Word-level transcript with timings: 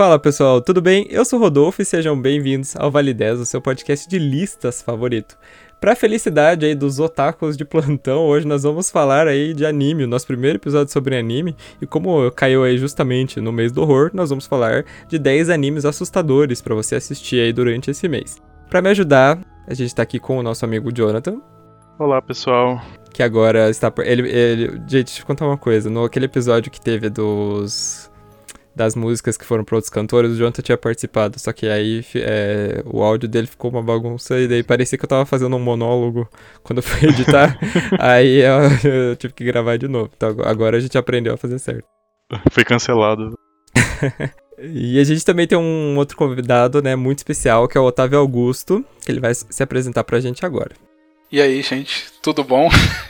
Fala 0.00 0.18
pessoal, 0.18 0.62
tudo 0.62 0.80
bem? 0.80 1.06
Eu 1.10 1.26
sou 1.26 1.38
o 1.38 1.42
Rodolfo 1.42 1.82
e 1.82 1.84
sejam 1.84 2.18
bem-vindos 2.18 2.74
ao 2.74 2.90
Vale 2.90 3.12
10, 3.12 3.40
o 3.40 3.44
seu 3.44 3.60
podcast 3.60 4.08
de 4.08 4.18
listas 4.18 4.80
favorito. 4.80 5.36
Pra 5.78 5.94
felicidade 5.94 6.64
aí 6.64 6.74
dos 6.74 6.98
otakus 6.98 7.54
de 7.54 7.66
plantão, 7.66 8.24
hoje 8.24 8.46
nós 8.46 8.62
vamos 8.62 8.90
falar 8.90 9.28
aí 9.28 9.52
de 9.52 9.66
anime, 9.66 10.04
o 10.04 10.08
nosso 10.08 10.26
primeiro 10.26 10.56
episódio 10.56 10.90
sobre 10.90 11.18
anime, 11.18 11.54
e 11.82 11.86
como 11.86 12.30
caiu 12.30 12.64
aí 12.64 12.78
justamente 12.78 13.42
no 13.42 13.52
mês 13.52 13.72
do 13.72 13.82
horror, 13.82 14.10
nós 14.14 14.30
vamos 14.30 14.46
falar 14.46 14.86
de 15.06 15.18
10 15.18 15.50
animes 15.50 15.84
assustadores 15.84 16.62
para 16.62 16.74
você 16.74 16.94
assistir 16.94 17.38
aí 17.38 17.52
durante 17.52 17.90
esse 17.90 18.08
mês. 18.08 18.38
Para 18.70 18.80
me 18.80 18.88
ajudar, 18.88 19.38
a 19.66 19.74
gente 19.74 19.94
tá 19.94 20.02
aqui 20.02 20.18
com 20.18 20.38
o 20.38 20.42
nosso 20.42 20.64
amigo 20.64 20.90
Jonathan. 20.90 21.42
Olá, 21.98 22.22
pessoal. 22.22 22.80
Que 23.12 23.22
agora 23.22 23.68
está. 23.68 23.92
Ele, 23.98 24.30
ele... 24.30 24.66
Gente, 24.88 25.08
deixa 25.08 25.20
eu 25.20 25.26
contar 25.26 25.46
uma 25.46 25.58
coisa. 25.58 25.90
No 25.90 26.04
aquele 26.04 26.24
episódio 26.24 26.72
que 26.72 26.80
teve 26.80 27.10
dos 27.10 28.10
das 28.74 28.94
músicas 28.94 29.36
que 29.36 29.44
foram 29.44 29.64
para 29.64 29.76
outros 29.76 29.90
cantores, 29.90 30.32
o 30.32 30.36
Jonathan 30.36 30.62
tinha 30.62 30.78
participado, 30.78 31.38
só 31.38 31.52
que 31.52 31.66
aí 31.66 32.04
é, 32.14 32.82
o 32.86 33.02
áudio 33.02 33.28
dele 33.28 33.46
ficou 33.46 33.70
uma 33.70 33.82
bagunça 33.82 34.38
e 34.38 34.46
daí 34.46 34.62
parecia 34.62 34.96
que 34.96 35.04
eu 35.04 35.08
tava 35.08 35.26
fazendo 35.26 35.56
um 35.56 35.60
monólogo 35.60 36.28
quando 36.62 36.78
eu 36.78 36.82
fui 36.82 37.08
editar, 37.10 37.58
aí 37.98 38.40
eu, 38.40 38.90
eu, 38.90 39.16
tive 39.16 39.34
que 39.34 39.44
gravar 39.44 39.76
de 39.76 39.88
novo. 39.88 40.10
Então 40.16 40.36
agora 40.44 40.76
a 40.76 40.80
gente 40.80 40.96
aprendeu 40.96 41.34
a 41.34 41.36
fazer 41.36 41.58
certo. 41.58 41.86
Foi 42.50 42.64
cancelado. 42.64 43.34
e 44.58 44.98
a 44.98 45.04
gente 45.04 45.24
também 45.24 45.46
tem 45.46 45.58
um 45.58 45.96
outro 45.96 46.16
convidado, 46.16 46.80
né, 46.80 46.94
muito 46.94 47.18
especial, 47.18 47.66
que 47.66 47.76
é 47.76 47.80
o 47.80 47.84
Otávio 47.84 48.18
Augusto, 48.18 48.84
que 49.04 49.10
ele 49.10 49.20
vai 49.20 49.34
se 49.34 49.62
apresentar 49.62 50.04
pra 50.04 50.20
gente 50.20 50.46
agora. 50.46 50.72
E 51.32 51.40
aí, 51.40 51.62
gente, 51.62 52.06
tudo 52.20 52.42
bom? 52.42 52.68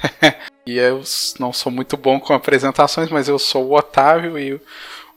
e 0.66 0.76
eu 0.76 1.02
não 1.38 1.54
sou 1.54 1.72
muito 1.72 1.96
bom 1.96 2.20
com 2.20 2.34
apresentações, 2.34 3.08
mas 3.08 3.28
eu 3.28 3.38
sou 3.38 3.68
o 3.68 3.74
Otávio 3.74 4.38
e 4.38 4.60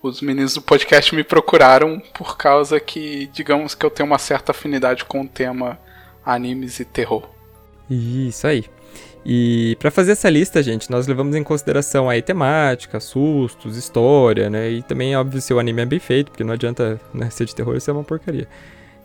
os 0.04 0.22
meninos 0.22 0.54
do 0.54 0.62
podcast 0.62 1.16
me 1.16 1.24
procuraram 1.24 2.02
por 2.14 2.38
causa 2.38 2.78
que, 2.78 3.28
digamos 3.28 3.74
que 3.74 3.86
eu 3.86 3.90
tenho 3.90 4.06
uma 4.06 4.20
certa 4.20 4.52
afinidade 4.52 5.06
com 5.06 5.22
o 5.22 5.28
tema 5.28 5.80
animes 6.26 6.80
e 6.82 6.86
terror. 6.86 7.24
Isso 7.90 8.46
aí. 8.46 8.66
E 9.26 9.78
para 9.80 9.90
fazer 9.90 10.12
essa 10.12 10.30
lista, 10.30 10.62
gente, 10.62 10.92
nós 10.92 11.08
levamos 11.08 11.34
em 11.38 11.44
consideração 11.44 12.10
aí 12.10 12.22
temática, 12.22 13.00
sustos, 13.00 13.78
história, 13.78 14.50
né? 14.50 14.70
E 14.70 14.84
também, 14.84 15.16
óbvio, 15.16 15.42
se 15.42 15.54
o 15.54 15.60
anime 15.60 15.82
é 15.82 15.86
bem 15.86 16.00
feito, 16.00 16.32
porque 16.32 16.44
não 16.44 16.54
adianta 16.54 17.00
né, 17.14 17.30
ser 17.30 17.46
de 17.46 17.56
terror, 17.56 17.78
isso 17.78 17.90
é 17.90 17.94
uma 17.94 18.04
porcaria. 18.04 18.50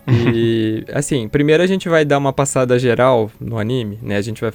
E, 0.08 0.84
assim, 0.92 1.28
primeiro 1.28 1.62
a 1.62 1.66
gente 1.66 1.88
vai 1.88 2.04
dar 2.04 2.18
uma 2.18 2.32
passada 2.32 2.78
geral 2.78 3.30
no 3.38 3.58
anime, 3.58 3.98
né? 4.02 4.16
A 4.16 4.22
gente 4.22 4.40
vai, 4.40 4.50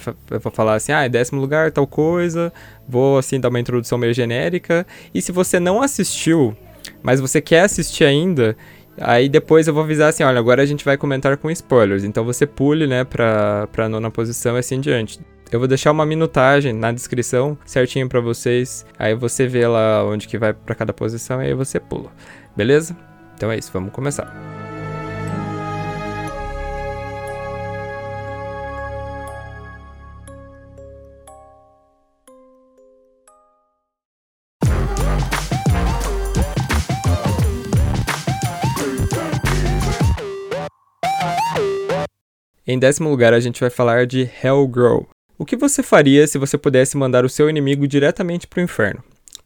falar 0.52 0.74
assim, 0.74 0.92
ah, 0.92 1.04
é 1.04 1.08
décimo 1.08 1.40
lugar, 1.40 1.70
tal 1.70 1.86
coisa. 1.86 2.52
Vou, 2.88 3.18
assim, 3.18 3.38
dar 3.38 3.48
uma 3.48 3.60
introdução 3.60 3.96
meio 3.96 4.12
genérica. 4.12 4.86
E 5.14 5.22
se 5.22 5.30
você 5.30 5.60
não 5.60 5.80
assistiu, 5.80 6.56
mas 7.02 7.20
você 7.20 7.40
quer 7.40 7.62
assistir 7.62 8.04
ainda, 8.04 8.56
aí 9.00 9.28
depois 9.28 9.68
eu 9.68 9.74
vou 9.74 9.84
avisar 9.84 10.08
assim, 10.08 10.24
olha, 10.24 10.38
agora 10.38 10.62
a 10.62 10.66
gente 10.66 10.84
vai 10.84 10.96
comentar 10.96 11.36
com 11.36 11.50
spoilers. 11.50 12.04
Então 12.04 12.24
você 12.24 12.46
pule, 12.46 12.86
né, 12.86 13.04
pra, 13.04 13.68
pra 13.68 13.88
nona 13.88 14.10
posição 14.10 14.56
e 14.56 14.58
assim 14.58 14.80
diante. 14.80 15.20
Eu 15.52 15.60
vou 15.60 15.68
deixar 15.68 15.92
uma 15.92 16.04
minutagem 16.04 16.72
na 16.72 16.90
descrição 16.90 17.56
certinho 17.64 18.08
para 18.08 18.20
vocês. 18.20 18.84
Aí 18.98 19.14
você 19.14 19.46
vê 19.46 19.68
lá 19.68 20.04
onde 20.04 20.26
que 20.26 20.36
vai 20.36 20.52
para 20.52 20.74
cada 20.74 20.92
posição 20.92 21.40
e 21.40 21.46
aí 21.46 21.54
você 21.54 21.78
pula. 21.78 22.10
Beleza? 22.56 22.96
Então 23.36 23.52
é 23.52 23.58
isso, 23.58 23.70
vamos 23.72 23.92
começar. 23.92 24.63
Em 42.66 42.78
décimo 42.78 43.10
lugar, 43.10 43.34
a 43.34 43.40
gente 43.40 43.60
vai 43.60 43.68
falar 43.68 44.06
de 44.06 44.30
Hellgirl. 44.42 45.02
O 45.38 45.44
que 45.44 45.54
você 45.54 45.82
faria 45.82 46.26
se 46.26 46.38
você 46.38 46.56
pudesse 46.56 46.96
mandar 46.96 47.24
o 47.24 47.28
seu 47.28 47.50
inimigo 47.50 47.86
diretamente 47.86 48.46
para 48.46 48.60
o 48.60 48.62
inferno? 48.62 49.04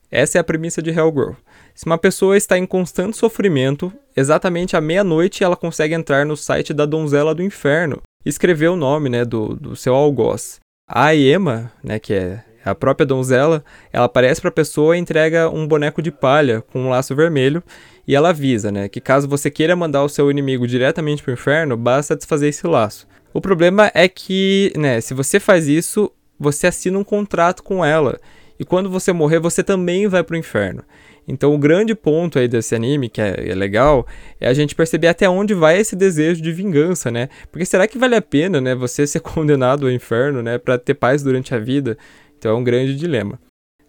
Essa 0.09 0.39
é 0.39 0.41
a 0.41 0.45
premissa 0.45 0.81
de 0.81 0.91
Hellgirl. 0.91 1.33
Se 1.75 1.85
uma 1.87 1.99
pessoa 1.99 2.37
está 2.37 2.57
em 2.57 2.65
constante 2.65 3.17
sofrimento, 3.17 3.93
exatamente 4.17 4.77
à 4.77 4.81
meia-noite 4.81 5.43
ela 5.43 5.57
consegue 5.57 5.95
entrar 5.95 6.25
no 6.25 6.37
site 6.37 6.73
da 6.73 6.87
Donzela 6.87 7.35
do 7.35 7.43
Inferno 7.43 8.01
e 8.25 8.29
escrever 8.29 8.69
o 8.69 8.77
nome 8.77 9.09
né, 9.09 9.25
do, 9.25 9.55
do 9.55 9.75
seu 9.75 9.95
algoz. 9.95 10.61
A 10.89 11.15
Emma, 11.15 11.73
né, 11.83 11.99
que 11.99 12.15
é 12.15 12.45
a 12.69 12.75
própria 12.75 13.07
donzela, 13.07 13.65
ela 13.93 14.07
aparece 14.07 14.41
para 14.41 14.49
a 14.49 14.53
pessoa 14.53 14.97
e 14.97 15.01
entrega 15.01 15.49
um 15.51 15.67
boneco 15.67 16.01
de 16.01 16.11
palha 16.11 16.63
com 16.73 16.81
um 16.81 16.89
laço 16.89 17.15
vermelho 17.15 17.63
e 18.07 18.15
ela 18.15 18.31
avisa, 18.31 18.73
né, 18.73 18.89
que 18.89 19.01
caso 19.01 19.29
você 19.29 19.51
queira 19.51 19.77
mandar 19.77 20.03
o 20.03 20.09
seu 20.09 20.31
inimigo 20.31 20.67
diretamente 20.67 21.23
para 21.23 21.31
o 21.31 21.35
inferno, 21.35 21.77
basta 21.77 22.17
desfazer 22.17 22.49
esse 22.49 22.67
laço. 22.67 23.07
O 23.35 23.41
problema 23.41 23.91
é 23.95 24.09
que, 24.09 24.73
né, 24.77 25.01
se 25.01 25.13
você 25.13 25.39
faz 25.39 25.69
isso, 25.69 26.11
você 26.39 26.69
assina 26.69 26.99
um 26.99 27.05
contrato 27.05 27.63
com 27.63 27.85
ela. 27.85 28.19
E 28.59 28.65
quando 28.65 28.91
você 28.91 29.13
morrer, 29.13 29.39
você 29.39 29.63
também 29.63 30.09
vai 30.09 30.23
pro 30.23 30.37
inferno. 30.37 30.83
Então, 31.29 31.55
o 31.55 31.59
grande 31.59 31.95
ponto 31.95 32.39
aí 32.39 32.49
desse 32.49 32.75
anime, 32.75 33.11
que 33.11 33.21
é, 33.21 33.51
é, 33.51 33.55
legal, 33.55 34.07
é 34.41 34.49
a 34.49 34.55
gente 34.55 34.75
perceber 34.75 35.09
até 35.09 35.29
onde 35.29 35.53
vai 35.53 35.79
esse 35.79 35.95
desejo 35.95 36.41
de 36.41 36.51
vingança, 36.51 37.11
né? 37.11 37.29
Porque 37.53 37.67
será 37.67 37.87
que 37.87 37.99
vale 37.99 38.17
a 38.17 38.23
pena, 38.23 38.61
né, 38.63 38.75
você 38.75 39.05
ser 39.07 39.21
condenado 39.21 39.85
ao 39.85 39.93
inferno, 39.93 40.43
né, 40.43 40.57
para 40.57 40.79
ter 40.79 40.95
paz 40.95 41.23
durante 41.23 41.55
a 41.55 41.59
vida? 41.59 41.99
Então, 42.39 42.53
é 42.53 42.55
um 42.55 42.65
grande 42.65 42.95
dilema. 42.95 43.39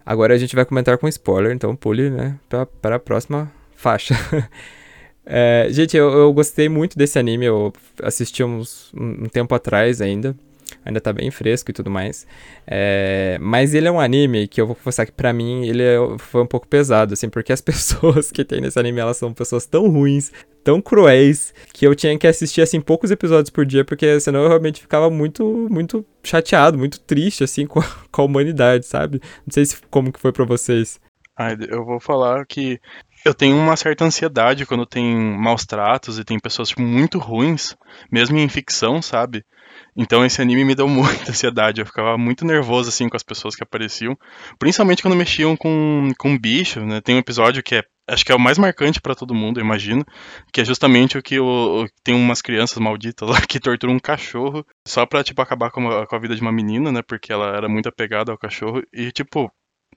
Agora 0.06 0.34
a 0.34 0.38
gente 0.38 0.56
vai 0.56 0.66
comentar 0.66 0.98
com 0.98 1.08
spoiler, 1.08 1.54
então 1.54 1.76
pule, 1.76 2.10
né, 2.10 2.40
para 2.82 2.96
a 2.96 3.00
próxima 3.00 3.52
faixa. 3.76 4.16
É, 5.32 5.68
gente, 5.70 5.96
eu, 5.96 6.12
eu, 6.12 6.34
gostei 6.34 6.68
muito 6.68 6.98
desse 6.98 7.20
anime, 7.20 7.46
eu 7.46 7.72
assisti 8.02 8.44
uns, 8.44 8.92
um, 8.96 9.26
um 9.26 9.30
tempo 9.30 9.54
atrás 9.54 10.02
ainda. 10.02 10.36
Ainda 10.85 11.01
tá 11.01 11.12
bem 11.12 11.29
fresco 11.29 11.69
e 11.69 11.73
tudo 11.73 11.90
mais. 11.90 12.25
É, 12.66 13.38
mas 13.41 13.73
ele 13.73 13.88
é 13.88 13.91
um 13.91 14.00
anime 14.00 14.47
que 14.47 14.62
eu 14.62 14.66
vou 14.67 14.75
confessar 14.75 15.06
que 15.06 15.12
pra 15.12 15.34
mim 15.34 15.67
ele 15.67 15.84
é, 15.84 15.97
foi 16.17 16.41
um 16.41 16.47
pouco 16.47 16.67
pesado, 16.67 17.13
assim, 17.13 17.29
porque 17.29 17.51
as 17.51 17.62
pessoas 17.62 18.31
que 18.31 18.44
tem 18.44 18.62
nesse 18.62 18.79
anime, 18.79 19.00
elas 19.00 19.17
são 19.17 19.34
pessoas 19.34 19.66
tão 19.66 19.90
ruins, 19.90 20.31
tão 20.63 20.81
cruéis, 20.81 21.53
que 21.73 21.85
eu 21.85 21.95
tinha 21.95 22.17
que 22.17 22.28
assistir, 22.28 22.62
assim, 22.62 22.79
poucos 22.79 23.12
episódios 23.12 23.50
por 23.50 23.66
dia, 23.66 23.84
porque 23.84 24.19
senão 24.19 24.41
eu 24.41 24.50
realmente 24.50 24.81
ficava 24.81 25.09
muito, 25.09 25.67
muito 25.69 26.06
chateado, 26.23 26.78
muito 26.78 27.00
triste, 27.00 27.44
assim, 27.44 27.66
com 27.67 27.79
a, 27.79 27.85
com 28.11 28.22
a 28.22 28.25
humanidade, 28.25 28.85
sabe? 28.85 29.22
Não 29.46 29.51
sei 29.51 29.66
se, 29.66 29.78
como 29.90 30.11
que 30.11 30.19
foi 30.19 30.31
para 30.31 30.46
vocês. 30.46 31.00
Ah, 31.38 31.53
eu 31.53 31.85
vou 31.85 32.00
falar 32.00 32.46
que 32.46 32.79
eu 33.25 33.34
tenho 33.34 33.56
uma 33.56 33.75
certa 33.75 34.06
ansiedade 34.06 34.66
quando 34.66 34.85
tem 34.85 35.16
maus 35.16 35.66
tratos 35.66 36.19
e 36.19 36.23
tem 36.23 36.40
pessoas 36.40 36.69
tipo, 36.69 36.81
muito 36.81 37.17
ruins, 37.17 37.75
mesmo 38.11 38.38
em 38.38 38.50
ficção, 38.50 39.01
sabe? 39.01 39.46
Então 40.02 40.26
esse 40.26 40.42
anime 40.42 40.64
me 40.64 40.74
deu 40.74 40.88
muita 40.88 41.30
ansiedade, 41.30 41.82
eu 41.82 41.86
ficava 41.86 42.18
muito 42.18 42.46
nervoso 42.46 42.88
assim 42.88 43.10
com 43.10 43.18
as 43.18 43.24
pessoas 43.24 43.54
que 43.54 43.64
apareciam, 43.64 44.18
principalmente 44.58 45.02
quando 45.02 45.18
mexiam 45.18 45.58
com, 45.58 46.10
com 46.18 46.40
bicho, 46.40 46.80
né? 46.86 47.02
Tem 47.02 47.16
um 47.16 47.20
episódio 47.20 47.62
que 47.62 47.76
é 47.76 47.84
acho 48.09 48.26
que 48.26 48.32
é 48.32 48.36
o 48.36 48.40
mais 48.40 48.58
marcante 48.58 49.02
para 49.02 49.14
todo 49.14 49.35
mundo, 49.35 49.59
eu 49.59 49.64
imagino, 49.64 50.03
que 50.53 50.62
é 50.62 50.66
justamente 50.66 51.18
o 51.18 51.22
que 51.22 51.38
o, 51.40 51.85
tem 52.03 52.16
umas 52.16 52.41
crianças 52.41 52.78
malditas 52.78 53.29
lá 53.29 53.40
que 53.46 53.59
torturam 53.59 53.94
um 53.94 54.00
cachorro 54.00 54.66
só 54.88 55.06
pra, 55.06 55.23
tipo, 55.23 55.41
acabar 55.41 55.70
com 55.70 55.88
a, 55.90 56.08
com 56.08 56.16
a 56.16 56.20
vida 56.20 56.34
de 56.34 56.41
uma 56.41 56.52
menina, 56.52 56.91
né, 56.91 57.02
porque 57.03 57.32
ela 57.32 57.56
era 57.56 57.70
muito 57.70 57.90
apegada 57.90 58.32
ao 58.32 58.38
cachorro, 58.38 58.82
e, 58.91 59.12
tipo, 59.12 59.52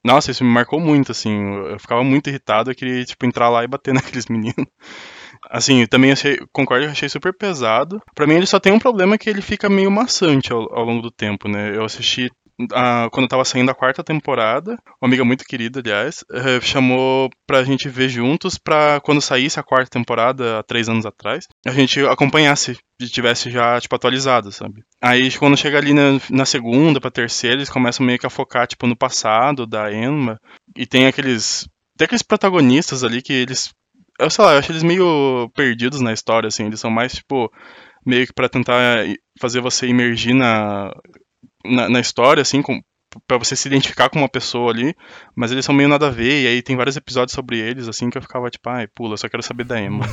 nossa, 0.04 0.30
isso 0.30 0.44
me 0.44 0.50
marcou 0.50 0.80
muito, 0.80 1.12
assim. 1.12 1.32
Eu 1.70 1.78
ficava 1.78 2.02
muito 2.02 2.28
irritado, 2.28 2.70
eu 2.70 2.74
queria, 2.74 3.04
tipo, 3.04 3.24
entrar 3.24 3.48
lá 3.48 3.62
e 3.64 3.68
bater 3.68 3.94
naqueles 3.94 4.26
meninos. 4.26 4.66
Assim, 5.50 5.86
também 5.86 6.12
achei, 6.12 6.38
concordo, 6.52 6.86
eu 6.86 6.90
achei 6.90 7.08
super 7.08 7.36
pesado. 7.36 8.00
Para 8.14 8.26
mim 8.26 8.34
ele 8.34 8.46
só 8.46 8.58
tem 8.58 8.72
um 8.72 8.78
problema 8.78 9.18
que 9.18 9.28
ele 9.28 9.42
fica 9.42 9.68
meio 9.68 9.90
maçante 9.90 10.52
ao, 10.52 10.60
ao 10.74 10.84
longo 10.84 11.02
do 11.02 11.10
tempo, 11.10 11.48
né? 11.48 11.76
Eu 11.76 11.84
assisti 11.84 12.30
a, 12.72 13.08
quando 13.10 13.28
tava 13.28 13.44
saindo 13.44 13.70
a 13.70 13.74
quarta 13.74 14.04
temporada, 14.04 14.72
uma 15.00 15.08
amiga 15.08 15.24
muito 15.24 15.44
querida, 15.44 15.80
aliás, 15.80 16.24
eh, 16.32 16.60
chamou 16.60 17.30
pra 17.46 17.64
gente 17.64 17.88
ver 17.88 18.08
juntos 18.08 18.58
pra 18.58 19.00
quando 19.00 19.20
saísse 19.20 19.58
a 19.58 19.62
quarta 19.62 19.90
temporada, 19.90 20.58
há 20.58 20.62
três 20.62 20.88
anos 20.88 21.06
atrás, 21.06 21.48
a 21.66 21.70
gente 21.70 22.00
acompanhasse 22.06 22.76
e 23.00 23.06
tivesse 23.08 23.50
já, 23.50 23.80
tipo, 23.80 23.94
atualizado, 23.94 24.52
sabe? 24.52 24.82
Aí 25.00 25.30
quando 25.32 25.56
chega 25.56 25.78
ali 25.78 25.92
na, 25.92 26.20
na 26.30 26.44
segunda 26.44 27.00
pra 27.00 27.10
terceira, 27.10 27.56
eles 27.56 27.70
começam 27.70 28.04
meio 28.04 28.18
que 28.18 28.26
a 28.26 28.30
focar, 28.30 28.66
tipo, 28.66 28.86
no 28.86 28.96
passado 28.96 29.66
da 29.66 29.92
Emma, 29.92 30.38
e 30.76 30.86
tem 30.86 31.06
aqueles. 31.06 31.66
Tem 31.96 32.06
aqueles 32.06 32.22
protagonistas 32.22 33.04
ali 33.04 33.20
que 33.22 33.32
eles. 33.32 33.72
Eu 34.22 34.30
sei 34.30 34.44
lá, 34.44 34.52
eu 34.52 34.58
acho 34.58 34.72
eles 34.72 34.82
meio 34.82 35.50
perdidos 35.54 36.00
na 36.00 36.12
história, 36.12 36.48
assim, 36.48 36.66
eles 36.66 36.80
são 36.80 36.90
mais, 36.90 37.12
tipo, 37.14 37.50
meio 38.06 38.26
que 38.26 38.32
pra 38.32 38.48
tentar 38.48 39.04
fazer 39.40 39.60
você 39.60 39.86
imergir 39.86 40.34
na, 40.34 40.92
na, 41.64 41.88
na 41.88 42.00
história, 42.00 42.40
assim, 42.40 42.62
com, 42.62 42.80
para 43.26 43.38
você 43.38 43.56
se 43.56 43.68
identificar 43.68 44.08
com 44.08 44.18
uma 44.18 44.28
pessoa 44.28 44.70
ali, 44.70 44.94
mas 45.34 45.52
eles 45.52 45.64
são 45.64 45.74
meio 45.74 45.88
nada 45.88 46.08
a 46.08 46.10
ver, 46.10 46.42
e 46.42 46.46
aí 46.46 46.62
tem 46.62 46.76
vários 46.76 46.96
episódios 46.96 47.34
sobre 47.34 47.58
eles, 47.58 47.88
assim, 47.88 48.10
que 48.10 48.18
eu 48.18 48.22
ficava 48.22 48.50
tipo, 48.50 48.68
ai, 48.68 48.86
pula, 48.86 49.16
só 49.16 49.28
quero 49.28 49.42
saber 49.42 49.64
da 49.64 49.80
Emma. 49.80 50.04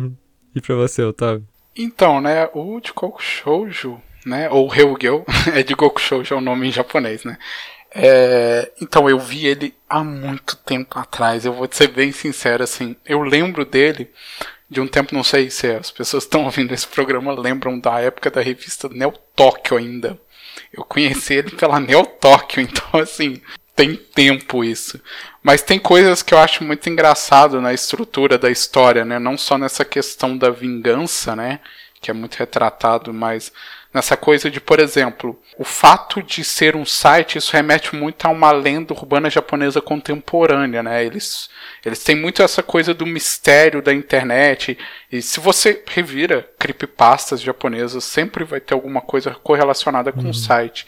e 0.54 0.60
pra 0.60 0.74
você, 0.74 1.02
Otávio? 1.02 1.46
Então, 1.76 2.20
né, 2.20 2.48
o 2.52 2.80
de 2.80 2.92
Goku 2.92 3.22
Shoujo, 3.22 4.00
né, 4.26 4.50
ou 4.50 4.66
Ryugyo, 4.66 5.24
é 5.54 5.62
de 5.62 5.74
Goku 5.74 6.00
Shoujo, 6.00 6.34
é 6.34 6.36
o 6.36 6.40
nome 6.40 6.68
em 6.68 6.72
japonês, 6.72 7.24
né, 7.24 7.38
É, 7.92 8.70
então, 8.80 9.08
eu 9.08 9.18
vi 9.18 9.46
ele 9.46 9.74
há 9.88 10.02
muito 10.04 10.56
tempo 10.56 10.98
atrás. 10.98 11.44
Eu 11.44 11.52
vou 11.52 11.68
ser 11.70 11.88
bem 11.88 12.12
sincero, 12.12 12.62
assim. 12.62 12.96
Eu 13.04 13.22
lembro 13.22 13.64
dele 13.64 14.10
de 14.68 14.80
um 14.80 14.86
tempo, 14.86 15.14
não 15.14 15.24
sei 15.24 15.50
se 15.50 15.66
as 15.66 15.90
pessoas 15.90 16.22
estão 16.22 16.44
ouvindo 16.46 16.72
esse 16.72 16.86
programa 16.86 17.32
lembram 17.32 17.78
da 17.78 17.98
época 18.00 18.30
da 18.30 18.40
revista 18.40 18.88
Neo 18.88 19.12
Tóquio 19.34 19.76
ainda. 19.76 20.18
Eu 20.72 20.84
conheci 20.84 21.34
ele 21.34 21.50
pela 21.50 21.80
Neo 21.80 22.06
Tóquio, 22.06 22.62
então 22.62 23.00
assim, 23.00 23.40
tem 23.74 23.96
tempo 23.96 24.62
isso. 24.62 25.00
Mas 25.42 25.62
tem 25.62 25.78
coisas 25.78 26.22
que 26.22 26.34
eu 26.34 26.38
acho 26.38 26.62
muito 26.62 26.88
engraçado 26.88 27.60
na 27.60 27.72
estrutura 27.72 28.38
da 28.38 28.50
história, 28.50 29.04
né? 29.04 29.18
Não 29.18 29.36
só 29.36 29.58
nessa 29.58 29.84
questão 29.84 30.36
da 30.36 30.50
vingança, 30.50 31.34
né? 31.34 31.60
Que 32.00 32.10
é 32.10 32.14
muito 32.14 32.36
retratado, 32.36 33.12
mas 33.12 33.52
nessa 33.92 34.16
coisa 34.16 34.50
de, 34.50 34.60
por 34.60 34.78
exemplo, 34.78 35.40
o 35.58 35.64
fato 35.64 36.22
de 36.22 36.44
ser 36.44 36.76
um 36.76 36.84
site, 36.84 37.38
isso 37.38 37.52
remete 37.52 37.94
muito 37.94 38.24
a 38.24 38.28
uma 38.28 38.52
lenda 38.52 38.94
urbana 38.94 39.28
japonesa 39.28 39.80
contemporânea, 39.80 40.82
né? 40.82 41.04
Eles, 41.04 41.50
eles 41.84 42.02
têm 42.02 42.14
muito 42.14 42.42
essa 42.42 42.62
coisa 42.62 42.94
do 42.94 43.04
mistério 43.04 43.82
da 43.82 43.92
internet, 43.92 44.78
e 45.10 45.20
se 45.20 45.40
você 45.40 45.82
revira 45.86 46.48
creepypastas 46.58 47.40
japonesas, 47.40 48.04
sempre 48.04 48.44
vai 48.44 48.60
ter 48.60 48.74
alguma 48.74 49.00
coisa 49.00 49.34
correlacionada 49.42 50.12
com 50.12 50.22
uhum. 50.22 50.30
o 50.30 50.34
site. 50.34 50.86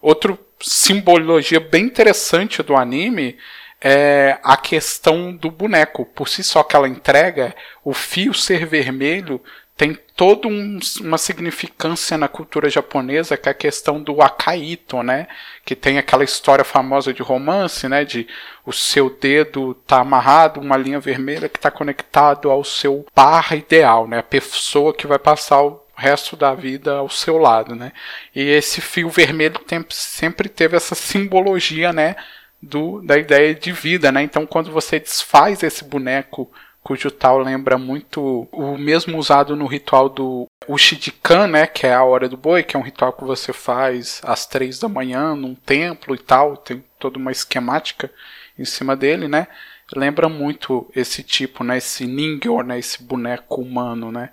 Outra 0.00 0.38
simbologia 0.60 1.58
bem 1.58 1.84
interessante 1.84 2.62
do 2.62 2.76
anime 2.76 3.36
é 3.80 4.38
a 4.42 4.56
questão 4.56 5.34
do 5.34 5.50
boneco. 5.50 6.04
Por 6.06 6.28
si 6.28 6.42
só 6.42 6.62
que 6.62 6.76
ela 6.76 6.88
entrega, 6.88 7.54
o 7.84 7.92
fio 7.92 8.32
ser 8.32 8.66
vermelho 8.66 9.42
tem 9.76 9.98
toda 10.16 10.48
um, 10.48 10.78
uma 11.02 11.18
significância 11.18 12.16
na 12.16 12.26
cultura 12.26 12.70
japonesa 12.70 13.36
que 13.36 13.50
é 13.50 13.52
a 13.52 13.54
questão 13.54 14.02
do 14.02 14.22
akaito, 14.22 15.02
né? 15.02 15.28
Que 15.62 15.76
tem 15.76 15.98
aquela 15.98 16.24
história 16.24 16.64
famosa 16.64 17.12
de 17.12 17.22
romance, 17.22 17.86
né? 17.86 18.02
De 18.02 18.26
o 18.64 18.72
seu 18.72 19.10
dedo 19.10 19.74
tá 19.86 20.00
amarrado, 20.00 20.58
uma 20.58 20.76
linha 20.76 20.98
vermelha 20.98 21.50
que 21.50 21.58
está 21.58 21.70
conectado 21.70 22.50
ao 22.50 22.64
seu 22.64 23.06
par 23.14 23.54
ideal, 23.54 24.08
né? 24.08 24.18
A 24.18 24.22
pessoa 24.22 24.94
que 24.94 25.06
vai 25.06 25.18
passar 25.18 25.62
o 25.62 25.82
resto 25.94 26.34
da 26.34 26.54
vida 26.54 26.96
ao 26.96 27.10
seu 27.10 27.36
lado, 27.36 27.74
né? 27.74 27.92
E 28.34 28.40
esse 28.40 28.80
fio 28.80 29.10
vermelho 29.10 29.60
sempre 29.90 30.48
teve 30.48 30.76
essa 30.76 30.94
simbologia, 30.94 31.92
né? 31.92 32.16
Do, 32.62 33.02
da 33.02 33.18
ideia 33.18 33.54
de 33.54 33.70
vida, 33.70 34.10
né? 34.10 34.22
Então, 34.22 34.46
quando 34.46 34.72
você 34.72 34.98
desfaz 34.98 35.62
esse 35.62 35.84
boneco 35.84 36.50
cujo 36.86 37.10
tal 37.10 37.40
lembra 37.40 37.76
muito 37.76 38.46
o 38.52 38.78
mesmo 38.78 39.18
usado 39.18 39.56
no 39.56 39.66
ritual 39.66 40.08
do 40.08 40.46
Ushidikan, 40.68 41.48
né, 41.48 41.66
que 41.66 41.84
é 41.84 41.92
a 41.92 42.04
hora 42.04 42.28
do 42.28 42.36
boi, 42.36 42.62
que 42.62 42.76
é 42.76 42.78
um 42.78 42.82
ritual 42.82 43.12
que 43.12 43.24
você 43.24 43.52
faz 43.52 44.20
às 44.22 44.46
três 44.46 44.78
da 44.78 44.88
manhã 44.88 45.34
num 45.34 45.52
templo 45.52 46.14
e 46.14 46.18
tal, 46.18 46.56
tem 46.56 46.84
toda 46.96 47.18
uma 47.18 47.32
esquemática 47.32 48.08
em 48.56 48.64
cima 48.64 48.94
dele, 48.94 49.26
né? 49.26 49.48
Lembra 49.96 50.28
muito 50.28 50.88
esse 50.94 51.24
tipo, 51.24 51.64
né, 51.64 51.78
esse 51.78 52.06
Ningyo, 52.06 52.62
né, 52.62 52.78
esse 52.78 53.02
boneco 53.02 53.60
humano, 53.60 54.12
né? 54.12 54.30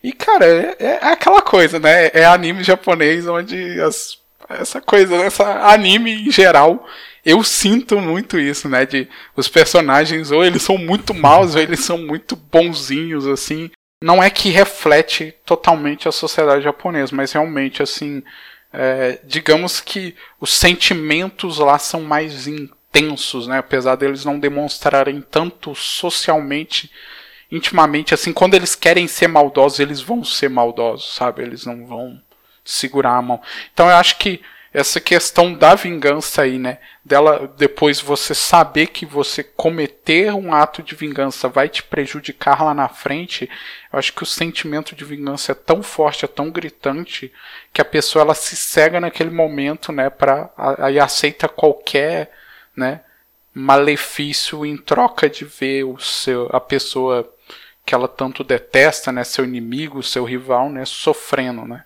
E 0.00 0.12
cara, 0.12 0.46
é, 0.46 0.76
é 0.78 1.04
aquela 1.06 1.42
coisa, 1.42 1.80
né? 1.80 2.12
É 2.14 2.24
anime 2.24 2.62
japonês 2.62 3.26
onde 3.26 3.80
as, 3.80 4.18
essa 4.48 4.80
coisa, 4.80 5.16
essa 5.16 5.68
anime 5.68 6.28
em 6.28 6.30
geral 6.30 6.86
eu 7.28 7.44
sinto 7.44 8.00
muito 8.00 8.38
isso, 8.38 8.70
né? 8.70 8.86
De 8.86 9.06
os 9.36 9.48
personagens 9.48 10.30
ou 10.30 10.42
eles 10.42 10.62
são 10.62 10.78
muito 10.78 11.12
maus 11.12 11.54
ou 11.54 11.60
eles 11.60 11.80
são 11.80 11.98
muito 11.98 12.34
bonzinhos, 12.34 13.26
assim. 13.26 13.70
Não 14.02 14.22
é 14.22 14.30
que 14.30 14.48
reflete 14.48 15.34
totalmente 15.44 16.08
a 16.08 16.12
sociedade 16.12 16.64
japonesa, 16.64 17.14
mas 17.14 17.32
realmente, 17.32 17.82
assim, 17.82 18.22
é, 18.72 19.18
digamos 19.24 19.78
que 19.78 20.16
os 20.40 20.54
sentimentos 20.54 21.58
lá 21.58 21.78
são 21.78 22.00
mais 22.00 22.46
intensos, 22.46 23.46
né? 23.46 23.58
Apesar 23.58 23.96
deles 23.96 24.24
não 24.24 24.40
demonstrarem 24.40 25.20
tanto 25.20 25.74
socialmente, 25.74 26.90
intimamente, 27.52 28.14
assim, 28.14 28.32
quando 28.32 28.54
eles 28.54 28.74
querem 28.74 29.06
ser 29.06 29.28
maldosos, 29.28 29.80
eles 29.80 30.00
vão 30.00 30.24
ser 30.24 30.48
maldosos, 30.48 31.14
sabe? 31.14 31.42
Eles 31.42 31.66
não 31.66 31.86
vão 31.86 32.18
segurar 32.64 33.16
a 33.16 33.22
mão. 33.22 33.42
Então 33.74 33.90
eu 33.90 33.96
acho 33.96 34.16
que 34.16 34.40
essa 34.72 35.00
questão 35.00 35.54
da 35.54 35.74
vingança 35.74 36.42
aí, 36.42 36.58
né? 36.58 36.78
Dela 37.04 37.52
depois 37.56 38.00
você 38.00 38.34
saber 38.34 38.88
que 38.88 39.06
você 39.06 39.42
cometer 39.42 40.32
um 40.32 40.52
ato 40.52 40.82
de 40.82 40.94
vingança 40.94 41.48
vai 41.48 41.68
te 41.68 41.82
prejudicar 41.82 42.62
lá 42.62 42.74
na 42.74 42.88
frente. 42.88 43.48
Eu 43.90 43.98
acho 43.98 44.12
que 44.12 44.22
o 44.22 44.26
sentimento 44.26 44.94
de 44.94 45.04
vingança 45.04 45.52
é 45.52 45.54
tão 45.54 45.82
forte, 45.82 46.24
é 46.24 46.28
tão 46.28 46.50
gritante 46.50 47.32
que 47.72 47.80
a 47.80 47.84
pessoa 47.84 48.22
ela 48.22 48.34
se 48.34 48.56
cega 48.56 49.00
naquele 49.00 49.30
momento, 49.30 49.90
né? 49.90 50.10
Para 50.10 50.50
aí 50.56 51.00
aceita 51.00 51.48
qualquer, 51.48 52.30
né? 52.76 53.00
Malefício 53.54 54.66
em 54.66 54.76
troca 54.76 55.30
de 55.30 55.44
ver 55.44 55.84
o 55.84 55.98
seu 55.98 56.48
a 56.52 56.60
pessoa 56.60 57.28
que 57.86 57.94
ela 57.94 58.06
tanto 58.06 58.44
detesta, 58.44 59.10
né? 59.10 59.24
Seu 59.24 59.44
inimigo, 59.44 60.02
seu 60.02 60.24
rival, 60.24 60.68
né? 60.68 60.84
Sofrendo, 60.84 61.64
né? 61.64 61.84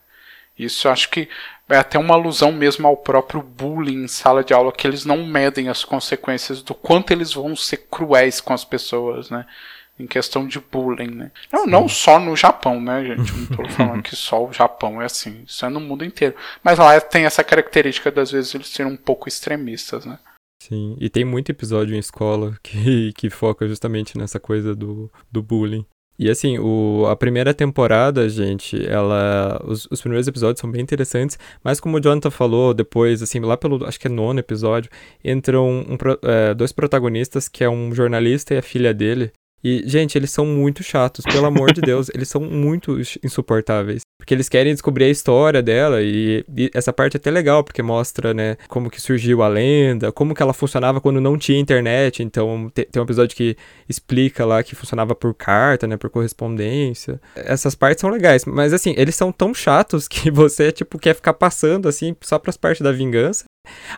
Isso 0.64 0.86
eu 0.86 0.92
acho 0.92 1.10
que 1.10 1.28
é 1.68 1.78
até 1.78 1.98
uma 1.98 2.14
alusão 2.14 2.52
mesmo 2.52 2.86
ao 2.86 2.96
próprio 2.96 3.42
bullying 3.42 4.04
em 4.04 4.08
sala 4.08 4.44
de 4.44 4.52
aula, 4.52 4.72
que 4.72 4.86
eles 4.86 5.04
não 5.04 5.24
medem 5.24 5.68
as 5.68 5.84
consequências 5.84 6.62
do 6.62 6.74
quanto 6.74 7.12
eles 7.12 7.32
vão 7.32 7.56
ser 7.56 7.88
cruéis 7.90 8.40
com 8.40 8.52
as 8.52 8.64
pessoas, 8.64 9.30
né? 9.30 9.46
Em 9.98 10.06
questão 10.06 10.46
de 10.46 10.58
bullying, 10.58 11.10
né? 11.10 11.30
Não, 11.52 11.66
não 11.66 11.88
só 11.88 12.18
no 12.18 12.34
Japão, 12.34 12.80
né, 12.80 13.04
gente? 13.04 13.32
Não 13.32 13.46
tô 13.46 13.68
falando 13.70 14.02
que 14.02 14.16
só 14.16 14.44
o 14.44 14.52
Japão 14.52 15.00
é 15.00 15.04
assim. 15.04 15.44
Isso 15.46 15.64
é 15.64 15.68
no 15.68 15.80
mundo 15.80 16.04
inteiro. 16.04 16.34
Mas 16.62 16.78
lá 16.78 17.00
tem 17.00 17.24
essa 17.24 17.44
característica 17.44 18.10
das 18.10 18.30
vezes 18.30 18.54
eles 18.54 18.68
serem 18.68 18.92
um 18.92 18.96
pouco 18.96 19.28
extremistas, 19.28 20.04
né? 20.04 20.18
Sim, 20.62 20.96
e 21.00 21.10
tem 21.10 21.24
muito 21.24 21.50
episódio 21.50 21.94
em 21.96 21.98
escola 21.98 22.56
que, 22.62 23.12
que 23.14 23.28
foca 23.28 23.66
justamente 23.66 24.16
nessa 24.16 24.38
coisa 24.38 24.76
do, 24.76 25.10
do 25.30 25.42
bullying. 25.42 25.84
E 26.22 26.30
assim, 26.30 26.56
o, 26.56 27.04
a 27.08 27.16
primeira 27.16 27.52
temporada, 27.52 28.28
gente, 28.28 28.80
ela. 28.88 29.60
Os, 29.66 29.88
os, 29.90 30.00
primeiros 30.00 30.28
episódios 30.28 30.60
são 30.60 30.70
bem 30.70 30.80
interessantes, 30.80 31.36
mas 31.64 31.80
como 31.80 31.96
o 31.96 32.00
Jonathan 32.00 32.30
falou, 32.30 32.72
depois, 32.72 33.22
assim, 33.22 33.40
lá 33.40 33.56
pelo. 33.56 33.84
Acho 33.84 33.98
que 33.98 34.06
é 34.06 34.10
nono 34.10 34.38
episódio, 34.38 34.88
entram 35.24 35.68
um, 35.68 35.98
é, 36.22 36.54
dois 36.54 36.70
protagonistas, 36.70 37.48
que 37.48 37.64
é 37.64 37.68
um 37.68 37.92
jornalista 37.92 38.54
e 38.54 38.58
a 38.58 38.62
filha 38.62 38.94
dele. 38.94 39.32
E, 39.64 39.82
gente, 39.86 40.18
eles 40.18 40.30
são 40.30 40.44
muito 40.44 40.82
chatos, 40.82 41.24
pelo 41.24 41.46
amor 41.46 41.72
de 41.72 41.80
Deus, 41.80 42.10
eles 42.14 42.28
são 42.28 42.40
muito 42.40 42.98
insuportáveis. 43.22 44.02
Porque 44.18 44.34
eles 44.34 44.48
querem 44.48 44.72
descobrir 44.72 45.04
a 45.04 45.08
história 45.08 45.62
dela 45.62 46.00
e, 46.00 46.44
e, 46.56 46.70
essa 46.74 46.92
parte 46.92 47.16
é 47.16 47.18
até 47.18 47.30
legal, 47.30 47.64
porque 47.64 47.82
mostra, 47.82 48.32
né, 48.32 48.56
como 48.68 48.90
que 48.90 49.00
surgiu 49.00 49.42
a 49.42 49.48
lenda, 49.48 50.12
como 50.12 50.34
que 50.34 50.42
ela 50.42 50.52
funcionava 50.52 51.00
quando 51.00 51.20
não 51.20 51.36
tinha 51.36 51.58
internet. 51.58 52.22
Então, 52.22 52.70
te, 52.72 52.84
tem 52.84 53.00
um 53.00 53.04
episódio 53.04 53.36
que 53.36 53.56
explica 53.88 54.44
lá 54.44 54.62
que 54.62 54.74
funcionava 54.74 55.14
por 55.14 55.34
carta, 55.34 55.86
né, 55.86 55.96
por 55.96 56.10
correspondência. 56.10 57.20
Essas 57.34 57.74
partes 57.74 58.00
são 58.00 58.10
legais, 58.10 58.44
mas 58.44 58.72
assim, 58.72 58.94
eles 58.96 59.14
são 59.14 59.32
tão 59.32 59.52
chatos 59.52 60.06
que 60.08 60.30
você, 60.30 60.70
tipo, 60.70 60.98
quer 60.98 61.14
ficar 61.14 61.34
passando, 61.34 61.88
assim, 61.88 62.16
só 62.20 62.38
pras 62.38 62.56
partes 62.56 62.82
da 62.82 62.92
vingança. 62.92 63.44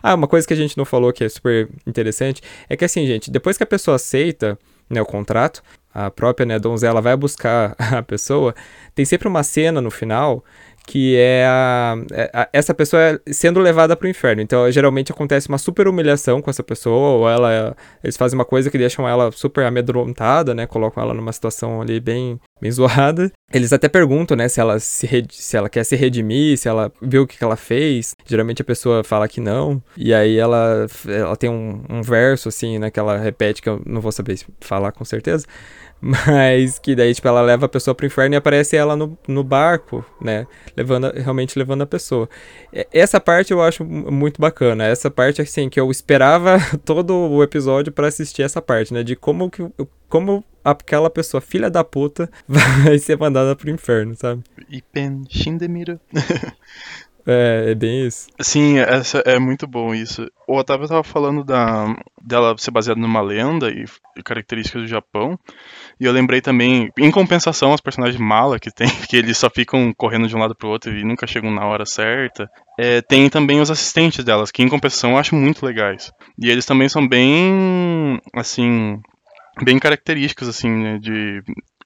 Ah, 0.01 0.13
uma 0.13 0.27
coisa 0.27 0.47
que 0.47 0.53
a 0.53 0.57
gente 0.57 0.77
não 0.77 0.85
falou 0.85 1.11
que 1.11 1.23
é 1.23 1.29
super 1.29 1.69
interessante 1.87 2.41
é 2.69 2.77
que 2.77 2.85
assim, 2.85 3.05
gente, 3.07 3.31
depois 3.31 3.57
que 3.57 3.63
a 3.63 3.67
pessoa 3.67 3.95
aceita 3.95 4.59
né, 4.89 5.01
o 5.01 5.05
contrato, 5.05 5.63
a 5.93 6.11
própria 6.11 6.45
né, 6.45 6.59
donzela 6.59 7.01
vai 7.01 7.15
buscar 7.15 7.75
a 7.79 8.01
pessoa, 8.01 8.53
tem 8.93 9.05
sempre 9.05 9.27
uma 9.27 9.43
cena 9.43 9.81
no 9.81 9.91
final 9.91 10.43
que 10.85 11.15
é 11.17 11.45
a, 11.45 11.95
é 12.11 12.29
a, 12.33 12.49
essa 12.53 12.73
pessoa 12.73 13.19
sendo 13.27 13.59
levada 13.59 13.95
para 13.95 14.05
o 14.05 14.09
inferno. 14.09 14.41
Então, 14.41 14.69
geralmente 14.71 15.11
acontece 15.11 15.49
uma 15.49 15.57
super 15.57 15.87
humilhação 15.87 16.41
com 16.41 16.49
essa 16.49 16.63
pessoa, 16.63 17.17
ou 17.17 17.29
ela, 17.29 17.75
eles 18.03 18.15
fazem 18.17 18.37
uma 18.37 18.45
coisa 18.45 18.69
que 18.69 18.77
deixam 18.77 19.07
ela 19.07 19.31
super 19.31 19.65
amedrontada, 19.65 20.53
né? 20.53 20.67
Colocam 20.67 21.03
ela 21.03 21.13
numa 21.13 21.33
situação 21.33 21.81
ali 21.81 21.99
bem, 21.99 22.39
bem 22.61 22.71
zoada. 22.71 23.31
Eles 23.53 23.71
até 23.71 23.87
perguntam, 23.87 24.35
né, 24.35 24.47
se 24.47 24.59
ela, 24.59 24.79
se, 24.79 25.07
se 25.29 25.55
ela 25.55 25.69
quer 25.69 25.83
se 25.83 25.95
redimir, 25.95 26.57
se 26.57 26.67
ela 26.67 26.91
viu 27.01 27.23
o 27.23 27.27
que, 27.27 27.37
que 27.37 27.43
ela 27.43 27.55
fez. 27.55 28.15
Geralmente 28.25 28.61
a 28.61 28.65
pessoa 28.65 29.03
fala 29.03 29.27
que 29.27 29.39
não. 29.39 29.81
E 29.95 30.13
aí 30.13 30.37
ela, 30.37 30.87
ela 31.07 31.35
tem 31.35 31.49
um, 31.49 31.83
um 31.89 32.01
verso, 32.01 32.49
assim, 32.49 32.79
né, 32.79 32.89
que 32.91 32.99
ela 32.99 33.17
repete, 33.17 33.61
que 33.61 33.69
eu 33.69 33.81
não 33.85 34.01
vou 34.01 34.11
saber 34.11 34.39
falar 34.59 34.91
com 34.91 35.05
certeza 35.05 35.45
mas 36.01 36.77
que 36.77 36.95
daí, 36.95 37.13
tipo, 37.13 37.27
ela 37.27 37.41
leva 37.41 37.65
a 37.65 37.69
pessoa 37.69 37.95
pro 37.95 38.05
inferno 38.05 38.35
e 38.35 38.37
aparece 38.37 38.75
ela 38.75 38.95
no, 38.95 39.17
no 39.27 39.43
barco, 39.43 40.05
né? 40.21 40.45
Levando, 40.75 41.11
realmente 41.11 41.57
levando 41.57 41.81
a 41.81 41.87
pessoa. 41.87 42.29
Essa 42.93 43.19
parte 43.19 43.51
eu 43.51 43.61
acho 43.61 43.83
muito 43.83 44.39
bacana. 44.39 44.85
Essa 44.85 45.09
parte, 45.09 45.41
assim, 45.41 45.69
que 45.69 45.79
eu 45.79 45.89
esperava 45.89 46.57
todo 46.85 47.15
o 47.15 47.41
episódio 47.41 47.91
para 47.91 48.07
assistir 48.07 48.43
essa 48.43 48.61
parte, 48.61 48.93
né? 48.93 49.03
De 49.03 49.15
como 49.15 49.49
que. 49.49 49.63
Como 50.07 50.43
aquela 50.63 51.09
pessoa, 51.09 51.41
filha 51.41 51.69
da 51.69 51.83
puta, 51.83 52.29
vai 52.47 52.97
ser 52.99 53.17
mandada 53.17 53.55
pro 53.55 53.69
inferno, 53.69 54.15
sabe? 54.15 54.43
Ipen 54.69 55.23
Shindemira. 55.29 55.99
É, 57.27 57.71
é 57.71 57.75
bem 57.75 58.05
isso. 58.05 58.27
Sim, 58.39 58.77
essa, 58.77 59.17
é 59.25 59.39
muito 59.39 59.65
bom 59.65 59.95
isso. 59.95 60.29
O 60.47 60.57
Otávio 60.57 60.87
tava 60.87 61.03
falando 61.03 61.43
da, 61.43 61.95
dela 62.23 62.55
ser 62.57 62.69
baseada 62.69 63.01
numa 63.01 63.21
lenda 63.21 63.71
e, 63.71 63.85
e 64.15 64.21
características 64.21 64.83
do 64.83 64.87
Japão. 64.87 65.39
E 65.99 66.05
eu 66.05 66.11
lembrei 66.11 66.41
também, 66.41 66.89
em 66.97 67.11
compensação, 67.11 67.73
os 67.73 67.81
personagens 67.81 68.19
mala 68.19 68.59
que 68.59 68.71
tem, 68.71 68.87
que 69.09 69.15
eles 69.15 69.37
só 69.37 69.49
ficam 69.49 69.93
correndo 69.93 70.27
de 70.27 70.35
um 70.35 70.39
lado 70.39 70.55
pro 70.55 70.69
outro 70.69 70.95
e 70.95 71.03
nunca 71.03 71.27
chegam 71.27 71.51
na 71.51 71.65
hora 71.65 71.85
certa. 71.85 72.49
É, 72.79 73.01
tem 73.01 73.29
também 73.29 73.61
os 73.61 73.71
assistentes 73.71 74.23
delas, 74.23 74.51
que 74.51 74.61
em 74.61 74.69
compensação 74.69 75.11
eu 75.11 75.17
acho 75.17 75.35
muito 75.35 75.65
legais. 75.65 76.11
E 76.41 76.49
eles 76.49 76.65
também 76.65 76.89
são 76.89 77.07
bem, 77.07 78.19
assim, 78.35 78.99
bem 79.63 79.79
característicos, 79.79 80.47
assim, 80.47 80.69
né, 80.69 80.99
de 80.99 81.41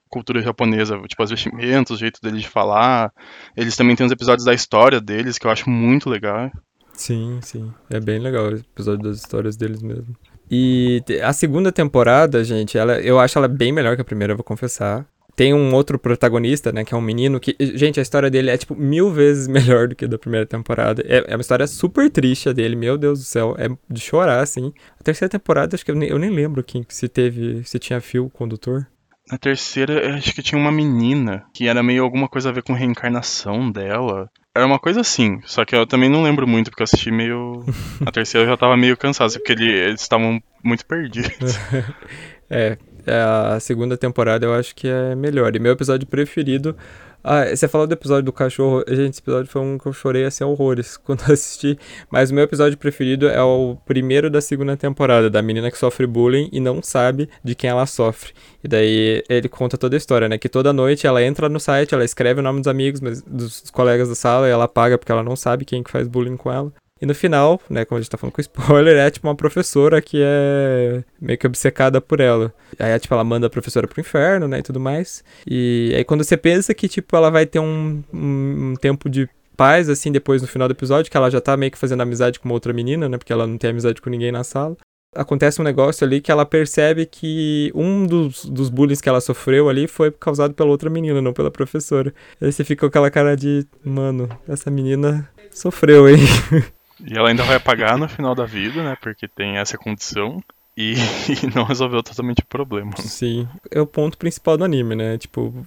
cultura 0.09 0.41
japonesa, 0.41 0.99
tipo, 1.07 1.21
as 1.21 1.29
vestimentas, 1.29 1.95
o 1.95 1.99
jeito 1.99 2.19
deles 2.21 2.41
de 2.41 2.49
falar. 2.49 3.11
Eles 3.55 3.75
também 3.75 3.95
têm 3.95 4.05
os 4.05 4.11
episódios 4.11 4.45
da 4.45 4.53
história 4.53 4.99
deles, 4.99 5.37
que 5.37 5.45
eu 5.45 5.51
acho 5.51 5.69
muito 5.69 6.09
legal. 6.09 6.51
Sim, 6.93 7.39
sim. 7.41 7.71
É 7.89 7.99
bem 7.99 8.19
legal 8.19 8.45
o 8.45 8.55
episódio 8.55 9.03
das 9.03 9.17
histórias 9.17 9.55
deles 9.55 9.81
mesmo. 9.81 10.15
E 10.49 11.03
a 11.23 11.31
segunda 11.31 11.71
temporada, 11.71 12.43
gente, 12.43 12.77
ela, 12.77 12.99
eu 12.99 13.19
acho 13.19 13.37
ela 13.37 13.47
bem 13.47 13.71
melhor 13.71 13.95
que 13.95 14.01
a 14.01 14.05
primeira, 14.05 14.35
vou 14.35 14.43
confessar. 14.43 15.05
Tem 15.35 15.53
um 15.53 15.73
outro 15.73 15.97
protagonista, 15.97 16.71
né, 16.71 16.83
que 16.83 16.93
é 16.93 16.97
um 16.97 17.01
menino 17.01 17.39
que, 17.39 17.55
gente, 17.59 17.97
a 17.97 18.03
história 18.03 18.29
dele 18.29 18.49
é, 18.49 18.57
tipo, 18.57 18.75
mil 18.75 19.09
vezes 19.09 19.47
melhor 19.47 19.87
do 19.87 19.95
que 19.95 20.05
a 20.05 20.07
da 20.07 20.17
primeira 20.17 20.45
temporada. 20.45 21.01
É, 21.07 21.23
é 21.27 21.35
uma 21.35 21.41
história 21.41 21.65
super 21.65 22.09
triste 22.09 22.51
dele, 22.53 22.75
meu 22.75 22.97
Deus 22.97 23.19
do 23.19 23.25
céu, 23.25 23.55
é 23.57 23.69
de 23.89 24.01
chorar, 24.01 24.41
assim. 24.41 24.73
A 24.99 25.03
terceira 25.03 25.29
temporada, 25.29 25.75
acho 25.75 25.85
que 25.85 25.91
eu 25.91 25.95
nem, 25.95 26.09
eu 26.09 26.19
nem 26.19 26.29
lembro 26.29 26.63
quem, 26.63 26.85
se 26.89 27.07
teve, 27.07 27.63
se 27.63 27.79
tinha 27.79 28.01
fio 28.01 28.29
condutor. 28.29 28.85
Na 29.31 29.37
terceira, 29.37 30.15
acho 30.15 30.33
que 30.33 30.41
tinha 30.41 30.59
uma 30.59 30.71
menina 30.71 31.45
que 31.53 31.67
era 31.67 31.83
meio 31.83 32.03
alguma 32.03 32.27
coisa 32.27 32.49
a 32.49 32.51
ver 32.51 32.63
com 32.63 32.73
reencarnação 32.73 33.71
dela. 33.71 34.29
Era 34.59 34.67
uma 34.67 34.77
coisa 34.77 34.99
assim, 34.99 35.39
só 35.45 35.63
que 35.63 35.73
eu 35.73 35.87
também 35.87 36.09
não 36.09 36.21
lembro 36.21 36.45
muito, 36.45 36.69
porque 36.69 36.83
eu 36.83 36.85
assisti 36.85 37.09
meio. 37.09 37.63
A 38.05 38.11
terceira 38.11 38.45
eu 38.45 38.51
já 38.51 38.57
tava 38.57 38.75
meio 38.75 38.97
cansado, 38.97 39.31
porque 39.31 39.53
eles 39.53 40.01
estavam 40.01 40.43
muito 40.61 40.85
perdidos. 40.85 41.57
é, 42.51 42.77
a 43.07 43.57
segunda 43.61 43.97
temporada 43.97 44.45
eu 44.45 44.53
acho 44.53 44.75
que 44.75 44.87
é 44.87 45.15
melhor. 45.15 45.55
E 45.55 45.59
meu 45.59 45.71
episódio 45.71 46.05
preferido 46.05 46.75
ah, 47.23 47.45
você 47.45 47.67
falou 47.67 47.85
do 47.85 47.93
episódio 47.93 48.23
do 48.23 48.33
cachorro. 48.33 48.83
Gente, 48.87 49.11
esse 49.11 49.19
episódio 49.19 49.51
foi 49.51 49.61
um 49.61 49.77
que 49.77 49.85
eu 49.85 49.93
chorei 49.93 50.25
assim 50.25 50.43
horrores 50.43 50.95
quando 51.03 51.21
assisti. 51.31 51.77
Mas 52.09 52.31
o 52.31 52.33
meu 52.33 52.43
episódio 52.43 52.77
preferido 52.77 53.27
é 53.27 53.41
o 53.41 53.77
primeiro 53.85 54.29
da 54.29 54.41
segunda 54.41 54.77
temporada, 54.77 55.29
da 55.29 55.41
menina 55.41 55.69
que 55.69 55.77
sofre 55.77 56.07
bullying 56.07 56.49
e 56.51 56.59
não 56.59 56.81
sabe 56.81 57.29
de 57.43 57.55
quem 57.55 57.69
ela 57.69 57.85
sofre. 57.85 58.33
E 58.63 58.67
daí 58.67 59.23
ele 59.29 59.49
conta 59.49 59.77
toda 59.77 59.95
a 59.95 59.97
história, 59.97 60.29
né? 60.29 60.37
Que 60.37 60.49
toda 60.49 60.71
noite 60.71 61.05
ela 61.05 61.21
entra 61.23 61.49
no 61.49 61.59
site, 61.59 61.93
ela 61.93 62.05
escreve 62.05 62.39
o 62.39 62.43
nome 62.43 62.59
dos 62.59 62.67
amigos, 62.67 63.01
dos 63.27 63.69
colegas 63.71 64.09
da 64.09 64.15
sala, 64.15 64.47
e 64.47 64.51
ela 64.51 64.67
paga 64.67 64.97
porque 64.97 65.11
ela 65.11 65.23
não 65.23 65.35
sabe 65.35 65.65
quem 65.65 65.83
que 65.83 65.91
faz 65.91 66.07
bullying 66.07 66.37
com 66.37 66.51
ela. 66.51 66.71
E 67.01 67.05
no 67.05 67.15
final, 67.15 67.61
né, 67.69 67.85
como 67.85 67.97
a 67.97 68.01
gente 68.01 68.09
tá 68.09 68.17
falando 68.17 68.33
com 68.33 68.41
spoiler, 68.41 68.97
é 68.97 69.09
tipo 69.09 69.27
uma 69.27 69.35
professora 69.35 70.01
que 70.01 70.21
é 70.21 71.03
meio 71.19 71.37
que 71.37 71.47
obcecada 71.47 72.01
por 72.01 72.19
ela. 72.19 72.53
Aí, 72.77 72.97
tipo, 72.99 73.13
ela 73.13 73.23
manda 73.23 73.47
a 73.47 73.49
professora 73.49 73.87
pro 73.87 74.01
inferno, 74.01 74.47
né, 74.47 74.59
e 74.59 74.63
tudo 74.63 74.79
mais. 74.79 75.23
E 75.47 75.93
aí 75.95 76.03
quando 76.03 76.23
você 76.23 76.35
pensa 76.35 76.73
que, 76.73 76.87
tipo, 76.87 77.15
ela 77.15 77.29
vai 77.29 77.45
ter 77.45 77.59
um, 77.59 78.03
um, 78.13 78.71
um 78.71 78.75
tempo 78.75 79.09
de 79.09 79.29
paz, 79.55 79.89
assim, 79.89 80.11
depois 80.11 80.41
no 80.41 80.47
final 80.47 80.67
do 80.67 80.73
episódio, 80.73 81.09
que 81.09 81.17
ela 81.17 81.29
já 81.29 81.41
tá 81.41 81.55
meio 81.55 81.71
que 81.71 81.77
fazendo 81.77 82.01
amizade 82.01 82.39
com 82.39 82.47
uma 82.47 82.53
outra 82.53 82.73
menina, 82.73 83.07
né, 83.07 83.17
porque 83.17 83.33
ela 83.33 83.47
não 83.47 83.57
tem 83.57 83.69
amizade 83.69 84.01
com 84.01 84.09
ninguém 84.09 84.31
na 84.31 84.43
sala. 84.43 84.75
Acontece 85.15 85.59
um 85.59 85.63
negócio 85.63 86.05
ali 86.05 86.21
que 86.21 86.31
ela 86.31 86.45
percebe 86.45 87.05
que 87.05 87.71
um 87.73 88.05
dos, 88.05 88.45
dos 88.45 88.69
bullying 88.69 88.95
que 88.95 89.09
ela 89.09 89.19
sofreu 89.19 89.67
ali 89.67 89.87
foi 89.87 90.11
causado 90.11 90.53
pela 90.53 90.69
outra 90.69 90.87
menina, 90.89 91.19
não 91.19 91.33
pela 91.33 91.49
professora. 91.49 92.13
Aí 92.39 92.51
você 92.51 92.63
fica 92.63 92.81
com 92.81 92.85
aquela 92.85 93.09
cara 93.09 93.35
de, 93.35 93.65
mano, 93.83 94.29
essa 94.47 94.69
menina 94.69 95.27
sofreu, 95.51 96.07
hein? 96.07 96.17
E 97.05 97.17
ela 97.17 97.29
ainda 97.29 97.43
vai 97.43 97.59
pagar 97.59 97.97
no 97.97 98.09
final 98.09 98.35
da 98.35 98.45
vida, 98.45 98.83
né? 98.83 98.97
Porque 99.01 99.27
tem 99.27 99.57
essa 99.57 99.77
condição. 99.77 100.43
E, 100.75 100.93
e 101.43 101.55
não 101.55 101.63
resolveu 101.63 102.01
totalmente 102.01 102.41
o 102.41 102.45
problema. 102.45 102.91
Sim, 102.97 103.47
é 103.69 103.81
o 103.81 103.87
ponto 103.87 104.17
principal 104.17 104.57
do 104.57 104.63
anime, 104.63 104.95
né? 104.95 105.17
Tipo, 105.17 105.65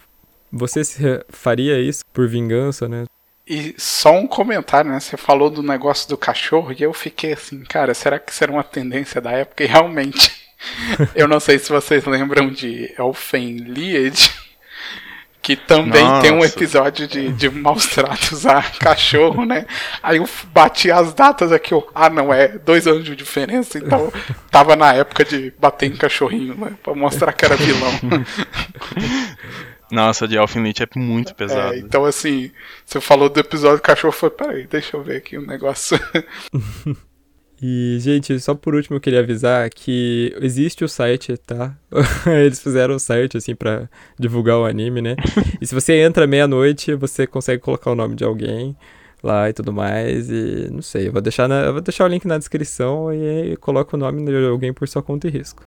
você 0.51 0.83
faria 1.29 1.81
isso 1.81 2.05
por 2.13 2.29
vingança, 2.29 2.89
né? 2.89 3.05
E 3.47 3.75
só 3.77 4.13
um 4.13 4.27
comentário, 4.27 4.91
né? 4.91 5.01
Você 5.01 5.17
falou 5.17 5.51
do 5.51 5.63
negócio 5.63 6.09
do 6.09 6.17
cachorro 6.17 6.73
e 6.73 6.83
eu 6.83 6.93
fiquei 6.93 7.33
assim, 7.33 7.63
cara, 7.65 7.93
será 7.93 8.19
que 8.19 8.31
isso 8.31 8.43
era 8.43 8.53
uma 8.53 8.63
tendência 8.63 9.21
da 9.21 9.33
época? 9.33 9.65
E 9.65 9.67
realmente, 9.67 10.33
eu 11.15 11.27
não 11.27 11.41
sei 11.41 11.59
se 11.59 11.71
vocês 11.71 12.05
lembram 12.05 12.51
de 12.51 12.95
Elfen 12.97 13.57
Lied, 13.57 14.31
que 15.43 15.57
também 15.57 16.05
Nossa. 16.05 16.23
tem 16.23 16.31
um 16.31 16.45
episódio 16.45 17.09
de, 17.09 17.33
de 17.33 17.51
maus 17.51 17.87
tratos 17.87 18.47
a 18.47 18.63
cachorro, 18.63 19.45
né? 19.45 19.67
Aí 20.01 20.19
eu 20.19 20.29
bati 20.53 20.89
as 20.89 21.13
datas 21.13 21.51
aqui, 21.51 21.75
eu, 21.75 21.85
ah, 21.93 22.09
não, 22.09 22.33
é 22.33 22.47
dois 22.47 22.87
anos 22.87 23.05
de 23.05 23.17
diferença, 23.17 23.77
então 23.77 24.13
tava 24.53 24.77
na 24.77 24.95
época 24.95 25.25
de 25.25 25.53
bater 25.59 25.87
em 25.87 25.97
cachorrinho, 25.97 26.55
né? 26.55 26.75
Pra 26.81 26.95
mostrar 26.95 27.33
que 27.33 27.45
era 27.45 27.57
vilão. 27.57 27.91
Nossa, 29.91 30.27
de 30.27 30.39
Alfinite 30.39 30.83
é 30.83 30.89
muito 30.97 31.35
pesado. 31.35 31.75
É, 31.75 31.79
então, 31.79 32.05
assim, 32.05 32.51
você 32.87 32.99
falou 32.99 33.29
do 33.29 33.39
episódio 33.39 33.77
do 33.77 33.83
cachorro, 33.83 34.13
foi, 34.13 34.31
peraí, 34.31 34.67
deixa 34.67 34.97
eu 34.97 35.03
ver 35.03 35.17
aqui 35.17 35.37
um 35.37 35.45
negócio. 35.45 35.99
E, 37.65 37.97
gente, 38.01 38.41
só 38.41 38.57
por 38.57 38.75
último 38.75 38.97
eu 38.97 39.01
queria 39.01 39.21
avisar 39.21 39.71
que 39.71 40.35
existe 40.41 40.83
o 40.83 40.89
site, 40.89 41.37
tá? 41.37 41.79
Eles 42.27 42.61
fizeram 42.61 42.97
o 42.97 42.99
site, 42.99 43.37
assim, 43.37 43.55
pra 43.55 43.89
divulgar 44.19 44.59
o 44.59 44.65
anime, 44.65 45.01
né? 45.01 45.15
E 45.61 45.67
se 45.67 45.73
você 45.73 46.03
entra 46.03 46.27
meia-noite, 46.27 46.93
você 46.97 47.25
consegue 47.25 47.63
colocar 47.63 47.93
o 47.93 47.95
nome 47.95 48.17
de 48.17 48.25
alguém 48.25 48.77
lá 49.23 49.49
e 49.49 49.53
tudo 49.53 49.73
mais. 49.73 50.29
E 50.29 50.69
não 50.73 50.83
sei, 50.83 51.07
eu 51.07 51.13
vou 51.13 51.23
deixar, 51.23 51.47
na, 51.47 51.71
vou 51.71 51.81
deixar 51.81 52.05
o 52.05 52.09
link 52.09 52.27
na 52.27 52.37
descrição 52.37 53.15
e, 53.15 53.53
e 53.53 53.57
coloco 53.57 53.95
o 53.95 53.99
nome 53.99 54.25
de 54.25 54.45
alguém 54.45 54.73
por 54.73 54.89
sua 54.89 55.01
conta 55.01 55.29
e 55.29 55.31
risco. 55.31 55.63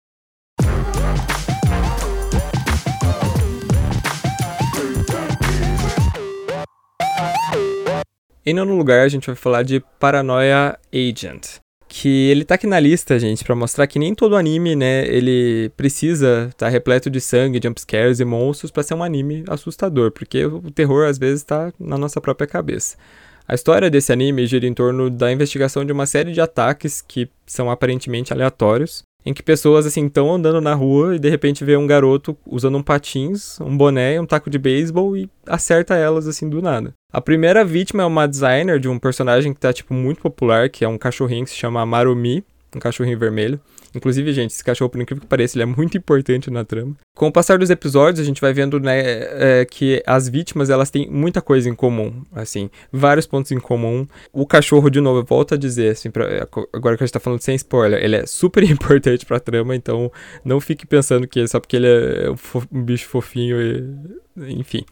Em 8.43 8.53
nono 8.55 8.75
lugar, 8.75 9.05
a 9.05 9.07
gente 9.07 9.27
vai 9.27 9.35
falar 9.35 9.61
de 9.61 9.79
Paranoia 9.99 10.75
Agent 10.91 11.61
que 11.95 12.09
ele 12.31 12.43
tá 12.43 12.55
aqui 12.55 12.65
na 12.65 12.79
lista, 12.79 13.19
gente, 13.19 13.43
para 13.43 13.55
mostrar 13.55 13.85
que 13.85 13.99
nem 13.99 14.15
todo 14.15 14.35
anime, 14.35 14.75
né, 14.75 15.05
ele 15.05 15.69
precisa 15.77 16.47
estar 16.49 16.65
tá 16.65 16.69
repleto 16.69 17.07
de 17.07 17.21
sangue, 17.21 17.59
jumpscares 17.63 18.19
e 18.19 18.25
monstros 18.25 18.71
para 18.71 18.81
ser 18.81 18.95
um 18.95 19.03
anime 19.03 19.43
assustador, 19.47 20.11
porque 20.11 20.43
o 20.43 20.71
terror 20.71 21.05
às 21.07 21.19
vezes 21.19 21.43
tá 21.43 21.71
na 21.79 21.95
nossa 21.95 22.19
própria 22.19 22.47
cabeça. 22.47 22.97
A 23.47 23.53
história 23.53 23.91
desse 23.91 24.11
anime 24.11 24.47
gira 24.47 24.65
em 24.65 24.73
torno 24.73 25.07
da 25.07 25.31
investigação 25.31 25.85
de 25.85 25.91
uma 25.91 26.07
série 26.07 26.31
de 26.31 26.41
ataques 26.41 26.99
que 26.99 27.29
são 27.45 27.69
aparentemente 27.69 28.33
aleatórios, 28.33 29.03
em 29.25 29.33
que 29.33 29.43
pessoas 29.43 29.85
assim 29.85 30.05
estão 30.05 30.33
andando 30.33 30.59
na 30.61 30.73
rua 30.73 31.15
e 31.15 31.19
de 31.19 31.29
repente 31.29 31.63
vê 31.63 31.77
um 31.77 31.87
garoto 31.87 32.37
usando 32.45 32.77
um 32.77 32.83
patins, 32.83 33.59
um 33.61 33.75
boné, 33.75 34.19
um 34.19 34.25
taco 34.25 34.49
de 34.49 34.57
beisebol 34.57 35.15
e 35.15 35.29
acerta 35.45 35.95
elas 35.95 36.27
assim 36.27 36.49
do 36.49 36.61
nada. 36.61 36.93
A 37.11 37.21
primeira 37.21 37.63
vítima 37.63 38.03
é 38.03 38.05
uma 38.05 38.27
designer 38.27 38.79
de 38.79 38.89
um 38.89 38.99
personagem 38.99 39.53
que 39.53 39.59
tá 39.59 39.71
tipo 39.71 39.93
muito 39.93 40.21
popular, 40.21 40.69
que 40.69 40.83
é 40.83 40.87
um 40.87 40.97
cachorrinho 40.97 41.45
que 41.45 41.51
se 41.51 41.57
chama 41.57 41.85
Marumi, 41.85 42.43
um 42.75 42.79
cachorrinho 42.79 43.19
vermelho. 43.19 43.59
Inclusive, 43.95 44.33
gente, 44.33 44.51
esse 44.51 44.63
cachorro, 44.63 44.89
por 44.89 45.01
incrível 45.01 45.21
que 45.21 45.27
pareça, 45.27 45.57
ele 45.57 45.63
é 45.63 45.65
muito 45.65 45.97
importante 45.97 46.49
na 46.49 46.63
trama. 46.63 46.95
Com 47.15 47.27
o 47.27 47.31
passar 47.31 47.57
dos 47.59 47.69
episódios, 47.69 48.19
a 48.19 48.23
gente 48.23 48.41
vai 48.41 48.53
vendo, 48.53 48.79
né, 48.79 49.01
é, 49.01 49.65
que 49.69 50.01
as 50.05 50.27
vítimas, 50.27 50.69
elas 50.69 50.89
têm 50.89 51.09
muita 51.09 51.41
coisa 51.41 51.69
em 51.69 51.75
comum, 51.75 52.23
assim, 52.33 52.69
vários 52.91 53.27
pontos 53.27 53.51
em 53.51 53.59
comum. 53.59 54.07
O 54.31 54.45
cachorro, 54.45 54.89
de 54.89 54.99
novo, 54.99 55.19
eu 55.19 55.25
volto 55.25 55.53
a 55.53 55.57
dizer, 55.57 55.91
assim, 55.91 56.09
pra, 56.09 56.47
agora 56.73 56.97
que 56.97 57.03
a 57.03 57.05
gente 57.05 57.13
tá 57.13 57.19
falando 57.19 57.41
sem 57.41 57.55
spoiler, 57.55 58.03
ele 58.03 58.15
é 58.15 58.25
super 58.25 58.63
importante 58.69 59.25
pra 59.25 59.39
trama, 59.39 59.75
então 59.75 60.11
não 60.43 60.59
fique 60.59 60.85
pensando 60.85 61.27
que 61.27 61.39
é 61.39 61.47
só 61.47 61.59
porque 61.59 61.75
ele 61.75 61.87
é 61.87 62.29
um 62.71 62.83
bicho 62.83 63.07
fofinho 63.07 63.61
e... 63.61 64.53
enfim. 64.53 64.83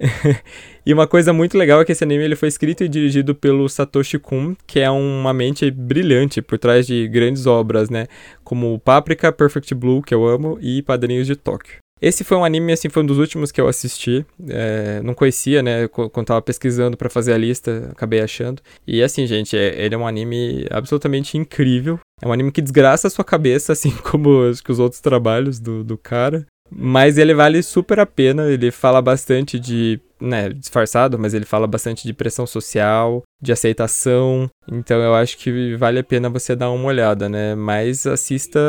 e 0.84 0.94
uma 0.94 1.06
coisa 1.06 1.32
muito 1.32 1.58
legal 1.58 1.80
é 1.80 1.84
que 1.84 1.92
esse 1.92 2.02
anime 2.02 2.24
ele 2.24 2.36
foi 2.36 2.48
escrito 2.48 2.82
e 2.82 2.88
dirigido 2.88 3.34
pelo 3.34 3.68
Satoshi 3.68 4.18
Kon, 4.18 4.54
que 4.66 4.80
é 4.80 4.90
uma 4.90 5.32
mente 5.32 5.70
brilhante 5.70 6.40
por 6.40 6.58
trás 6.58 6.86
de 6.86 7.06
grandes 7.08 7.46
obras, 7.46 7.90
né? 7.90 8.06
Como 8.42 8.78
Paprika, 8.78 9.30
Perfect 9.30 9.74
Blue, 9.74 10.02
que 10.02 10.14
eu 10.14 10.26
amo, 10.26 10.58
e 10.60 10.82
Padrinhos 10.82 11.26
de 11.26 11.36
Tóquio. 11.36 11.78
Esse 12.00 12.24
foi 12.24 12.38
um 12.38 12.44
anime, 12.44 12.72
assim, 12.72 12.88
foi 12.88 13.02
um 13.02 13.06
dos 13.06 13.18
últimos 13.18 13.52
que 13.52 13.60
eu 13.60 13.68
assisti. 13.68 14.24
É, 14.48 15.02
não 15.02 15.12
conhecia, 15.12 15.62
né? 15.62 15.86
Quando 15.86 16.26
tava 16.26 16.40
pesquisando 16.40 16.96
para 16.96 17.10
fazer 17.10 17.34
a 17.34 17.38
lista, 17.38 17.90
acabei 17.92 18.20
achando. 18.20 18.62
E 18.86 19.02
assim, 19.02 19.26
gente, 19.26 19.54
é, 19.54 19.84
ele 19.84 19.94
é 19.94 19.98
um 19.98 20.06
anime 20.06 20.66
absolutamente 20.70 21.36
incrível. 21.36 22.00
É 22.22 22.26
um 22.26 22.32
anime 22.32 22.52
que 22.52 22.62
desgraça 22.62 23.06
a 23.06 23.10
sua 23.10 23.24
cabeça, 23.24 23.72
assim 23.74 23.90
como 23.90 24.30
os, 24.30 24.62
os 24.66 24.78
outros 24.78 25.00
trabalhos 25.02 25.60
do, 25.60 25.84
do 25.84 25.98
cara. 25.98 26.46
Mas 26.70 27.18
ele 27.18 27.34
vale 27.34 27.62
super 27.62 27.98
a 27.98 28.06
pena, 28.06 28.48
ele 28.48 28.70
fala 28.70 29.02
bastante 29.02 29.58
de, 29.58 30.00
né, 30.20 30.50
disfarçado, 30.50 31.18
mas 31.18 31.34
ele 31.34 31.44
fala 31.44 31.66
bastante 31.66 32.06
de 32.06 32.12
pressão 32.12 32.46
social, 32.46 33.22
de 33.40 33.52
aceitação. 33.52 34.48
Então 34.70 35.00
eu 35.00 35.14
acho 35.14 35.36
que 35.36 35.74
vale 35.76 35.98
a 35.98 36.04
pena 36.04 36.28
você 36.28 36.54
dar 36.54 36.70
uma 36.70 36.86
olhada, 36.86 37.28
né? 37.28 37.54
Mas 37.54 38.06
assista 38.06 38.60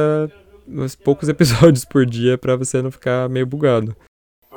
uns 0.68 0.96
poucos 0.96 1.30
episódios 1.30 1.86
por 1.86 2.06
dia 2.06 2.38
para 2.38 2.56
você 2.56 2.82
não 2.82 2.92
ficar 2.92 3.30
meio 3.30 3.46
bugado. 3.46 3.96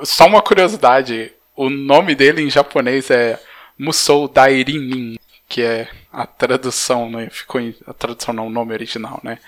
Só 0.03 0.27
uma 0.27 0.43
curiosidade, 0.43 1.33
o 1.55 1.69
nome 1.71 2.15
dele 2.15 2.43
em 2.43 2.51
japonês 2.51 3.11
é 3.11 3.39
Musou 3.79 4.27
Dairinin, 4.29 5.17
que 5.49 5.63
é 5.63 5.89
a 6.13 6.27
tradução, 6.27 7.11
né? 7.11 7.29
Ficou 7.31 7.61
em, 7.61 7.75
a 7.87 7.93
tradução 7.93 8.35
não, 8.35 8.47
o 8.47 8.51
nome 8.51 8.73
original, 8.73 9.21
né? 9.23 9.39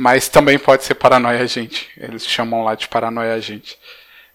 Mas 0.00 0.28
também 0.28 0.60
pode 0.60 0.84
ser 0.84 0.94
Paranoia 0.94 1.40
Agente. 1.40 1.88
Eles 1.96 2.24
chamam 2.24 2.62
lá 2.62 2.76
de 2.76 2.86
Paranoia 2.86 3.34
Agente. 3.34 3.76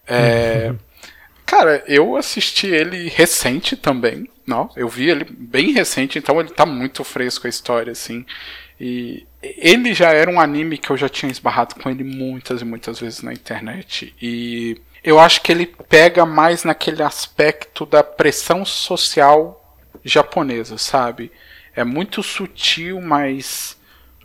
É, 0.06 0.66
uhum. 0.68 0.78
Cara, 1.46 1.82
eu 1.86 2.16
assisti 2.18 2.66
ele 2.66 3.08
recente 3.08 3.74
também. 3.74 4.28
Não, 4.46 4.68
eu 4.76 4.86
vi 4.90 5.08
ele 5.08 5.24
bem 5.24 5.72
recente, 5.72 6.18
então 6.18 6.38
ele 6.38 6.50
tá 6.50 6.66
muito 6.66 7.02
fresco 7.02 7.46
a 7.46 7.50
história, 7.50 7.92
assim. 7.92 8.26
E 8.78 9.26
ele 9.42 9.94
já 9.94 10.10
era 10.12 10.30
um 10.30 10.38
anime 10.38 10.76
que 10.76 10.90
eu 10.90 10.98
já 10.98 11.08
tinha 11.08 11.32
esbarrado 11.32 11.76
com 11.76 11.88
ele 11.88 12.04
muitas 12.04 12.60
e 12.60 12.64
muitas 12.66 13.00
vezes 13.00 13.22
na 13.22 13.32
internet. 13.32 14.14
E 14.20 14.78
eu 15.02 15.18
acho 15.18 15.40
que 15.40 15.50
ele 15.50 15.64
pega 15.88 16.26
mais 16.26 16.62
naquele 16.62 17.02
aspecto 17.02 17.86
da 17.86 18.02
pressão 18.02 18.66
social 18.66 19.80
japonesa, 20.04 20.76
sabe? 20.76 21.32
É 21.74 21.84
muito 21.84 22.22
sutil, 22.22 23.00
mas 23.00 23.73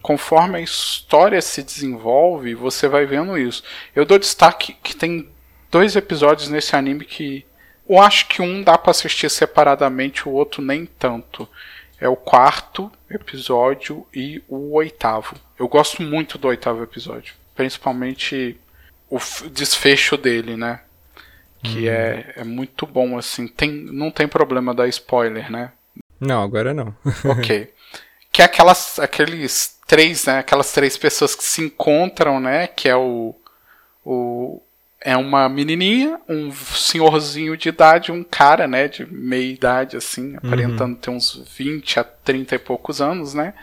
conforme 0.01 0.57
a 0.57 0.61
história 0.61 1.41
se 1.41 1.63
desenvolve, 1.63 2.55
você 2.55 2.87
vai 2.87 3.05
vendo 3.05 3.37
isso. 3.37 3.63
Eu 3.95 4.05
dou 4.05 4.19
destaque 4.19 4.75
que 4.83 4.95
tem 4.95 5.29
dois 5.71 5.95
episódios 5.95 6.49
nesse 6.49 6.75
anime 6.75 7.05
que 7.05 7.45
eu 7.87 7.99
acho 7.99 8.27
que 8.27 8.41
um 8.41 8.61
dá 8.61 8.77
para 8.77 8.91
assistir 8.91 9.29
separadamente, 9.31 10.29
o 10.29 10.31
outro 10.31 10.61
nem 10.61 10.85
tanto. 10.85 11.49
É 11.99 12.07
o 12.07 12.15
quarto 12.15 12.91
episódio 13.09 14.05
e 14.13 14.41
o 14.47 14.73
oitavo. 14.73 15.35
Eu 15.57 15.67
gosto 15.67 16.01
muito 16.01 16.37
do 16.37 16.47
oitavo 16.47 16.83
episódio, 16.83 17.33
principalmente 17.55 18.57
o 19.09 19.17
desfecho 19.51 20.15
dele, 20.15 20.55
né? 20.55 20.81
Que 21.63 21.87
uhum. 21.87 21.93
é, 21.93 22.33
é 22.37 22.43
muito 22.43 22.85
bom, 22.85 23.17
assim. 23.17 23.47
Tem, 23.47 23.69
não 23.69 24.11
tem 24.11 24.27
problema 24.27 24.73
dar 24.73 24.87
spoiler, 24.87 25.51
né? 25.51 25.71
Não, 26.19 26.43
agora 26.43 26.73
não. 26.73 26.95
ok. 27.25 27.73
Que 28.31 28.41
é 28.41 28.45
aquelas, 28.45 28.99
aqueles 28.99 29.77
três, 29.87 30.25
né? 30.25 30.39
Aquelas 30.39 30.71
três 30.71 30.97
pessoas 30.97 31.35
que 31.35 31.43
se 31.43 31.61
encontram, 31.61 32.39
né? 32.39 32.67
Que 32.67 32.87
é 32.87 32.95
o, 32.95 33.35
o 34.05 34.61
é 35.01 35.15
uma 35.15 35.47
menininha, 35.47 36.19
um 36.27 36.51
senhorzinho 36.51 37.55
de 37.55 37.69
idade, 37.69 38.11
um 38.11 38.23
cara, 38.23 38.67
né, 38.67 38.87
de 38.87 39.05
meia 39.05 39.53
idade, 39.53 39.95
assim, 39.95 40.35
aparentando 40.35 40.95
uhum. 40.95 40.99
ter 40.99 41.09
uns 41.09 41.41
20 41.55 42.01
a 42.01 42.03
30 42.03 42.55
e 42.55 42.59
poucos 42.59 42.99
anos, 42.99 43.33
né? 43.33 43.53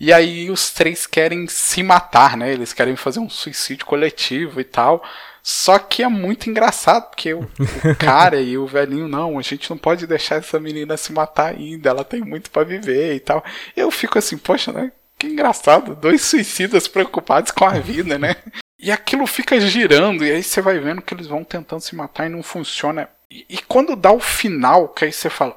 E 0.00 0.12
aí 0.12 0.50
os 0.50 0.72
três 0.72 1.06
querem 1.06 1.46
se 1.46 1.82
matar, 1.82 2.36
né? 2.36 2.52
Eles 2.52 2.72
querem 2.72 2.96
fazer 2.96 3.20
um 3.20 3.30
suicídio 3.30 3.86
coletivo 3.86 4.60
e 4.60 4.64
tal. 4.64 5.04
Só 5.42 5.78
que 5.78 6.02
é 6.04 6.08
muito 6.08 6.48
engraçado, 6.48 7.10
porque 7.10 7.34
o, 7.34 7.40
o 7.40 7.96
cara 7.98 8.40
e 8.40 8.56
o 8.56 8.66
velhinho, 8.66 9.08
não, 9.08 9.38
a 9.38 9.42
gente 9.42 9.68
não 9.68 9.76
pode 9.76 10.06
deixar 10.06 10.36
essa 10.36 10.60
menina 10.60 10.96
se 10.96 11.12
matar 11.12 11.54
ainda, 11.54 11.90
ela 11.90 12.04
tem 12.04 12.20
muito 12.20 12.50
para 12.50 12.64
viver 12.64 13.14
e 13.16 13.20
tal. 13.20 13.44
Eu 13.76 13.90
fico 13.90 14.18
assim, 14.18 14.38
poxa, 14.38 14.72
né? 14.72 14.92
Que 15.18 15.26
engraçado, 15.26 15.96
dois 15.96 16.22
suicidas 16.22 16.86
preocupados 16.86 17.50
com 17.50 17.64
a 17.64 17.72
vida, 17.72 18.18
né? 18.18 18.36
E 18.78 18.90
aquilo 18.90 19.26
fica 19.26 19.60
girando, 19.60 20.24
e 20.24 20.30
aí 20.30 20.42
você 20.42 20.60
vai 20.60 20.78
vendo 20.78 21.02
que 21.02 21.14
eles 21.14 21.26
vão 21.26 21.44
tentando 21.44 21.80
se 21.80 21.94
matar 21.94 22.26
e 22.26 22.30
não 22.30 22.42
funciona. 22.42 23.08
E, 23.30 23.46
e 23.48 23.58
quando 23.58 23.94
dá 23.94 24.10
o 24.12 24.20
final, 24.20 24.88
que 24.88 25.04
aí 25.04 25.12
você 25.12 25.30
fala, 25.30 25.56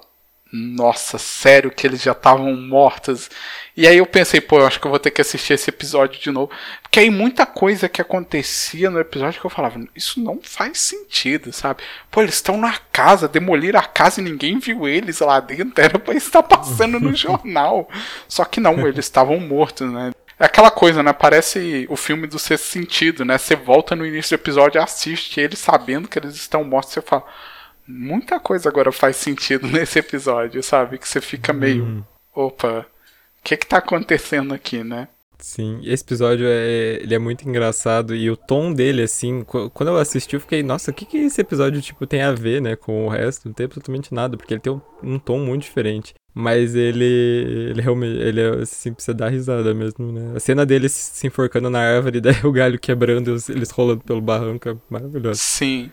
nossa, 0.56 1.18
sério 1.18 1.70
que 1.70 1.86
eles 1.86 2.02
já 2.02 2.14
estavam 2.14 2.56
mortos. 2.56 3.30
E 3.76 3.86
aí 3.86 3.98
eu 3.98 4.06
pensei, 4.06 4.40
pô, 4.40 4.60
eu 4.60 4.66
acho 4.66 4.80
que 4.80 4.88
eu 4.88 4.90
vou 4.90 5.00
ter 5.00 5.12
que 5.12 5.20
assistir 5.20 5.54
esse 5.54 5.70
episódio 5.70 6.22
de 6.22 6.32
novo. 6.32 6.50
Porque 6.82 7.02
aí 7.02 7.10
muita 7.10 7.46
coisa 7.46 7.90
que 7.90 8.02
acontecia 8.02 8.90
no 8.90 9.00
episódio 9.00 9.40
que 9.40 9.46
eu 9.46 9.52
falava, 9.52 9.84
isso 9.94 10.22
não 10.22 10.40
faz 10.42 10.80
sentido, 10.80 11.52
sabe? 11.52 11.84
Pô, 12.10 12.22
eles 12.22 12.36
estão 12.36 12.58
na 12.58 12.78
casa, 12.92 13.28
demoliram 13.28 13.80
a 13.80 13.84
casa 13.84 14.22
e 14.22 14.24
ninguém 14.24 14.60
viu 14.60 14.88
eles 14.88 15.20
lá 15.20 15.42
dentro, 15.42 15.74
era 15.84 16.00
pra 16.00 16.14
estar 16.14 16.44
passando 16.44 17.00
no 17.00 17.14
jornal. 17.14 17.90
Só 18.28 18.46
que 18.46 18.62
não, 18.62 18.88
eles 18.88 19.06
estavam 19.06 19.40
mortos, 19.40 19.92
né? 19.92 20.12
É 20.40 20.46
aquela 20.46 20.72
coisa, 20.72 21.04
né? 21.04 21.12
Parece 21.12 21.86
o 21.90 21.96
filme 21.98 22.28
do 22.28 22.40
sexto 22.40 22.66
sentido, 22.66 23.26
né? 23.26 23.38
Você 23.38 23.56
volta 23.56 23.96
no 23.96 24.06
início 24.06 24.38
do 24.38 24.42
episódio 24.42 24.82
assiste 24.82 25.40
eles 25.40 25.60
sabendo 25.60 26.08
que 26.08 26.20
eles 26.20 26.36
estão 26.36 26.64
mortos, 26.64 26.94
você 26.94 27.02
fala 27.02 27.26
muita 27.88 28.40
coisa 28.40 28.70
agora 28.70 28.92
faz 28.92 29.16
sentido 29.16 29.68
nesse 29.70 30.00
episódio, 30.00 30.62
sabe? 30.64 30.98
Que 30.98 31.08
você 31.08 31.22
fica 31.22 31.54
meio. 31.54 31.84
Uhum. 31.84 32.04
Opa, 32.34 32.80
o 33.40 33.44
que 33.44 33.58
que 33.58 33.68
tá 33.68 33.78
acontecendo 33.78 34.54
aqui, 34.54 34.84
né? 34.84 35.08
Sim, 35.38 35.82
esse 35.84 36.04
episódio 36.04 36.48
é, 36.48 37.00
ele 37.02 37.14
é 37.14 37.20
muito 37.20 37.48
engraçado 37.48 38.16
e 38.16 38.30
o 38.32 38.38
tom 38.38 38.74
dele, 38.74 39.04
assim, 39.04 39.44
quando 39.44 39.90
eu 39.90 39.98
assisti 39.98 40.36
eu 40.36 40.40
fiquei, 40.40 40.64
nossa, 40.64 40.92
o 40.92 40.94
que 40.94 41.06
que 41.06 41.18
esse 41.18 41.42
episódio, 41.42 41.82
tipo, 41.82 42.08
tem 42.08 42.22
a 42.22 42.32
ver, 42.32 42.62
né, 42.62 42.76
com 42.76 43.06
o 43.06 43.10
resto? 43.10 43.48
Não 43.48 43.54
tem 43.54 43.66
absolutamente 43.66 44.14
nada, 44.14 44.38
porque 44.38 44.54
ele 44.54 44.62
tem 44.62 44.72
um, 44.72 44.82
um 45.04 45.20
tom 45.20 45.40
muito 45.40 45.64
diferente. 45.64 46.14
Mas 46.34 46.76
ele, 46.76 47.06
ele 47.70 47.82
realmente, 47.82 48.18
ele 48.18 48.42
é, 48.42 48.50
assim, 48.62 48.94
precisa 48.94 49.14
dar 49.14 49.30
risada 49.30 49.74
mesmo, 49.74 50.12
né? 50.12 50.34
A 50.36 50.40
cena 50.40 50.66
dele 50.66 50.90
se 50.90 51.28
enforcando 51.28 51.70
na 51.70 51.80
árvore, 51.80 52.20
daí 52.22 52.42
o 52.44 52.52
galho 52.52 52.80
quebrando 52.80 53.36
e 53.36 53.52
eles 53.52 53.72
rolando 53.72 54.04
pelo 54.04 54.22
barranco 54.22 54.70
é 54.70 54.76
maravilhoso. 54.90 55.40
Sim. 55.40 55.92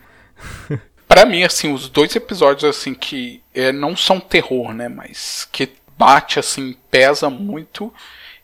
para 1.13 1.27
mim, 1.27 1.43
assim, 1.43 1.75
os 1.75 1.91
dois 1.91 2.17
episódios, 2.17 2.65
assim, 2.65 2.95
que 2.95 3.43
é, 3.53 3.71
não 3.71 3.95
são 3.95 4.19
terror, 4.19 4.73
né? 4.73 4.89
Mas 4.89 5.47
que 5.53 5.69
bate, 5.99 6.39
assim, 6.39 6.75
pesa 6.91 7.29
muito. 7.29 7.93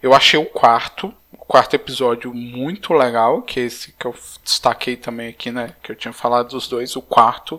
Eu 0.03 0.13
achei 0.13 0.39
o 0.39 0.45
quarto, 0.45 1.11
o 1.33 1.39
quarto 1.39 1.73
episódio 1.73 2.35
muito 2.35 2.93
legal, 2.93 3.41
que 3.41 3.59
é 3.59 3.63
esse 3.63 3.93
que 3.93 4.05
eu 4.05 4.15
destaquei 4.45 4.97
também 4.97 5.29
aqui, 5.31 5.51
né? 5.51 5.73
Que 5.83 5.93
eu 5.93 5.97
tinha 5.97 6.13
falado 6.13 6.51
dos 6.51 6.69
dois. 6.69 6.95
O 6.95 7.01
quarto, 7.01 7.59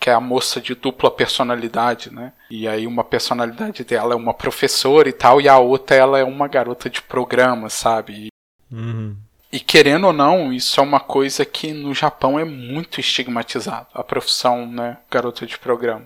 que 0.00 0.10
é 0.10 0.12
a 0.12 0.18
moça 0.18 0.60
de 0.60 0.74
dupla 0.74 1.08
personalidade, 1.08 2.12
né? 2.12 2.32
E 2.50 2.66
aí 2.66 2.84
uma 2.84 3.04
personalidade 3.04 3.84
dela 3.84 4.14
é 4.14 4.16
uma 4.16 4.34
professora 4.34 5.08
e 5.08 5.12
tal, 5.12 5.40
e 5.40 5.48
a 5.48 5.56
outra 5.56 5.94
ela 5.94 6.18
é 6.18 6.24
uma 6.24 6.48
garota 6.48 6.90
de 6.90 7.00
programa, 7.00 7.70
sabe? 7.70 8.26
Uhum. 8.72 9.16
E 9.50 9.58
querendo 9.58 10.06
ou 10.06 10.12
não, 10.12 10.52
isso 10.52 10.78
é 10.78 10.82
uma 10.82 11.00
coisa 11.00 11.44
que 11.44 11.72
no 11.72 11.94
Japão 11.94 12.38
é 12.38 12.44
muito 12.44 13.00
estigmatizado. 13.00 13.86
A 13.94 14.04
profissão, 14.04 14.66
né, 14.66 14.98
garota 15.10 15.46
de 15.46 15.58
programa. 15.58 16.04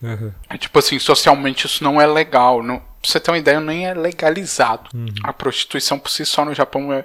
Uhum. 0.00 0.32
É 0.48 0.56
tipo 0.56 0.78
assim, 0.78 0.98
socialmente 0.98 1.66
isso 1.66 1.82
não 1.82 2.00
é 2.00 2.06
legal. 2.06 2.62
Não, 2.62 2.78
pra 2.78 2.86
você 3.02 3.18
ter 3.18 3.30
uma 3.32 3.38
ideia, 3.38 3.60
nem 3.60 3.86
é 3.86 3.94
legalizado. 3.94 4.90
Uhum. 4.94 5.06
A 5.24 5.32
prostituição 5.32 5.98
por 5.98 6.10
si 6.10 6.24
só 6.24 6.44
no 6.44 6.54
Japão 6.54 6.92
é, 6.92 7.04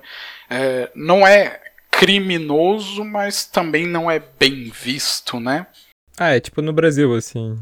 é, 0.49 0.91
não 0.95 1.25
é 1.25 1.59
criminoso, 1.89 3.03
mas 3.03 3.45
também 3.45 3.87
não 3.87 4.09
é 4.09 4.19
bem 4.19 4.69
visto, 4.69 5.39
né? 5.39 5.65
Ah, 6.17 6.35
é 6.35 6.39
tipo 6.39 6.61
no 6.61 6.73
Brasil, 6.73 7.13
assim. 7.15 7.59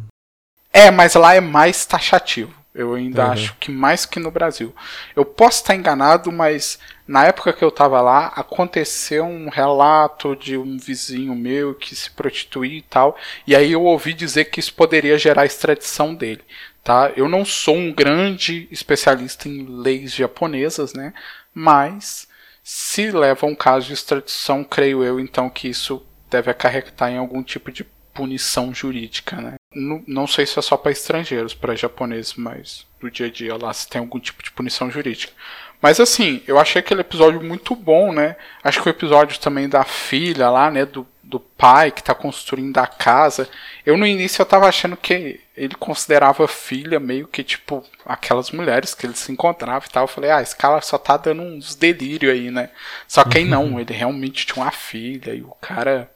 É, 0.74 0.92
mas 0.92 1.16
lá 1.16 1.34
é 1.34 1.42
mais 1.42 1.86
taxativo. 1.86 2.61
Eu 2.74 2.94
ainda 2.94 3.26
uhum. 3.26 3.32
acho 3.32 3.56
que 3.58 3.70
mais 3.70 4.06
que 4.06 4.20
no 4.20 4.32
Brasil. 4.32 4.74
Eu 5.16 5.26
posso 5.26 5.62
estar 5.62 5.76
enganado, 5.76 6.32
mas 6.32 6.80
na 7.06 7.26
época 7.26 7.52
que 7.52 7.64
eu 7.64 7.68
estava 7.68 8.02
lá, 8.02 8.28
aconteceu 8.28 9.26
um 9.26 9.50
relato 9.50 10.36
de 10.36 10.58
um 10.58 10.78
vizinho 10.78 11.36
meu 11.36 11.76
que 11.76 11.94
se 11.94 12.10
prostituía 12.12 12.78
e 12.78 12.82
tal, 12.82 13.18
e 13.46 13.54
aí 13.54 13.74
eu 13.74 13.84
ouvi 13.84 14.14
dizer 14.14 14.46
que 14.46 14.62
isso 14.62 14.74
poderia 14.74 15.18
gerar 15.18 15.46
extradição 15.46 16.16
dele. 16.16 16.42
Tá? 16.82 17.12
Eu 17.16 17.28
não 17.28 17.44
sou 17.44 17.76
um 17.76 17.94
grande 17.94 18.68
especialista 18.72 19.48
em 19.48 19.66
leis 19.66 20.14
japonesas, 20.14 20.94
né? 20.94 21.14
Mas 21.54 22.28
se 22.64 23.12
leva 23.12 23.46
um 23.46 23.54
caso 23.54 23.88
de 23.88 23.94
extradição, 23.94 24.64
creio 24.64 25.04
eu 25.04 25.20
então 25.20 25.50
que 25.50 25.68
isso 25.68 26.04
deve 26.30 26.50
acarretar 26.50 27.12
em 27.12 27.18
algum 27.18 27.44
tipo 27.44 27.72
de 27.72 27.86
punição 28.14 28.74
jurídica, 28.74 29.38
né? 29.38 29.56
Não, 29.74 30.04
não 30.08 30.28
sei 30.28 30.46
se 30.46 30.60
é 30.60 30.62
só 30.62 30.78
para 30.78 30.92
estrangeiros, 30.92 31.54
para 31.54 31.76
japoneses, 31.76 32.34
mas 32.36 32.86
no 33.02 33.10
dia 33.10 33.28
a 33.28 33.32
dia 33.32 33.56
lá 33.56 33.74
se 33.74 33.88
tem 33.88 34.00
algum 34.00 34.20
tipo 34.20 34.44
de 34.44 34.52
punição 34.52 34.92
jurídica. 34.92 35.34
Mas 35.82 36.00
assim, 36.00 36.44
eu 36.46 36.60
achei 36.60 36.80
aquele 36.80 37.02
episódio 37.02 37.42
muito 37.42 37.76
bom, 37.76 38.14
né? 38.14 38.36
Acho 38.64 38.82
que 38.82 38.88
o 38.88 38.92
episódio 38.92 39.40
também 39.40 39.68
da 39.68 39.84
filha 39.84 40.50
lá, 40.50 40.70
né? 40.70 40.86
Do, 40.86 41.08
do 41.24 41.40
pai 41.40 41.90
que 41.90 42.04
tá 42.04 42.14
construindo 42.14 42.78
a 42.78 42.86
casa. 42.86 43.50
Eu 43.84 43.98
no 43.98 44.06
início 44.06 44.42
eu 44.42 44.46
tava 44.46 44.68
achando 44.68 44.96
que 44.96 45.40
ele 45.58 45.74
considerava 45.74 46.48
filha 46.48 47.00
meio 47.00 47.28
que 47.28 47.44
tipo 47.44 47.84
aquelas 48.06 48.52
mulheres 48.52 48.94
que 48.94 49.08
ele 49.08 49.16
se 49.16 49.32
encontrava 49.32 49.84
e 49.86 49.90
tal. 49.90 50.04
Eu 50.04 50.08
falei, 50.08 50.30
ah, 50.30 50.42
esse 50.42 50.56
cara 50.56 50.80
só 50.82 51.00
tá 51.00 51.18
dando 51.18 51.42
uns 51.42 51.74
delírios 51.74 52.32
aí, 52.32 52.52
né? 52.52 52.70
Só 53.08 53.24
que 53.24 53.40
aí 53.40 53.46
não, 53.46 53.80
ele 53.80 53.94
realmente 53.94 54.46
tinha 54.46 54.64
uma 54.64 54.72
filha 54.72 55.34
e 55.34 55.42
o 55.42 55.56
cara 55.60 56.12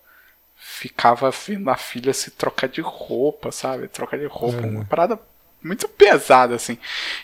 ficava 0.77 1.31
vendo 1.31 1.69
a 1.69 1.77
filha 1.77 2.13
se 2.13 2.31
trocar 2.31 2.67
de 2.67 2.81
roupa, 2.81 3.51
sabe? 3.51 3.87
Trocar 3.87 4.17
de 4.17 4.25
roupa, 4.25 4.61
uhum. 4.61 4.77
uma 4.77 4.85
parada 4.85 5.19
muito 5.63 5.87
pesada, 5.87 6.55
assim. 6.55 6.77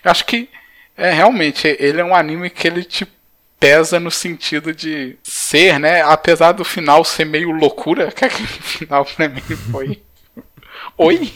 Eu 0.04 0.10
acho 0.10 0.26
que 0.26 0.50
é 0.96 1.12
realmente 1.12 1.68
ele 1.80 2.00
é 2.00 2.04
um 2.04 2.16
anime 2.16 2.50
que 2.50 2.68
ele 2.68 2.84
te 2.84 3.06
pesa 3.60 4.00
no 4.00 4.10
sentido 4.10 4.74
de 4.74 5.18
ser, 5.22 5.80
né? 5.80 6.02
Apesar 6.02 6.54
do 6.54 6.64
final 6.64 7.04
ser 7.04 7.26
meio 7.26 7.52
loucura, 7.52 8.10
que 8.16 8.26
aquele 8.26 8.48
final 8.48 9.06
pra 9.06 9.28
mim 9.28 9.42
foi. 9.42 10.02
Oi? 10.97 11.32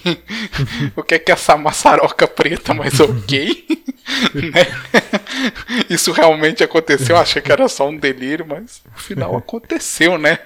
o 0.95 1.03
que 1.03 1.15
é 1.15 1.19
que 1.19 1.31
essa 1.31 1.57
maçaroca 1.57 2.27
preta, 2.27 2.73
mas 2.73 2.99
ok? 2.99 3.65
né? 4.33 4.65
Isso 5.89 6.11
realmente 6.11 6.63
aconteceu, 6.63 7.17
achei 7.17 7.41
que 7.41 7.51
era 7.51 7.67
só 7.67 7.89
um 7.89 7.97
delírio, 7.97 8.45
mas 8.47 8.81
no 8.85 8.97
final 8.97 9.35
aconteceu, 9.35 10.17
né? 10.17 10.39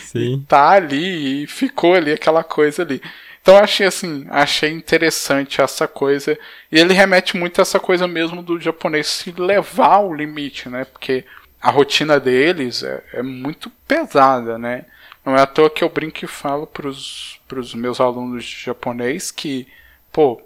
Sim. 0.00 0.34
E 0.34 0.46
tá 0.46 0.70
ali 0.70 1.44
e 1.44 1.46
ficou 1.46 1.94
ali 1.94 2.12
aquela 2.12 2.42
coisa 2.42 2.82
ali. 2.82 3.00
Então 3.42 3.56
achei 3.56 3.86
assim, 3.86 4.24
achei 4.30 4.70
interessante 4.70 5.60
essa 5.60 5.88
coisa. 5.88 6.38
E 6.70 6.78
ele 6.78 6.94
remete 6.94 7.36
muito 7.36 7.60
a 7.60 7.62
essa 7.62 7.80
coisa 7.80 8.06
mesmo 8.06 8.42
do 8.42 8.60
japonês 8.60 9.08
se 9.08 9.32
levar 9.32 9.94
ao 9.94 10.14
limite, 10.14 10.68
né? 10.68 10.84
Porque 10.84 11.24
a 11.60 11.70
rotina 11.70 12.20
deles 12.20 12.82
é, 12.82 13.02
é 13.14 13.22
muito 13.22 13.68
pesada, 13.86 14.58
né? 14.58 14.84
Não 15.24 15.36
é 15.36 15.42
à 15.42 15.46
toa 15.46 15.70
que 15.70 15.84
eu 15.84 15.88
brinco 15.88 16.24
e 16.24 16.28
falo 16.28 16.66
pros, 16.66 17.40
pros 17.46 17.74
meus 17.74 18.00
alunos 18.00 18.44
de 18.44 18.64
japonês 18.64 19.30
que, 19.30 19.68
pô, 20.10 20.42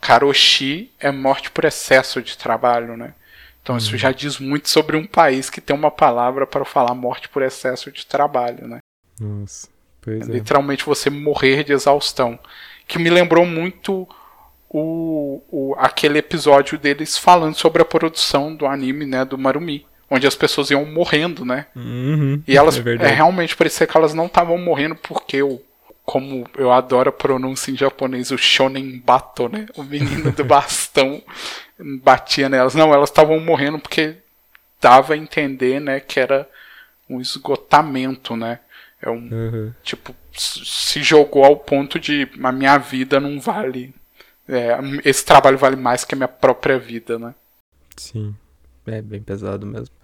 karoshi 0.00 0.92
é 1.00 1.10
morte 1.10 1.50
por 1.50 1.64
excesso 1.64 2.20
de 2.22 2.36
trabalho, 2.36 2.96
né? 2.96 3.14
Então 3.62 3.76
isso 3.76 3.92
uhum. 3.92 3.98
já 3.98 4.12
diz 4.12 4.38
muito 4.38 4.68
sobre 4.68 4.96
um 4.96 5.06
país 5.06 5.50
que 5.50 5.60
tem 5.60 5.76
uma 5.76 5.90
palavra 5.90 6.46
para 6.46 6.64
falar 6.64 6.94
morte 6.94 7.28
por 7.28 7.42
excesso 7.42 7.90
de 7.90 8.06
trabalho, 8.06 8.66
né? 8.66 8.78
Nossa, 9.20 9.68
pois 10.00 10.28
é. 10.28 10.32
Literalmente 10.32 10.84
você 10.84 11.10
morrer 11.10 11.64
de 11.64 11.72
exaustão. 11.72 12.38
Que 12.86 12.98
me 12.98 13.10
lembrou 13.10 13.44
muito 13.44 14.08
o, 14.70 15.42
o, 15.50 15.74
aquele 15.78 16.18
episódio 16.18 16.78
deles 16.78 17.18
falando 17.18 17.54
sobre 17.54 17.82
a 17.82 17.84
produção 17.84 18.54
do 18.54 18.66
anime, 18.66 19.04
né, 19.04 19.24
do 19.24 19.36
Marumi. 19.36 19.86
Onde 20.10 20.26
as 20.26 20.34
pessoas 20.34 20.70
iam 20.70 20.84
morrendo, 20.86 21.44
né? 21.44 21.66
Uhum, 21.76 22.42
e 22.46 22.56
elas 22.56 22.78
é, 22.78 22.94
é, 22.94 23.08
realmente 23.08 23.54
parecia 23.54 23.86
que 23.86 23.96
elas 23.96 24.14
não 24.14 24.26
estavam 24.26 24.56
morrendo 24.56 24.94
porque 24.96 25.42
o 25.42 25.60
como 26.08 26.46
eu 26.56 26.72
adoro 26.72 27.10
a 27.10 27.12
pronúncia 27.12 27.70
em 27.70 27.76
japonês, 27.76 28.30
o 28.30 28.38
shonen 28.38 28.98
bato, 28.98 29.46
né? 29.46 29.66
O 29.76 29.82
menino 29.82 30.32
do 30.32 30.42
bastão 30.44 31.22
batia 32.02 32.48
nelas. 32.48 32.74
Não, 32.74 32.94
elas 32.94 33.10
estavam 33.10 33.38
morrendo 33.38 33.78
porque 33.78 34.16
dava 34.80 35.12
a 35.12 35.16
entender, 35.18 35.78
né, 35.78 36.00
que 36.00 36.18
era 36.18 36.48
um 37.10 37.20
esgotamento, 37.20 38.34
né? 38.36 38.60
É 39.02 39.10
um 39.10 39.28
uhum. 39.30 39.74
tipo 39.82 40.14
se 40.32 41.02
jogou 41.02 41.44
ao 41.44 41.56
ponto 41.56 41.98
de 41.98 42.28
a 42.42 42.52
minha 42.52 42.78
vida 42.78 43.20
não 43.20 43.38
vale. 43.38 43.94
É, 44.48 44.78
esse 45.04 45.24
trabalho 45.24 45.58
vale 45.58 45.76
mais 45.76 46.04
que 46.04 46.14
a 46.14 46.16
minha 46.16 46.28
própria 46.28 46.78
vida, 46.78 47.18
né? 47.18 47.34
Sim, 47.96 48.34
é 48.86 49.02
bem 49.02 49.20
pesado 49.20 49.66
mesmo. 49.66 49.94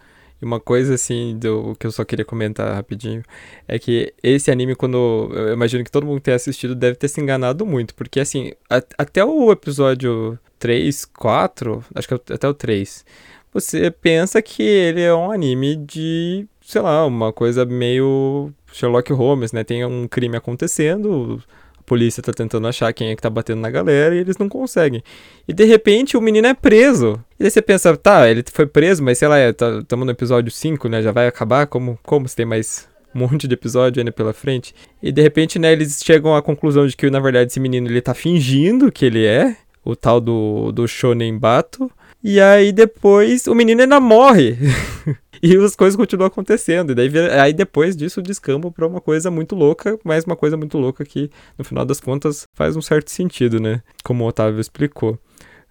Uma 0.45 0.61
coisa, 0.61 0.95
assim, 0.95 1.39
do 1.39 1.75
que 1.79 1.87
eu 1.87 1.93
só 1.93 2.05
queria 2.05 2.25
comentar 2.25 2.75
rapidinho, 2.75 3.23
é 3.67 3.79
que 3.79 4.13
esse 4.23 4.51
anime, 4.51 4.75
quando. 4.75 5.31
Eu 5.33 5.53
imagino 5.53 5.85
que 5.85 5.91
todo 5.91 6.07
mundo 6.07 6.21
tem 6.21 6.35
assistido 6.35 6.75
deve 6.75 6.97
ter 6.97 7.09
se 7.09 7.21
enganado 7.21 7.65
muito, 7.67 7.95
porque, 7.95 8.21
assim, 8.21 8.53
a, 8.69 8.77
até 8.99 9.25
o 9.25 9.51
episódio 9.51 10.39
3, 10.59 11.05
4, 11.07 11.85
acho 11.95 12.09
que 12.09 12.15
até 12.33 12.49
o 12.49 12.55
3, 12.55 13.05
você 13.53 13.91
pensa 13.91 14.43
que 14.43 14.63
ele 14.63 15.01
é 15.01 15.15
um 15.15 15.31
anime 15.31 15.77
de, 15.77 16.47
sei 16.61 16.81
lá, 16.81 17.07
uma 17.07 17.33
coisa 17.33 17.65
meio 17.65 18.53
Sherlock 18.73 19.13
Holmes, 19.13 19.53
né? 19.53 19.63
Tem 19.63 19.85
um 19.85 20.09
crime 20.09 20.37
acontecendo, 20.37 21.41
polícia 21.85 22.23
tá 22.23 22.33
tentando 22.33 22.67
achar 22.67 22.93
quem 22.93 23.11
é 23.11 23.17
que 23.17 23.23
tá 23.23 23.31
batendo 23.31 23.61
na 23.61 23.71
galera 23.71 24.15
e 24.15 24.19
eles 24.19 24.39
não 24.39 24.49
conseguem. 24.49 25.03
E 25.47 25.53
de 25.53 25.65
repente 25.65 26.17
o 26.17 26.21
menino 26.21 26.47
é 26.47 26.55
preso. 26.55 27.23
E 27.39 27.45
aí 27.45 27.51
você 27.51 27.63
pensa, 27.63 27.97
tá, 27.97 28.29
ele 28.29 28.45
foi 28.53 28.67
preso, 28.67 29.03
mas 29.03 29.19
sei 29.19 29.29
lá, 29.29 29.39
estamos 29.49 29.85
tá, 29.87 29.97
no 29.97 30.11
episódio 30.11 30.51
5, 30.51 30.89
né? 30.89 31.03
Já 31.03 31.13
vai 31.13 31.27
acabar? 31.27 31.67
Como, 31.67 31.99
como 32.03 32.29
se 32.29 32.37
tem 32.37 32.47
mais 32.47 32.89
um 33.15 33.21
monte 33.21 33.47
de 33.47 33.55
episódio 33.55 34.01
ainda 34.01 34.13
pela 34.13 34.33
frente? 34.33 34.75
E 35.03 35.13
de 35.13 35.23
repente, 35.23 35.59
né, 35.59 35.73
eles 35.73 36.01
chegam 36.05 36.35
à 36.35 36.43
conclusão 36.43 36.87
de 36.87 36.97
que 36.97 37.11
na 37.11 37.21
verdade 37.21 37.51
esse 37.51 37.61
menino 37.61 37.89
ele 37.89 38.01
tá 38.01 38.15
fingindo 38.15 38.91
que 38.91 39.05
ele 39.05 39.25
é 39.25 39.57
o 39.85 39.95
tal 39.95 40.21
do, 40.21 40.73
do 40.73 40.89
Shonen 40.89 41.39
Bato. 41.39 41.91
E 42.23 42.41
aí 42.41 42.73
depois 42.73 43.47
o 43.47 43.55
menino 43.55 43.83
ainda 43.83 44.01
morre. 44.01 44.57
e 45.45 45.57
as 45.57 45.77
coisas 45.77 45.95
continuam 45.95 46.29
acontecendo. 46.29 46.93
E 46.93 46.95
daí 46.95 47.11
aí 47.39 47.53
depois 47.53 47.95
disso 47.95 48.23
descamba 48.23 48.71
pra 48.71 48.87
uma 48.87 49.01
coisa 49.01 49.31
muito 49.31 49.55
louca, 49.55 49.99
mas 50.03 50.25
uma 50.25 50.37
coisa 50.37 50.57
muito 50.57 50.79
louca 50.79 51.05
que, 51.05 51.31
no 51.59 51.65
final 51.65 51.85
das 51.85 52.01
contas, 52.01 52.47
faz 52.55 52.77
um 52.77 52.81
certo 52.81 53.11
sentido, 53.11 53.61
né? 53.61 53.83
Como 54.03 54.25
o 54.25 54.27
Otávio 54.27 54.59
explicou. 54.59 55.19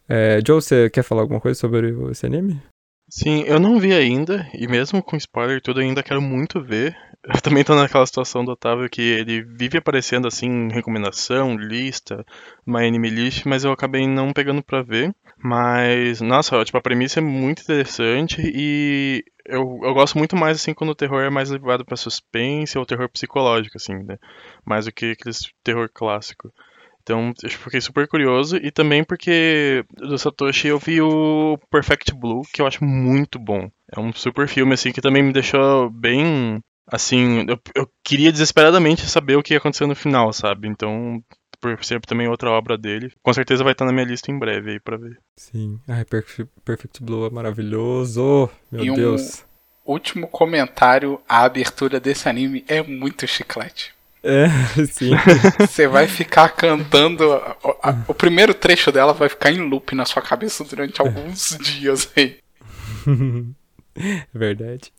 É, 0.07 0.39
Joe, 0.45 0.61
você 0.61 0.91
quer 0.91 1.01
falar 1.01 1.21
alguma 1.21 1.41
coisa 1.41 1.59
sobre 1.59 1.91
esse 2.11 2.23
anime? 2.23 2.61
Sim, 3.09 3.43
eu 3.47 3.59
não 3.59 3.79
vi 3.79 3.93
ainda, 3.93 4.47
e 4.53 4.67
mesmo 4.67 5.01
com 5.01 5.17
spoiler 5.17 5.59
tudo, 5.59 5.79
ainda 5.79 6.03
quero 6.03 6.21
muito 6.21 6.61
ver. 6.61 6.95
Eu 7.25 7.41
também 7.41 7.63
tô 7.63 7.73
naquela 7.73 8.05
situação 8.05 8.43
do 8.43 8.51
Otávio 8.51 8.89
que 8.89 9.01
ele 9.01 9.43
vive 9.43 9.77
aparecendo 9.77 10.27
assim, 10.27 10.67
recomendação, 10.69 11.55
lista, 11.55 12.25
My 12.65 12.85
Anime 12.85 13.09
List, 13.09 13.45
mas 13.45 13.63
eu 13.63 13.71
acabei 13.71 14.05
não 14.05 14.33
pegando 14.33 14.61
pra 14.61 14.81
ver. 14.81 15.15
Mas, 15.37 16.19
nossa, 16.19 16.63
tipo, 16.65 16.77
a 16.77 16.81
premissa 16.81 17.19
é 17.19 17.23
muito 17.23 17.61
interessante 17.61 18.41
e 18.43 19.23
eu, 19.45 19.79
eu 19.83 19.93
gosto 19.93 20.17
muito 20.17 20.35
mais 20.35 20.57
assim 20.57 20.73
quando 20.73 20.89
o 20.89 20.95
terror 20.95 21.21
é 21.21 21.29
mais 21.29 21.49
levado 21.49 21.85
pra 21.85 21.95
suspense 21.95 22.77
ou 22.77 22.85
terror 22.85 23.09
psicológico, 23.09 23.77
assim, 23.77 23.93
né? 24.03 24.17
Mais 24.65 24.85
do 24.85 24.91
que 24.91 25.11
aquele 25.11 25.35
terror 25.63 25.89
clássico. 25.93 26.51
Então, 27.01 27.33
eu 27.43 27.49
fiquei 27.49 27.81
super 27.81 28.07
curioso. 28.07 28.57
E 28.57 28.71
também 28.71 29.03
porque 29.03 29.83
do 29.95 30.17
Satoshi 30.17 30.69
eu 30.69 30.79
vi 30.79 31.01
o 31.01 31.57
Perfect 31.69 32.13
Blue, 32.15 32.43
que 32.53 32.61
eu 32.61 32.67
acho 32.67 32.83
muito 32.83 33.37
bom. 33.37 33.69
É 33.95 33.99
um 33.99 34.13
super 34.13 34.47
filme, 34.47 34.73
assim, 34.73 34.91
que 34.91 35.01
também 35.01 35.21
me 35.23 35.33
deixou 35.33 35.89
bem. 35.89 36.61
Assim, 36.87 37.45
eu, 37.47 37.59
eu 37.75 37.89
queria 38.03 38.31
desesperadamente 38.31 39.05
saber 39.07 39.35
o 39.35 39.43
que 39.43 39.53
ia 39.53 39.57
acontecer 39.57 39.85
no 39.85 39.95
final, 39.95 40.33
sabe? 40.33 40.67
Então, 40.67 41.23
por 41.63 41.83
ser 41.83 42.01
também 42.01 42.27
outra 42.27 42.51
obra 42.51 42.77
dele. 42.77 43.13
Com 43.23 43.33
certeza 43.33 43.63
vai 43.63 43.71
estar 43.71 43.85
na 43.85 43.93
minha 43.93 44.05
lista 44.05 44.29
em 44.29 44.37
breve 44.37 44.71
aí 44.71 44.79
pra 44.79 44.97
ver. 44.97 45.17
Sim. 45.37 45.79
Ai, 45.87 46.03
Perfect, 46.03 46.51
Perfect 46.65 47.01
Blue 47.01 47.25
é 47.25 47.29
maravilhoso. 47.29 48.49
Meu 48.69 48.83
e 48.83 48.93
Deus. 48.93 49.45
Um 49.85 49.93
último 49.93 50.27
comentário: 50.27 51.21
a 51.27 51.43
abertura 51.43 52.01
desse 52.01 52.27
anime 52.27 52.65
é 52.67 52.83
muito 52.83 53.25
chiclete. 53.25 53.93
É, 54.21 54.47
sim. 54.87 55.11
Você 55.59 55.87
vai 55.87 56.07
ficar 56.07 56.49
cantando. 56.49 57.31
A, 57.31 57.57
a, 57.81 58.03
o 58.07 58.13
primeiro 58.13 58.53
trecho 58.53 58.91
dela 58.91 59.13
vai 59.13 59.29
ficar 59.29 59.51
em 59.51 59.59
loop 59.59 59.95
na 59.95 60.05
sua 60.05 60.21
cabeça 60.21 60.65
durante 60.65 61.01
alguns 61.01 61.57
dias 61.59 62.09
aí. 62.15 62.37
É 63.95 64.25
verdade. 64.33 64.91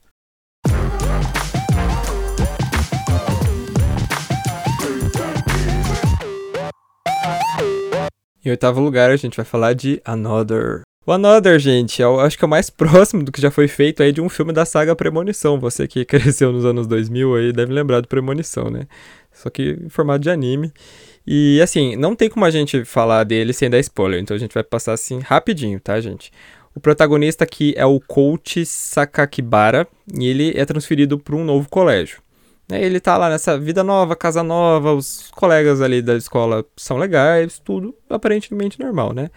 Em 8.45 8.51
oitavo 8.51 8.79
lugar, 8.79 9.11
a 9.11 9.17
gente 9.17 9.39
vai 9.39 9.45
falar 9.47 9.73
de 9.73 10.03
Another. 10.05 10.83
O 11.07 11.13
Another, 11.13 11.59
gente, 11.59 12.03
eu 12.03 12.21
acho 12.21 12.37
que 12.37 12.45
é 12.45 12.47
o 12.47 12.51
mais 12.51 12.69
próximo 12.71 13.23
do 13.23 13.33
que 13.33 13.41
já 13.41 13.51
foi 13.51 13.67
feito 13.67 14.03
aí 14.03 14.13
de 14.13 14.21
um 14.21 14.29
filme 14.29 14.53
da 14.53 14.67
saga 14.67 14.95
Premonição. 14.95 15.59
Você 15.59 15.89
que 15.89 16.05
cresceu 16.07 16.53
nos 16.53 16.67
anos 16.67 16.87
2000 16.87 17.35
aí 17.37 17.53
deve 17.53 17.73
lembrar 17.73 18.03
do 18.03 18.09
Premonição, 18.09 18.69
né? 18.69 18.87
Só 19.33 19.49
que 19.49 19.79
em 19.83 19.89
formato 19.89 20.21
de 20.21 20.29
anime. 20.29 20.71
E 21.27 21.59
assim, 21.63 21.97
não 21.97 22.15
tem 22.15 22.29
como 22.29 22.45
a 22.45 22.51
gente 22.51 22.85
falar 22.85 23.25
dele 23.25 23.55
sem 23.55 23.71
dar 23.71 23.79
spoiler, 23.79 24.21
então 24.21 24.37
a 24.37 24.39
gente 24.39 24.53
vai 24.53 24.63
passar 24.63 24.93
assim 24.93 25.21
rapidinho, 25.21 25.81
tá, 25.81 25.99
gente? 25.99 26.31
O 26.75 26.81
protagonista 26.81 27.45
aqui 27.45 27.73
é 27.79 27.87
o 27.87 27.99
Coach 27.99 28.67
Sakakibara 28.67 29.89
e 30.13 30.27
ele 30.27 30.53
é 30.55 30.67
transferido 30.67 31.19
para 31.19 31.35
um 31.35 31.45
novo 31.45 31.67
colégio. 31.71 32.24
Ele 32.71 32.99
tá 32.99 33.17
lá 33.19 33.29
nessa 33.29 33.59
vida 33.59 33.85
nova, 33.85 34.17
casa 34.17 34.43
nova, 34.43 34.95
os 34.95 35.31
colegas 35.33 35.83
ali 35.83 36.01
da 36.01 36.17
escola 36.17 36.65
são 36.77 36.97
legais, 36.97 37.59
tudo 37.59 37.95
aparentemente 38.09 38.81
normal, 38.81 39.13
né? 39.13 39.31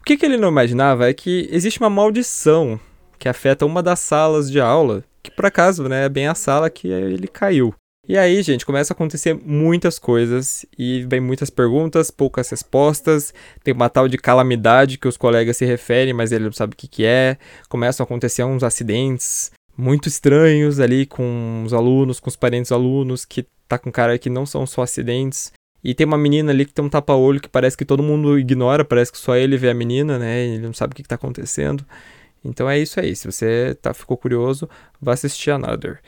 O 0.00 0.04
que, 0.04 0.16
que 0.16 0.24
ele 0.24 0.38
não 0.38 0.48
imaginava 0.48 1.08
é 1.08 1.12
que 1.12 1.46
existe 1.52 1.78
uma 1.78 1.90
maldição 1.90 2.80
que 3.18 3.28
afeta 3.28 3.66
uma 3.66 3.82
das 3.82 4.00
salas 4.00 4.50
de 4.50 4.58
aula, 4.58 5.04
que 5.22 5.30
por 5.30 5.44
acaso 5.44 5.86
né, 5.88 6.06
é 6.06 6.08
bem 6.08 6.26
a 6.26 6.34
sala 6.34 6.70
que 6.70 6.88
ele 6.88 7.28
caiu. 7.28 7.74
E 8.08 8.16
aí, 8.16 8.42
gente, 8.42 8.64
começa 8.64 8.92
a 8.92 8.94
acontecer 8.94 9.38
muitas 9.44 9.98
coisas 9.98 10.64
e 10.76 11.06
vem 11.08 11.20
muitas 11.20 11.50
perguntas, 11.50 12.10
poucas 12.10 12.48
respostas. 12.48 13.32
Tem 13.62 13.72
uma 13.74 13.90
tal 13.90 14.08
de 14.08 14.16
calamidade 14.16 14.98
que 14.98 15.06
os 15.06 15.18
colegas 15.18 15.58
se 15.58 15.66
referem, 15.66 16.14
mas 16.14 16.32
ele 16.32 16.44
não 16.44 16.52
sabe 16.52 16.72
o 16.72 16.76
que, 16.76 16.88
que 16.88 17.04
é. 17.04 17.36
Começam 17.68 18.02
a 18.02 18.06
acontecer 18.06 18.42
uns 18.42 18.64
acidentes 18.64 19.52
muito 19.80 20.08
estranhos 20.08 20.78
ali 20.78 21.06
com 21.06 21.62
os 21.64 21.72
alunos, 21.72 22.20
com 22.20 22.28
os 22.28 22.36
parentes 22.36 22.68
dos 22.68 22.76
alunos, 22.76 23.24
que 23.24 23.46
tá 23.66 23.78
com 23.78 23.90
cara 23.90 24.18
que 24.18 24.28
não 24.28 24.44
são 24.44 24.66
só 24.66 24.82
acidentes. 24.82 25.52
E 25.82 25.94
tem 25.94 26.06
uma 26.06 26.18
menina 26.18 26.52
ali 26.52 26.66
que 26.66 26.74
tem 26.74 26.84
um 26.84 26.88
tapa-olho 26.88 27.40
que 27.40 27.48
parece 27.48 27.76
que 27.76 27.84
todo 27.84 28.02
mundo 28.02 28.38
ignora, 28.38 28.84
parece 28.84 29.10
que 29.10 29.18
só 29.18 29.34
ele 29.34 29.56
vê 29.56 29.70
a 29.70 29.74
menina, 29.74 30.18
né? 30.18 30.44
Ele 30.44 30.58
não 30.58 30.74
sabe 30.74 30.92
o 30.92 30.94
que, 30.94 31.00
está 31.02 31.14
acontecendo. 31.14 31.84
Então 32.44 32.68
é 32.68 32.78
isso 32.78 33.00
aí. 33.00 33.16
Se 33.16 33.30
você 33.30 33.74
tá, 33.80 33.94
ficou 33.94 34.16
curioso, 34.16 34.68
vá 35.00 35.14
assistir 35.14 35.50
Another. 35.50 36.00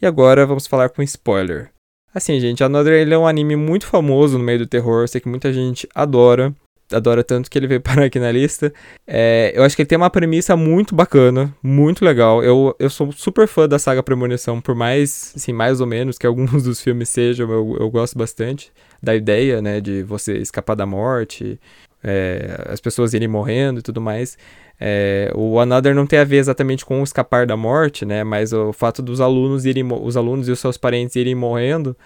E 0.00 0.06
agora 0.06 0.44
vamos 0.44 0.66
falar 0.66 0.90
com 0.90 1.02
spoiler. 1.02 1.70
Assim, 2.14 2.38
gente, 2.40 2.62
Another 2.62 2.92
ele 2.92 3.14
é 3.14 3.18
um 3.18 3.26
anime 3.26 3.56
muito 3.56 3.86
famoso 3.86 4.36
no 4.38 4.44
meio 4.44 4.58
do 4.58 4.66
terror. 4.66 5.08
Sei 5.08 5.20
que 5.20 5.28
muita 5.28 5.52
gente 5.52 5.88
adora. 5.94 6.54
Adora 6.92 7.24
tanto 7.24 7.50
que 7.50 7.58
ele 7.58 7.66
veio 7.66 7.80
parar 7.82 8.04
aqui 8.04 8.18
na 8.18 8.30
lista. 8.30 8.72
É, 9.06 9.52
eu 9.54 9.64
acho 9.64 9.74
que 9.74 9.82
ele 9.82 9.88
tem 9.88 9.98
uma 9.98 10.10
premissa 10.10 10.56
muito 10.56 10.94
bacana, 10.94 11.54
muito 11.62 12.04
legal. 12.04 12.42
Eu, 12.42 12.74
eu 12.78 12.88
sou 12.88 13.10
super 13.12 13.48
fã 13.48 13.68
da 13.68 13.78
saga 13.78 14.02
Premonição, 14.02 14.60
por 14.60 14.74
mais, 14.74 15.32
assim, 15.34 15.52
mais 15.52 15.80
ou 15.80 15.86
menos 15.86 16.18
que 16.18 16.26
alguns 16.26 16.62
dos 16.62 16.80
filmes 16.80 17.08
sejam, 17.08 17.50
eu, 17.50 17.76
eu 17.80 17.90
gosto 17.90 18.16
bastante 18.16 18.72
da 19.02 19.14
ideia, 19.14 19.60
né, 19.60 19.80
de 19.80 20.02
você 20.02 20.38
escapar 20.38 20.74
da 20.74 20.86
morte, 20.86 21.60
é, 22.02 22.64
as 22.66 22.80
pessoas 22.80 23.14
irem 23.14 23.28
morrendo 23.28 23.80
e 23.80 23.82
tudo 23.82 24.00
mais. 24.00 24.38
É, 24.78 25.32
o 25.34 25.58
Another 25.58 25.94
não 25.94 26.06
tem 26.06 26.18
a 26.18 26.24
ver 26.24 26.36
exatamente 26.36 26.84
com 26.84 27.00
o 27.00 27.04
escapar 27.04 27.46
da 27.46 27.56
morte, 27.56 28.04
né, 28.04 28.22
mas 28.22 28.52
o 28.52 28.72
fato 28.72 29.02
dos 29.02 29.20
alunos 29.20 29.64
irem, 29.64 29.84
os 29.92 30.16
alunos 30.16 30.48
e 30.48 30.52
os 30.52 30.60
seus 30.60 30.76
parentes 30.76 31.16
irem 31.16 31.34
morrendo 31.34 31.96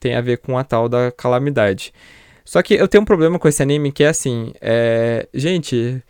tem 0.00 0.14
a 0.14 0.20
ver 0.20 0.38
com 0.38 0.58
a 0.58 0.64
tal 0.64 0.88
da 0.88 1.10
calamidade. 1.10 1.92
Só 2.44 2.62
que 2.62 2.74
eu 2.74 2.86
tenho 2.86 3.02
um 3.02 3.06
problema 3.06 3.38
com 3.38 3.48
esse 3.48 3.62
anime 3.62 3.90
que 3.90 4.04
é 4.04 4.08
assim, 4.08 4.52
é... 4.60 5.26
gente, 5.32 6.02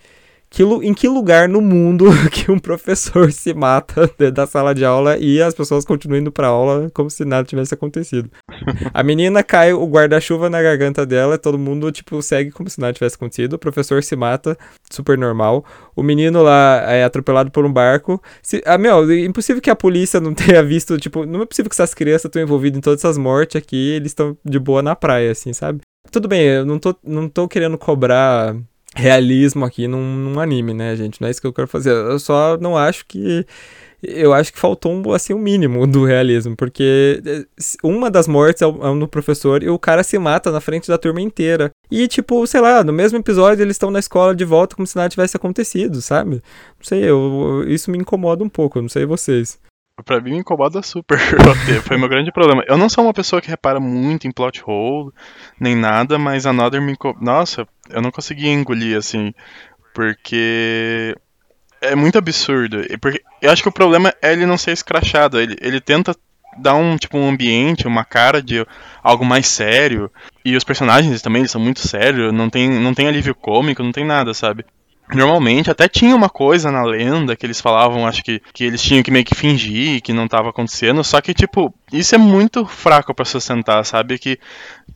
que, 0.54 0.62
em 0.62 0.94
que 0.94 1.08
lugar 1.08 1.48
no 1.48 1.60
mundo 1.60 2.06
que 2.30 2.48
um 2.48 2.60
professor 2.60 3.32
se 3.32 3.52
mata 3.52 4.08
da 4.32 4.46
sala 4.46 4.72
de 4.72 4.84
aula 4.84 5.18
e 5.18 5.42
as 5.42 5.52
pessoas 5.52 5.84
continuam 5.84 6.20
indo 6.20 6.30
pra 6.30 6.46
aula 6.46 6.88
como 6.94 7.10
se 7.10 7.24
nada 7.24 7.44
tivesse 7.44 7.74
acontecido. 7.74 8.30
A 8.92 9.02
menina 9.02 9.42
cai 9.42 9.72
o 9.72 9.84
guarda-chuva 9.84 10.48
na 10.48 10.62
garganta 10.62 11.04
dela, 11.04 11.36
todo 11.36 11.58
mundo, 11.58 11.90
tipo, 11.90 12.22
segue 12.22 12.52
como 12.52 12.70
se 12.70 12.80
nada 12.80 12.92
tivesse 12.92 13.16
acontecido. 13.16 13.54
O 13.54 13.58
professor 13.58 14.00
se 14.02 14.14
mata, 14.14 14.56
super 14.90 15.18
normal. 15.18 15.64
O 15.96 16.04
menino 16.04 16.40
lá 16.40 16.82
é 16.86 17.02
atropelado 17.02 17.50
por 17.50 17.64
um 17.64 17.72
barco. 17.72 18.22
Se, 18.40 18.62
ah, 18.64 18.78
meu, 18.78 19.10
é 19.10 19.24
impossível 19.24 19.60
que 19.60 19.70
a 19.70 19.76
polícia 19.76 20.20
não 20.20 20.32
tenha 20.34 20.62
visto, 20.62 20.96
tipo, 20.98 21.26
não 21.26 21.42
é 21.42 21.46
possível 21.46 21.68
que 21.68 21.74
essas 21.74 21.94
crianças 21.94 22.26
estão 22.26 22.40
envolvidas 22.40 22.78
em 22.78 22.80
todas 22.80 23.00
essas 23.00 23.18
mortes 23.18 23.56
aqui 23.56 23.90
eles 23.90 24.12
estão 24.12 24.36
de 24.44 24.58
boa 24.60 24.82
na 24.82 24.94
praia, 24.94 25.32
assim, 25.32 25.52
sabe? 25.52 25.80
Tudo 26.10 26.28
bem, 26.28 26.42
eu 26.42 26.64
não 26.64 26.78
tô, 26.78 26.94
não 27.02 27.28
tô 27.28 27.48
querendo 27.48 27.76
cobrar 27.76 28.54
realismo 28.94 29.64
aqui 29.64 29.88
num, 29.88 30.16
num, 30.16 30.40
anime, 30.40 30.72
né, 30.72 30.94
gente? 30.96 31.20
Não 31.20 31.28
é 31.28 31.30
isso 31.30 31.40
que 31.40 31.46
eu 31.46 31.52
quero 31.52 31.68
fazer. 31.68 31.90
Eu 31.90 32.18
só 32.18 32.56
não 32.58 32.76
acho 32.76 33.04
que. 33.06 33.44
Eu 34.02 34.34
acho 34.34 34.52
que 34.52 34.58
faltou 34.58 34.92
um, 34.92 35.12
assim, 35.12 35.32
um 35.32 35.38
mínimo 35.38 35.86
do 35.86 36.04
realismo, 36.04 36.54
porque 36.54 37.22
eh, 37.24 37.46
uma 37.82 38.10
das 38.10 38.28
mortes 38.28 38.60
é 38.60 38.66
um 38.66 38.98
do 38.98 39.08
professor 39.08 39.62
e 39.62 39.70
o 39.70 39.78
cara 39.78 40.02
se 40.02 40.18
mata 40.18 40.50
na 40.52 40.60
frente 40.60 40.88
da 40.88 40.98
turma 40.98 41.22
inteira. 41.22 41.70
E, 41.90 42.06
tipo, 42.06 42.46
sei 42.46 42.60
lá, 42.60 42.84
no 42.84 42.92
mesmo 42.92 43.18
episódio 43.18 43.62
eles 43.62 43.76
estão 43.76 43.90
na 43.90 43.98
escola 43.98 44.34
de 44.34 44.44
volta 44.44 44.76
como 44.76 44.86
se 44.86 44.94
nada 44.94 45.08
tivesse 45.08 45.36
acontecido, 45.38 46.02
sabe? 46.02 46.32
Não 46.32 46.82
sei, 46.82 47.02
eu, 47.02 47.64
isso 47.66 47.90
me 47.90 47.96
incomoda 47.96 48.44
um 48.44 48.48
pouco, 48.48 48.80
não 48.80 48.90
sei 48.90 49.06
vocês. 49.06 49.58
Pra 50.02 50.20
mim 50.20 50.32
me 50.32 50.38
incomoda 50.38 50.82
super 50.82 51.18
Foi 51.86 51.96
meu 51.96 52.08
grande 52.08 52.32
problema. 52.32 52.64
Eu 52.66 52.76
não 52.76 52.88
sou 52.88 53.04
uma 53.04 53.14
pessoa 53.14 53.40
que 53.40 53.48
repara 53.48 53.78
muito 53.78 54.26
em 54.26 54.32
plot 54.32 54.62
hole, 54.66 55.12
nem 55.58 55.76
nada, 55.76 56.18
mas 56.18 56.46
Another 56.46 56.82
me 56.82 56.92
incomoda. 56.92 57.24
Nossa, 57.24 57.66
eu 57.88 58.02
não 58.02 58.10
conseguia 58.10 58.52
engolir, 58.52 58.96
assim. 58.96 59.32
Porque. 59.94 61.14
É 61.80 61.94
muito 61.94 62.18
absurdo. 62.18 62.78
Porque 63.00 63.22
eu 63.40 63.50
acho 63.50 63.62
que 63.62 63.68
o 63.68 63.72
problema 63.72 64.12
é 64.20 64.32
ele 64.32 64.46
não 64.46 64.58
ser 64.58 64.72
escrachado. 64.72 65.38
Ele, 65.38 65.56
ele 65.60 65.80
tenta 65.80 66.16
dar 66.56 66.74
um 66.74 66.96
tipo 66.96 67.16
um 67.16 67.28
ambiente, 67.28 67.86
uma 67.86 68.04
cara 68.04 68.42
de 68.42 68.66
algo 69.02 69.24
mais 69.24 69.46
sério. 69.46 70.10
E 70.44 70.56
os 70.56 70.64
personagens 70.64 71.22
também 71.22 71.42
eles 71.42 71.50
são 71.50 71.60
muito 71.60 71.86
sérios, 71.86 72.32
não 72.32 72.50
tem, 72.50 72.68
não 72.68 72.94
tem 72.94 73.06
alívio 73.06 73.34
cômico, 73.34 73.82
não 73.82 73.92
tem 73.92 74.04
nada, 74.04 74.34
sabe? 74.34 74.64
Normalmente 75.12 75.70
até 75.70 75.86
tinha 75.86 76.16
uma 76.16 76.30
coisa 76.30 76.70
na 76.72 76.82
lenda 76.82 77.36
que 77.36 77.44
eles 77.44 77.60
falavam, 77.60 78.06
acho 78.06 78.22
que, 78.22 78.40
que 78.54 78.64
eles 78.64 78.80
tinham 78.80 79.02
que 79.02 79.10
meio 79.10 79.24
que 79.24 79.34
fingir 79.34 80.00
que 80.00 80.14
não 80.14 80.24
estava 80.24 80.48
acontecendo, 80.48 81.04
só 81.04 81.20
que 81.20 81.34
tipo, 81.34 81.74
isso 81.92 82.14
é 82.14 82.18
muito 82.18 82.64
fraco 82.64 83.14
para 83.14 83.24
sustentar, 83.24 83.84
sabe? 83.84 84.18
Que, 84.18 84.38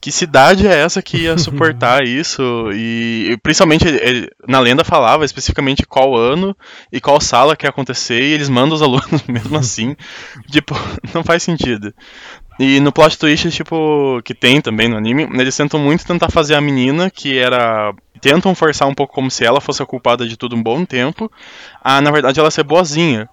que 0.01 0.11
cidade 0.11 0.67
é 0.67 0.75
essa 0.75 1.03
que 1.03 1.19
ia 1.19 1.37
suportar 1.39 2.05
isso? 2.05 2.43
E, 2.73 3.33
e 3.33 3.37
principalmente 3.37 3.87
ele, 3.87 4.31
na 4.47 4.61
lenda 4.61 4.83
falava 4.83 5.27
especificamente 5.27 5.87
qual 5.87 6.17
ano 6.17 6.57
e 6.91 7.01
qual 7.01 7.21
sala 7.21 7.55
que 7.55 7.67
ia 7.67 7.71
acontecer, 7.71 8.21
e 8.21 8.33
eles 8.33 8.49
mandam 8.49 8.77
os 8.77 8.83
alunos 8.83 9.23
mesmo 9.29 9.59
assim. 9.59 9.95
tipo, 10.51 10.75
não 11.13 11.23
faz 11.23 11.43
sentido. 11.43 11.93
E 12.59 12.81
no 12.81 12.91
plot 12.91 13.17
twist, 13.17 13.51
tipo, 13.53 14.21
que 14.25 14.35
tem 14.35 14.61
também 14.61 14.89
no 14.89 14.97
anime, 14.97 15.29
eles 15.41 15.57
tentam 15.57 15.79
muito 15.79 16.05
tentar 16.05 16.29
fazer 16.29 16.57
a 16.57 16.61
menina, 16.61 17.09
que 17.09 17.39
era 17.39 17.95
tentam 18.19 18.55
forçar 18.55 18.89
um 18.89 18.95
pouco 18.95 19.15
como 19.15 19.31
se 19.31 19.45
ela 19.45 19.61
fosse 19.61 19.83
a 19.83 19.87
culpada 19.87 20.27
de 20.27 20.37
tudo 20.37 20.57
um 20.57 20.63
bom 20.63 20.85
tempo, 20.85 21.31
a 21.83 22.01
na 22.01 22.11
verdade 22.11 22.41
ela 22.41 22.51
ser 22.51 22.65
boazinha. 22.65 23.29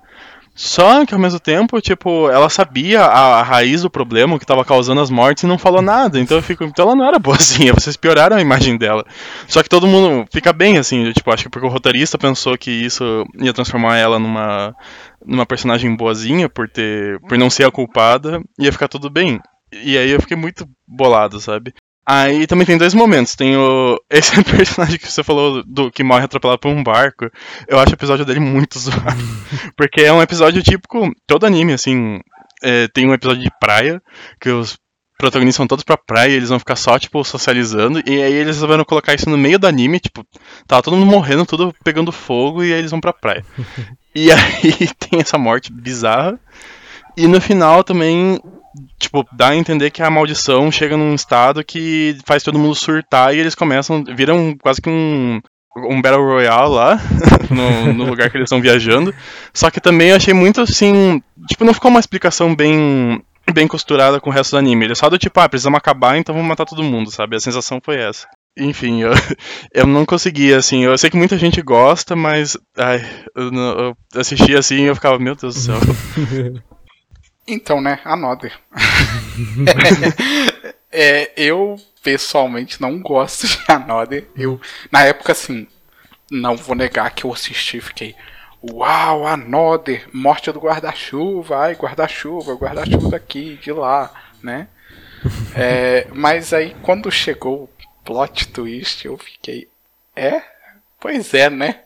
Só 0.57 1.05
que 1.05 1.13
ao 1.13 1.19
mesmo 1.19 1.37
tempo, 1.37 1.81
tipo, 1.81 2.29
ela 2.29 2.47
sabia 2.47 3.01
a, 3.01 3.39
a 3.41 3.43
raiz 3.43 3.81
do 3.81 3.89
problema, 3.89 4.37
que 4.37 4.45
estava 4.45 4.63
causando 4.63 5.01
as 5.01 5.09
mortes 5.09 5.43
e 5.43 5.47
não 5.47 5.57
falou 5.57 5.81
nada. 5.81 6.17
Então 6.17 6.37
eu 6.37 6.41
fico, 6.41 6.63
então 6.63 6.85
ela 6.85 6.95
não 6.95 7.05
era 7.05 7.19
boazinha, 7.19 7.73
vocês 7.75 7.97
pioraram 7.97 8.37
a 8.37 8.41
imagem 8.41 8.77
dela. 8.77 9.05
Só 9.49 9.61
que 9.61 9.67
todo 9.67 9.85
mundo 9.85 10.25
fica 10.31 10.53
bem 10.53 10.77
assim, 10.77 11.11
tipo, 11.11 11.29
acho 11.29 11.43
que 11.43 11.49
porque 11.49 11.67
o 11.67 11.69
roteirista 11.69 12.17
pensou 12.17 12.57
que 12.57 12.71
isso 12.71 13.25
ia 13.37 13.53
transformar 13.53 13.97
ela 13.97 14.17
numa 14.17 14.73
numa 15.25 15.45
personagem 15.45 15.93
boazinha 15.93 16.47
por 16.47 16.69
ter 16.69 17.19
por 17.27 17.37
não 17.37 17.49
ser 17.49 17.65
a 17.65 17.71
culpada, 17.71 18.41
ia 18.57 18.71
ficar 18.71 18.87
tudo 18.87 19.09
bem. 19.09 19.41
E 19.73 19.97
aí 19.97 20.11
eu 20.11 20.21
fiquei 20.21 20.37
muito 20.37 20.65
bolado, 20.87 21.37
sabe? 21.41 21.73
Aí 22.05 22.45
também 22.45 22.67
tem 22.67 22.77
dois 22.77 22.93
momentos. 22.93 23.35
Tem 23.35 23.57
o. 23.57 23.99
Esse 24.09 24.43
personagem 24.43 24.99
que 24.99 25.11
você 25.11 25.23
falou 25.23 25.63
do 25.63 25.91
que 25.91 26.03
morre 26.03 26.25
atropelado 26.25 26.59
por 26.59 26.69
um 26.69 26.83
barco. 26.83 27.29
Eu 27.67 27.79
acho 27.79 27.91
o 27.91 27.95
episódio 27.95 28.25
dele 28.25 28.39
muito 28.39 28.77
zoado. 28.79 29.17
Porque 29.75 30.01
é 30.01 30.13
um 30.13 30.21
episódio 30.21 30.61
típico. 30.61 31.11
Todo 31.25 31.45
anime, 31.45 31.73
assim. 31.73 32.19
É, 32.61 32.87
tem 32.89 33.07
um 33.07 33.13
episódio 33.13 33.41
de 33.41 33.51
praia. 33.59 34.01
Que 34.39 34.49
os 34.49 34.77
protagonistas 35.17 35.57
vão 35.57 35.67
todos 35.67 35.83
pra 35.83 35.97
praia 35.97 36.31
e 36.31 36.35
eles 36.35 36.49
vão 36.49 36.59
ficar 36.59 36.75
só, 36.75 36.99
tipo, 36.99 37.23
socializando. 37.23 37.99
E 38.05 38.21
aí 38.21 38.33
eles 38.33 38.57
resolveram 38.57 38.85
colocar 38.85 39.15
isso 39.15 39.29
no 39.29 39.37
meio 39.37 39.57
do 39.57 39.65
anime. 39.65 39.99
Tipo, 39.99 40.23
tava 40.67 40.83
todo 40.83 40.95
mundo 40.95 41.09
morrendo, 41.09 41.45
tudo 41.45 41.73
pegando 41.83 42.11
fogo. 42.11 42.63
E 42.63 42.71
aí 42.71 42.79
eles 42.79 42.91
vão 42.91 43.01
pra 43.01 43.13
praia. 43.13 43.43
e 44.13 44.31
aí 44.31 44.89
tem 44.99 45.19
essa 45.21 45.39
morte 45.39 45.71
bizarra. 45.73 46.39
E 47.17 47.27
no 47.27 47.39
final 47.39 47.83
também 47.83 48.39
tipo, 48.99 49.25
dá 49.31 49.49
a 49.49 49.55
entender 49.55 49.89
que 49.91 50.03
a 50.03 50.09
maldição 50.09 50.71
chega 50.71 50.97
num 50.97 51.15
estado 51.15 51.63
que 51.63 52.17
faz 52.25 52.43
todo 52.43 52.59
mundo 52.59 52.75
surtar 52.75 53.33
e 53.33 53.39
eles 53.39 53.55
começam, 53.55 54.03
viram 54.03 54.55
quase 54.61 54.81
que 54.81 54.89
um, 54.89 55.41
um 55.75 56.01
Battle 56.01 56.23
Royale 56.23 56.73
lá, 56.73 56.99
no, 57.49 57.93
no, 57.93 58.05
lugar 58.05 58.29
que 58.29 58.37
eles 58.37 58.47
estão 58.47 58.61
viajando. 58.61 59.13
Só 59.53 59.69
que 59.69 59.81
também 59.81 60.11
achei 60.11 60.33
muito 60.33 60.61
assim. 60.61 61.21
Tipo, 61.47 61.65
não 61.65 61.73
ficou 61.73 61.91
uma 61.91 61.99
explicação 61.99 62.55
bem. 62.55 63.21
Bem 63.53 63.67
costurada 63.67 64.19
com 64.19 64.31
o 64.31 64.33
resto 64.33 64.51
do 64.51 64.57
anime. 64.57 64.85
Ele 64.85 64.93
é 64.93 64.95
só 64.95 65.07
do 65.07 65.19
tipo, 65.19 65.39
ah, 65.39 65.47
precisamos 65.47 65.77
acabar, 65.77 66.17
então 66.17 66.33
vamos 66.33 66.49
matar 66.49 66.65
todo 66.65 66.81
mundo, 66.81 67.11
sabe? 67.11 67.35
A 67.35 67.39
sensação 67.39 67.79
foi 67.79 67.97
essa. 67.97 68.27
Enfim, 68.57 69.03
eu, 69.03 69.11
eu 69.71 69.85
não 69.85 70.03
consegui, 70.03 70.51
assim. 70.51 70.83
Eu 70.83 70.97
sei 70.97 71.11
que 71.11 71.17
muita 71.17 71.37
gente 71.37 71.61
gosta, 71.61 72.15
mas. 72.15 72.57
Ai, 72.75 73.05
eu, 73.35 73.53
eu 73.53 73.97
assisti 74.15 74.55
assim 74.55 74.85
e 74.85 74.87
eu 74.87 74.95
ficava, 74.95 75.19
meu 75.19 75.35
Deus 75.35 75.53
do 75.53 75.61
céu. 75.61 75.75
Então, 77.47 77.79
né, 77.79 77.99
Another. 78.03 78.59
é, 80.91 81.31
eu, 81.37 81.75
pessoalmente, 82.01 82.81
não 82.81 82.99
gosto 82.99 83.47
de 83.47 83.59
Another. 83.67 84.27
Eu, 84.35 84.59
na 84.91 85.03
época, 85.03 85.31
assim, 85.31 85.67
não 86.31 86.57
vou 86.57 86.75
negar 86.75 87.13
que 87.13 87.25
eu 87.25 87.33
assisti 87.33 87.77
e 87.77 87.81
fiquei... 87.81 88.15
Uau, 88.67 89.27
Another, 89.27 90.09
morte 90.11 90.51
do 90.51 90.59
guarda-chuva, 90.59 91.57
ai, 91.57 91.75
guarda-chuva, 91.75 92.55
guarda-chuva 92.55 93.09
daqui, 93.09 93.59
de 93.61 93.71
lá, 93.71 94.11
né? 94.41 94.67
É, 95.55 96.07
mas 96.13 96.53
aí, 96.53 96.75
quando 96.83 97.11
chegou 97.11 97.63
o 97.63 97.69
plot 98.03 98.47
twist, 98.49 99.05
eu 99.05 99.17
fiquei... 99.17 99.67
É? 100.15 100.39
Pois 100.99 101.33
é, 101.33 101.49
né? 101.49 101.81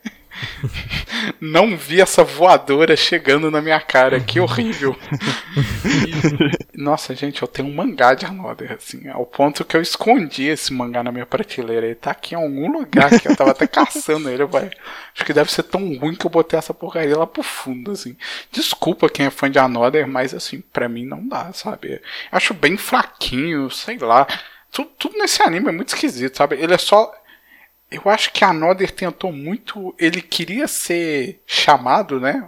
Não 1.40 1.76
vi 1.76 2.02
essa 2.02 2.24
voadora 2.24 2.96
chegando 2.96 3.52
na 3.52 3.62
minha 3.62 3.80
cara, 3.80 4.20
que 4.20 4.40
horrível. 4.40 4.96
Nossa, 6.74 7.14
gente, 7.14 7.42
eu 7.42 7.48
tenho 7.48 7.68
um 7.68 7.76
mangá 7.76 8.14
de 8.14 8.26
Another, 8.26 8.74
assim, 8.74 9.08
ao 9.10 9.26
ponto 9.26 9.66
que 9.66 9.76
eu 9.76 9.82
escondi 9.82 10.46
esse 10.46 10.72
mangá 10.74 11.04
na 11.04 11.12
minha 11.12 11.26
prateleira. 11.26 11.86
Ele 11.86 11.96
tá 11.96 12.12
aqui 12.12 12.36
em 12.36 12.38
algum 12.38 12.72
lugar 12.72 13.10
que 13.20 13.28
eu 13.28 13.36
tava 13.36 13.52
até 13.52 13.68
caçando 13.68 14.30
ele, 14.30 14.46
vai. 14.46 14.70
Acho 15.14 15.26
que 15.26 15.34
deve 15.34 15.52
ser 15.52 15.64
tão 15.64 15.82
ruim 15.98 16.16
que 16.16 16.26
eu 16.26 16.32
botei 16.32 16.58
essa 16.58 16.74
porcaria 16.74 17.18
lá 17.18 17.28
pro 17.28 17.44
fundo, 17.44 17.92
assim. 17.92 18.16
Desculpa 18.52 19.10
quem 19.10 19.26
é 19.26 19.30
fã 19.30 19.50
de 19.50 19.60
Another, 19.60 20.08
mas 20.08 20.34
assim, 20.34 20.62
pra 20.72 20.88
mim 20.88 21.06
não 21.06 21.28
dá, 21.28 21.52
sabe? 21.54 22.02
Acho 22.32 22.54
bem 22.54 22.78
fraquinho, 22.78 23.70
sei 23.70 23.98
lá. 23.98 24.28
Tudo, 24.72 24.90
tudo 24.98 25.18
nesse 25.18 25.42
anime 25.42 25.70
é 25.70 25.72
muito 25.72 25.90
esquisito, 25.90 26.38
sabe? 26.38 26.56
Ele 26.56 26.74
é 26.74 26.78
só 26.78 27.12
eu 27.92 28.04
acho 28.06 28.32
que 28.32 28.44
a 28.44 28.54
Noder 28.54 28.92
tentou 28.92 29.32
muito. 29.32 29.96
Ele 29.98 30.22
queria 30.22 30.68
ser 30.68 31.42
chamado, 31.46 32.20
né? 32.20 32.48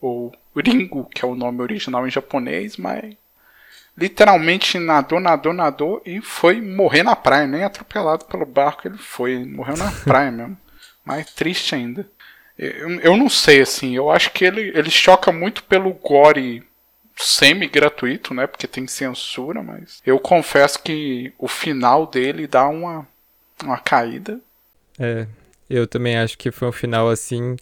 O 0.00 0.30
Ringo, 0.56 1.06
que 1.06 1.24
é 1.24 1.28
o 1.28 1.34
nome 1.34 1.62
original 1.62 2.06
em 2.06 2.10
japonês, 2.10 2.76
mas 2.76 3.16
literalmente 3.96 4.78
nadou, 4.78 5.18
nadou, 5.20 5.52
nadou 5.52 6.02
e 6.04 6.20
foi 6.20 6.60
morrer 6.60 7.02
na 7.02 7.16
praia. 7.16 7.46
Nem 7.46 7.64
atropelado 7.64 8.26
pelo 8.26 8.44
barco 8.44 8.86
ele 8.86 8.98
foi. 8.98 9.44
Morreu 9.44 9.76
na 9.76 9.90
praia 10.04 10.30
mesmo. 10.30 10.58
Mais 11.04 11.32
triste 11.32 11.74
ainda. 11.74 12.06
Eu, 12.58 13.00
eu 13.00 13.16
não 13.16 13.28
sei, 13.28 13.60
assim. 13.62 13.96
Eu 13.96 14.10
acho 14.10 14.30
que 14.32 14.44
ele, 14.44 14.72
ele 14.74 14.90
choca 14.90 15.32
muito 15.32 15.64
pelo 15.64 15.92
gore 15.92 16.62
semi-gratuito, 17.16 18.34
né? 18.34 18.46
Porque 18.46 18.66
tem 18.66 18.86
censura, 18.86 19.62
mas 19.62 20.02
eu 20.04 20.18
confesso 20.18 20.82
que 20.82 21.32
o 21.38 21.48
final 21.48 22.06
dele 22.06 22.46
dá 22.46 22.68
uma, 22.68 23.06
uma 23.62 23.78
caída. 23.78 24.40
É, 24.98 25.26
eu 25.68 25.86
também 25.86 26.16
acho 26.16 26.36
que 26.38 26.50
foi 26.50 26.68
um 26.68 26.72
final 26.72 27.08
assim 27.08 27.56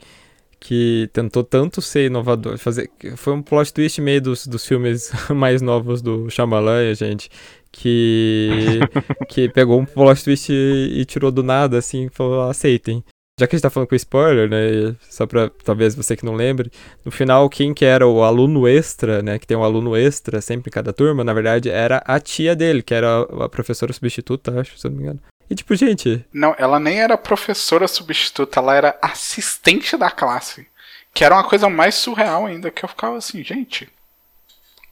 que 0.60 1.10
tentou 1.12 1.42
tanto 1.42 1.82
ser 1.82 2.06
inovador, 2.06 2.56
fazer 2.56 2.88
foi 3.16 3.32
um 3.32 3.42
plot 3.42 3.74
twist 3.74 4.00
meio 4.00 4.22
dos, 4.22 4.46
dos 4.46 4.64
filmes 4.64 5.10
mais 5.34 5.60
novos 5.60 6.00
do 6.00 6.30
Shyamalan, 6.30 6.94
gente, 6.94 7.28
que 7.72 8.78
que 9.28 9.48
pegou 9.48 9.80
um 9.80 9.84
plot 9.84 10.22
twist 10.22 10.52
e, 10.52 11.00
e 11.00 11.04
tirou 11.04 11.32
do 11.32 11.42
nada 11.42 11.78
assim, 11.78 12.08
falou, 12.10 12.48
aceitem. 12.48 13.04
Já 13.40 13.46
que 13.46 13.56
a 13.56 13.58
gente 13.58 13.62
tá 13.62 13.70
falando 13.70 13.88
com 13.88 13.96
spoiler, 13.96 14.48
né, 14.48 14.94
só 15.08 15.26
pra 15.26 15.50
talvez 15.64 15.94
você 15.96 16.14
que 16.14 16.24
não 16.24 16.34
lembre, 16.34 16.70
no 17.04 17.10
final 17.10 17.48
quem 17.48 17.74
que 17.74 17.84
era 17.84 18.06
o 18.06 18.22
aluno 18.22 18.68
extra, 18.68 19.22
né, 19.22 19.38
que 19.38 19.46
tem 19.46 19.56
um 19.56 19.64
aluno 19.64 19.96
extra 19.96 20.40
sempre 20.40 20.68
em 20.68 20.72
cada 20.72 20.92
turma, 20.92 21.24
na 21.24 21.32
verdade 21.32 21.70
era 21.70 22.02
a 22.06 22.20
tia 22.20 22.54
dele, 22.54 22.82
que 22.82 22.94
era 22.94 23.22
a 23.22 23.48
professora 23.48 23.92
substituta, 23.92 24.60
acho, 24.60 24.78
se 24.78 24.86
eu 24.86 24.90
não 24.90 24.98
me 24.98 25.04
engano. 25.04 25.20
E 25.52 25.54
tipo, 25.54 25.74
gente. 25.74 26.24
Não, 26.32 26.54
ela 26.56 26.80
nem 26.80 27.02
era 27.02 27.18
professora 27.18 27.86
substituta, 27.86 28.58
ela 28.58 28.74
era 28.74 28.98
assistente 29.02 29.98
da 29.98 30.10
classe. 30.10 30.66
Que 31.12 31.24
era 31.24 31.34
uma 31.34 31.44
coisa 31.44 31.68
mais 31.68 31.94
surreal 31.94 32.46
ainda, 32.46 32.70
que 32.70 32.82
eu 32.82 32.88
ficava 32.88 33.18
assim, 33.18 33.44
gente. 33.44 33.86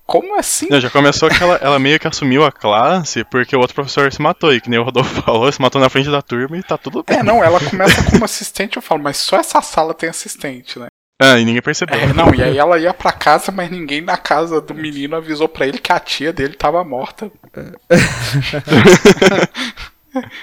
Como 0.05 0.39
assim? 0.39 0.69
Não, 0.69 0.79
já 0.79 0.91
começou 0.91 1.31
que 1.31 1.43
ela, 1.43 1.55
ela, 1.63 1.79
meio 1.79 1.99
que 1.99 2.07
assumiu 2.07 2.45
a 2.45 2.53
classe 2.53 3.25
porque 3.25 3.57
o 3.57 3.59
outro 3.59 3.75
professor 3.75 4.13
se 4.13 4.21
matou. 4.21 4.53
E 4.53 4.61
que 4.61 4.69
nem 4.69 4.79
o 4.79 4.83
Rodolfo 4.83 5.15
falou, 5.25 5.51
se 5.51 5.63
matou 5.63 5.81
na 5.81 5.89
frente 5.89 6.11
da 6.11 6.21
turma 6.21 6.59
e 6.59 6.63
tá 6.63 6.77
tudo 6.77 7.03
bem. 7.03 7.17
É, 7.17 7.23
não, 7.23 7.43
ela 7.43 7.59
começa 7.59 8.03
como 8.11 8.23
assistente, 8.23 8.77
eu 8.77 8.83
falo, 8.83 9.03
mas 9.03 9.17
só 9.17 9.39
essa 9.39 9.63
sala 9.63 9.95
tem 9.95 10.11
assistente, 10.11 10.79
né? 10.79 10.89
Ah, 11.19 11.39
e 11.39 11.45
ninguém 11.47 11.63
percebeu. 11.63 11.99
É, 11.99 12.13
não, 12.13 12.35
e 12.35 12.43
aí 12.43 12.59
ela 12.59 12.79
ia 12.79 12.93
pra 12.93 13.13
casa, 13.13 13.51
mas 13.51 13.71
ninguém 13.71 14.03
na 14.03 14.19
casa 14.19 14.61
do 14.61 14.75
menino 14.75 15.17
avisou 15.17 15.49
pra 15.49 15.67
ele 15.67 15.79
que 15.79 15.91
a 15.91 15.99
tia 15.99 16.35
dele 16.35 16.53
tava 16.53 16.85
morta. 16.85 17.33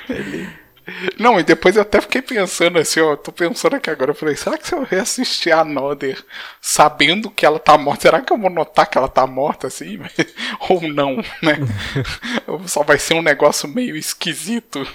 ele... 0.09 0.47
Não, 1.19 1.37
e 1.37 1.43
depois 1.43 1.75
eu 1.75 1.81
até 1.81 1.99
fiquei 1.99 2.21
pensando 2.21 2.79
assim, 2.79 3.01
ó, 3.01 3.15
tô 3.17 3.29
pensando 3.29 3.75
aqui 3.75 3.89
agora, 3.89 4.11
eu 4.11 4.15
falei, 4.15 4.37
será 4.37 4.57
que 4.57 4.65
se 4.65 4.73
eu 4.73 4.83
reassistir 4.83 5.53
a 5.53 5.65
Nodder 5.65 6.23
sabendo 6.61 7.29
que 7.29 7.45
ela 7.45 7.59
tá 7.59 7.77
morta, 7.77 8.03
será 8.03 8.21
que 8.21 8.31
eu 8.31 8.37
vou 8.37 8.49
notar 8.49 8.89
que 8.89 8.97
ela 8.97 9.09
tá 9.09 9.27
morta 9.27 9.67
assim? 9.67 9.99
Ou 10.69 10.81
não, 10.83 11.17
né? 11.43 11.57
Só 12.67 12.83
vai 12.83 12.97
ser 12.97 13.15
um 13.15 13.21
negócio 13.21 13.67
meio 13.67 13.97
esquisito. 13.97 14.87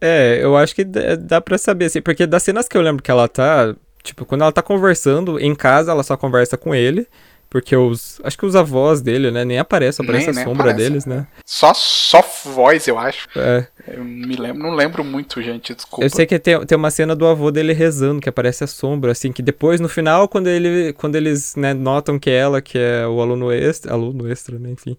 É, 0.00 0.38
eu 0.40 0.56
acho 0.56 0.76
que 0.76 0.84
dá 0.84 1.40
pra 1.40 1.58
saber, 1.58 1.86
assim, 1.86 2.00
porque 2.00 2.26
das 2.26 2.44
cenas 2.44 2.68
que 2.68 2.76
eu 2.76 2.82
lembro 2.82 3.02
que 3.02 3.10
ela 3.10 3.26
tá, 3.26 3.74
Tipo, 4.02 4.24
quando 4.24 4.42
ela 4.42 4.52
tá 4.52 4.62
conversando 4.62 5.38
em 5.38 5.54
casa, 5.54 5.90
ela 5.90 6.02
só 6.02 6.16
conversa 6.16 6.56
com 6.56 6.74
ele. 6.74 7.06
Porque 7.50 7.74
os. 7.74 8.20
Acho 8.22 8.36
que 8.36 8.44
os 8.44 8.54
avós 8.54 9.00
dele, 9.00 9.30
né? 9.30 9.42
Nem 9.42 9.58
aparece, 9.58 10.02
aparece 10.02 10.26
nem, 10.26 10.34
a 10.34 10.36
nem 10.36 10.44
sombra 10.44 10.70
aparece, 10.70 10.90
deles, 10.90 11.06
né? 11.06 11.26
Só, 11.46 11.72
só 11.72 12.22
voz, 12.44 12.86
eu 12.86 12.98
acho. 12.98 13.26
É. 13.34 13.66
Eu 13.86 14.04
me 14.04 14.36
lembro, 14.36 14.62
não 14.62 14.74
lembro 14.74 15.02
muito, 15.02 15.40
gente, 15.40 15.74
desculpa. 15.74 16.04
Eu 16.04 16.10
sei 16.10 16.26
que 16.26 16.38
tem, 16.38 16.62
tem 16.66 16.76
uma 16.76 16.90
cena 16.90 17.16
do 17.16 17.26
avô 17.26 17.50
dele 17.50 17.72
rezando, 17.72 18.20
que 18.20 18.28
aparece 18.28 18.64
a 18.64 18.66
sombra, 18.66 19.12
assim, 19.12 19.32
que 19.32 19.40
depois, 19.40 19.80
no 19.80 19.88
final, 19.88 20.28
quando, 20.28 20.48
ele, 20.48 20.92
quando 20.92 21.16
eles 21.16 21.56
né, 21.56 21.72
notam 21.72 22.18
que 22.18 22.28
é 22.28 22.34
ela, 22.34 22.60
que 22.60 22.76
é 22.76 23.06
o 23.06 23.18
aluno 23.22 23.50
extra, 23.50 23.94
aluno 23.94 24.30
extra, 24.30 24.58
né, 24.58 24.70
enfim. 24.70 24.94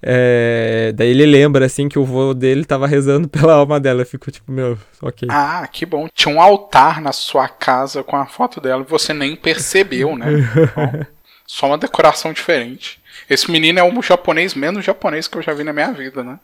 É, 0.00 0.92
daí 0.94 1.08
ele 1.08 1.26
lembra, 1.26 1.66
assim, 1.66 1.88
que 1.88 1.98
o 1.98 2.02
avô 2.02 2.32
dele 2.32 2.64
tava 2.64 2.86
rezando 2.86 3.26
pela 3.28 3.54
alma 3.54 3.80
dela. 3.80 4.02
Eu 4.02 4.06
fico 4.06 4.30
tipo, 4.30 4.52
meu, 4.52 4.78
ok. 5.02 5.26
Ah, 5.28 5.66
que 5.66 5.84
bom. 5.84 6.06
Tinha 6.14 6.32
um 6.32 6.40
altar 6.40 7.00
na 7.00 7.10
sua 7.10 7.48
casa 7.48 8.04
com 8.04 8.14
a 8.14 8.26
foto 8.26 8.60
dela 8.60 8.84
e 8.86 8.90
você 8.90 9.12
nem 9.12 9.34
percebeu, 9.34 10.16
né? 10.16 10.26
bom. 10.76 11.17
Só 11.48 11.66
uma 11.66 11.78
decoração 11.78 12.30
diferente. 12.32 13.00
Esse 13.28 13.50
menino 13.50 13.78
é 13.78 13.82
o 13.82 14.02
japonês 14.02 14.54
menos 14.54 14.84
japonês 14.84 15.26
que 15.26 15.38
eu 15.38 15.42
já 15.42 15.54
vi 15.54 15.64
na 15.64 15.72
minha 15.72 15.90
vida, 15.92 16.22
né? 16.22 16.38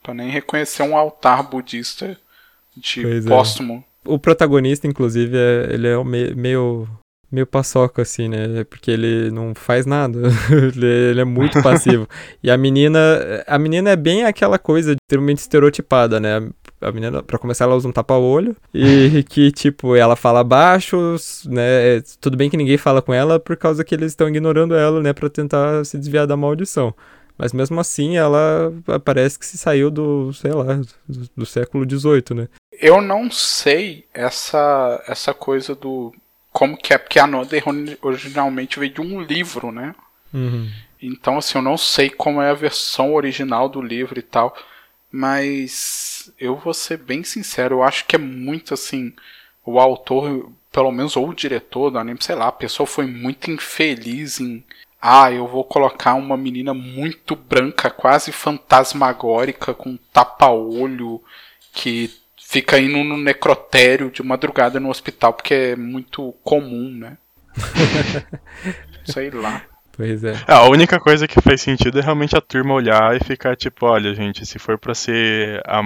Pra 0.00 0.14
nem 0.14 0.30
reconhecer 0.30 0.84
um 0.84 0.96
altar 0.96 1.42
budista 1.42 2.16
de 2.76 3.02
pois 3.02 3.26
é. 3.26 3.28
póstumo. 3.28 3.84
É. 4.06 4.08
O 4.08 4.16
protagonista, 4.16 4.86
inclusive, 4.86 5.36
é, 5.36 5.74
ele 5.74 5.88
é 5.88 6.04
meio, 6.04 6.88
meio 7.32 7.46
paçoca, 7.46 8.02
assim, 8.02 8.28
né? 8.28 8.62
Porque 8.64 8.92
ele 8.92 9.28
não 9.32 9.54
faz 9.56 9.86
nada. 9.86 10.20
ele, 10.50 10.86
ele, 10.86 11.20
é 11.20 11.24
muito 11.24 11.60
passivo. 11.62 12.08
e 12.40 12.48
a 12.48 12.56
menina. 12.56 13.44
A 13.48 13.58
menina 13.58 13.90
é 13.90 13.96
bem 13.96 14.24
aquela 14.24 14.58
coisa 14.58 14.94
extremamente 14.94 15.38
estereotipada, 15.38 16.20
né? 16.20 16.48
A 16.88 16.92
menina, 16.92 17.22
pra 17.22 17.38
começar, 17.38 17.64
ela 17.64 17.74
usa 17.74 17.88
um 17.88 17.92
tapa-olho. 17.92 18.56
E 18.72 19.24
que, 19.28 19.50
tipo, 19.50 19.96
ela 19.96 20.16
fala 20.16 20.44
baixo, 20.44 21.16
né? 21.46 22.00
Tudo 22.20 22.36
bem 22.36 22.50
que 22.50 22.56
ninguém 22.56 22.76
fala 22.76 23.00
com 23.00 23.12
ela 23.12 23.40
por 23.40 23.56
causa 23.56 23.84
que 23.84 23.94
eles 23.94 24.12
estão 24.12 24.28
ignorando 24.28 24.74
ela, 24.74 25.00
né? 25.00 25.12
Pra 25.12 25.28
tentar 25.28 25.84
se 25.84 25.98
desviar 25.98 26.26
da 26.26 26.36
maldição. 26.36 26.94
Mas 27.36 27.52
mesmo 27.52 27.80
assim, 27.80 28.16
ela 28.16 28.72
parece 29.04 29.38
que 29.38 29.46
se 29.46 29.58
saiu 29.58 29.90
do, 29.90 30.32
sei 30.32 30.52
lá, 30.52 30.74
do, 31.08 31.30
do 31.36 31.46
século 31.46 31.84
XVIII, 31.88 32.36
né? 32.36 32.48
Eu 32.72 33.00
não 33.00 33.30
sei 33.30 34.06
essa, 34.14 35.02
essa 35.06 35.34
coisa 35.34 35.74
do. 35.74 36.14
Como 36.52 36.76
que 36.76 36.94
é, 36.94 36.98
porque 36.98 37.18
a 37.18 37.26
Noda 37.26 37.56
originalmente 38.00 38.78
veio 38.78 38.94
de 38.94 39.00
um 39.00 39.20
livro, 39.20 39.72
né? 39.72 39.94
Uhum. 40.32 40.70
Então, 41.02 41.38
assim, 41.38 41.58
eu 41.58 41.62
não 41.62 41.76
sei 41.76 42.08
como 42.08 42.40
é 42.40 42.50
a 42.50 42.54
versão 42.54 43.12
original 43.12 43.68
do 43.68 43.82
livro 43.82 44.18
e 44.18 44.22
tal. 44.22 44.56
Mas 45.10 46.13
eu 46.38 46.56
vou 46.56 46.74
ser 46.74 46.98
bem 46.98 47.22
sincero, 47.24 47.76
eu 47.76 47.82
acho 47.82 48.06
que 48.06 48.16
é 48.16 48.18
muito 48.18 48.74
assim. 48.74 49.12
O 49.64 49.80
autor, 49.80 50.50
pelo 50.70 50.92
menos, 50.92 51.16
ou 51.16 51.28
o 51.28 51.34
diretor 51.34 51.90
do 51.90 51.98
anime, 51.98 52.18
sei 52.20 52.34
lá, 52.34 52.48
a 52.48 52.52
pessoa 52.52 52.86
foi 52.86 53.06
muito 53.06 53.50
infeliz 53.50 54.40
em. 54.40 54.64
Ah, 55.00 55.30
eu 55.30 55.46
vou 55.46 55.64
colocar 55.64 56.14
uma 56.14 56.36
menina 56.36 56.72
muito 56.72 57.36
branca, 57.36 57.90
quase 57.90 58.32
fantasmagórica, 58.32 59.74
com 59.74 59.98
tapa-olho, 60.12 61.22
que 61.72 62.10
fica 62.38 62.78
indo 62.78 63.02
no 63.04 63.16
necrotério 63.16 64.10
de 64.10 64.22
madrugada 64.22 64.80
no 64.80 64.88
hospital, 64.88 65.34
porque 65.34 65.54
é 65.54 65.76
muito 65.76 66.32
comum, 66.42 66.90
né? 66.90 67.18
sei 69.04 69.30
lá. 69.30 69.62
Pois 69.96 70.24
é. 70.24 70.32
é. 70.32 70.52
A 70.52 70.68
única 70.68 70.98
coisa 70.98 71.26
que 71.28 71.40
faz 71.40 71.60
sentido 71.60 71.98
é 71.98 72.02
realmente 72.02 72.36
a 72.36 72.40
turma 72.40 72.74
olhar 72.74 73.16
e 73.16 73.24
ficar 73.24 73.56
tipo, 73.56 73.86
olha, 73.86 74.14
gente, 74.14 74.44
se 74.44 74.58
for 74.58 74.78
pra 74.78 74.94
ser 74.94 75.62
a, 75.66 75.82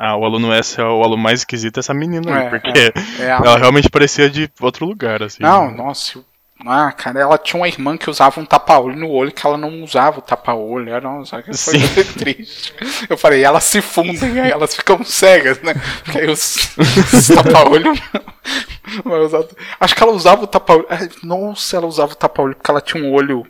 a, 0.00 0.16
o 0.16 0.24
aluno 0.24 0.52
S 0.52 0.80
é 0.80 0.84
o 0.84 1.02
aluno 1.02 1.22
mais 1.22 1.40
esquisito, 1.40 1.76
é 1.76 1.80
essa 1.80 1.92
menina 1.92 2.38
é, 2.38 2.48
porque 2.48 2.70
é, 2.70 3.22
é 3.22 3.28
ela 3.28 3.58
realmente 3.58 3.90
parecia 3.90 4.30
de 4.30 4.50
outro 4.60 4.86
lugar, 4.86 5.22
assim. 5.22 5.42
Não, 5.42 5.70
nossa, 5.70 6.18
ah, 6.66 6.92
cara, 6.92 7.20
ela 7.20 7.38
tinha 7.38 7.58
uma 7.60 7.68
irmã 7.68 7.96
que 7.96 8.10
usava 8.10 8.38
um 8.40 8.44
tapa-olho 8.44 8.96
no 8.96 9.10
olho 9.10 9.32
que 9.32 9.46
ela 9.46 9.56
não 9.56 9.82
usava 9.82 10.18
o 10.18 10.22
tapa-olho. 10.22 10.92
Era 10.92 11.08
uma 11.08 11.24
foi 11.24 11.42
Sim. 11.52 11.78
triste. 12.18 12.74
Eu 13.08 13.16
falei, 13.16 13.42
elas 13.42 13.64
se 13.64 13.80
fundem, 13.80 14.40
aí 14.40 14.50
elas 14.50 14.74
ficam 14.74 15.02
cegas, 15.04 15.60
né? 15.62 15.74
Porque 16.04 16.18
aí 16.18 16.30
os, 16.30 16.76
os 16.78 17.28
tapa-olho. 17.28 17.92
Acho 19.80 19.94
que 19.94 20.02
ela 20.02 20.12
usava 20.12 20.44
o 20.44 20.46
tapa-olho. 20.46 20.86
Nossa, 21.22 21.76
ela 21.76 21.86
usava 21.86 22.12
o 22.12 22.16
tapa-olho 22.16 22.54
porque 22.54 22.70
ela 22.70 22.80
tinha 22.80 23.02
um 23.02 23.12
olho. 23.12 23.46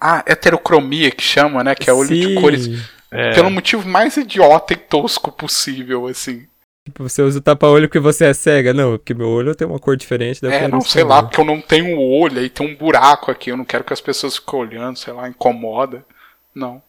Ah, 0.00 0.22
heterocromia 0.26 1.10
que 1.10 1.22
chama, 1.22 1.62
né? 1.62 1.74
Que 1.74 1.90
é 1.90 1.92
olho 1.92 2.08
Sim. 2.08 2.28
de 2.28 2.34
cores. 2.40 2.68
É. 3.12 3.34
Pelo 3.34 3.50
motivo 3.50 3.86
mais 3.86 4.16
idiota 4.16 4.72
e 4.72 4.76
tosco 4.76 5.30
possível, 5.30 6.06
assim. 6.06 6.46
Tipo, 6.88 7.08
você 7.08 7.22
usa 7.22 7.38
o 7.38 7.42
tapa-olho 7.42 7.86
porque 7.86 8.00
você 8.00 8.24
é 8.24 8.34
cega? 8.34 8.74
Não, 8.74 8.92
porque 8.98 9.14
meu 9.14 9.28
olho 9.28 9.54
tem 9.54 9.68
uma 9.68 9.78
cor 9.78 9.96
diferente. 9.96 10.44
É, 10.46 10.66
não, 10.66 10.80
sei 10.80 11.04
lá, 11.04 11.22
porque 11.22 11.40
eu 11.40 11.44
não 11.44 11.60
tenho 11.60 12.00
olho, 12.00 12.40
aí 12.40 12.48
tem 12.48 12.66
um 12.66 12.74
buraco 12.74 13.30
aqui, 13.30 13.50
eu 13.50 13.56
não 13.56 13.64
quero 13.64 13.84
que 13.84 13.92
as 13.92 14.00
pessoas 14.00 14.36
fiquem 14.36 14.58
olhando, 14.58 14.98
sei 14.98 15.12
lá, 15.12 15.28
incomoda. 15.28 16.04
Não. 16.52 16.82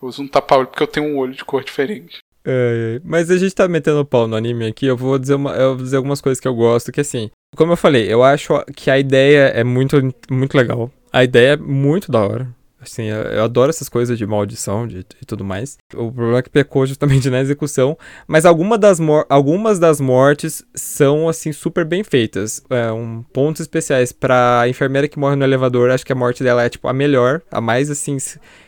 Eu 0.00 0.08
uso 0.08 0.22
um 0.22 0.28
tapa-olho 0.28 0.68
porque 0.68 0.82
eu 0.82 0.86
tenho 0.86 1.06
um 1.06 1.18
olho 1.18 1.32
de 1.32 1.44
cor 1.44 1.64
diferente. 1.64 2.18
É, 2.44 3.00
mas 3.04 3.30
a 3.30 3.38
gente 3.38 3.54
tá 3.54 3.66
metendo 3.66 4.04
pau 4.04 4.26
no 4.26 4.36
anime 4.36 4.66
aqui, 4.66 4.86
eu 4.86 4.96
vou 4.96 5.18
dizer, 5.18 5.34
uma, 5.34 5.52
eu 5.54 5.74
vou 5.74 5.84
dizer 5.84 5.96
algumas 5.96 6.20
coisas 6.20 6.40
que 6.40 6.46
eu 6.46 6.54
gosto, 6.54 6.92
que 6.92 7.00
assim, 7.00 7.30
como 7.56 7.72
eu 7.72 7.76
falei, 7.76 8.12
eu 8.12 8.22
acho 8.22 8.52
que 8.76 8.90
a 8.90 8.98
ideia 8.98 9.48
é 9.48 9.64
muito, 9.64 9.96
muito 10.30 10.56
legal. 10.56 10.90
A 11.12 11.24
ideia 11.24 11.52
é 11.52 11.56
muito 11.56 12.10
da 12.10 12.20
hora. 12.20 12.48
Assim, 12.82 13.04
eu 13.04 13.44
adoro 13.44 13.70
essas 13.70 13.88
coisas 13.88 14.18
de 14.18 14.26
maldição 14.26 14.88
e 14.88 15.24
tudo 15.24 15.44
mais. 15.44 15.78
O 15.94 16.10
problema 16.10 16.38
é 16.38 16.42
que 16.42 16.50
pecou 16.50 16.84
justamente 16.84 17.28
na 17.30 17.40
execução. 17.40 17.96
Mas 18.26 18.44
alguma 18.44 18.76
das 18.76 18.98
algumas 19.28 19.78
das 19.78 20.00
mortes 20.00 20.64
são, 20.74 21.28
assim, 21.28 21.52
super 21.52 21.84
bem 21.84 22.02
feitas. 22.02 22.62
É, 22.68 22.90
um, 22.90 23.22
pontos 23.32 23.60
especiais 23.60 24.10
pra 24.10 24.64
enfermeira 24.68 25.06
que 25.06 25.18
morre 25.18 25.36
no 25.36 25.44
elevador. 25.44 25.90
Acho 25.90 26.04
que 26.04 26.12
a 26.12 26.16
morte 26.16 26.42
dela 26.42 26.64
é, 26.64 26.68
tipo, 26.68 26.88
a 26.88 26.92
melhor. 26.92 27.40
A 27.52 27.60
mais, 27.60 27.88
assim, 27.88 28.16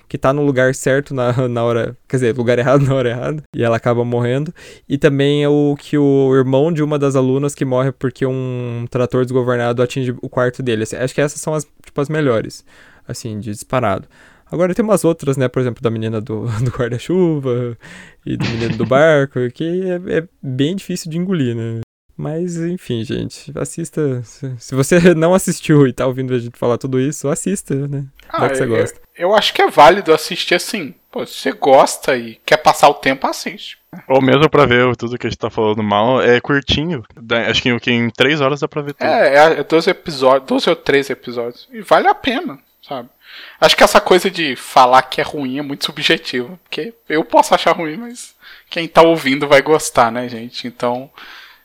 que 0.09 0.16
tá 0.16 0.33
no 0.33 0.44
lugar 0.44 0.74
certo 0.77 1.12
na, 1.12 1.33
na 1.48 1.64
hora. 1.64 1.96
Quer 2.09 2.16
dizer, 2.16 2.37
lugar 2.37 2.57
errado 2.57 2.83
na 2.87 2.94
hora 2.94 3.11
errada. 3.11 3.42
E 3.53 3.64
ela 3.64 3.77
acaba 3.77 4.05
morrendo. 4.05 4.55
E 4.88 4.96
também 4.96 5.42
é 5.42 5.48
o 5.48 5.74
que 5.77 5.98
o 5.98 6.33
irmão 6.37 6.72
de 6.72 6.85
uma 6.85 6.98
das 7.00 7.16
alunas 7.16 7.53
que 7.53 7.64
morre 7.64 7.90
porque 7.90 8.24
um 8.24 8.87
trator 8.88 9.25
desgovernado 9.25 9.83
atinge 9.83 10.15
o 10.23 10.29
quarto 10.29 10.62
dele. 10.62 10.85
Assim, 10.85 10.96
acho 10.96 11.12
que 11.12 11.21
essas 11.21 11.40
são 11.40 11.52
as, 11.52 11.67
tipo, 11.85 12.00
as 12.00 12.08
melhores 12.08 12.65
assim, 13.07 13.38
de 13.38 13.50
disparado. 13.50 14.09
Agora 14.50 14.75
tem 14.75 14.85
umas 14.85 15.05
outras, 15.05 15.37
né? 15.37 15.48
Por 15.48 15.61
exemplo, 15.61 15.83
da 15.83 15.90
menina 15.90 16.21
do, 16.21 16.46
do 16.63 16.71
guarda-chuva 16.71 17.77
e 18.25 18.37
do 18.37 18.44
menino 18.46 18.77
do 18.77 18.87
barco, 18.87 19.40
que 19.52 19.65
é, 19.65 20.19
é, 20.19 20.29
bem 20.42 20.77
difícil 20.77 21.11
de 21.11 21.19
engolir, 21.19 21.55
né? 21.57 21.81
Mas, 22.17 22.57
enfim, 22.57 23.02
gente, 23.02 23.52
assista. 23.59 24.23
Se 24.23 24.75
você 24.75 25.15
não 25.17 25.35
assistiu 25.35 25.87
e 25.88 25.92
tá 25.92 26.07
ouvindo 26.07 26.33
a 26.33 26.38
gente 26.38 26.57
falar 26.57 26.79
tudo 26.79 27.00
isso, 27.00 27.29
assista, 27.29 27.75
né? 27.88 28.05
Ah, 28.29 28.48
que 28.48 28.55
você 28.55 28.67
gosta. 28.67 29.00
Eu, 29.17 29.31
eu, 29.31 29.35
acho 29.35 29.52
que 29.52 29.61
é 29.61 29.69
válido 29.69 30.13
assistir 30.13 30.55
assim. 30.55 30.94
Pô, 31.11 31.27
se 31.27 31.35
você 31.35 31.52
gosta 31.52 32.17
e 32.17 32.37
quer 32.46 32.59
passar 32.59 32.88
o 32.88 32.94
tempo, 32.94 33.27
assiste. 33.27 33.79
Ou 34.09 34.23
mesmo 34.23 34.48
pra 34.48 34.67
ver 34.67 34.94
tudo 34.96 35.19
que 35.19 35.27
a 35.27 35.31
gente 35.31 35.38
tá 35.38 35.50
falando 35.50 35.83
mal, 35.83 36.23
é 36.23 36.40
curtinho. 36.40 37.05
Acho 37.48 37.63
que 37.81 37.90
em 37.90 38.11
3 38.11 38.40
horas 38.40 38.61
dá 38.61 38.69
pra 38.69 38.83
ver 38.83 38.94
tudo. 38.94 39.07
É, 39.07 39.59
é 39.59 39.65
12 39.65 39.90
episódios, 39.90 40.48
12 40.48 40.71
ou 40.71 40.77
13 40.77 41.13
episódios. 41.13 41.69
E 41.73 41.81
vale 41.81 42.07
a 42.07 42.15
pena 42.15 42.61
sabe? 42.87 43.08
Acho 43.60 43.76
que 43.76 43.85
essa 43.85 44.00
coisa 44.00 44.30
de 44.30 44.54
falar 44.56 45.02
que 45.02 45.20
é 45.20 45.24
ruim 45.24 45.58
é 45.58 45.62
muito 45.62 45.85
subjetiva, 45.85 46.58
porque 46.62 46.94
eu 47.08 47.24
posso 47.24 47.54
achar 47.54 47.72
ruim, 47.72 47.96
mas 47.96 48.35
quem 48.70 48.87
tá 48.87 49.02
ouvindo 49.02 49.48
vai 49.48 49.62
gostar, 49.62 50.12
né, 50.12 50.28
gente? 50.28 50.66
Então, 50.66 51.10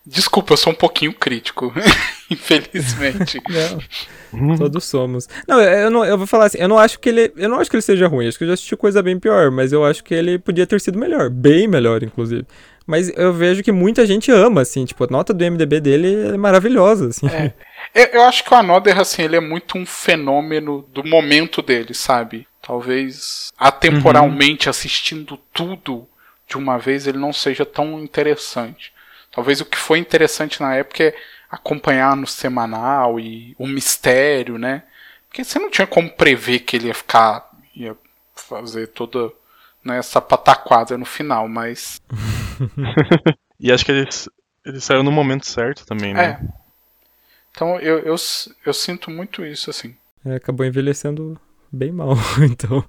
Desculpa, 0.10 0.54
eu 0.54 0.58
sou 0.58 0.74
um 0.74 0.76
pouquinho 0.76 1.14
crítico, 1.14 1.72
infelizmente. 2.32 3.40
Não, 4.34 4.58
todos 4.58 4.84
somos. 4.86 5.28
Não 5.48 5.60
eu, 5.60 5.90
não, 5.90 6.06
eu 6.06 6.18
vou 6.18 6.28
falar 6.28 6.46
assim, 6.46 6.60
eu 6.60 6.68
não 6.68 6.78
acho 6.78 7.00
que 7.00 7.10
ele, 7.10 7.34
eu 7.36 7.50
não 7.50 7.60
acho 7.60 7.68
que 7.68 7.76
ele 7.76 7.82
seja 7.82 8.08
ruim, 8.08 8.28
acho 8.28 8.38
que 8.38 8.44
eu 8.44 8.48
já 8.50 8.54
assisti 8.54 8.76
coisa 8.76 9.02
bem 9.02 9.20
pior, 9.20 9.50
mas 9.50 9.74
eu 9.74 9.84
acho 9.84 10.04
que 10.04 10.14
ele 10.14 10.38
podia 10.38 10.68
ter 10.68 10.80
sido 10.80 11.00
melhor, 11.00 11.32
bem 11.32 11.68
melhor, 11.68 12.04
inclusive. 12.04 12.46
Mas 12.90 13.16
eu 13.16 13.32
vejo 13.32 13.62
que 13.62 13.72
muita 13.72 14.04
gente 14.04 14.32
ama, 14.32 14.62
assim, 14.62 14.84
tipo, 14.84 15.04
a 15.04 15.08
nota 15.12 15.32
do 15.32 15.46
MDB 15.46 15.80
dele 15.80 16.34
é 16.34 16.38
maravilhosa, 16.38 17.10
assim. 17.10 17.28
É. 17.28 17.54
Eu, 17.94 18.06
eu 18.06 18.22
acho 18.24 18.44
que 18.44 18.52
o 18.52 18.58
Another, 18.58 19.00
assim, 19.00 19.22
ele 19.22 19.36
é 19.36 19.40
muito 19.40 19.78
um 19.78 19.86
fenômeno 19.86 20.82
do 20.92 21.04
momento 21.04 21.62
dele, 21.62 21.94
sabe? 21.94 22.48
Talvez 22.60 23.52
atemporalmente 23.58 24.68
uhum. 24.68 24.72
assistindo 24.72 25.38
tudo 25.54 26.08
de 26.48 26.58
uma 26.58 26.80
vez 26.80 27.06
ele 27.06 27.20
não 27.20 27.32
seja 27.32 27.64
tão 27.64 28.00
interessante. 28.00 28.92
Talvez 29.32 29.62
o 29.62 29.66
que 29.66 29.78
foi 29.78 30.00
interessante 30.00 30.60
na 30.60 30.74
época 30.74 31.04
é 31.04 31.16
acompanhar 31.50 32.16
no 32.16 32.26
semanal 32.26 33.20
e 33.20 33.56
o 33.58 33.68
mistério, 33.68 34.58
né? 34.58 34.82
Porque 35.28 35.44
você 35.44 35.60
não 35.60 35.70
tinha 35.70 35.86
como 35.86 36.10
prever 36.10 36.62
que 36.62 36.76
ele 36.76 36.88
ia 36.88 36.94
ficar. 36.96 37.52
ia 37.76 37.96
fazer 38.36 38.88
toda 38.88 39.32
né, 39.84 39.98
essa 39.98 40.22
pataquada 40.22 40.98
no 40.98 41.06
final, 41.06 41.48
mas. 41.48 42.02
e 43.60 43.72
acho 43.72 43.86
que 43.86 43.92
ele, 43.92 44.10
ele 44.66 44.80
saiu 44.80 45.04
no 45.04 45.12
momento 45.12 45.46
certo 45.46 45.86
também, 45.86 46.14
né? 46.14 46.24
É. 46.26 46.40
Então 47.52 47.80
eu, 47.80 48.00
eu, 48.00 48.16
eu 48.66 48.74
sinto 48.74 49.10
muito 49.10 49.46
isso, 49.46 49.70
assim. 49.70 49.96
É, 50.26 50.36
acabou 50.36 50.66
envelhecendo 50.66 51.40
bem 51.72 51.92
mal, 51.92 52.14
então. 52.50 52.84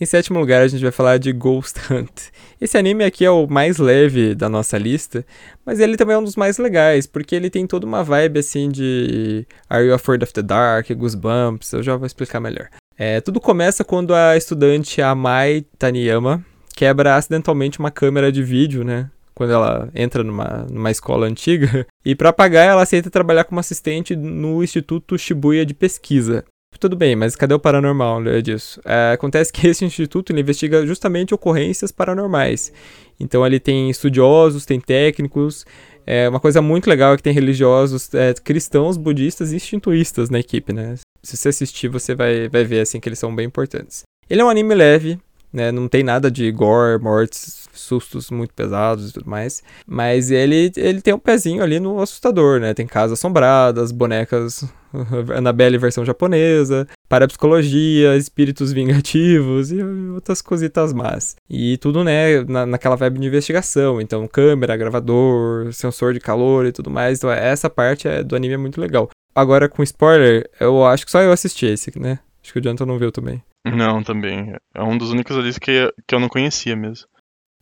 Em 0.00 0.06
sétimo 0.06 0.38
lugar, 0.38 0.62
a 0.62 0.68
gente 0.68 0.80
vai 0.80 0.90
falar 0.90 1.18
de 1.18 1.30
Ghost 1.30 1.78
Hunt. 1.92 2.30
Esse 2.58 2.78
anime 2.78 3.04
aqui 3.04 3.22
é 3.22 3.30
o 3.30 3.46
mais 3.46 3.76
leve 3.76 4.34
da 4.34 4.48
nossa 4.48 4.78
lista, 4.78 5.26
mas 5.64 5.78
ele 5.78 5.94
também 5.94 6.14
é 6.16 6.18
um 6.18 6.24
dos 6.24 6.36
mais 6.36 6.56
legais, 6.56 7.06
porque 7.06 7.34
ele 7.34 7.50
tem 7.50 7.66
toda 7.66 7.84
uma 7.84 8.02
vibe 8.02 8.38
assim 8.38 8.70
de 8.70 9.46
Are 9.68 9.84
You 9.84 9.92
Afraid 9.92 10.24
of 10.24 10.32
the 10.32 10.40
Dark, 10.40 10.90
Goosebumps, 10.90 11.74
eu 11.74 11.82
já 11.82 11.96
vou 11.96 12.06
explicar 12.06 12.40
melhor. 12.40 12.70
É, 12.96 13.20
tudo 13.20 13.38
começa 13.40 13.84
quando 13.84 14.14
a 14.14 14.38
estudante 14.38 15.02
Amai 15.02 15.66
Taniyama 15.78 16.42
quebra 16.74 17.16
acidentalmente 17.16 17.78
uma 17.78 17.90
câmera 17.90 18.32
de 18.32 18.42
vídeo, 18.42 18.82
né? 18.82 19.10
Quando 19.34 19.52
ela 19.52 19.90
entra 19.94 20.24
numa, 20.24 20.66
numa 20.70 20.90
escola 20.90 21.26
antiga. 21.26 21.86
E 22.02 22.14
para 22.14 22.32
pagar, 22.32 22.62
ela 22.62 22.82
aceita 22.82 23.10
trabalhar 23.10 23.44
como 23.44 23.60
assistente 23.60 24.16
no 24.16 24.64
Instituto 24.64 25.18
Shibuya 25.18 25.66
de 25.66 25.74
Pesquisa. 25.74 26.46
Tudo 26.78 26.96
bem, 26.96 27.14
mas 27.14 27.36
cadê 27.36 27.52
o 27.52 27.58
paranormal 27.58 28.20
né, 28.20 28.40
disso? 28.40 28.80
É, 28.84 29.12
acontece 29.12 29.52
que 29.52 29.66
esse 29.68 29.84
instituto 29.84 30.32
investiga 30.32 30.86
justamente 30.86 31.34
ocorrências 31.34 31.92
paranormais. 31.92 32.72
Então 33.18 33.46
ele 33.46 33.60
tem 33.60 33.90
estudiosos, 33.90 34.64
tem 34.64 34.80
técnicos. 34.80 35.66
É, 36.06 36.28
uma 36.28 36.40
coisa 36.40 36.62
muito 36.62 36.88
legal 36.88 37.12
é 37.12 37.16
que 37.16 37.22
tem 37.22 37.32
religiosos 37.32 38.12
é, 38.14 38.32
cristãos, 38.32 38.96
budistas 38.96 39.52
e 39.52 39.56
instintuístas 39.56 40.30
na 40.30 40.40
equipe, 40.40 40.72
né? 40.72 40.94
Se 41.22 41.36
você 41.36 41.50
assistir, 41.50 41.88
você 41.88 42.14
vai, 42.14 42.48
vai 42.48 42.64
ver 42.64 42.80
assim 42.80 42.98
que 42.98 43.08
eles 43.08 43.18
são 43.18 43.34
bem 43.34 43.46
importantes. 43.46 44.02
Ele 44.28 44.40
é 44.40 44.44
um 44.44 44.48
anime 44.48 44.74
leve, 44.74 45.18
né? 45.52 45.70
Não 45.70 45.86
tem 45.86 46.02
nada 46.02 46.30
de 46.30 46.50
gore, 46.50 47.02
mortes, 47.02 47.68
sustos 47.74 48.30
muito 48.30 48.54
pesados 48.54 49.10
e 49.10 49.12
tudo 49.12 49.28
mais. 49.28 49.62
Mas 49.86 50.30
ele, 50.30 50.72
ele 50.76 51.02
tem 51.02 51.12
um 51.12 51.18
pezinho 51.18 51.62
ali 51.62 51.78
no 51.78 52.00
assustador, 52.00 52.58
né? 52.58 52.72
Tem 52.72 52.86
casas 52.86 53.18
assombradas, 53.18 53.92
bonecas 53.92 54.64
Annabelle 55.36 55.78
versão 55.78 56.04
japonesa, 56.04 56.86
parapsicologia, 57.08 58.16
espíritos 58.16 58.72
vingativos 58.72 59.70
e 59.72 59.82
outras 60.14 60.42
cositas 60.42 60.92
más. 60.92 61.36
E 61.48 61.76
tudo, 61.78 62.04
né, 62.04 62.42
na, 62.44 62.66
naquela 62.66 62.96
vibe 62.96 63.20
de 63.20 63.26
investigação. 63.28 64.00
Então, 64.00 64.26
câmera, 64.26 64.76
gravador, 64.76 65.72
sensor 65.72 66.12
de 66.12 66.20
calor 66.20 66.66
e 66.66 66.72
tudo 66.72 66.90
mais. 66.90 67.18
Então, 67.18 67.30
essa 67.30 67.68
parte 67.70 68.08
é, 68.08 68.22
do 68.22 68.36
anime 68.36 68.54
é 68.54 68.58
muito 68.58 68.80
legal. 68.80 69.08
Agora, 69.34 69.68
com 69.68 69.82
spoiler, 69.82 70.48
eu 70.58 70.84
acho 70.84 71.04
que 71.04 71.12
só 71.12 71.20
eu 71.20 71.32
assisti 71.32 71.66
esse, 71.66 71.96
né? 71.98 72.18
Acho 72.42 72.52
que 72.52 72.58
o 72.58 72.62
Jonathan 72.62 72.86
não 72.86 72.98
viu 72.98 73.12
também. 73.12 73.42
Não, 73.64 74.02
também. 74.02 74.54
É 74.74 74.82
um 74.82 74.96
dos 74.96 75.10
únicos 75.10 75.36
ali 75.36 75.52
que, 75.54 75.92
que 76.06 76.14
eu 76.14 76.20
não 76.20 76.28
conhecia 76.28 76.74
mesmo. 76.74 77.06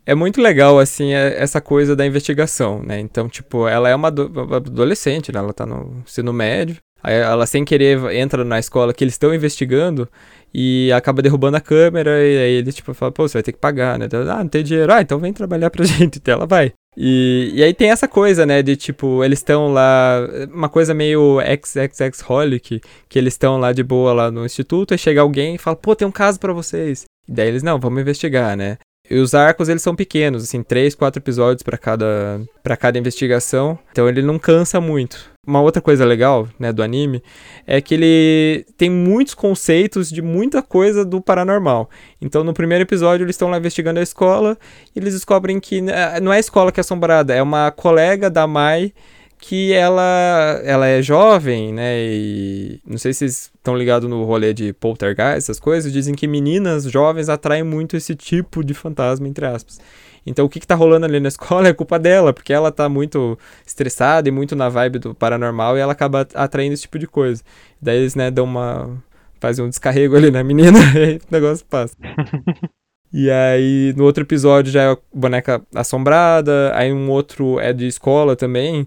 É 0.06 0.14
muito 0.14 0.40
legal, 0.40 0.78
assim, 0.78 1.12
é, 1.12 1.38
essa 1.38 1.60
coisa 1.60 1.94
da 1.94 2.06
investigação, 2.06 2.82
né? 2.82 2.98
Então, 2.98 3.28
tipo, 3.28 3.68
ela 3.68 3.90
é 3.90 3.94
uma, 3.94 4.08
adolescente, 4.08 5.30
né? 5.30 5.38
Ela 5.38 5.52
tá 5.52 5.66
no 5.66 6.02
ensino 6.06 6.32
médio. 6.32 6.78
Aí 7.02 7.14
ela, 7.14 7.46
sem 7.46 7.64
querer, 7.64 7.98
entra 8.14 8.44
na 8.44 8.58
escola 8.58 8.92
que 8.92 9.04
eles 9.04 9.14
estão 9.14 9.34
investigando 9.34 10.08
e 10.52 10.90
acaba 10.92 11.22
derrubando 11.22 11.56
a 11.56 11.60
câmera. 11.60 12.10
E 12.10 12.38
aí 12.38 12.52
ele, 12.54 12.72
tipo, 12.72 12.92
fala, 12.94 13.12
pô, 13.12 13.28
você 13.28 13.38
vai 13.38 13.42
ter 13.42 13.52
que 13.52 13.58
pagar, 13.58 13.98
né? 13.98 14.06
ah, 14.12 14.38
não 14.38 14.48
tem 14.48 14.64
dinheiro. 14.64 14.92
Ah, 14.92 15.00
então 15.00 15.18
vem 15.18 15.32
trabalhar 15.32 15.70
pra 15.70 15.84
gente. 15.86 16.18
Então 16.18 16.34
ela 16.34 16.46
vai. 16.46 16.72
E, 17.00 17.52
e 17.54 17.62
aí 17.62 17.72
tem 17.72 17.90
essa 17.90 18.08
coisa, 18.08 18.44
né, 18.44 18.60
de 18.60 18.74
tipo, 18.74 19.22
eles 19.22 19.38
estão 19.38 19.72
lá, 19.72 20.18
uma 20.52 20.68
coisa 20.68 20.92
meio 20.92 21.38
XXX-holic, 21.40 22.80
que 23.08 23.18
eles 23.18 23.34
estão 23.34 23.56
lá 23.56 23.72
de 23.72 23.84
boa 23.84 24.12
lá 24.12 24.32
no 24.32 24.44
instituto, 24.44 24.92
e 24.92 24.98
chega 24.98 25.20
alguém 25.20 25.54
e 25.54 25.58
fala, 25.58 25.76
pô, 25.76 25.94
tem 25.94 26.08
um 26.08 26.10
caso 26.10 26.40
para 26.40 26.52
vocês. 26.52 27.04
E 27.28 27.32
daí 27.32 27.46
eles, 27.46 27.62
não, 27.62 27.78
vamos 27.78 28.00
investigar, 28.00 28.56
né? 28.56 28.78
E 29.10 29.18
os 29.18 29.34
arcos, 29.34 29.68
eles 29.68 29.82
são 29.82 29.96
pequenos, 29.96 30.44
assim, 30.44 30.62
três, 30.62 30.94
quatro 30.94 31.20
episódios 31.20 31.62
para 31.62 31.78
cada, 31.78 32.40
pra 32.62 32.76
cada 32.76 32.98
investigação. 32.98 33.78
Então 33.90 34.08
ele 34.08 34.22
não 34.22 34.38
cansa 34.38 34.80
muito. 34.80 35.30
Uma 35.46 35.62
outra 35.62 35.80
coisa 35.80 36.04
legal, 36.04 36.46
né, 36.58 36.72
do 36.72 36.82
anime, 36.82 37.22
é 37.66 37.80
que 37.80 37.94
ele 37.94 38.66
tem 38.76 38.90
muitos 38.90 39.32
conceitos 39.32 40.10
de 40.10 40.20
muita 40.20 40.62
coisa 40.62 41.06
do 41.06 41.22
paranormal. 41.22 41.88
Então 42.20 42.44
no 42.44 42.52
primeiro 42.52 42.84
episódio 42.84 43.24
eles 43.24 43.34
estão 43.34 43.48
lá 43.48 43.56
investigando 43.56 43.98
a 43.98 44.02
escola 44.02 44.58
e 44.94 44.98
eles 44.98 45.14
descobrem 45.14 45.58
que 45.58 45.80
né, 45.80 46.20
não 46.20 46.30
é 46.30 46.36
a 46.36 46.40
escola 46.40 46.70
que 46.70 46.78
é 46.78 46.82
assombrada, 46.82 47.34
é 47.34 47.42
uma 47.42 47.70
colega 47.70 48.28
da 48.28 48.46
Mai 48.46 48.92
que 49.38 49.72
ela, 49.72 50.60
ela 50.64 50.86
é 50.86 51.00
jovem, 51.00 51.72
né? 51.72 51.96
E 51.98 52.80
não 52.86 52.98
sei 52.98 53.12
se 53.12 53.20
vocês 53.20 53.50
estão 53.54 53.76
ligados 53.76 54.08
no 54.08 54.24
rolê 54.24 54.52
de 54.52 54.72
poltergeist, 54.72 55.38
essas 55.38 55.60
coisas. 55.60 55.92
Dizem 55.92 56.14
que 56.14 56.26
meninas 56.26 56.84
jovens 56.84 57.28
atraem 57.28 57.62
muito 57.62 57.96
esse 57.96 58.14
tipo 58.14 58.64
de 58.64 58.74
fantasma, 58.74 59.28
entre 59.28 59.46
aspas. 59.46 59.80
Então 60.26 60.44
o 60.44 60.48
que, 60.48 60.60
que 60.60 60.66
tá 60.66 60.74
rolando 60.74 61.06
ali 61.06 61.20
na 61.20 61.28
escola 61.28 61.68
é 61.68 61.72
culpa 61.72 61.98
dela, 61.98 62.32
porque 62.32 62.52
ela 62.52 62.70
tá 62.72 62.88
muito 62.88 63.38
estressada 63.66 64.28
e 64.28 64.32
muito 64.32 64.54
na 64.56 64.68
vibe 64.68 64.98
do 64.98 65.14
paranormal 65.14 65.76
e 65.76 65.80
ela 65.80 65.92
acaba 65.92 66.26
atraindo 66.34 66.74
esse 66.74 66.82
tipo 66.82 66.98
de 66.98 67.06
coisa. 67.06 67.42
Daí 67.80 67.98
eles, 67.98 68.14
né, 68.14 68.30
dão 68.30 68.44
uma. 68.44 69.02
fazem 69.40 69.64
um 69.64 69.68
descarrego 69.68 70.16
ali 70.16 70.30
na 70.30 70.42
menina 70.44 70.78
e 70.96 71.16
o 71.16 71.20
negócio 71.30 71.64
passa. 71.66 71.96
E 73.10 73.30
aí, 73.30 73.94
no 73.96 74.04
outro 74.04 74.22
episódio 74.22 74.70
já 74.70 74.82
é 74.82 74.92
a 74.92 74.98
boneca 75.14 75.62
assombrada, 75.74 76.70
aí 76.74 76.92
um 76.92 77.10
outro 77.10 77.58
é 77.58 77.72
de 77.72 77.86
escola 77.86 78.36
também. 78.36 78.86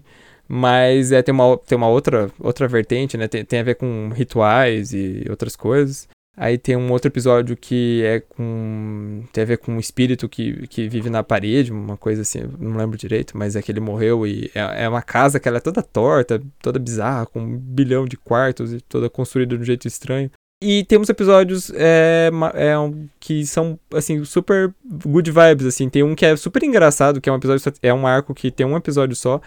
Mas 0.54 1.12
é, 1.12 1.22
tem, 1.22 1.32
uma, 1.34 1.56
tem 1.56 1.78
uma 1.78 1.88
outra, 1.88 2.30
outra 2.38 2.68
vertente, 2.68 3.16
né? 3.16 3.26
Tem, 3.26 3.42
tem 3.42 3.60
a 3.60 3.62
ver 3.62 3.74
com 3.74 4.10
rituais 4.14 4.92
e 4.92 5.24
outras 5.30 5.56
coisas. 5.56 6.06
Aí 6.36 6.58
tem 6.58 6.76
um 6.76 6.92
outro 6.92 7.08
episódio 7.08 7.56
que 7.56 8.02
é 8.04 8.20
com. 8.20 9.22
tem 9.32 9.44
a 9.44 9.46
ver 9.46 9.56
com 9.56 9.72
um 9.72 9.78
espírito 9.78 10.28
que, 10.28 10.66
que 10.66 10.90
vive 10.90 11.08
na 11.08 11.22
parede, 11.22 11.72
uma 11.72 11.96
coisa 11.96 12.20
assim, 12.20 12.40
não 12.58 12.76
lembro 12.76 12.98
direito, 12.98 13.34
mas 13.34 13.56
é 13.56 13.62
que 13.62 13.72
ele 13.72 13.80
morreu 13.80 14.26
e 14.26 14.50
é, 14.54 14.84
é 14.84 14.88
uma 14.90 15.00
casa 15.00 15.40
que 15.40 15.48
ela 15.48 15.56
é 15.56 15.60
toda 15.60 15.82
torta, 15.82 16.42
toda 16.60 16.78
bizarra, 16.78 17.24
com 17.24 17.40
um 17.40 17.56
bilhão 17.56 18.04
de 18.04 18.18
quartos 18.18 18.74
e 18.74 18.80
toda 18.82 19.08
construída 19.08 19.56
de 19.56 19.62
um 19.62 19.64
jeito 19.64 19.88
estranho. 19.88 20.30
E 20.62 20.84
temos 20.84 21.08
episódios 21.08 21.72
é, 21.74 22.30
é, 22.54 22.74
que 23.18 23.44
são, 23.44 23.76
assim, 23.92 24.24
super 24.24 24.72
good 24.84 25.28
vibes, 25.28 25.66
assim. 25.66 25.88
Tem 25.88 26.04
um 26.04 26.14
que 26.14 26.24
é 26.24 26.36
super 26.36 26.62
engraçado, 26.62 27.20
que 27.20 27.28
é 27.28 27.32
um 27.32 27.36
episódio, 27.36 27.72
é 27.82 27.92
um 27.92 28.06
arco 28.06 28.32
que 28.32 28.48
tem 28.48 28.64
um 28.64 28.76
episódio 28.76 29.16
só, 29.16 29.40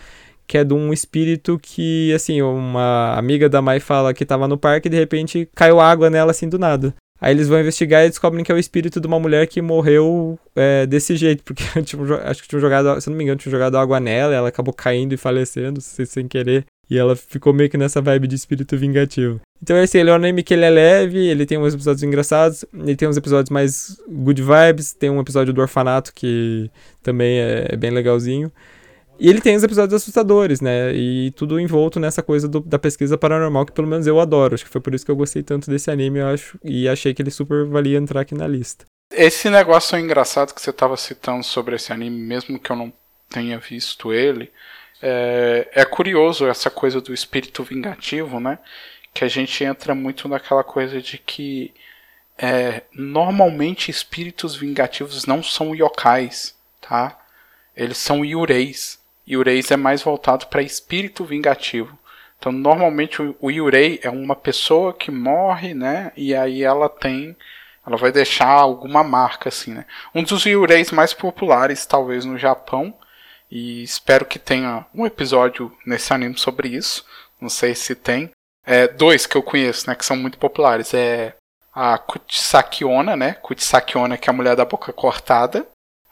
que 0.48 0.58
é 0.58 0.64
de 0.64 0.74
um 0.74 0.94
espírito 0.94 1.60
que, 1.62 2.14
assim, 2.14 2.42
uma 2.42 3.16
amiga 3.18 3.50
da 3.50 3.62
Mai 3.62 3.80
fala 3.80 4.14
que 4.14 4.26
tava 4.26 4.48
no 4.48 4.58
parque 4.58 4.88
e 4.88 4.92
de 4.92 4.98
repente 4.98 5.50
caiu 5.56 5.80
água 5.80 6.10
nela 6.10 6.32
assim 6.32 6.48
do 6.48 6.60
nada. 6.60 6.94
Aí 7.20 7.34
eles 7.34 7.48
vão 7.48 7.60
investigar 7.60 8.06
e 8.06 8.10
descobrem 8.10 8.44
que 8.44 8.52
é 8.52 8.56
o 8.56 8.60
espírito 8.60 9.00
de 9.00 9.08
uma 9.08 9.20
mulher 9.20 9.48
que 9.48 9.62
morreu 9.62 10.38
é, 10.56 10.86
desse 10.86 11.16
jeito, 11.16 11.44
porque 11.44 11.64
tipo, 11.82 12.04
acho 12.14 12.42
que 12.42 12.48
tinham 12.48 12.60
jogado, 12.60 13.00
se 13.00 13.10
não 13.10 13.18
me 13.18 13.24
engano, 13.24 13.40
tinham 13.40 13.52
jogado 13.52 13.78
água 13.78 14.00
nela, 14.00 14.34
ela 14.34 14.50
acabou 14.50 14.74
caindo 14.74 15.14
e 15.14 15.18
falecendo, 15.18 15.82
sem 15.82 16.28
querer. 16.28 16.66
E 16.88 17.00
ela 17.00 17.16
ficou 17.16 17.52
meio 17.52 17.70
que 17.70 17.78
nessa 17.78 18.00
vibe 18.00 18.28
de 18.28 18.36
espírito 18.36 18.78
vingativo. 18.78 19.42
Então 19.62 19.76
esse 19.78 19.98
ele 19.98 20.12
é 20.12 20.14
um 20.14 20.18
anime 20.18 20.44
que 20.44 20.54
ele 20.54 20.66
é 20.66 20.70
leve, 20.70 21.18
ele 21.18 21.46
tem 21.46 21.58
uns 21.58 21.74
episódios 21.74 22.04
engraçados, 22.04 22.64
ele 22.72 22.96
tem 22.96 23.08
uns 23.08 23.18
episódios 23.18 23.50
mais 23.50 23.98
good 24.08 24.44
vibes, 24.44 24.94
tem 24.94 25.10
um 25.10 25.20
episódio 25.20 25.52
do 25.52 25.62
orfanato 25.62 26.14
que 26.14 26.70
também 27.02 27.40
é 27.40 27.76
bem 27.76 27.90
legalzinho. 27.90 28.52
E 29.20 29.30
ele 29.30 29.42
tem 29.42 29.56
os 29.56 29.64
episódios 29.64 30.02
assustadores, 30.02 30.62
né? 30.62 30.94
E 30.94 31.32
tudo 31.32 31.60
envolto 31.60 32.00
nessa 32.00 32.22
coisa 32.22 32.48
do, 32.48 32.60
da 32.60 32.78
pesquisa 32.78 33.18
paranormal 33.18 33.66
que 33.66 33.72
pelo 33.72 33.88
menos 33.88 34.06
eu 34.08 34.20
adoro. 34.20 34.56
Acho 34.56 34.66
que 34.66 34.70
foi 34.70 34.82
por 34.82 34.94
isso 34.94 35.06
que 35.06 35.12
eu 35.12 35.16
gostei 35.16 35.42
tanto 35.42 35.70
desse 35.70 35.90
anime, 35.90 36.20
eu 36.20 36.28
acho, 36.28 36.60
e 36.64 36.88
achei 36.88 37.14
que 37.14 37.22
ele 37.22 37.32
super 37.32 37.66
valia 37.66 37.98
entrar 37.98 38.22
aqui 38.22 38.36
na 38.36 38.48
lista. 38.48 38.86
Esse 39.12 39.50
negócio 39.50 39.98
engraçado 39.98 40.54
que 40.54 40.62
você 40.62 40.72
estava 40.72 40.98
citando 40.98 41.44
sobre 41.44 41.76
esse 41.76 41.94
anime, 41.94 42.20
mesmo 42.20 42.60
que 42.60 42.72
eu 42.72 42.76
não 42.76 42.92
tenha 43.30 43.58
visto 43.58 44.12
ele, 44.12 44.52
é, 45.02 45.68
é 45.72 45.86
curioso 45.86 46.48
essa 46.48 46.70
coisa 46.70 47.00
do 47.00 47.14
espírito 47.14 47.64
vingativo, 47.64 48.40
né? 48.40 48.60
Que 49.14 49.24
a 49.24 49.28
gente 49.28 49.64
entra 49.64 49.96
muito 49.96 50.28
naquela 50.28 50.64
coisa 50.64 51.02
de 51.02 51.18
que 51.18 51.74
é, 52.38 52.82
normalmente 52.94 53.90
espíritos 53.90 54.56
vingativos 54.56 55.26
não 55.26 55.42
são 55.42 55.74
yokais, 55.74 56.56
tá? 56.82 57.18
Eles 57.76 57.98
são 57.98 58.26
yureis. 58.26 59.00
Yureis 59.28 59.72
é 59.72 59.78
mais 59.78 60.02
voltado 60.02 60.48
para 60.48 60.62
espírito 60.62 61.24
vingativo. 61.24 61.98
Então, 62.38 62.52
normalmente 62.52 63.22
o 63.40 63.50
yurei 63.50 64.00
é 64.04 64.10
uma 64.10 64.36
pessoa 64.36 64.94
que 64.94 65.10
morre, 65.10 65.74
né? 65.74 66.12
E 66.16 66.36
aí 66.36 66.64
ela 66.64 66.90
tem 66.90 67.36
ela 67.86 67.98
vai 67.98 68.12
deixar 68.12 68.48
alguma 68.48 69.04
marca 69.04 69.50
assim, 69.50 69.74
né? 69.74 69.86
Um 70.14 70.24
dos 70.24 70.44
yureis 70.46 70.92
mais 70.92 71.14
populares, 71.14 71.86
talvez 71.86 72.26
no 72.26 72.38
Japão, 72.38 72.94
e 73.50 73.84
espero 73.84 74.26
que 74.26 74.40
tenha 74.40 74.86
um 74.94 75.06
episódio 75.06 75.72
nesse 75.86 76.12
anime 76.12 76.38
sobre 76.38 76.70
isso. 76.70 77.06
Não 77.40 77.50
sei 77.50 77.76
se 77.76 77.94
tem. 77.94 78.32
É, 78.66 78.88
dois 78.88 79.28
que 79.28 79.38
eu 79.38 79.44
conheço, 79.44 79.88
né, 79.88 79.96
que 79.96 80.06
são 80.06 80.18
muito 80.18 80.40
populares. 80.40 80.94
É 80.96 81.36
a 81.74 81.98
Kutsakiona, 81.98 83.16
né? 83.16 83.34
Kutsakiona, 83.36 84.18
que 84.18 84.30
é 84.30 84.32
a 84.32 84.36
mulher 84.36 84.56
da 84.56 84.66
boca 84.66 84.92
cortada. 84.92 85.68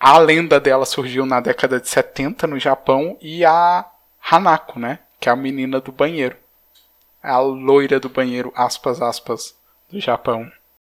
A 0.06 0.18
lenda 0.18 0.60
dela 0.60 0.86
surgiu 0.86 1.26
na 1.26 1.40
década 1.40 1.80
de 1.80 1.88
70 1.88 2.46
no 2.46 2.60
Japão. 2.60 3.18
E 3.22 3.46
a 3.46 3.90
Hanako, 4.30 4.78
né? 4.78 5.00
Que 5.18 5.30
é 5.30 5.32
a 5.32 5.36
menina 5.36 5.80
do 5.80 5.94
banheiro. 5.94 6.36
A 7.24 7.40
loira 7.40 8.02
do 8.02 8.10
banheiro, 8.10 8.52
aspas, 8.54 9.02
aspas, 9.02 9.56
do 9.90 10.02
Japão. 10.02 10.52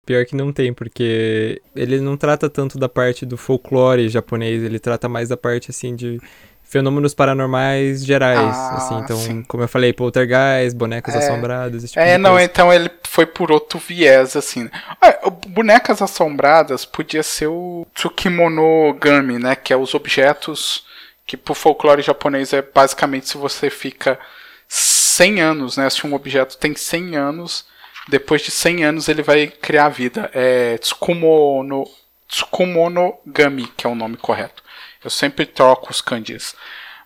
Pior 0.07 0.25
que 0.25 0.35
não 0.35 0.51
tem, 0.51 0.73
porque 0.73 1.61
ele 1.75 2.01
não 2.01 2.17
trata 2.17 2.49
tanto 2.49 2.79
da 2.79 2.89
parte 2.89 3.27
do 3.27 3.37
folclore 3.37 4.09
japonês, 4.09 4.63
ele 4.63 4.79
trata 4.79 5.07
mais 5.07 5.29
da 5.29 5.37
parte, 5.37 5.69
assim, 5.69 5.95
de 5.95 6.19
fenômenos 6.65 7.13
paranormais 7.13 8.03
gerais, 8.03 8.39
ah, 8.39 8.75
assim, 8.75 8.95
então, 8.99 9.17
sim. 9.17 9.43
como 9.43 9.63
eu 9.63 9.67
falei, 9.67 9.93
poltergeist, 9.93 10.75
bonecas 10.75 11.15
é, 11.15 11.19
assombradas, 11.19 11.83
esse 11.83 11.93
tipo 11.93 11.99
É, 12.03 12.17
não, 12.17 12.31
coisa. 12.31 12.45
então 12.45 12.73
ele 12.73 12.89
foi 13.07 13.25
por 13.25 13.51
outro 13.51 13.79
viés, 13.79 14.35
assim. 14.35 14.69
Ah, 15.01 15.29
bonecas 15.47 16.01
assombradas 16.01 16.83
podia 16.83 17.23
ser 17.23 17.47
o 17.47 17.87
Tsukimonogami, 17.93 19.39
né, 19.39 19.55
que 19.55 19.71
é 19.71 19.77
os 19.77 19.93
objetos 19.93 20.83
que 21.25 21.37
pro 21.37 21.55
folclore 21.55 22.01
japonês 22.01 22.53
é 22.53 22.61
basicamente 22.61 23.29
se 23.29 23.37
você 23.37 23.69
fica 23.69 24.19
100 24.67 25.41
anos, 25.41 25.77
né, 25.77 25.89
se 25.89 26.05
um 26.05 26.13
objeto 26.13 26.57
tem 26.57 26.75
100 26.75 27.15
anos, 27.15 27.65
depois 28.07 28.41
de 28.41 28.51
100 28.51 28.83
anos 28.83 29.07
ele 29.07 29.23
vai 29.23 29.47
criar 29.47 29.89
vida. 29.89 30.29
É 30.33 30.77
Tsukumono, 30.77 31.85
Tsukumonogami, 32.27 33.67
que 33.77 33.87
é 33.87 33.89
o 33.89 33.95
nome 33.95 34.17
correto. 34.17 34.63
Eu 35.05 35.09
sempre 35.09 35.45
troco 35.45 35.91
os 35.91 36.01
kanjis. 36.01 36.53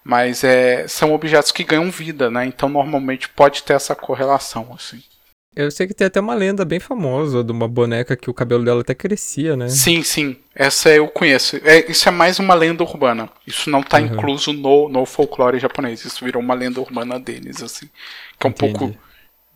Mas 0.04 0.44
é, 0.44 0.88
são 0.88 1.14
objetos 1.14 1.52
que 1.52 1.64
ganham 1.64 1.92
vida, 1.92 2.32
né? 2.32 2.46
Então 2.46 2.70
normalmente 2.70 3.30
pode 3.30 3.62
ter 3.62 3.74
essa 3.74 3.94
correlação, 3.94 4.72
assim. 4.74 5.04
Eu 5.56 5.70
sei 5.70 5.88
que 5.88 5.94
tem 5.94 6.08
até 6.08 6.22
uma 6.22 6.34
lenda 6.34 6.64
bem 6.64 6.80
famosa 6.80 7.44
de 7.44 7.52
uma 7.52 7.68
boneca 7.68 8.16
que 8.16 8.30
o 8.30 8.34
cabelo 8.34 8.64
dela 8.64 8.82
até 8.82 8.96
crescia, 8.96 9.58
né? 9.58 9.68
Sim, 9.68 10.02
sim. 10.02 10.38
Essa 10.56 10.90
eu 10.90 11.08
conheço. 11.10 11.58
É, 11.58 11.92
isso 11.92 12.08
é 12.08 12.12
mais 12.12 12.40
uma 12.40 12.54
lenda 12.54 12.82
urbana. 12.82 13.30
Isso 13.46 13.70
não 13.70 13.82
está 13.82 13.98
uhum. 13.98 14.06
incluso 14.06 14.54
no, 14.54 14.88
no 14.88 15.06
folclore 15.06 15.60
japonês. 15.60 16.06
Isso 16.06 16.24
virou 16.24 16.42
uma 16.42 16.54
lenda 16.54 16.80
urbana 16.80 17.20
deles, 17.20 17.62
assim. 17.62 17.90
Que 18.40 18.48
é 18.48 18.50
um 18.50 18.52
Entendi. 18.52 18.80
pouco 18.80 18.98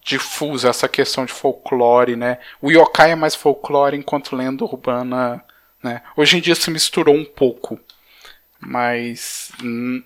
difusa 0.04 0.70
essa 0.70 0.90
questão 0.90 1.26
de 1.26 1.32
folclore, 1.32 2.16
né? 2.16 2.40
O 2.62 2.70
yokai 2.70 3.12
é 3.12 3.16
mais 3.16 3.36
folclore 3.36 3.96
enquanto 3.96 4.36
lenda 4.36 4.66
urbana, 4.66 5.44
né? 5.82 6.02
Hoje 6.18 6.38
em 6.38 6.42
dia 6.42 6.56
se 6.56 6.70
misturou 6.70 7.16
um 7.16 7.26
pouco, 7.26 7.80
mas 8.66 9.52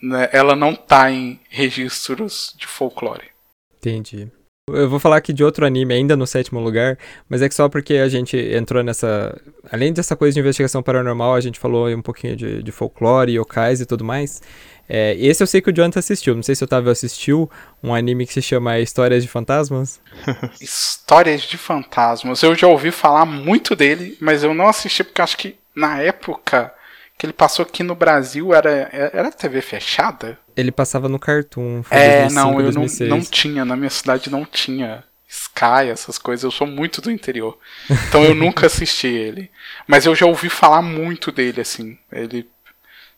né, 0.02 0.30
ela 0.32 0.56
não 0.56 0.76
tá 0.76 1.12
em 1.12 1.40
registros 1.50 2.56
de 2.58 2.68
folclore. 2.68 3.30
Entendi. 3.78 4.30
Eu 4.70 4.90
vou 4.90 5.00
falar 5.00 5.16
aqui 5.16 5.32
de 5.32 5.46
outro 5.46 5.66
anime, 5.66 5.94
ainda 5.94 6.18
no 6.18 6.28
sétimo 6.28 6.60
lugar, 6.60 6.98
mas 7.30 7.42
é 7.42 7.48
que 7.48 7.56
só 7.56 7.70
porque 7.70 7.94
a 7.96 8.10
gente 8.10 8.36
entrou 8.36 8.84
nessa. 8.84 9.40
Além 9.72 9.94
dessa 9.94 10.14
coisa 10.14 10.34
de 10.34 10.42
investigação 10.42 10.84
paranormal, 10.84 11.36
a 11.36 11.40
gente 11.40 11.58
falou 11.58 11.88
um 11.88 12.02
pouquinho 12.02 12.36
de, 12.36 12.62
de 12.62 12.72
folclore, 12.72 13.32
yokais 13.32 13.80
e 13.80 13.86
tudo 13.86 14.04
mais. 14.04 14.42
É, 14.90 15.16
esse 15.18 15.42
eu 15.42 15.48
sei 15.48 15.62
que 15.62 15.70
o 15.70 15.74
Jonathan 15.74 16.00
assistiu. 16.00 16.36
Não 16.36 16.44
sei 16.44 16.54
se 16.54 16.64
o 16.64 16.66
Otávio 16.66 16.92
assistiu 16.92 17.50
um 17.82 17.94
anime 17.94 18.28
que 18.28 18.34
se 18.34 18.42
chama 18.42 18.78
Histórias 18.80 19.24
de 19.24 19.30
Fantasmas. 19.30 20.02
Histórias 20.60 21.44
de 21.44 21.58
Fantasmas. 21.58 22.44
Eu 22.44 22.54
já 22.54 22.68
ouvi 22.68 22.92
falar 22.92 23.26
muito 23.26 23.74
dele, 23.74 24.18
mas 24.20 24.44
eu 24.44 24.54
não 24.54 24.68
assisti 24.68 25.02
porque 25.02 25.22
acho 25.22 25.38
que 25.38 25.56
na 25.74 26.02
época 26.02 26.74
que 27.18 27.26
ele 27.26 27.34
passou 27.34 27.64
aqui 27.64 27.82
no 27.82 27.96
Brasil 27.96 28.54
era, 28.54 28.70
era 28.92 29.32
TV 29.32 29.62
fechada? 29.62 30.38
Ele 30.56 30.72
passava 30.72 31.10
no 31.10 31.20
Cartoon. 31.20 31.84
é, 31.90 32.22
2005, 32.22 32.34
não, 32.36 32.62
eu 32.62 32.72
não, 32.72 33.18
não 33.18 33.22
tinha. 33.26 33.66
Na 33.66 33.76
minha 33.76 33.90
cidade 33.90 34.30
não 34.30 34.46
tinha. 34.46 35.04
Sky, 35.30 35.90
essas 35.92 36.18
coisas, 36.18 36.44
eu 36.44 36.52
sou 36.52 36.66
muito 36.66 37.02
do 37.02 37.12
interior. 37.12 37.58
Então 37.90 38.24
eu 38.24 38.34
nunca 38.36 38.68
assisti 38.68 39.08
ele. 39.08 39.52
Mas 39.86 40.06
eu 40.06 40.16
já 40.16 40.26
ouvi 40.26 40.48
falar 40.48 40.82
muito 40.82 41.32
dele, 41.34 41.60
assim. 41.60 41.98
Ele 42.12 42.48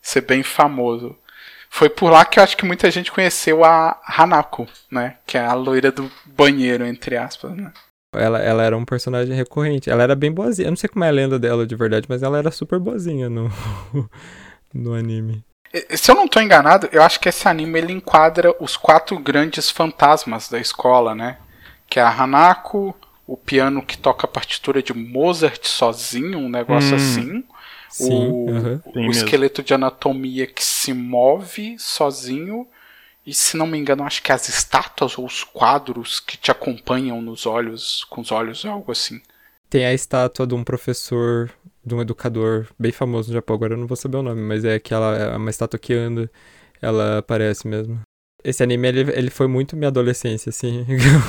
ser 0.02 0.22
bem 0.22 0.42
famoso. 0.42 1.16
Foi 1.68 1.88
por 1.88 2.10
lá 2.10 2.24
que 2.24 2.40
eu 2.40 2.42
acho 2.42 2.56
que 2.56 2.64
muita 2.64 2.90
gente 2.90 3.12
conheceu 3.12 3.64
a 3.64 4.00
Hanako, 4.04 4.66
né? 4.90 5.18
Que 5.24 5.38
é 5.38 5.44
a 5.44 5.52
loira 5.52 5.92
do 5.92 6.10
banheiro, 6.24 6.84
entre 6.84 7.16
aspas, 7.16 7.52
né? 7.52 7.72
Ela, 8.12 8.40
ela 8.40 8.62
era 8.64 8.76
um 8.76 8.84
personagem 8.84 9.34
recorrente. 9.34 9.88
Ela 9.88 10.02
era 10.02 10.16
bem 10.16 10.32
boazinha. 10.32 10.66
Eu 10.66 10.72
não 10.72 10.76
sei 10.76 10.88
como 10.88 11.04
é 11.04 11.08
a 11.08 11.12
lenda 11.12 11.38
dela 11.38 11.66
de 11.66 11.76
verdade, 11.76 12.06
mas 12.08 12.22
ela 12.22 12.38
era 12.38 12.50
super 12.50 12.78
boazinha 12.78 13.28
no, 13.30 13.50
no 14.74 14.94
anime. 14.94 15.44
Se 15.96 16.10
eu 16.10 16.16
não 16.16 16.24
estou 16.24 16.42
enganado, 16.42 16.88
eu 16.90 17.02
acho 17.02 17.20
que 17.20 17.28
esse 17.28 17.46
anime 17.46 17.78
ele 17.78 17.92
enquadra 17.92 18.52
os 18.58 18.76
quatro 18.76 19.16
grandes 19.18 19.70
fantasmas 19.70 20.48
da 20.48 20.58
escola, 20.58 21.14
né? 21.14 21.38
Que 21.88 22.00
é 22.00 22.02
a 22.02 22.10
Hanako, 22.10 22.94
o 23.24 23.36
piano 23.36 23.80
que 23.80 23.96
toca 23.96 24.26
a 24.26 24.30
partitura 24.30 24.82
de 24.82 24.92
Mozart 24.92 25.64
sozinho, 25.64 26.38
um 26.38 26.48
negócio 26.48 26.92
hum. 26.92 26.96
assim. 26.96 27.44
Sim, 27.88 28.28
o, 28.28 28.50
uhum. 28.50 28.80
o 28.94 29.10
esqueleto 29.10 29.62
de 29.62 29.74
anatomia 29.74 30.46
que 30.46 30.64
se 30.64 30.92
move 30.92 31.76
sozinho. 31.78 32.66
E 33.30 33.32
se 33.32 33.56
não 33.56 33.64
me 33.64 33.78
engano, 33.78 34.02
acho 34.02 34.24
que 34.24 34.32
as 34.32 34.48
estátuas 34.48 35.16
ou 35.16 35.24
os 35.24 35.44
quadros 35.44 36.18
que 36.18 36.36
te 36.36 36.50
acompanham 36.50 37.22
nos 37.22 37.46
olhos, 37.46 38.04
com 38.10 38.22
os 38.22 38.32
olhos, 38.32 38.64
algo 38.64 38.90
assim. 38.90 39.22
Tem 39.68 39.86
a 39.86 39.94
estátua 39.94 40.44
de 40.44 40.52
um 40.52 40.64
professor, 40.64 41.48
de 41.86 41.94
um 41.94 42.00
educador 42.00 42.66
bem 42.76 42.90
famoso 42.90 43.28
no 43.28 43.34
Japão, 43.34 43.54
agora 43.54 43.74
eu 43.74 43.78
não 43.78 43.86
vou 43.86 43.96
saber 43.96 44.16
o 44.16 44.22
nome, 44.24 44.42
mas 44.42 44.64
é 44.64 44.80
que 44.80 44.92
ela 44.92 45.16
é 45.16 45.36
uma 45.36 45.48
estátua 45.48 45.78
que 45.78 45.94
anda, 45.94 46.28
ela 46.82 47.18
aparece 47.18 47.68
mesmo. 47.68 48.00
Esse 48.42 48.64
anime, 48.64 48.88
ele, 48.88 49.12
ele 49.12 49.30
foi 49.30 49.46
muito 49.46 49.76
minha 49.76 49.90
adolescência, 49.90 50.50
assim. 50.50 50.84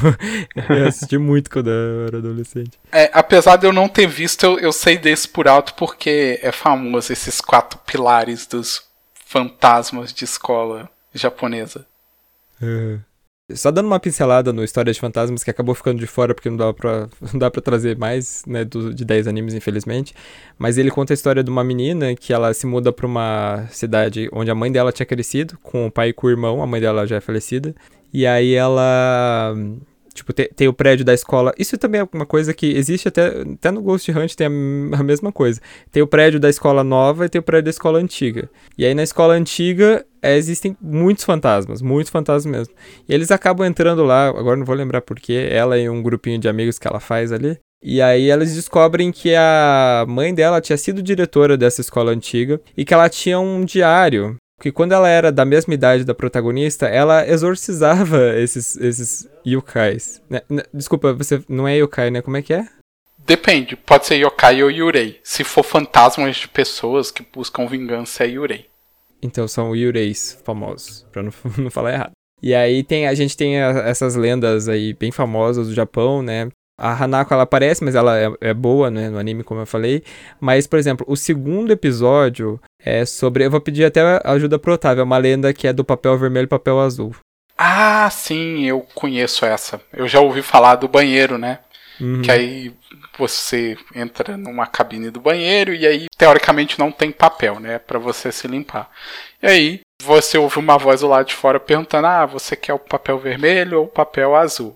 eu 0.70 0.88
assisti 0.88 1.20
muito 1.20 1.52
quando 1.52 1.70
eu 1.70 2.08
era 2.08 2.18
adolescente. 2.18 2.80
É, 2.92 3.12
apesar 3.14 3.58
de 3.58 3.68
eu 3.68 3.72
não 3.72 3.88
ter 3.88 4.08
visto, 4.08 4.44
eu, 4.44 4.58
eu 4.58 4.72
sei 4.72 4.98
desse 4.98 5.28
por 5.28 5.48
alto 5.48 5.76
porque 5.76 6.40
é 6.42 6.52
famoso 6.52 7.14
esses 7.14 7.40
quatro 7.40 7.78
pilares 7.86 8.48
dos 8.48 8.82
fantasmas 9.24 10.12
de 10.12 10.26
escola 10.26 10.90
japonesa. 11.14 11.91
É. 12.62 13.00
Só 13.54 13.70
dando 13.70 13.88
uma 13.88 14.00
pincelada 14.00 14.54
no 14.54 14.64
História 14.64 14.94
de 14.94 15.00
Fantasmas, 15.00 15.44
que 15.44 15.50
acabou 15.50 15.76
ficando 15.76 16.00
de 16.00 16.08
fora 16.08 16.34
porque 16.34 16.50
não 16.50 16.58
dá 16.58 16.74
pra, 16.74 17.10
não 17.34 17.40
dá 17.40 17.52
pra 17.52 17.62
trazer 17.62 17.98
mais, 17.98 18.44
né, 18.48 18.64
do, 18.64 18.94
de 18.94 19.04
10 19.04 19.28
animes, 19.28 19.54
infelizmente. 19.54 20.14
Mas 20.58 20.78
ele 20.78 20.90
conta 20.90 21.14
a 21.14 21.16
história 21.16 21.44
de 21.44 21.50
uma 21.50 21.64
menina 21.64 22.16
que 22.16 22.32
ela 22.34 22.54
se 22.54 22.66
muda 22.66 22.94
pra 22.94 23.06
uma 23.06 23.68
cidade 23.70 24.30
onde 24.32 24.50
a 24.50 24.56
mãe 24.56 24.72
dela 24.72 24.92
tinha 24.92 25.06
crescido, 25.06 25.58
com 25.62 25.88
o 25.88 25.92
pai 25.92 26.10
e 26.10 26.14
com 26.14 26.28
o 26.28 26.30
irmão, 26.30 26.62
a 26.62 26.68
mãe 26.68 26.80
dela 26.80 27.06
já 27.06 27.18
é 27.18 27.22
falecida. 27.22 27.76
E 28.14 28.26
aí 28.26 28.54
ela 28.54 29.54
Tipo, 30.22 30.34
tem, 30.34 30.48
tem, 30.56 30.68
o 30.68 30.74
prédio 30.74 31.04
da 31.04 31.16
escola. 31.16 31.52
Isso 31.58 31.80
também 31.80 32.02
é 32.02 32.08
uma 32.14 32.28
coisa 32.28 32.54
que 32.54 32.68
existe 32.78 33.08
até, 33.08 33.42
até 33.42 33.72
no 33.72 33.82
Ghost 33.82 34.12
Hunt, 34.12 34.36
tem 34.36 34.46
a, 34.46 35.00
a, 35.00 35.04
mesma 35.04 35.32
coisa. 35.32 35.60
Tem 35.92 36.04
o 36.04 36.06
prédio 36.06 36.40
da 36.40 36.48
escola 36.48 36.84
nova 36.84 37.26
e 37.26 37.30
tem 37.30 37.40
o 37.40 37.44
prédio 37.44 37.66
da 37.66 37.70
escola 37.72 37.98
antiga. 37.98 38.48
E 38.78 38.86
aí 38.86 38.94
na 38.94 39.02
escola 39.02 39.34
antiga 39.34 40.06
é, 40.22 40.38
existem 40.38 40.78
muitos 40.80 41.24
fantasmas, 41.24 41.82
muitos 41.82 42.12
fantasmas 42.12 42.46
mesmo. 42.46 42.76
E 43.10 43.14
eles 43.14 43.32
acabam 43.32 43.66
entrando 43.68 44.04
lá, 44.04 44.28
agora 44.28 44.56
não 44.56 44.66
vou 44.66 44.76
lembrar 44.76 45.02
porquê, 45.02 45.48
ela 45.50 45.76
e 45.80 45.90
um 45.90 46.04
grupinho 46.04 46.38
de 46.38 46.48
amigos 46.48 46.78
que 46.78 46.88
ela 46.88 47.00
faz 47.00 47.32
ali. 47.32 47.58
E 47.84 48.00
aí 48.00 48.30
elas 48.30 48.54
descobrem 48.54 49.12
que 49.12 49.34
a 49.34 50.06
mãe 50.08 50.36
dela 50.36 50.62
tinha 50.62 50.78
sido 50.78 51.02
diretora 51.02 51.58
dessa 51.58 51.82
escola 51.82 52.12
antiga 52.12 52.62
e 52.78 52.86
que 52.86 52.94
ela 52.94 53.10
tinha 53.10 53.40
um 53.40 53.66
diário 53.66 54.38
porque 54.62 54.72
quando 54.72 54.92
ela 54.92 55.10
era 55.10 55.32
da 55.32 55.44
mesma 55.44 55.74
idade 55.74 56.04
da 56.04 56.14
protagonista, 56.14 56.86
ela 56.86 57.28
exorcizava 57.28 58.38
esses, 58.38 58.78
esses 58.78 59.28
yokais. 59.44 60.22
Né, 60.30 60.44
né, 60.48 60.62
desculpa, 60.72 61.14
você 61.14 61.44
não 61.50 61.68
é 61.68 61.78
yokai, 61.78 62.12
né? 62.12 62.22
Como 62.22 62.38
é 62.38 62.44
que 62.44 62.54
é? 62.54 62.68
Depende, 63.26 63.76
pode 63.76 64.06
ser 64.06 64.18
yokai 64.18 64.62
ou 64.62 64.70
yurei. 64.70 65.20
Se 65.24 65.44
for 65.44 65.64
fantasmas 65.64 66.36
de 66.36 66.48
pessoas 66.48 67.10
que 67.10 67.26
buscam 67.34 67.66
vingança, 67.66 68.24
é 68.24 68.28
yurei. 68.28 68.68
Então 69.20 69.48
são 69.48 69.76
yureis 69.76 70.40
famosos, 70.46 71.08
pra 71.12 71.24
não, 71.24 71.32
não 71.58 71.72
falar 71.72 71.94
errado. 71.94 72.12
E 72.40 72.54
aí 72.54 72.84
tem, 72.84 73.08
a 73.08 73.16
gente 73.16 73.36
tem 73.36 73.60
a, 73.60 73.70
essas 73.88 74.16
lendas 74.16 74.70
aí 74.70 74.94
bem 74.94 75.12
famosas 75.12 75.70
do 75.70 75.74
Japão, 75.74 76.22
né? 76.22 76.50
A 76.78 77.04
Hanako 77.04 77.34
ela 77.34 77.44
aparece, 77.44 77.84
mas 77.84 77.96
ela 77.96 78.16
é, 78.20 78.32
é, 78.42 78.54
boa, 78.54 78.92
né, 78.92 79.10
no 79.10 79.18
anime, 79.18 79.44
como 79.44 79.62
eu 79.62 79.68
falei. 79.68 80.04
Mas, 80.40 80.66
por 80.66 80.78
exemplo, 80.78 81.06
o 81.10 81.16
segundo 81.16 81.72
episódio 81.72 82.60
é 82.84 83.06
sobre. 83.06 83.46
Eu 83.46 83.52
vou 83.52 83.62
pedir 83.62 83.86
até 83.86 84.02
ajuda 84.24 84.60
pro 84.60 84.74
Otávio, 84.74 85.02
é 85.02 85.04
uma 85.04 85.18
lenda 85.18 85.54
que 85.54 85.68
é 85.68 85.74
do 85.74 85.84
papel 85.84 86.18
vermelho 86.18 86.46
e 86.46 86.48
papel 86.48 86.80
azul. 86.80 87.16
Ah, 87.58 88.10
sim, 88.10 88.66
eu 88.66 88.82
conheço 88.96 89.46
essa. 89.46 89.80
Eu 89.94 90.08
já 90.08 90.20
ouvi 90.20 90.42
falar 90.42 90.76
do 90.76 90.88
banheiro, 90.88 91.38
né? 91.38 91.60
Uhum. 92.00 92.22
Que 92.24 92.32
aí 92.32 92.74
você 93.18 93.78
entra 93.94 94.36
numa 94.36 94.66
cabine 94.66 95.12
do 95.12 95.22
banheiro 95.22 95.74
e 95.74 95.86
aí 95.86 96.06
teoricamente 96.18 96.80
não 96.80 96.92
tem 96.92 97.12
papel, 97.12 97.60
né, 97.60 97.78
para 97.78 98.00
você 98.00 98.32
se 98.32 98.48
limpar. 98.48 98.90
E 99.42 99.48
aí 99.48 99.80
você 100.02 100.38
ouve 100.38 100.58
uma 100.58 100.78
voz 100.78 101.02
do 101.02 101.08
lado 101.08 101.28
de 101.28 101.36
fora 101.36 101.60
perguntando: 101.60 102.08
"Ah, 102.08 102.26
você 102.26 102.56
quer 102.56 102.74
o 102.74 102.80
papel 102.80 103.20
vermelho 103.20 103.80
ou 103.80 103.86
o 103.86 103.90
papel 103.90 104.36
azul?" 104.36 104.76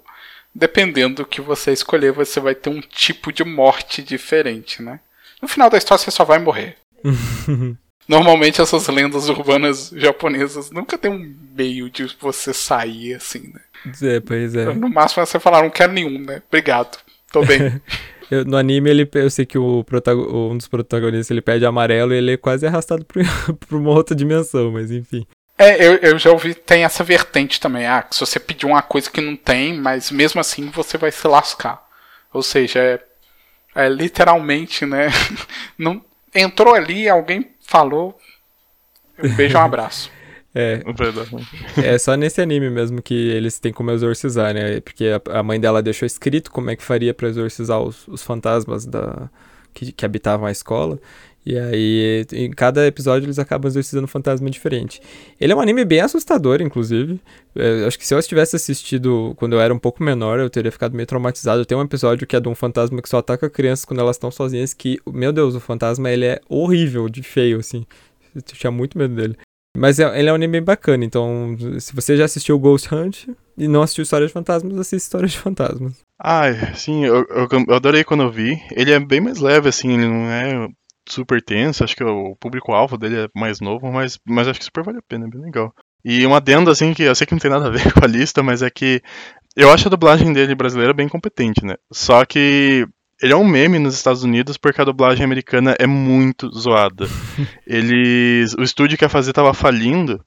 Dependendo 0.53 1.15
do 1.15 1.25
que 1.25 1.41
você 1.41 1.73
escolher, 1.73 2.11
você 2.11 2.39
vai 2.39 2.55
ter 2.55 2.69
um 2.69 2.79
tipo 2.79 3.33
de 3.33 3.43
morte 3.43 4.01
diferente, 4.03 4.81
né? 4.81 4.99
No 5.41 5.47
final 5.47 5.69
da 5.69 5.77
história 5.77 6.03
você 6.03 6.11
só 6.11 6.23
vai 6.23 6.39
morrer. 6.39 6.77
Normalmente 8.07 8.61
essas 8.61 8.87
lendas 8.87 9.29
urbanas 9.29 9.91
japonesas 9.95 10.69
nunca 10.69 10.97
tem 10.97 11.11
um 11.11 11.35
meio 11.55 11.89
de 11.89 12.15
você 12.19 12.53
sair 12.53 13.15
assim, 13.15 13.51
né? 13.53 13.61
É, 14.01 14.19
pois 14.19 14.55
é. 14.55 14.73
No 14.73 14.89
máximo 14.89 15.25
você 15.25 15.39
falar, 15.39 15.63
não 15.63 15.69
quero 15.69 15.93
nenhum, 15.93 16.19
né? 16.19 16.41
Obrigado. 16.47 16.97
Tô 17.31 17.43
bem. 17.43 17.81
Eu, 18.29 18.43
no 18.43 18.57
anime, 18.57 18.89
ele, 18.89 19.07
eu 19.13 19.29
sei 19.29 19.45
que 19.45 19.55
o 19.55 19.85
um 20.51 20.57
dos 20.57 20.67
protagonistas 20.67 21.29
ele 21.29 21.43
pede 21.43 21.63
amarelo 21.63 22.11
e 22.11 22.17
ele 22.17 22.33
é 22.33 22.37
quase 22.37 22.65
arrastado 22.65 23.05
pra, 23.05 23.21
pra 23.67 23.77
uma 23.77 23.91
outra 23.91 24.15
dimensão, 24.15 24.71
mas 24.71 24.89
enfim. 24.89 25.27
É, 25.57 25.85
eu, 25.85 25.95
eu 25.97 26.17
já 26.17 26.31
ouvi, 26.31 26.53
tem 26.53 26.83
essa 26.83 27.03
vertente 27.03 27.59
também. 27.59 27.85
Ah, 27.85 28.05
se 28.11 28.19
você 28.19 28.39
pedir 28.39 28.65
uma 28.65 28.81
coisa 28.81 29.09
que 29.09 29.21
não 29.21 29.35
tem, 29.35 29.73
mas 29.79 30.11
mesmo 30.11 30.41
assim 30.41 30.69
você 30.69 30.97
vai 30.97 31.11
se 31.11 31.27
lascar. 31.27 31.87
Ou 32.33 32.41
seja, 32.41 32.79
é, 32.79 32.99
é 33.75 33.87
literalmente, 33.87 34.85
né? 34.85 35.07
Não, 35.77 36.03
entrou 36.33 36.73
ali, 36.73 37.07
alguém 37.07 37.54
falou. 37.65 38.17
Um 39.21 39.35
beijo, 39.35 39.57
um 39.57 39.61
abraço. 39.61 40.11
É, 40.57 40.81
é 41.83 41.97
só 41.97 42.15
nesse 42.15 42.41
anime 42.41 42.69
mesmo 42.69 43.01
que 43.01 43.13
eles 43.13 43.59
têm 43.59 43.73
como 43.73 43.91
exorcizar, 43.91 44.53
né? 44.53 44.79
Porque 44.79 45.07
a, 45.07 45.39
a 45.39 45.43
mãe 45.43 45.59
dela 45.59 45.83
deixou 45.83 46.05
escrito 46.05 46.49
como 46.49 46.69
é 46.69 46.77
que 46.77 46.83
faria 46.83 47.13
para 47.13 47.27
exorcizar 47.27 47.81
os, 47.81 48.07
os 48.07 48.23
fantasmas 48.23 48.85
da, 48.85 49.29
que, 49.73 49.91
que 49.91 50.05
habitavam 50.05 50.45
a 50.45 50.51
escola. 50.51 50.97
E 51.45 51.59
aí, 51.59 52.25
em 52.33 52.49
cada 52.49 52.87
episódio, 52.87 53.27
eles 53.27 53.37
acabam 53.37 53.69
exorcizando 53.69 54.05
um 54.05 54.07
fantasma 54.07 54.49
diferente. 54.49 54.99
Ele 55.39 55.53
é 55.53 55.55
um 55.55 55.61
anime 55.61 55.85
bem 55.85 55.99
assustador, 55.99 56.59
inclusive. 56.59 57.21
Eu 57.53 57.85
acho 57.87 57.99
que 57.99 58.07
se 58.07 58.15
eu 58.15 58.23
tivesse 58.23 58.55
assistido 58.55 59.35
quando 59.37 59.53
eu 59.53 59.61
era 59.61 59.71
um 59.71 59.77
pouco 59.77 60.03
menor, 60.03 60.39
eu 60.39 60.49
teria 60.49 60.71
ficado 60.71 60.95
meio 60.95 61.05
traumatizado. 61.05 61.63
Tem 61.63 61.77
um 61.77 61.83
episódio 61.83 62.25
que 62.25 62.35
é 62.35 62.39
de 62.39 62.49
um 62.49 62.55
fantasma 62.55 62.99
que 62.99 63.07
só 63.07 63.19
ataca 63.19 63.47
crianças 63.47 63.85
quando 63.85 63.99
elas 63.99 64.15
estão 64.15 64.31
sozinhas, 64.31 64.73
que, 64.73 64.99
meu 65.05 65.31
Deus, 65.31 65.53
o 65.53 65.59
fantasma, 65.59 66.09
ele 66.09 66.25
é 66.25 66.41
horrível, 66.49 67.07
de 67.07 67.21
feio, 67.21 67.59
assim. 67.59 67.85
Eu 68.33 68.41
tinha 68.41 68.71
muito 68.71 68.97
medo 68.97 69.13
dele. 69.13 69.37
Mas 69.77 69.99
é, 69.99 70.19
ele 70.19 70.29
é 70.29 70.31
um 70.31 70.35
anime 70.35 70.53
bem 70.53 70.63
bacana, 70.63 71.03
então 71.03 71.55
se 71.79 71.93
você 71.93 72.15
já 72.15 72.25
assistiu 72.25 72.57
Ghost 72.57 72.93
Hunt 72.93 73.27
e 73.57 73.67
não 73.67 73.81
assistiu 73.81 74.03
História 74.03 74.25
de 74.25 74.31
Fantasmas, 74.31 74.77
assista 74.77 74.95
História 74.95 75.27
de 75.27 75.37
Fantasmas. 75.37 75.93
Ah, 76.19 76.45
sim, 76.75 77.05
eu, 77.05 77.25
eu 77.29 77.75
adorei 77.75 78.03
quando 78.03 78.23
eu 78.23 78.31
vi. 78.31 78.57
Ele 78.71 78.91
é 78.91 78.99
bem 78.99 79.19
mais 79.19 79.39
leve, 79.39 79.67
assim, 79.67 79.93
ele 79.93 80.07
não 80.07 80.31
é 80.31 80.69
super 81.07 81.41
tenso, 81.41 81.83
acho 81.83 81.95
que 81.95 82.03
o 82.03 82.35
público-alvo 82.35 82.97
dele 82.97 83.25
é 83.25 83.29
mais 83.35 83.59
novo, 83.59 83.91
mas, 83.91 84.19
mas 84.25 84.47
acho 84.47 84.59
que 84.59 84.65
super 84.65 84.83
vale 84.83 84.99
a 84.99 85.03
pena, 85.07 85.25
é 85.25 85.29
bem 85.29 85.41
legal. 85.41 85.73
E 86.03 86.25
uma 86.25 86.37
adendo, 86.37 86.69
assim, 86.69 86.93
que 86.93 87.03
eu 87.03 87.15
sei 87.15 87.25
que 87.25 87.33
não 87.33 87.39
tem 87.39 87.51
nada 87.51 87.67
a 87.67 87.71
ver 87.71 87.91
com 87.93 88.03
a 88.03 88.07
lista, 88.07 88.43
mas 88.43 88.61
é 88.61 88.69
que 88.69 89.01
eu 89.55 89.71
acho 89.71 89.87
a 89.87 89.89
dublagem 89.89 90.33
dele 90.33 90.53
brasileira 90.53 90.93
bem 90.93 91.07
competente, 91.07 91.65
né? 91.65 91.75
Só 91.91 92.25
que 92.25 92.87
ele 93.21 93.33
é 93.33 93.35
um 93.35 93.47
meme 93.47 93.79
nos 93.79 93.95
Estados 93.95 94.23
Unidos 94.23 94.57
porque 94.57 94.81
a 94.81 94.85
dublagem 94.85 95.23
americana 95.23 95.75
é 95.79 95.87
muito 95.87 96.51
zoada. 96.53 97.07
Eles, 97.65 98.53
o 98.53 98.61
estúdio 98.61 98.97
que 98.97 99.05
ia 99.05 99.09
fazer 99.09 99.33
tava 99.33 99.53
falindo 99.53 100.23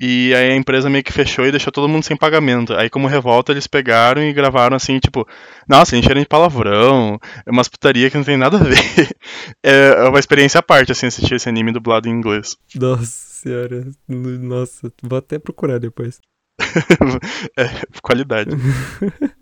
e 0.00 0.34
aí 0.34 0.52
a 0.52 0.56
empresa 0.56 0.88
meio 0.88 1.04
que 1.04 1.12
fechou 1.12 1.46
e 1.46 1.50
deixou 1.50 1.70
todo 1.70 1.88
mundo 1.88 2.04
sem 2.04 2.16
pagamento. 2.16 2.72
Aí, 2.74 2.88
como 2.88 3.06
revolta, 3.06 3.52
eles 3.52 3.66
pegaram 3.66 4.22
e 4.22 4.32
gravaram 4.32 4.74
assim, 4.74 4.98
tipo, 4.98 5.28
nossa, 5.68 5.96
encheram 5.96 6.20
de 6.20 6.26
palavrão, 6.26 7.18
é 7.44 7.50
umas 7.50 7.68
putaria 7.68 8.10
que 8.10 8.16
não 8.16 8.24
tem 8.24 8.38
nada 8.38 8.56
a 8.56 8.62
ver. 8.62 8.76
É 9.62 10.08
uma 10.08 10.18
experiência 10.18 10.58
à 10.58 10.62
parte, 10.62 10.92
assim, 10.92 11.06
assistir 11.06 11.34
esse 11.34 11.48
anime 11.48 11.72
dublado 11.72 12.08
em 12.08 12.12
inglês. 12.12 12.56
Nossa 12.74 13.04
senhora, 13.04 13.86
nossa, 14.08 14.92
vou 15.02 15.18
até 15.18 15.38
procurar 15.38 15.78
depois. 15.78 16.18
é, 17.56 17.68
qualidade. 18.02 18.50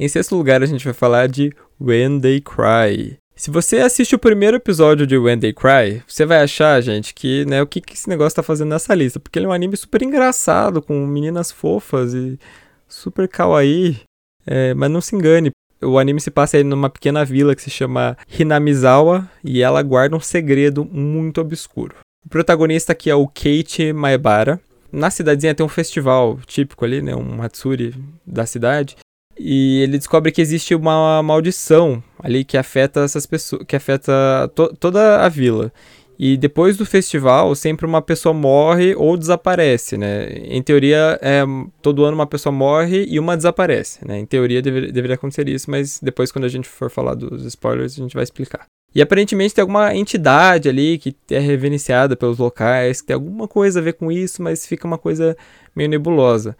Em 0.00 0.06
sexto 0.06 0.36
lugar, 0.36 0.62
a 0.62 0.66
gente 0.66 0.84
vai 0.84 0.94
falar 0.94 1.26
de 1.26 1.52
When 1.80 2.20
They 2.20 2.40
Cry. 2.40 3.16
Se 3.34 3.50
você 3.50 3.78
assiste 3.78 4.14
o 4.14 4.18
primeiro 4.18 4.56
episódio 4.56 5.04
de 5.04 5.18
When 5.18 5.40
They 5.40 5.52
Cry, 5.52 6.04
você 6.06 6.24
vai 6.24 6.40
achar, 6.40 6.80
gente, 6.80 7.12
que, 7.12 7.44
né, 7.46 7.60
o 7.60 7.66
que, 7.66 7.80
que 7.80 7.94
esse 7.94 8.08
negócio 8.08 8.36
tá 8.36 8.42
fazendo 8.44 8.68
nessa 8.68 8.94
lista. 8.94 9.18
Porque 9.18 9.40
ele 9.40 9.46
é 9.46 9.48
um 9.48 9.52
anime 9.52 9.76
super 9.76 10.00
engraçado, 10.00 10.80
com 10.80 11.04
meninas 11.04 11.50
fofas 11.50 12.14
e 12.14 12.38
super 12.86 13.26
kawaii. 13.26 14.00
É, 14.46 14.72
mas 14.72 14.88
não 14.88 15.00
se 15.00 15.16
engane, 15.16 15.50
o 15.82 15.98
anime 15.98 16.20
se 16.20 16.30
passa 16.30 16.56
aí 16.56 16.62
numa 16.62 16.88
pequena 16.88 17.24
vila 17.24 17.56
que 17.56 17.62
se 17.62 17.70
chama 17.70 18.16
Hinamizawa 18.38 19.28
e 19.42 19.62
ela 19.62 19.82
guarda 19.82 20.14
um 20.14 20.20
segredo 20.20 20.84
muito 20.84 21.40
obscuro. 21.40 21.96
O 22.24 22.28
protagonista 22.28 22.92
aqui 22.92 23.10
é 23.10 23.16
o 23.16 23.26
Keiichi 23.26 23.92
Maebara. 23.92 24.60
Na 24.92 25.10
cidadezinha 25.10 25.56
tem 25.56 25.66
um 25.66 25.68
festival 25.68 26.38
típico 26.46 26.84
ali, 26.84 27.02
né, 27.02 27.16
um 27.16 27.36
Matsuri 27.36 27.94
da 28.24 28.46
cidade, 28.46 28.96
e 29.38 29.82
ele 29.82 29.98
descobre 29.98 30.32
que 30.32 30.40
existe 30.40 30.74
uma 30.74 31.22
maldição 31.22 32.02
ali 32.18 32.44
que 32.44 32.56
afeta 32.56 33.00
essas 33.00 33.26
pessoas, 33.26 33.62
que 33.66 33.76
afeta 33.76 34.50
to 34.54 34.74
toda 34.78 35.24
a 35.24 35.28
vila. 35.28 35.72
E 36.18 36.36
depois 36.36 36.76
do 36.76 36.84
festival, 36.84 37.54
sempre 37.54 37.86
uma 37.86 38.02
pessoa 38.02 38.34
morre 38.34 38.92
ou 38.96 39.16
desaparece, 39.16 39.96
né? 39.96 40.26
Em 40.48 40.60
teoria, 40.60 41.16
é, 41.22 41.44
todo 41.80 42.04
ano 42.04 42.16
uma 42.16 42.26
pessoa 42.26 42.52
morre 42.52 43.06
e 43.08 43.20
uma 43.20 43.36
desaparece, 43.36 44.04
né? 44.04 44.18
Em 44.18 44.26
teoria 44.26 44.60
dever, 44.60 44.90
deveria 44.90 45.14
acontecer 45.14 45.48
isso, 45.48 45.70
mas 45.70 46.00
depois 46.02 46.32
quando 46.32 46.44
a 46.44 46.48
gente 46.48 46.68
for 46.68 46.90
falar 46.90 47.14
dos 47.14 47.44
spoilers, 47.44 47.92
a 47.92 48.02
gente 48.02 48.14
vai 48.14 48.24
explicar. 48.24 48.66
E 48.92 49.00
aparentemente 49.00 49.54
tem 49.54 49.62
alguma 49.62 49.94
entidade 49.94 50.68
ali 50.68 50.98
que 50.98 51.14
é 51.30 51.38
reverenciada 51.38 52.16
pelos 52.16 52.38
locais, 52.38 53.00
que 53.00 53.06
tem 53.06 53.14
alguma 53.14 53.46
coisa 53.46 53.78
a 53.78 53.82
ver 53.82 53.92
com 53.92 54.10
isso, 54.10 54.42
mas 54.42 54.66
fica 54.66 54.88
uma 54.88 54.98
coisa 54.98 55.36
meio 55.76 55.88
nebulosa. 55.88 56.56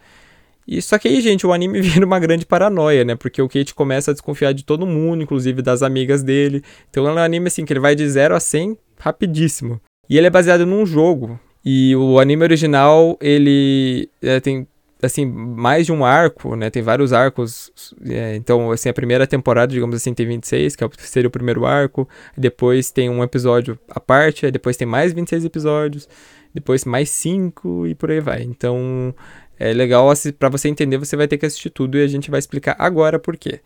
E 0.71 0.83
só 0.83 0.99
que 0.99 1.07
aí, 1.07 1.19
gente, 1.19 1.47
o 1.47 1.51
anime 1.51 1.81
vira 1.81 2.05
uma 2.05 2.19
grande 2.19 2.45
paranoia, 2.45 3.03
né? 3.03 3.15
Porque 3.15 3.41
o 3.41 3.49
Kate 3.49 3.73
começa 3.73 4.11
a 4.11 4.13
desconfiar 4.13 4.53
de 4.53 4.63
todo 4.63 4.85
mundo, 4.85 5.23
inclusive 5.23 5.63
das 5.63 5.81
amigas 5.81 6.21
dele. 6.21 6.63
Então 6.91 7.07
é 7.07 7.11
um 7.11 7.17
anime 7.17 7.47
assim 7.47 7.65
que 7.65 7.73
ele 7.73 7.79
vai 7.79 7.95
de 7.95 8.07
0 8.07 8.35
a 8.35 8.39
100 8.39 8.77
rapidíssimo. 8.99 9.81
E 10.07 10.15
ele 10.15 10.27
é 10.27 10.29
baseado 10.29 10.67
num 10.67 10.85
jogo. 10.85 11.39
E 11.65 11.95
o 11.95 12.19
anime 12.19 12.43
original, 12.43 13.17
ele 13.19 14.09
é, 14.21 14.39
tem 14.39 14.67
assim, 15.01 15.25
mais 15.25 15.85
de 15.85 15.91
um 15.91 16.05
arco, 16.05 16.55
né? 16.55 16.69
Tem 16.69 16.83
vários 16.83 17.13
arcos. 17.13 17.71
É, 18.07 18.35
então, 18.35 18.71
assim, 18.71 18.89
a 18.89 18.93
primeira 18.93 19.25
temporada, 19.25 19.73
digamos 19.73 19.95
assim, 19.95 20.13
tem 20.13 20.27
26, 20.27 20.75
que 20.75 20.83
é 20.83 20.89
seria 20.99 21.27
o 21.27 21.31
primeiro 21.31 21.65
arco. 21.65 22.07
Depois 22.37 22.91
tem 22.91 23.09
um 23.09 23.23
episódio 23.23 23.79
à 23.89 23.99
parte, 23.99 24.51
depois 24.51 24.77
tem 24.77 24.87
mais 24.87 25.13
26 25.13 25.45
episódios, 25.45 26.07
depois 26.53 26.85
mais 26.85 27.09
5 27.09 27.87
e 27.87 27.95
por 27.95 28.11
aí 28.11 28.19
vai. 28.19 28.43
Então, 28.43 29.13
é 29.59 29.73
legal, 29.73 30.07
para 30.37 30.49
você 30.49 30.69
entender, 30.69 30.97
você 30.97 31.17
vai 31.17 31.27
ter 31.27 31.37
que 31.37 31.45
assistir 31.45 31.69
tudo 31.69 31.97
e 31.97 32.03
a 32.03 32.07
gente 32.07 32.31
vai 32.31 32.39
explicar 32.39 32.75
agora 32.79 33.19
por 33.19 33.35
quê. 33.35 33.59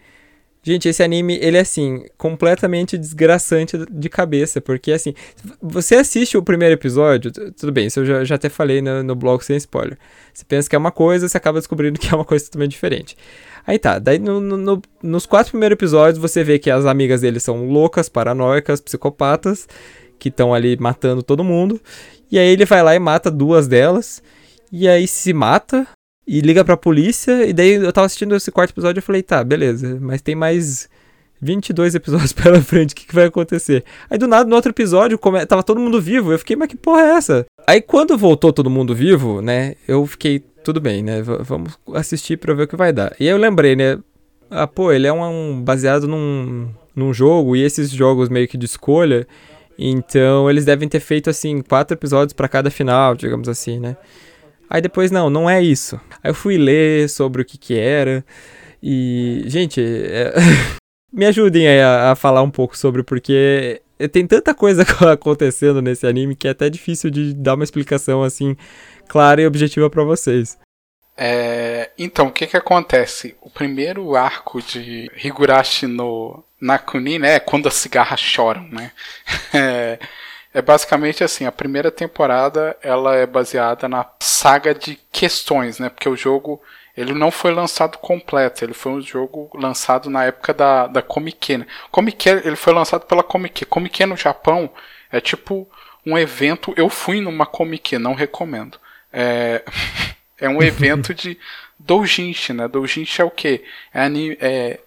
Gente, 0.66 0.88
esse 0.88 1.04
anime, 1.04 1.38
ele 1.42 1.58
é 1.58 1.60
assim, 1.60 2.06
completamente 2.18 2.98
desgraçante 2.98 3.78
de 3.92 4.10
cabeça, 4.10 4.62
porque 4.62 4.94
assim, 4.94 5.14
você 5.62 5.96
assiste 5.96 6.38
o 6.38 6.42
primeiro 6.42 6.74
episódio, 6.74 7.32
tudo 7.32 7.72
bem, 7.72 7.88
isso 7.88 8.00
eu 8.00 8.06
já, 8.06 8.24
já 8.24 8.36
até 8.36 8.48
falei 8.48 8.82
no, 8.82 9.04
no 9.04 9.14
blog 9.14 9.44
sem 9.44 9.58
spoiler. 9.58 9.98
Você 10.34 10.46
pensa 10.46 10.70
que 10.70 10.76
é 10.76 10.80
uma 10.80 10.92
coisa, 10.92 11.28
você 11.28 11.36
acaba 11.36 11.60
descobrindo 11.60 12.00
que 12.00 12.08
é 12.08 12.16
uma 12.16 12.24
coisa 12.24 12.46
totalmente 12.46 12.72
diferente. 12.72 13.18
Aí 13.68 13.78
tá, 13.78 14.00
daí 14.00 14.18
no, 14.18 14.40
no, 14.40 14.82
nos 15.04 15.26
quatro 15.26 15.52
primeiros 15.52 15.76
episódios 15.76 16.18
você 16.18 16.46
vê 16.46 16.58
que 16.58 16.72
as 16.72 16.86
amigas 16.86 17.22
dele 17.22 17.42
são 17.42 17.68
loucas, 17.68 18.08
paranoicas, 18.08 18.80
psicopatas, 18.80 19.68
que 20.18 20.30
estão 20.30 20.54
ali 20.54 20.78
matando 20.78 21.22
todo 21.22 21.44
mundo. 21.44 21.80
E 22.32 22.40
aí 22.40 22.48
ele 22.48 22.66
vai 22.66 22.82
lá 22.82 22.96
e 22.96 23.00
mata 23.00 23.30
duas 23.30 23.68
delas 23.68 24.24
e 24.76 24.88
aí 24.88 25.08
se 25.08 25.32
mata 25.34 25.88
e 26.26 26.42
liga 26.42 26.66
pra 26.66 26.76
polícia. 26.76 27.46
E 27.46 27.54
daí 27.54 27.76
eu 27.76 27.94
tava 27.94 28.08
assistindo 28.08 28.36
esse 28.36 28.52
quarto 28.52 28.72
episódio 28.72 29.00
e 29.00 29.04
falei, 29.04 29.22
tá, 29.22 29.44
beleza, 29.44 30.00
mas 30.02 30.20
tem 30.20 30.34
mais 30.34 30.90
22 31.40 31.94
episódios 31.94 32.34
pela 32.34 32.60
frente, 32.60 32.94
o 32.94 32.96
que, 32.96 33.06
que 33.06 33.14
vai 33.14 33.26
acontecer? 33.26 33.86
Aí 34.10 34.18
do 34.18 34.28
nada, 34.28 34.50
no 34.50 34.56
outro 34.56 34.72
episódio, 34.72 35.20
tava 35.48 35.62
todo 35.62 35.80
mundo 35.80 36.02
vivo. 36.02 36.32
Eu 36.32 36.40
fiquei, 36.40 36.56
mas 36.56 36.70
que 36.70 36.76
porra 36.76 37.02
é 37.02 37.10
essa? 37.12 37.46
Aí 37.68 37.82
quando 37.82 38.18
voltou 38.18 38.52
todo 38.52 38.68
mundo 38.68 38.96
vivo, 38.96 39.42
né, 39.42 39.76
eu 39.88 40.08
fiquei, 40.08 40.40
tudo 40.64 40.82
bem, 40.82 41.04
né, 41.04 41.22
v 41.22 41.38
vamos 41.42 41.78
assistir 41.94 42.38
pra 42.38 42.56
ver 42.56 42.64
o 42.64 42.68
que 42.68 42.76
vai 42.76 42.92
dar. 42.92 43.16
E 43.20 43.26
aí 43.26 43.30
eu 43.30 43.38
lembrei, 43.38 43.76
né, 43.76 44.00
ah, 44.50 44.66
pô, 44.66 44.92
ele 44.92 45.06
é 45.06 45.14
um, 45.14 45.62
baseado 45.62 46.08
num, 46.08 46.70
num 46.96 47.14
jogo, 47.14 47.56
e 47.56 47.62
esses 47.62 47.92
jogos 47.92 48.28
meio 48.28 48.48
que 48.48 48.58
de 48.58 48.66
escolha, 48.66 49.28
então 49.78 50.50
eles 50.50 50.66
devem 50.66 50.90
ter 50.90 51.00
feito, 51.00 51.30
assim, 51.30 51.62
quatro 51.62 51.96
episódios 51.96 52.34
para 52.34 52.48
cada 52.48 52.72
final, 52.72 53.16
digamos 53.16 53.48
assim, 53.48 53.80
né. 53.80 53.96
Aí 54.74 54.82
depois, 54.82 55.12
não, 55.12 55.30
não 55.30 55.48
é 55.48 55.62
isso. 55.62 56.02
Aí 56.24 56.32
eu 56.32 56.34
fui 56.34 56.58
ler 56.58 57.08
sobre 57.08 57.44
o 57.44 57.46
que 57.46 57.60
que 57.60 57.78
era. 57.78 58.26
E, 58.82 59.44
gente, 59.46 59.80
é... 59.80 60.34
me 61.14 61.28
ajudem 61.28 61.68
aí 61.68 61.80
a, 61.80 62.12
a, 62.12 62.16
falar 62.16 62.42
um 62.42 62.50
pouco 62.50 62.76
sobre, 62.76 63.04
porque 63.04 63.84
tem 64.12 64.26
tanta 64.26 64.52
coisa 64.56 64.82
acontecendo 65.14 65.80
nesse 65.80 66.08
anime 66.08 66.36
que 66.36 66.48
é 66.48 66.52
até 66.52 66.72
difícil 66.72 67.12
de 67.12 67.36
dar 67.36 67.54
uma 67.54 67.64
explicação 67.64 68.24
assim 68.24 68.58
clara 69.08 69.44
e 69.44 69.46
objetiva 69.46 69.92
para 69.92 70.04
vocês. 70.04 70.58
É, 71.16 71.92
então, 71.96 72.30
o 72.30 72.32
que 72.32 72.48
que 72.48 72.58
acontece? 72.58 73.36
O 73.42 73.52
primeiro 73.52 74.16
arco 74.16 74.60
de 74.60 75.08
Higurashi 75.24 75.86
no 75.86 76.44
Nakuni, 76.60 77.20
né, 77.20 77.36
é 77.36 77.40
quando 77.40 77.68
as 77.68 77.76
cigarras 77.76 78.20
choram, 78.20 78.68
né? 78.70 78.92
É, 79.54 80.00
é 80.54 80.62
basicamente 80.62 81.24
assim, 81.24 81.46
a 81.46 81.52
primeira 81.52 81.90
temporada 81.90 82.78
ela 82.82 83.16
é 83.16 83.26
baseada 83.26 83.88
na 83.90 84.06
saga 84.20 84.74
de 84.74 85.00
questões, 85.12 85.80
né? 85.80 85.90
Porque 85.90 86.08
o 86.08 86.16
jogo 86.16 86.62
ele 86.96 87.14
não 87.14 87.32
foi 87.32 87.52
lançado 87.52 87.98
completo, 87.98 88.64
ele 88.64 88.74
foi 88.74 88.92
um 88.92 89.02
jogo 89.02 89.50
lançado 89.56 90.12
na 90.12 90.26
época 90.26 90.54
da, 90.54 90.86
da 90.86 91.02
Comic 91.02 91.58
né? 91.58 91.66
Comic 91.90 92.30
ele 92.30 92.56
foi 92.56 92.72
lançado 92.74 93.06
pela 93.08 93.24
Comic 93.24 93.66
Comic 93.66 94.06
no 94.06 94.16
Japão 94.16 94.70
é 95.12 95.20
tipo 95.20 95.68
um 96.06 96.18
evento, 96.18 96.74
eu 96.76 96.90
fui 96.90 97.22
numa 97.22 97.46
Comic 97.46 97.98
não 97.98 98.14
recomendo. 98.14 98.78
É, 99.12 99.64
é 100.38 100.50
um 100.50 100.62
evento 100.62 101.14
de 101.14 101.38
doujinshi, 101.80 102.54
né? 102.54 102.68
Doujinshi 102.68 103.22
é 103.22 103.26
o 103.26 103.32
quê? 103.32 103.64
É, 103.94 104.08
é 104.40 104.80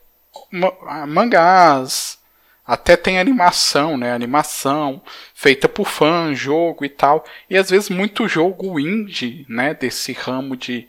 mangás, 1.06 2.18
até 2.66 2.96
tem 2.96 3.18
animação, 3.18 3.96
né? 3.96 4.12
Animação 4.12 5.00
feita 5.34 5.68
por 5.68 5.86
fã, 5.86 6.34
jogo 6.34 6.84
e 6.84 6.88
tal. 6.88 7.24
E 7.48 7.56
às 7.56 7.70
vezes 7.70 7.88
muito 7.88 8.26
jogo 8.26 8.80
indie, 8.80 9.46
né? 9.48 9.72
Desse 9.72 10.12
ramo 10.12 10.56
de 10.56 10.88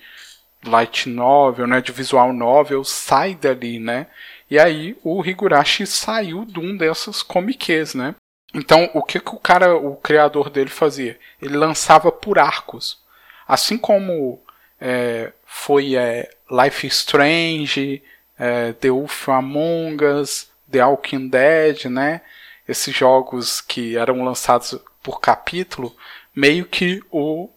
light 0.65 1.07
novel, 1.07 1.67
né? 1.67 1.79
De 1.79 1.91
visual 1.91 2.33
novel 2.33 2.83
sai 2.83 3.35
dali, 3.35 3.79
né? 3.79 4.07
E 4.49 4.57
aí 4.57 4.97
o 5.03 5.23
Higurashi 5.23 5.85
saiu 5.85 6.45
de 6.45 6.59
um 6.59 6.75
dessas 6.75 7.21
comiques, 7.21 7.93
né? 7.93 8.15
Então 8.53 8.89
o 8.93 9.03
que, 9.03 9.19
que 9.19 9.35
o 9.35 9.39
cara, 9.39 9.75
o 9.75 9.95
criador 9.97 10.49
dele 10.49 10.69
fazia? 10.69 11.19
Ele 11.39 11.55
lançava 11.57 12.11
por 12.11 12.39
arcos. 12.39 12.99
Assim 13.47 13.77
como 13.77 14.41
é, 14.81 15.31
foi 15.45 15.95
é, 15.95 16.29
Life 16.49 16.87
Strange, 16.87 18.01
é, 18.37 18.73
The 18.73 18.89
Wolf 18.89 19.29
Among 19.29 20.03
Us, 20.03 20.49
The 20.71 20.83
Walking 20.83 21.29
Dead, 21.29 21.85
né? 21.85 22.21
Esses 22.67 22.95
jogos 22.95 23.61
que 23.61 23.97
eram 23.97 24.23
lançados 24.23 24.77
por 25.01 25.21
capítulo, 25.21 25.95
meio 26.35 26.65
que 26.65 27.01
o 27.11 27.49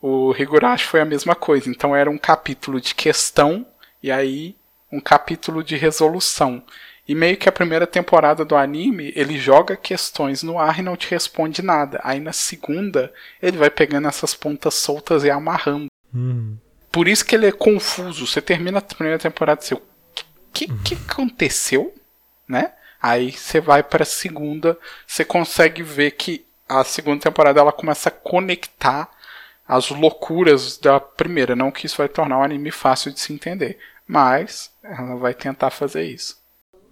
o 0.00 0.32
Higurashi 0.36 0.84
foi 0.84 1.00
a 1.00 1.04
mesma 1.04 1.34
coisa. 1.34 1.68
Então 1.68 1.96
era 1.96 2.10
um 2.10 2.18
capítulo 2.18 2.80
de 2.80 2.94
questão 2.94 3.66
e 4.02 4.12
aí 4.12 4.54
um 4.92 5.00
capítulo 5.00 5.64
de 5.64 5.76
resolução. 5.76 6.62
E 7.08 7.14
meio 7.14 7.36
que 7.36 7.48
a 7.48 7.52
primeira 7.52 7.86
temporada 7.86 8.44
do 8.44 8.56
anime, 8.56 9.12
ele 9.16 9.38
joga 9.38 9.76
questões 9.76 10.42
no 10.42 10.58
ar 10.58 10.78
e 10.78 10.82
não 10.82 10.96
te 10.96 11.10
responde 11.10 11.62
nada. 11.62 12.00
Aí 12.02 12.20
na 12.20 12.32
segunda, 12.32 13.12
ele 13.40 13.56
vai 13.56 13.70
pegando 13.70 14.08
essas 14.08 14.34
pontas 14.34 14.74
soltas 14.74 15.24
e 15.24 15.30
amarrando. 15.30 15.86
Hum. 16.14 16.56
Por 16.90 17.06
isso 17.06 17.24
que 17.24 17.34
ele 17.34 17.46
é 17.46 17.52
confuso. 17.52 18.26
Você 18.26 18.40
termina 18.40 18.78
a 18.78 18.82
primeira 18.82 19.18
temporada 19.18 19.60
e 19.62 19.66
você, 19.66 19.74
o 19.74 19.82
que, 20.52 20.66
que, 20.66 20.96
que 20.96 21.12
aconteceu? 21.12 21.94
Né? 22.48 22.72
Aí 23.00 23.32
você 23.32 23.60
vai 23.60 23.82
para 23.82 24.02
a 24.02 24.06
segunda, 24.06 24.78
você 25.06 25.24
consegue 25.24 25.82
ver 25.82 26.12
que 26.12 26.44
a 26.68 26.82
segunda 26.82 27.22
temporada 27.22 27.60
ela 27.60 27.72
começa 27.72 28.08
a 28.08 28.12
conectar 28.12 29.08
as 29.66 29.90
loucuras 29.90 30.78
da 30.78 30.98
primeira. 30.98 31.56
Não 31.56 31.70
que 31.70 31.86
isso 31.86 31.98
vai 31.98 32.08
tornar 32.08 32.38
o 32.38 32.42
anime 32.42 32.70
fácil 32.70 33.12
de 33.12 33.20
se 33.20 33.32
entender, 33.32 33.78
mas 34.06 34.70
ela 34.82 35.16
vai 35.16 35.34
tentar 35.34 35.70
fazer 35.70 36.04
isso. 36.04 36.38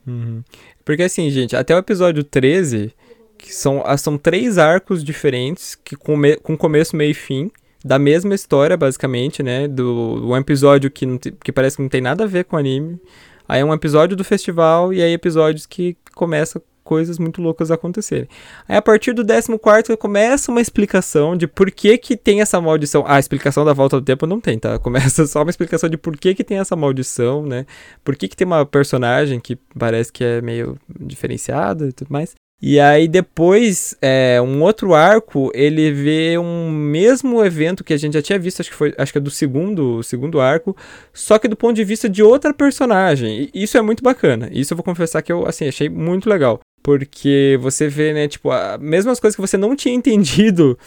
Uhum. 0.06 0.42
Porque 0.84 1.02
assim, 1.02 1.30
gente, 1.30 1.56
até 1.56 1.74
o 1.74 1.78
episódio 1.78 2.22
13, 2.22 2.94
que 3.38 3.54
são, 3.54 3.82
ah, 3.84 3.96
são 3.96 4.18
três 4.18 4.58
arcos 4.58 5.02
diferentes, 5.02 5.74
que 5.74 5.96
com, 5.96 6.16
com 6.42 6.56
começo, 6.56 6.96
meio 6.96 7.10
e 7.10 7.14
fim, 7.14 7.50
da 7.84 7.98
mesma 7.98 8.34
história, 8.34 8.76
basicamente, 8.76 9.42
né? 9.42 9.68
Do 9.68 10.26
um 10.26 10.36
episódio 10.36 10.90
que, 10.90 11.04
não 11.04 11.18
que 11.18 11.52
parece 11.52 11.76
que 11.76 11.82
não 11.82 11.88
tem 11.88 12.00
nada 12.00 12.24
a 12.24 12.26
ver 12.26 12.44
com 12.44 12.56
o 12.56 12.58
anime. 12.58 12.98
Aí 13.48 13.60
é 13.60 13.64
um 13.64 13.72
episódio 13.72 14.16
do 14.16 14.24
festival 14.24 14.92
e 14.92 15.02
aí 15.02 15.12
episódios 15.12 15.66
que 15.66 15.96
começam 16.14 16.60
coisas 16.84 17.18
muito 17.18 17.40
loucas 17.40 17.70
acontecerem. 17.70 18.28
Aí 18.68 18.76
a 18.76 18.82
partir 18.82 19.12
do 19.14 19.24
14 19.24 19.96
começa 19.96 20.52
uma 20.52 20.60
explicação 20.60 21.36
de 21.36 21.46
por 21.46 21.70
que 21.70 21.96
que 21.96 22.16
tem 22.16 22.42
essa 22.42 22.60
maldição. 22.60 23.02
Ah, 23.06 23.16
a 23.16 23.18
explicação 23.18 23.64
da 23.64 23.72
volta 23.72 23.98
do 23.98 24.04
tempo 24.04 24.26
não 24.26 24.38
tem, 24.38 24.58
tá? 24.58 24.78
Começa 24.84 25.26
só 25.26 25.42
uma 25.42 25.50
explicação 25.50 25.88
de 25.88 25.96
por 25.96 26.16
que 26.16 26.34
que 26.34 26.44
tem 26.44 26.58
essa 26.58 26.76
maldição, 26.76 27.44
né? 27.44 27.66
Por 28.04 28.14
que 28.14 28.28
que 28.28 28.36
tem 28.36 28.46
uma 28.46 28.66
personagem 28.66 29.40
que 29.40 29.56
parece 29.78 30.12
que 30.12 30.22
é 30.22 30.42
meio 30.42 30.78
diferenciada 31.00 31.88
e 31.88 31.92
tudo 31.92 32.08
mais. 32.12 32.34
E 32.62 32.80
aí 32.80 33.06
depois, 33.06 33.94
é, 34.00 34.40
um 34.40 34.62
outro 34.62 34.94
arco, 34.94 35.50
ele 35.54 35.92
vê 35.92 36.38
um 36.38 36.70
mesmo 36.70 37.44
evento 37.44 37.84
que 37.84 37.92
a 37.92 37.96
gente 37.96 38.14
já 38.14 38.22
tinha 38.22 38.38
visto, 38.38 38.60
acho 38.60 38.70
que 38.70 38.76
foi, 38.76 38.94
acho 38.96 39.12
que 39.12 39.18
é 39.18 39.20
do 39.20 39.30
segundo, 39.30 40.02
segundo 40.02 40.40
arco, 40.40 40.74
só 41.12 41.38
que 41.38 41.48
do 41.48 41.56
ponto 41.56 41.74
de 41.74 41.84
vista 41.84 42.08
de 42.08 42.22
outra 42.22 42.54
personagem. 42.54 43.50
E 43.52 43.62
isso 43.62 43.76
é 43.76 43.82
muito 43.82 44.02
bacana. 44.02 44.48
Isso 44.52 44.72
eu 44.72 44.76
vou 44.76 44.84
confessar 44.84 45.20
que 45.20 45.32
eu, 45.32 45.46
assim, 45.46 45.68
achei 45.68 45.88
muito 45.88 46.28
legal. 46.28 46.60
Porque 46.82 47.58
você 47.60 47.88
vê, 47.88 48.12
né, 48.12 48.28
tipo, 48.28 48.50
as 48.50 48.78
mesmas 48.80 49.18
coisas 49.18 49.34
que 49.34 49.42
você 49.42 49.56
não 49.56 49.74
tinha 49.76 49.92
entendido 49.94 50.78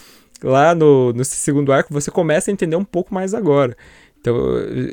lá 0.43 0.73
no, 0.73 1.13
no 1.13 1.25
segundo 1.25 1.71
arco, 1.71 1.93
você 1.93 2.11
começa 2.11 2.49
a 2.49 2.53
entender 2.53 2.75
um 2.75 2.83
pouco 2.83 3.13
mais 3.13 3.33
agora. 3.33 3.75
Então, 4.19 4.35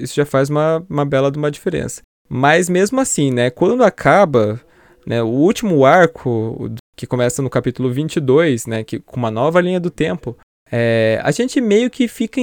isso 0.01 0.15
já 0.15 0.27
faz 0.27 0.51
uma, 0.51 0.85
uma 0.89 1.05
bela 1.05 1.31
de 1.31 1.39
uma 1.39 1.51
diferença. 1.51 2.03
Mas 2.29 2.69
mesmo 2.69 3.01
assim, 3.01 3.31
né, 3.31 3.51
quando 3.51 3.85
acaba 3.85 4.61
né? 5.07 5.23
O 5.23 5.29
último 5.29 5.85
arco, 5.85 6.71
que 6.97 7.07
começa 7.07 7.43
no 7.43 7.51
capítulo 7.51 7.93
22, 7.93 8.67
né, 8.67 8.85
que, 8.85 8.99
com 8.99 9.17
uma 9.17 9.31
nova 9.31 9.61
linha 9.61 9.81
do 9.81 9.91
tempo, 9.91 10.37
é, 10.71 11.21
a 11.23 11.31
gente 11.31 11.61
meio 11.61 11.91
que 11.91 12.09
fica 12.09 12.41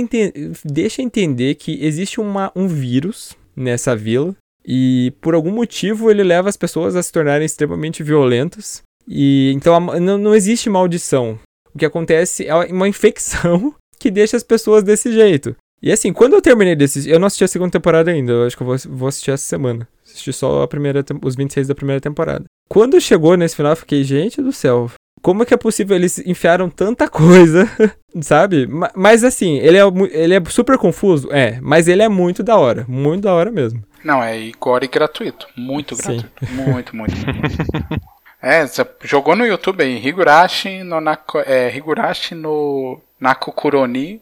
deixa 0.64 1.02
entender 1.02 1.56
que 1.56 1.84
existe 1.84 2.20
uma, 2.22 2.52
um 2.56 2.68
vírus 2.68 3.36
nessa 3.56 3.96
vila 3.96 4.36
e 4.66 5.14
por 5.20 5.34
algum 5.34 5.52
motivo 5.52 6.10
ele 6.12 6.24
leva 6.24 6.48
as 6.48 6.58
pessoas 6.58 6.96
a 6.96 7.02
se 7.02 7.12
tornarem 7.12 7.46
extremamente 7.46 8.04
violentas. 8.04 8.84
E 9.08 9.52
então 9.56 9.76
a, 9.76 10.00
não, 10.00 10.18
não 10.18 10.36
existe 10.36 10.70
maldição. 10.70 11.40
O 11.74 11.78
que 11.78 11.86
acontece 11.86 12.46
é 12.46 12.56
uma 12.56 12.88
infecção 12.88 13.74
que 14.00 14.12
deixa 14.12 14.38
as 14.38 14.44
pessoas 14.44 14.84
desse 14.84 15.12
jeito. 15.12 15.56
E 15.82 15.92
assim, 15.92 16.14
quando 16.14 16.34
eu 16.34 16.42
terminei 16.42 16.76
desse. 16.76 17.10
Eu 17.10 17.20
não 17.20 17.26
assisti 17.26 17.44
a 17.44 17.48
segunda 17.48 17.72
temporada 17.72 18.12
ainda, 18.12 18.32
eu 18.32 18.46
acho 18.46 18.56
que 18.56 18.62
eu 18.62 18.68
vou, 18.68 18.76
vou 18.90 19.08
assistir 19.08 19.32
essa 19.32 19.44
semana. 19.44 19.88
Assisti 20.06 20.32
só 20.32 20.62
a 20.62 20.68
primeira, 20.68 21.04
os 21.24 21.36
26 21.36 21.68
da 21.68 21.76
primeira 21.76 22.00
temporada. 22.00 22.46
Quando 22.70 23.02
chegou 23.02 23.36
nesse 23.36 23.56
final, 23.56 23.72
eu 23.72 23.78
fiquei, 23.78 24.04
gente 24.04 24.42
do 24.42 24.52
céu, 24.52 24.90
como 25.22 25.44
é 25.44 25.46
que 25.46 25.54
é 25.54 25.58
possível 25.58 25.96
eles 25.96 26.20
enfiaram 26.20 26.70
tanta 26.70 27.10
coisa, 27.10 27.70
sabe? 28.22 28.68
Mas 28.96 29.24
assim, 29.24 29.58
ele 29.58 29.78
é, 29.78 29.84
ele 30.12 30.36
é 30.36 30.44
super 30.46 30.78
confuso, 30.78 31.32
é, 31.32 31.60
mas 31.62 31.88
ele 31.88 32.02
é 32.02 32.10
muito 32.10 32.44
da 32.44 32.58
hora, 32.58 32.86
muito 32.88 33.24
da 33.24 33.34
hora 33.34 33.52
mesmo. 33.52 33.84
Não, 34.04 34.24
é 34.24 34.52
core 34.60 34.88
gratuito, 34.88 35.48
muito 35.56 35.96
gratuito, 35.96 36.30
Sim. 36.46 36.54
muito, 36.54 36.96
muito, 36.96 37.16
muito. 37.26 37.96
é, 38.42 38.66
você 38.66 38.86
jogou 39.04 39.36
no 39.36 39.46
YouTube 39.46 39.84
aí, 39.84 39.98
Higurashi 39.98 40.84
no, 40.84 41.00
Nako, 41.02 41.40
é, 41.40 41.76
Higurashi 41.76 42.34
no 42.34 43.00
Nakokuroni 43.20 44.22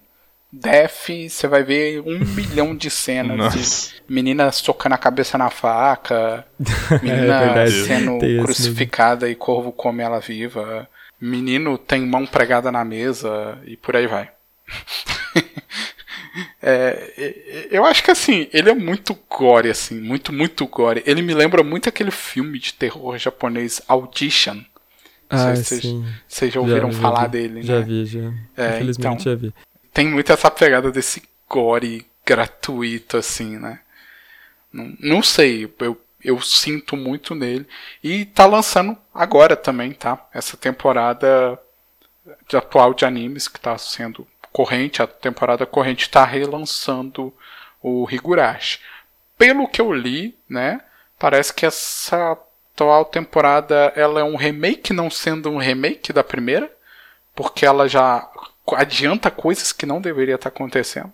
Def, 0.52 1.10
você 1.30 1.48
vai 1.48 1.64
ver 1.64 2.02
um 2.02 2.18
milhão 2.34 2.76
de 2.76 2.90
cenas 2.90 3.38
Nossa. 3.38 3.58
de 3.58 3.94
menina 4.10 4.52
socando 4.52 4.96
a 4.96 4.98
cabeça 4.98 5.38
na 5.38 5.50
faca, 5.50 6.46
menina 7.04 7.62
é 7.62 7.70
sendo 7.70 8.20
crucificada 8.44 9.30
e 9.30 9.36
corvo 9.36 9.72
come 9.72 10.02
ela 10.02 10.20
viva, 10.20 10.90
menino 11.22 11.78
tem 11.78 12.02
mão 12.02 12.26
pregada 12.26 12.72
na 12.72 12.84
mesa 12.84 13.60
e 13.64 13.78
por 13.78 13.96
aí 13.96 14.08
vai. 14.08 14.32
é, 16.64 17.68
eu 17.70 17.86
acho 17.86 18.04
que 18.04 18.10
assim, 18.10 18.48
ele 18.52 18.72
é 18.72 18.76
muito 18.76 19.16
gore, 19.30 19.70
assim, 19.70 20.00
muito, 20.00 20.34
muito 20.34 20.66
gore. 20.66 21.04
Ele 21.06 21.22
me 21.22 21.36
lembra 21.36 21.64
muito 21.64 21.88
aquele 21.88 22.12
filme 22.12 22.58
de 22.58 22.74
terror 22.74 23.20
japonês 23.20 23.84
Audition. 23.88 24.62
Ah, 25.30 25.56
vocês, 25.56 25.84
vocês 26.28 26.52
já 26.52 26.60
ouviram 26.60 26.92
já, 26.92 27.00
falar 27.00 27.28
dele, 27.28 27.62
já 27.62 27.76
né? 27.76 27.80
Já 27.82 27.86
vi, 27.86 28.06
já. 28.06 28.34
É, 28.58 28.78
Infelizmente 28.78 29.00
então, 29.00 29.20
já 29.20 29.36
vi 29.36 29.54
tem 29.94 30.08
muito 30.08 30.32
essa 30.32 30.50
pegada 30.52 30.92
desse 30.92 31.24
gore 31.48 32.10
gratuito, 32.26 33.18
assim, 33.18 33.58
né? 33.58 33.80
Não, 34.72 34.96
não 35.00 35.24
sei, 35.24 35.74
eu, 35.80 36.00
eu 36.24 36.40
sinto 36.42 36.96
muito 36.96 37.34
nele. 37.34 37.68
E 38.04 38.26
tá 38.26 38.46
lançando 38.46 38.98
agora 39.14 39.56
também, 39.56 39.92
tá? 39.92 40.28
Essa 40.34 40.56
temporada 40.56 41.60
de 42.48 42.56
atual 42.56 42.94
de 42.94 43.06
animes 43.06 43.48
que 43.48 43.60
tá 43.60 43.78
sendo 43.78 44.28
corrente, 44.52 45.02
a 45.02 45.08
temporada 45.08 45.66
corrente 45.66 46.10
tá 46.10 46.24
relançando 46.24 47.34
o 47.82 48.08
Higurashi. 48.10 48.80
Pelo 49.38 49.68
que 49.68 49.82
eu 49.82 49.92
li, 49.92 50.38
né? 50.48 50.82
Parece 51.18 51.54
que 51.54 51.66
essa 51.66 52.38
atual 52.74 53.06
temporada 53.06 53.92
ela 53.96 54.20
é 54.20 54.24
um 54.24 54.36
remake, 54.36 54.94
não 54.94 55.10
sendo 55.10 55.50
um 55.50 55.58
remake 55.58 56.14
da 56.14 56.24
primeira, 56.24 56.72
porque 57.36 57.66
ela 57.66 57.88
já 57.88 58.30
adianta 58.76 59.32
coisas 59.32 59.72
que 59.72 59.86
não 59.86 60.02
deveria 60.02 60.36
estar 60.36 60.50
acontecendo. 60.50 61.12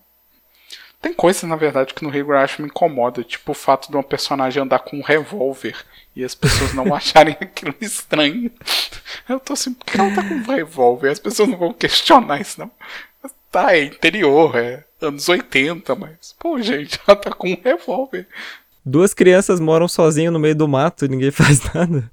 Tem 1.01 1.13
coisas, 1.13 1.43
na 1.43 1.55
verdade, 1.55 1.93
que 1.93 2.03
no 2.03 2.15
Higurashi 2.15 2.61
me 2.61 2.67
incomoda, 2.67 3.23
tipo 3.23 3.51
o 3.51 3.55
fato 3.55 3.89
de 3.89 3.95
uma 3.95 4.03
personagem 4.03 4.63
andar 4.63 4.79
com 4.79 4.97
um 4.97 5.03
revólver 5.03 5.75
e 6.15 6.23
as 6.23 6.33
pessoas 6.33 6.73
não 6.73 6.93
acharem 6.95 7.37
aquilo 7.39 7.75
estranho. 7.79 8.51
Eu 9.29 9.39
tô 9.39 9.53
assim, 9.53 9.73
por 9.73 9.85
que 9.85 9.99
ela 9.99 10.15
tá 10.15 10.23
com 10.23 10.33
um 10.33 10.43
revólver? 10.43 11.09
As 11.09 11.19
pessoas 11.19 11.49
não 11.49 11.57
vão 11.57 11.73
questionar 11.73 12.41
isso, 12.41 12.59
não. 12.59 12.71
Tá, 13.51 13.75
é 13.75 13.83
interior, 13.83 14.55
é 14.55 14.83
anos 14.99 15.29
80, 15.29 15.93
mas, 15.95 16.35
pô, 16.39 16.59
gente, 16.61 16.99
ela 17.07 17.15
tá 17.15 17.31
com 17.31 17.51
um 17.51 17.61
revólver. 17.63 18.27
Duas 18.83 19.13
crianças 19.13 19.59
moram 19.59 19.87
sozinhas 19.87 20.33
no 20.33 20.39
meio 20.39 20.55
do 20.55 20.67
mato 20.67 21.05
e 21.05 21.07
ninguém 21.07 21.29
faz 21.31 21.61
nada. 21.73 22.11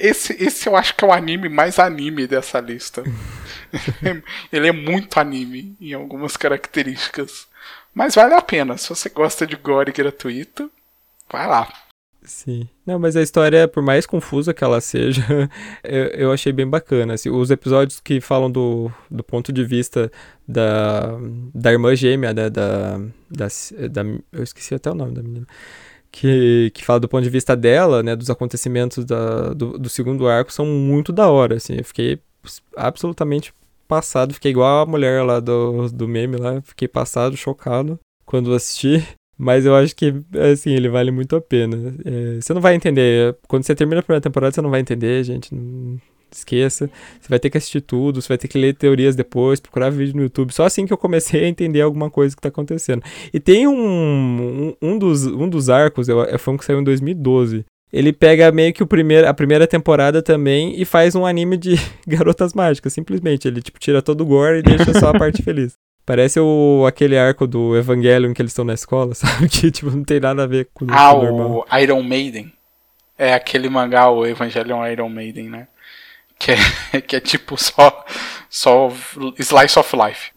Esse, 0.00 0.32
esse 0.42 0.68
eu 0.68 0.76
acho 0.76 0.94
que 0.96 1.04
é 1.04 1.08
o 1.08 1.12
anime 1.12 1.48
mais 1.48 1.78
anime 1.78 2.26
dessa 2.26 2.60
lista. 2.60 3.02
Ele 4.50 4.68
é 4.68 4.72
muito 4.72 5.18
anime 5.18 5.76
em 5.80 5.92
algumas 5.92 6.36
características. 6.36 7.46
Mas 7.92 8.14
vale 8.14 8.34
a 8.34 8.42
pena. 8.42 8.76
Se 8.76 8.88
você 8.88 9.08
gosta 9.08 9.46
de 9.46 9.56
gore 9.56 9.92
gratuito, 9.92 10.70
vai 11.30 11.46
lá. 11.46 11.72
Sim. 12.24 12.66
Não, 12.86 12.98
mas 12.98 13.16
a 13.16 13.22
história, 13.22 13.68
por 13.68 13.82
mais 13.82 14.06
confusa 14.06 14.54
que 14.54 14.64
ela 14.64 14.80
seja, 14.80 15.22
eu, 15.84 16.04
eu 16.06 16.32
achei 16.32 16.52
bem 16.52 16.66
bacana. 16.66 17.14
Assim, 17.14 17.28
os 17.28 17.50
episódios 17.50 18.00
que 18.00 18.20
falam 18.20 18.50
do, 18.50 18.90
do 19.10 19.22
ponto 19.22 19.52
de 19.52 19.62
vista 19.62 20.10
da, 20.48 21.18
da 21.54 21.70
irmã 21.70 21.94
gêmea, 21.94 22.32
né, 22.32 22.48
da, 22.48 22.98
da, 23.30 23.48
da. 23.90 24.02
Eu 24.32 24.42
esqueci 24.42 24.74
até 24.74 24.90
o 24.90 24.94
nome 24.94 25.12
da 25.12 25.22
menina. 25.22 25.46
Que, 26.16 26.70
que 26.72 26.84
fala 26.84 27.00
do 27.00 27.08
ponto 27.08 27.24
de 27.24 27.28
vista 27.28 27.56
dela, 27.56 28.00
né, 28.00 28.14
dos 28.14 28.30
acontecimentos 28.30 29.04
da, 29.04 29.52
do, 29.52 29.76
do 29.76 29.88
segundo 29.88 30.28
arco, 30.28 30.52
são 30.52 30.64
muito 30.64 31.12
da 31.12 31.28
hora, 31.28 31.56
assim. 31.56 31.74
Eu 31.78 31.84
fiquei 31.84 32.20
absolutamente 32.76 33.52
passado, 33.88 34.32
fiquei 34.32 34.52
igual 34.52 34.82
a 34.82 34.86
mulher 34.86 35.24
lá 35.24 35.40
do, 35.40 35.88
do 35.88 36.06
meme 36.06 36.36
lá, 36.36 36.62
fiquei 36.62 36.86
passado, 36.86 37.36
chocado 37.36 37.98
quando 38.24 38.54
assisti. 38.54 39.04
Mas 39.36 39.66
eu 39.66 39.74
acho 39.74 39.96
que, 39.96 40.14
assim, 40.52 40.70
ele 40.70 40.88
vale 40.88 41.10
muito 41.10 41.34
a 41.34 41.40
pena. 41.40 41.92
É, 42.04 42.40
você 42.40 42.54
não 42.54 42.60
vai 42.60 42.76
entender. 42.76 43.36
Quando 43.48 43.64
você 43.64 43.74
termina 43.74 43.98
a 43.98 44.02
primeira 44.02 44.20
temporada, 44.20 44.54
você 44.54 44.62
não 44.62 44.70
vai 44.70 44.80
entender, 44.80 45.24
gente. 45.24 45.52
Não 45.52 45.98
esqueça. 46.38 46.90
Você 47.20 47.28
vai 47.28 47.38
ter 47.38 47.50
que 47.50 47.58
assistir 47.58 47.80
tudo, 47.80 48.20
você 48.20 48.28
vai 48.28 48.38
ter 48.38 48.48
que 48.48 48.58
ler 48.58 48.74
teorias 48.74 49.16
depois, 49.16 49.60
procurar 49.60 49.90
vídeo 49.90 50.16
no 50.16 50.22
YouTube. 50.22 50.52
Só 50.52 50.64
assim 50.64 50.86
que 50.86 50.92
eu 50.92 50.98
comecei 50.98 51.44
a 51.44 51.48
entender 51.48 51.80
alguma 51.80 52.10
coisa 52.10 52.34
que 52.34 52.42
tá 52.42 52.48
acontecendo. 52.48 53.02
E 53.32 53.40
tem 53.40 53.66
um, 53.66 53.74
um, 53.74 54.74
um 54.80 54.98
dos, 54.98 55.26
um 55.26 55.48
dos 55.48 55.70
arcos, 55.70 56.08
é, 56.08 56.38
foi 56.38 56.54
um 56.54 56.56
que 56.56 56.64
saiu 56.64 56.80
em 56.80 56.84
2012. 56.84 57.64
Ele 57.92 58.12
pega 58.12 58.50
meio 58.50 58.72
que 58.72 58.82
o 58.82 58.86
primeiro, 58.88 59.28
a 59.28 59.32
primeira 59.32 59.68
temporada 59.68 60.20
também 60.20 60.74
e 60.80 60.84
faz 60.84 61.14
um 61.14 61.24
anime 61.24 61.56
de 61.56 61.76
garotas 62.04 62.52
mágicas, 62.52 62.92
simplesmente. 62.92 63.46
Ele, 63.46 63.62
tipo, 63.62 63.78
tira 63.78 64.02
todo 64.02 64.22
o 64.22 64.26
gore 64.26 64.58
e 64.58 64.62
deixa 64.62 64.92
só 64.98 65.10
a 65.10 65.18
parte 65.18 65.42
feliz. 65.44 65.74
Parece 66.04 66.38
o, 66.40 66.84
aquele 66.86 67.16
arco 67.16 67.46
do 67.46 67.76
Evangelion 67.76 68.34
que 68.34 68.42
eles 68.42 68.50
estão 68.50 68.64
na 68.64 68.74
escola, 68.74 69.14
sabe? 69.14 69.48
Que 69.48 69.70
tipo, 69.70 69.90
não 69.92 70.02
tem 70.02 70.18
nada 70.18 70.42
a 70.42 70.46
ver 70.46 70.68
com 70.74 70.86
ah, 70.90 71.14
o 71.14 71.22
normal. 71.22 71.66
Ah, 71.68 71.76
o 71.76 71.80
Iron 71.80 72.02
Maiden. 72.02 72.52
É 73.16 73.32
aquele 73.32 73.68
mangá, 73.68 74.10
o 74.10 74.26
Evangelion 74.26 74.84
Iron 74.88 75.08
Maiden, 75.08 75.48
né? 75.48 75.68
Que 76.38 76.52
é, 76.52 77.00
que 77.00 77.16
é 77.16 77.20
tipo 77.20 77.56
só, 77.56 78.04
só 78.48 78.90
Slice 79.38 79.78
of 79.78 79.96
Life. 79.96 80.32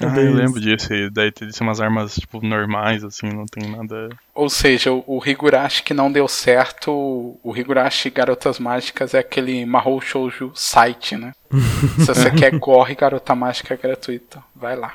ah, 0.00 0.16
eu 0.20 0.34
lembro 0.34 0.60
disso 0.60 0.92
aí. 0.92 1.10
Daí 1.10 1.32
tem 1.32 1.48
umas 1.60 1.80
armas, 1.80 2.14
tipo, 2.14 2.44
normais, 2.44 3.04
assim, 3.04 3.28
não 3.28 3.46
tem 3.46 3.70
nada. 3.70 4.08
Ou 4.34 4.48
seja, 4.48 4.92
o, 4.92 5.04
o 5.06 5.22
Higurashi 5.24 5.82
que 5.82 5.94
não 5.94 6.10
deu 6.10 6.28
certo, 6.28 6.90
o 6.90 7.56
Higurashi 7.56 8.10
Garotas 8.10 8.58
Mágicas 8.58 9.14
é 9.14 9.18
aquele 9.18 9.64
Mahou 9.66 10.00
Shoujo 10.00 10.52
site, 10.54 11.16
né? 11.16 11.32
Se 11.98 12.06
você 12.06 12.30
quer 12.30 12.58
corre 12.58 12.94
Garota 12.94 13.34
Mágica 13.34 13.76
gratuita, 13.76 14.42
vai 14.54 14.76
lá. 14.76 14.94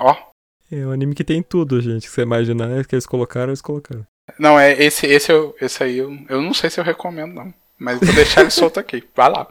Ó. 0.00 0.32
É 0.70 0.86
um 0.86 0.90
anime 0.90 1.14
que 1.14 1.22
tem 1.22 1.42
tudo, 1.42 1.82
gente. 1.82 2.06
Que 2.06 2.14
você 2.14 2.22
imaginar 2.22 2.70
é 2.70 2.82
que 2.82 2.94
eles 2.94 3.04
colocaram, 3.04 3.50
eles 3.50 3.60
colocaram. 3.60 4.06
Não, 4.38 4.58
é 4.58 4.72
esse, 4.72 5.06
esse, 5.06 5.30
eu, 5.30 5.54
esse 5.60 5.82
aí 5.82 5.98
eu, 5.98 6.16
eu 6.28 6.40
não 6.40 6.54
sei 6.54 6.70
se 6.70 6.80
eu 6.80 6.84
recomendo, 6.84 7.34
não. 7.34 7.54
Mas 7.82 7.98
vou 7.98 8.14
deixar 8.14 8.42
ele 8.42 8.50
solto 8.50 8.78
aqui. 8.78 9.02
Vai 9.14 9.28
lá. 9.28 9.46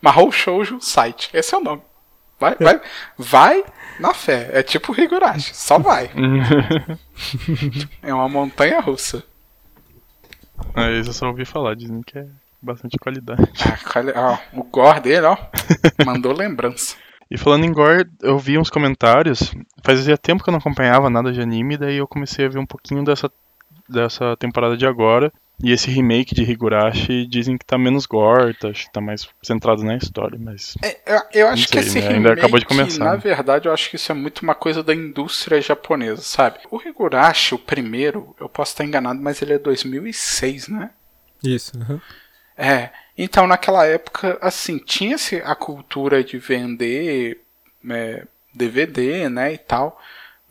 Mahou 0.00 0.30
Shoujo 0.30 0.78
site. 0.78 1.30
Esse 1.32 1.54
é 1.54 1.58
o 1.58 1.62
nome. 1.62 1.80
Vai, 2.38 2.54
vai, 2.56 2.80
vai 3.16 3.64
na 3.98 4.12
fé. 4.12 4.50
É 4.52 4.62
tipo 4.62 4.92
Higurashi, 4.98 5.54
só 5.56 5.78
vai. 5.78 6.10
é 8.02 8.12
uma 8.12 8.28
montanha 8.28 8.80
russa. 8.80 9.24
Ah, 10.74 10.90
isso 10.90 11.10
eu 11.10 11.14
só 11.14 11.28
ouvi 11.28 11.44
falar, 11.44 11.74
dizem 11.74 12.02
que 12.02 12.18
é 12.18 12.26
bastante 12.60 12.98
qualidade. 12.98 13.42
Ah, 14.14 14.38
ó, 14.54 14.60
o 14.60 14.64
gore 14.64 15.00
dele, 15.00 15.26
ó, 15.26 15.36
mandou 16.04 16.32
lembrança. 16.32 16.96
E 17.30 17.38
falando 17.38 17.64
em 17.64 17.72
gore, 17.72 18.08
eu 18.20 18.38
vi 18.38 18.58
uns 18.58 18.68
comentários. 18.68 19.54
Fazia 19.84 20.18
tempo 20.18 20.42
que 20.42 20.50
eu 20.50 20.52
não 20.52 20.58
acompanhava 20.58 21.08
nada 21.08 21.32
de 21.32 21.40
anime, 21.40 21.78
daí 21.78 21.96
eu 21.96 22.08
comecei 22.08 22.44
a 22.44 22.48
ver 22.48 22.58
um 22.58 22.66
pouquinho 22.66 23.04
dessa, 23.04 23.30
dessa 23.88 24.36
temporada 24.36 24.76
de 24.76 24.86
agora. 24.86 25.32
E 25.62 25.70
esse 25.70 25.90
remake 25.90 26.34
de 26.34 26.42
Higurashi 26.42 27.24
dizem 27.26 27.56
que 27.56 27.64
tá 27.64 27.78
menos 27.78 28.04
gore, 28.04 28.52
tá, 28.54 28.72
tá 28.92 29.00
mais 29.00 29.28
centrado 29.42 29.84
na 29.84 29.96
história, 29.96 30.38
mas. 30.38 30.74
É, 30.82 30.98
eu, 31.06 31.20
eu, 31.32 31.48
acho 31.48 31.68
sei, 31.68 31.70
que 31.70 31.78
esse 31.78 31.94
né? 31.94 32.00
remake, 32.00 32.16
ainda 32.16 32.32
acabou 32.32 32.58
de 32.58 32.66
começar. 32.66 33.04
Na 33.04 33.16
verdade, 33.16 33.68
eu 33.68 33.72
acho 33.72 33.88
que 33.88 33.96
isso 33.96 34.10
é 34.10 34.14
muito 34.14 34.40
uma 34.40 34.54
coisa 34.54 34.82
da 34.82 34.92
indústria 34.92 35.60
japonesa, 35.60 36.20
sabe? 36.20 36.58
O 36.70 36.80
Higurashi, 36.80 37.54
o 37.54 37.58
primeiro, 37.58 38.34
eu 38.40 38.48
posso 38.48 38.72
estar 38.72 38.84
enganado, 38.84 39.20
mas 39.20 39.40
ele 39.40 39.52
é 39.52 39.58
2006, 39.58 40.68
né? 40.68 40.90
Isso. 41.44 41.78
Uhum. 41.78 42.00
É. 42.56 42.90
Então, 43.16 43.46
naquela 43.46 43.86
época, 43.86 44.38
assim, 44.40 44.78
tinha-se 44.78 45.36
a 45.44 45.54
cultura 45.54 46.24
de 46.24 46.38
vender 46.38 47.40
é, 47.88 48.26
DVD, 48.54 49.28
né, 49.28 49.52
e 49.52 49.58
tal 49.58 49.98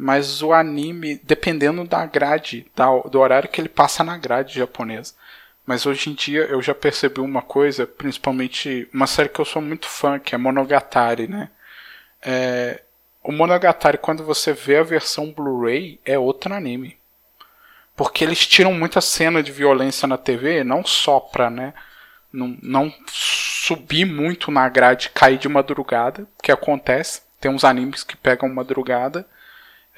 mas 0.01 0.41
o 0.41 0.51
anime, 0.51 1.21
dependendo 1.23 1.85
da 1.85 2.03
grade, 2.07 2.65
do 3.11 3.19
horário 3.19 3.47
que 3.47 3.61
ele 3.61 3.69
passa 3.69 4.03
na 4.03 4.17
grade 4.17 4.55
japonesa. 4.55 5.13
Mas 5.63 5.85
hoje 5.85 6.09
em 6.09 6.15
dia 6.15 6.41
eu 6.45 6.59
já 6.59 6.73
percebi 6.73 7.21
uma 7.21 7.43
coisa, 7.43 7.85
principalmente 7.85 8.89
uma 8.91 9.05
série 9.05 9.29
que 9.29 9.39
eu 9.39 9.45
sou 9.45 9.61
muito 9.61 9.87
fã, 9.87 10.17
que 10.17 10.33
é 10.33 10.39
Monogatari, 10.39 11.27
né? 11.27 11.51
É, 12.19 12.81
o 13.23 13.31
Monogatari, 13.31 13.99
quando 13.99 14.23
você 14.23 14.53
vê 14.53 14.77
a 14.77 14.83
versão 14.83 15.31
Blu-ray, 15.31 15.99
é 16.03 16.17
outro 16.17 16.51
anime. 16.51 16.97
Porque 17.95 18.23
eles 18.23 18.47
tiram 18.47 18.73
muita 18.73 19.01
cena 19.01 19.43
de 19.43 19.51
violência 19.51 20.07
na 20.07 20.17
TV, 20.17 20.63
não 20.63 20.83
só 20.83 21.19
pra, 21.19 21.51
né? 21.51 21.75
Não, 22.33 22.57
não 22.59 22.91
subir 23.05 24.05
muito 24.05 24.49
na 24.49 24.67
grade 24.67 25.11
cair 25.11 25.37
de 25.37 25.47
madrugada, 25.47 26.27
que 26.41 26.51
acontece. 26.51 27.21
Tem 27.39 27.51
uns 27.51 27.63
animes 27.63 28.03
que 28.03 28.17
pegam 28.17 28.49
madrugada 28.49 29.27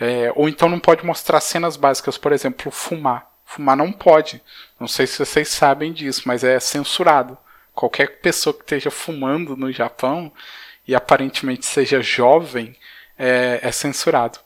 é, 0.03 0.33
ou 0.35 0.49
então 0.49 0.67
não 0.67 0.81
pode 0.81 1.05
mostrar 1.05 1.39
cenas 1.39 1.77
básicas, 1.77 2.17
por 2.17 2.33
exemplo, 2.33 2.69
fumar. 2.69 3.25
Fumar 3.45 3.77
não 3.77 3.89
pode. 3.89 4.41
Não 4.77 4.85
sei 4.85 5.07
se 5.07 5.17
vocês 5.17 5.47
sabem 5.47 5.93
disso, 5.93 6.23
mas 6.25 6.43
é 6.43 6.59
censurado. 6.59 7.37
Qualquer 7.73 8.19
pessoa 8.19 8.53
que 8.53 8.63
esteja 8.63 8.91
fumando 8.91 9.55
no 9.55 9.71
Japão 9.71 10.29
e 10.85 10.93
aparentemente 10.93 11.65
seja 11.65 12.01
jovem 12.01 12.75
é, 13.17 13.61
é 13.61 13.71
censurado. 13.71 14.39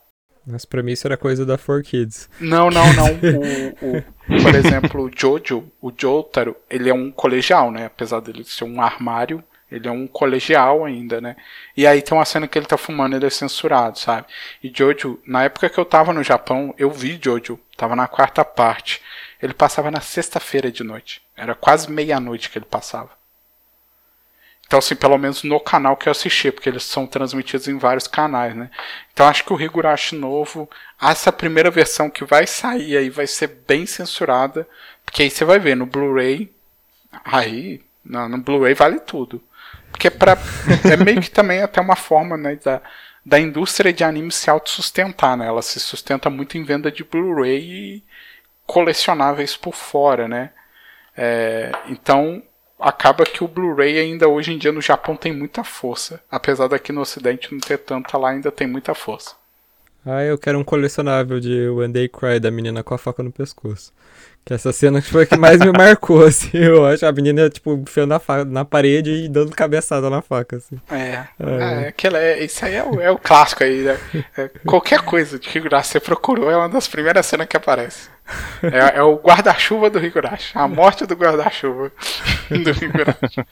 Mas 0.46 0.64
pra 0.64 0.84
mim 0.84 0.92
isso 0.92 1.08
era 1.08 1.18
coisa 1.18 1.44
da 1.44 1.58
4Kids. 1.58 2.30
Não, 2.40 2.70
não, 2.70 2.94
não. 2.94 3.08
O, 3.82 3.98
o, 3.98 4.44
por 4.44 4.54
exemplo, 4.54 5.06
o 5.06 5.12
Jojo, 5.14 5.72
o 5.82 5.92
Jotaro, 5.96 6.56
ele 6.70 6.90
é 6.90 6.94
um 6.94 7.12
colegial, 7.12 7.72
né? 7.72 7.88
Apesar 7.88 8.20
dele 8.20 8.44
ser 8.44 8.64
um 8.64 8.80
armário, 8.80 9.44
ele 9.70 9.88
é 9.88 9.92
um 9.92 10.08
colegial 10.08 10.86
ainda, 10.86 11.20
né? 11.20 11.36
E 11.76 11.86
aí 11.86 12.02
tem 12.02 12.18
uma 12.18 12.26
cena 12.26 12.48
que 12.48 12.58
ele 12.58 12.66
tá 12.66 12.78
fumando, 12.78 13.16
ele 13.16 13.26
é 13.26 13.30
censurado, 13.30 14.00
sabe? 14.00 14.28
E 14.64 14.72
Jojo, 14.74 15.20
na 15.26 15.44
época 15.44 15.70
que 15.70 15.78
eu 15.78 15.86
tava 15.86 16.14
no 16.14 16.24
Japão, 16.24 16.74
eu 16.78 16.90
vi 16.90 17.20
Jojo, 17.22 17.60
tava 17.76 17.96
na 17.96 18.08
quarta 18.08 18.46
parte. 18.46 19.02
Ele 19.42 19.54
passava 19.54 19.92
na 19.92 20.02
sexta-feira 20.02 20.72
de 20.72 20.84
noite. 20.84 21.22
Era 21.36 21.54
quase 21.54 21.92
meia-noite 21.92 22.50
que 22.50 22.58
ele 22.58 22.66
passava. 22.66 23.18
Então, 24.66 24.80
assim, 24.80 24.96
pelo 24.96 25.18
menos 25.18 25.44
no 25.44 25.60
canal 25.62 25.96
que 25.96 26.10
eu 26.10 26.12
assisti, 26.12 26.52
porque 26.52 26.68
eles 26.68 26.84
são 26.84 27.08
transmitidos 27.08 27.70
em 27.70 27.78
vários 27.78 28.06
canais, 28.06 28.54
né? 28.54 28.70
Então, 29.14 29.26
acho 29.26 29.46
que 29.46 29.54
o 29.54 29.62
Higurashi 29.62 30.16
novo, 30.16 30.70
essa 31.02 31.32
primeira 31.32 31.72
versão 31.72 32.10
que 32.10 32.26
vai 32.26 32.46
sair 32.46 32.98
aí 32.98 33.10
vai 33.10 33.26
ser 33.28 33.48
bem 33.66 33.86
censurada, 33.86 34.68
porque 35.06 35.24
aí 35.24 35.30
você 35.30 35.46
vai 35.46 35.58
ver 35.58 35.76
no 35.76 35.86
Blu-ray, 35.86 36.54
aí, 37.24 37.82
no, 38.04 38.28
no 38.28 38.38
Blu-ray 38.40 38.74
vale 38.74 39.00
tudo. 39.00 39.42
Porque 39.92 40.08
é, 40.08 40.12
pra, 40.12 40.38
é 40.92 40.98
meio 40.98 41.22
que 41.22 41.32
também 41.32 41.62
até 41.62 41.82
uma 41.82 41.96
forma 41.96 42.38
né, 42.38 42.58
da, 42.64 42.82
da 43.26 43.40
indústria 43.40 43.92
de 43.92 44.04
anime 44.04 44.32
se 44.32 44.50
autossustentar. 44.50 45.36
Né? 45.38 45.48
Ela 45.48 45.62
se 45.62 45.80
sustenta 45.80 46.30
muito 46.30 46.58
em 46.58 46.64
venda 46.64 46.92
de 46.92 47.04
Blu-ray 47.04 47.62
e 47.62 48.04
colecionáveis 48.66 49.56
por 49.56 49.74
fora. 49.74 50.28
Né? 50.28 50.52
É, 51.16 51.72
então 51.88 52.44
acaba 52.80 53.26
que 53.26 53.44
o 53.44 53.48
Blu-ray 53.48 53.98
ainda 53.98 54.28
hoje 54.28 54.54
em 54.54 54.58
dia 54.58 54.72
no 54.72 54.82
Japão 54.82 55.16
tem 55.16 55.34
muita 55.34 55.64
força. 55.64 56.22
Apesar 56.30 56.68
daqui 56.68 56.92
no 56.92 57.02
Ocidente 57.02 57.52
não 57.52 57.60
ter 57.60 57.80
tanta, 57.80 58.18
lá 58.18 58.30
ainda 58.30 58.52
tem 58.52 58.68
muita 58.68 58.94
força. 58.94 59.36
Ah, 60.06 60.24
eu 60.24 60.38
quero 60.38 60.58
um 60.58 60.64
colecionável 60.64 61.40
de 61.40 61.68
When 61.70 61.92
They 61.92 62.08
Cry 62.08 62.40
da 62.40 62.50
menina 62.50 62.82
com 62.82 62.94
a 62.94 62.98
faca 62.98 63.22
no 63.22 63.32
pescoço. 63.32 63.92
Que 64.48 64.54
essa 64.54 64.72
cena 64.72 65.02
foi 65.02 65.24
a 65.24 65.26
que 65.26 65.36
mais 65.38 65.60
me 65.60 65.72
marcou, 65.74 66.24
assim, 66.26 66.52
eu 66.58 66.86
acho. 66.86 67.06
A 67.06 67.12
menina, 67.12 67.50
tipo, 67.50 67.74
enfiando 67.74 68.10
na, 68.12 68.20
fa- 68.20 68.46
na 68.46 68.64
parede 68.64 69.12
e 69.12 69.28
dando 69.28 69.52
cabeçada 69.52 70.10
na 70.10 70.22
faca, 70.22 70.56
assim. 70.56 70.78
É, 70.90 70.96
É. 71.38 71.84
é, 71.84 71.88
aquela, 71.90 72.18
é 72.18 72.44
isso 72.46 72.64
aí 72.66 72.76
é 72.76 72.84
o, 72.86 73.02
é 73.02 73.12
o 73.12 73.18
clássico 73.18 73.64
aí, 73.66 73.82
né? 73.84 73.98
É, 74.38 74.50
qualquer 74.66 75.02
coisa 75.02 75.38
de 75.38 75.50
Higurashi 75.58 75.90
você 75.92 76.00
procurou 76.00 76.50
é 76.50 76.56
uma 76.56 76.70
das 76.70 76.88
primeiras 76.88 77.26
cenas 77.26 77.46
que 77.46 77.58
aparece. 77.58 78.10
É, 78.64 79.00
é 79.00 79.04
o 79.04 79.16
guarda-chuva 79.18 79.90
do 79.90 80.00
Higurashi, 80.00 80.52
a 80.58 80.66
morte 80.68 81.06
do 81.06 81.14
guarda-chuva 81.16 81.92
do 82.50 82.70
Higurashi. 82.72 83.46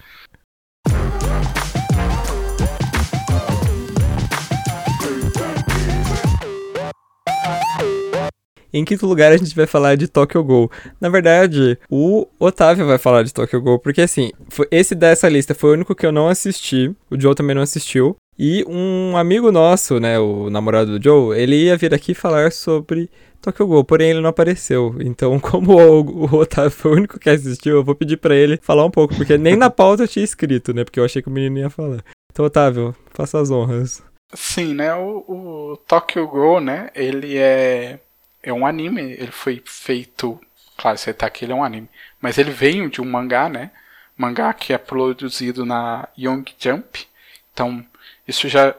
Em 8.76 8.84
quinto 8.84 9.08
lugar, 9.08 9.32
a 9.32 9.38
gente 9.38 9.56
vai 9.56 9.66
falar 9.66 9.96
de 9.96 10.06
Tokyo 10.06 10.44
Ghoul. 10.44 10.70
Na 11.00 11.08
verdade, 11.08 11.80
o 11.90 12.28
Otávio 12.38 12.86
vai 12.86 12.98
falar 12.98 13.24
de 13.24 13.34
Tokyo 13.34 13.62
Ghoul, 13.62 13.80
porque 13.80 14.02
assim, 14.02 14.32
esse 14.70 14.94
dessa 14.94 15.30
lista 15.30 15.56
foi 15.56 15.70
o 15.70 15.74
único 15.76 15.96
que 15.96 16.06
eu 16.06 16.12
não 16.12 16.28
assisti, 16.28 16.94
o 17.10 17.18
Joe 17.18 17.34
também 17.34 17.56
não 17.56 17.62
assistiu. 17.62 18.18
E 18.38 18.66
um 18.68 19.16
amigo 19.16 19.50
nosso, 19.50 19.98
né, 19.98 20.20
o 20.20 20.50
namorado 20.50 21.00
do 21.00 21.02
Joe, 21.02 21.40
ele 21.40 21.56
ia 21.56 21.78
vir 21.78 21.94
aqui 21.94 22.14
falar 22.14 22.52
sobre 22.52 23.10
Tokyo 23.42 23.66
Ghoul, 23.66 23.86
porém 23.86 24.10
ele 24.10 24.20
não 24.20 24.30
apareceu. 24.30 24.94
Então, 25.00 25.40
como 25.40 25.72
o, 25.72 26.26
o 26.26 26.36
Otávio 26.36 26.72
foi 26.72 26.92
o 26.92 26.96
único 26.96 27.18
que 27.18 27.30
assistiu, 27.30 27.78
eu 27.78 27.84
vou 27.84 27.96
pedir 27.96 28.18
pra 28.18 28.36
ele 28.36 28.60
falar 28.62 28.84
um 28.84 28.92
pouco, 28.92 29.16
porque 29.16 29.38
nem 29.38 29.56
na 29.56 29.70
pauta 29.70 30.04
eu 30.04 30.08
tinha 30.10 30.26
escrito, 30.26 30.74
né, 30.74 30.84
porque 30.84 31.00
eu 31.00 31.06
achei 31.06 31.22
que 31.22 31.30
o 31.30 31.32
menino 31.32 31.60
ia 31.60 31.70
falar. 31.70 32.04
Então, 32.30 32.44
Otávio, 32.44 32.94
faça 33.12 33.40
as 33.40 33.50
honras. 33.50 34.04
Sim, 34.34 34.74
né? 34.74 34.94
O, 34.96 35.24
o 35.28 35.78
Tokyo 35.88 36.28
Ghoul, 36.28 36.60
né? 36.60 36.90
Ele 36.94 37.38
é 37.38 38.00
é 38.46 38.54
um 38.54 38.66
anime. 38.66 39.02
Ele 39.02 39.32
foi 39.32 39.62
feito, 39.66 40.40
claro, 40.78 40.98
você 40.98 41.14
tá 41.14 41.26
aqui, 41.26 41.44
ele 41.44 41.52
é 41.52 41.56
um 41.56 41.64
anime, 41.64 41.90
mas 42.22 42.38
ele 42.38 42.52
veio 42.52 42.90
de 42.90 43.02
um 43.02 43.06
mangá, 43.06 43.50
né? 43.50 43.72
Mangá 44.16 44.54
que 44.54 44.72
é 44.72 44.78
produzido 44.78 45.66
na 45.66 46.08
Young 46.18 46.46
Jump. 46.58 47.06
Então, 47.52 47.86
isso 48.28 48.48
já 48.48 48.74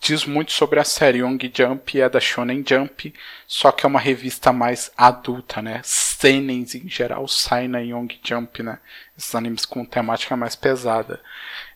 diz 0.00 0.26
muito 0.26 0.52
sobre 0.52 0.80
a 0.80 0.84
série. 0.84 1.18
Young 1.18 1.38
Jump 1.54 2.00
é 2.00 2.08
da 2.08 2.20
Shonen 2.20 2.64
Jump, 2.66 3.14
só 3.46 3.70
que 3.70 3.86
é 3.86 3.88
uma 3.88 4.00
revista 4.00 4.52
mais 4.52 4.90
adulta, 4.96 5.62
né? 5.62 5.80
Senens 5.84 6.74
em 6.74 6.88
geral 6.88 7.26
saem 7.28 7.68
na 7.68 7.78
Young 7.78 8.08
Jump, 8.22 8.62
né? 8.62 8.80
Esses 9.16 9.34
animes 9.34 9.64
com 9.64 9.84
temática 9.84 10.36
mais 10.36 10.56
pesada. 10.56 11.20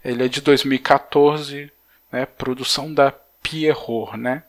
Ele 0.05 0.25
é 0.25 0.29
de 0.29 0.41
2014, 0.41 1.73
né? 2.13 2.27
Produção 2.27 2.93
da 2.93 3.13
Pierrot, 3.43 4.17
né? 4.17 4.43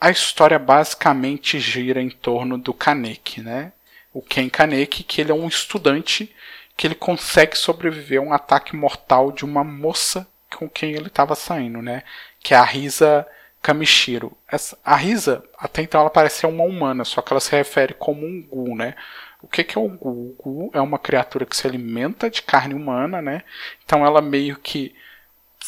A 0.00 0.10
história 0.10 0.58
basicamente 0.58 1.58
gira 1.58 2.00
em 2.00 2.10
torno 2.10 2.58
do 2.58 2.74
Kaneki, 2.74 3.40
né? 3.40 3.72
O 4.12 4.20
Ken 4.20 4.48
Kaneki, 4.48 5.02
que 5.02 5.20
ele 5.20 5.32
é 5.32 5.34
um 5.34 5.48
estudante 5.48 6.34
que 6.76 6.86
ele 6.86 6.94
consegue 6.94 7.56
sobreviver 7.56 8.20
a 8.20 8.22
um 8.22 8.32
ataque 8.32 8.76
mortal 8.76 9.32
de 9.32 9.44
uma 9.44 9.64
moça 9.64 10.26
com 10.54 10.68
quem 10.68 10.92
ele 10.92 11.06
estava 11.06 11.34
saindo, 11.34 11.80
né? 11.80 12.02
Que 12.40 12.52
é 12.52 12.56
a 12.56 12.64
Risa 12.64 13.26
Kamishiro. 13.62 14.36
A 14.84 14.96
Risa, 14.96 15.42
até 15.58 15.82
então, 15.82 16.00
ela 16.00 16.10
parece 16.10 16.40
ser 16.40 16.46
uma 16.46 16.64
humana, 16.64 17.04
só 17.04 17.22
que 17.22 17.32
ela 17.32 17.40
se 17.40 17.50
refere 17.50 17.94
como 17.94 18.26
um 18.26 18.42
Gu, 18.42 18.76
né? 18.76 18.94
O 19.42 19.48
que, 19.48 19.64
que 19.64 19.78
é 19.78 19.80
o 19.80 19.88
Gu? 19.88 20.08
O 20.08 20.36
Gu 20.38 20.70
é 20.74 20.80
uma 20.80 20.98
criatura 20.98 21.46
que 21.46 21.56
se 21.56 21.66
alimenta 21.66 22.28
de 22.28 22.42
carne 22.42 22.74
humana, 22.74 23.22
né? 23.22 23.42
Então 23.84 24.04
ela 24.04 24.20
meio 24.20 24.56
que 24.56 24.94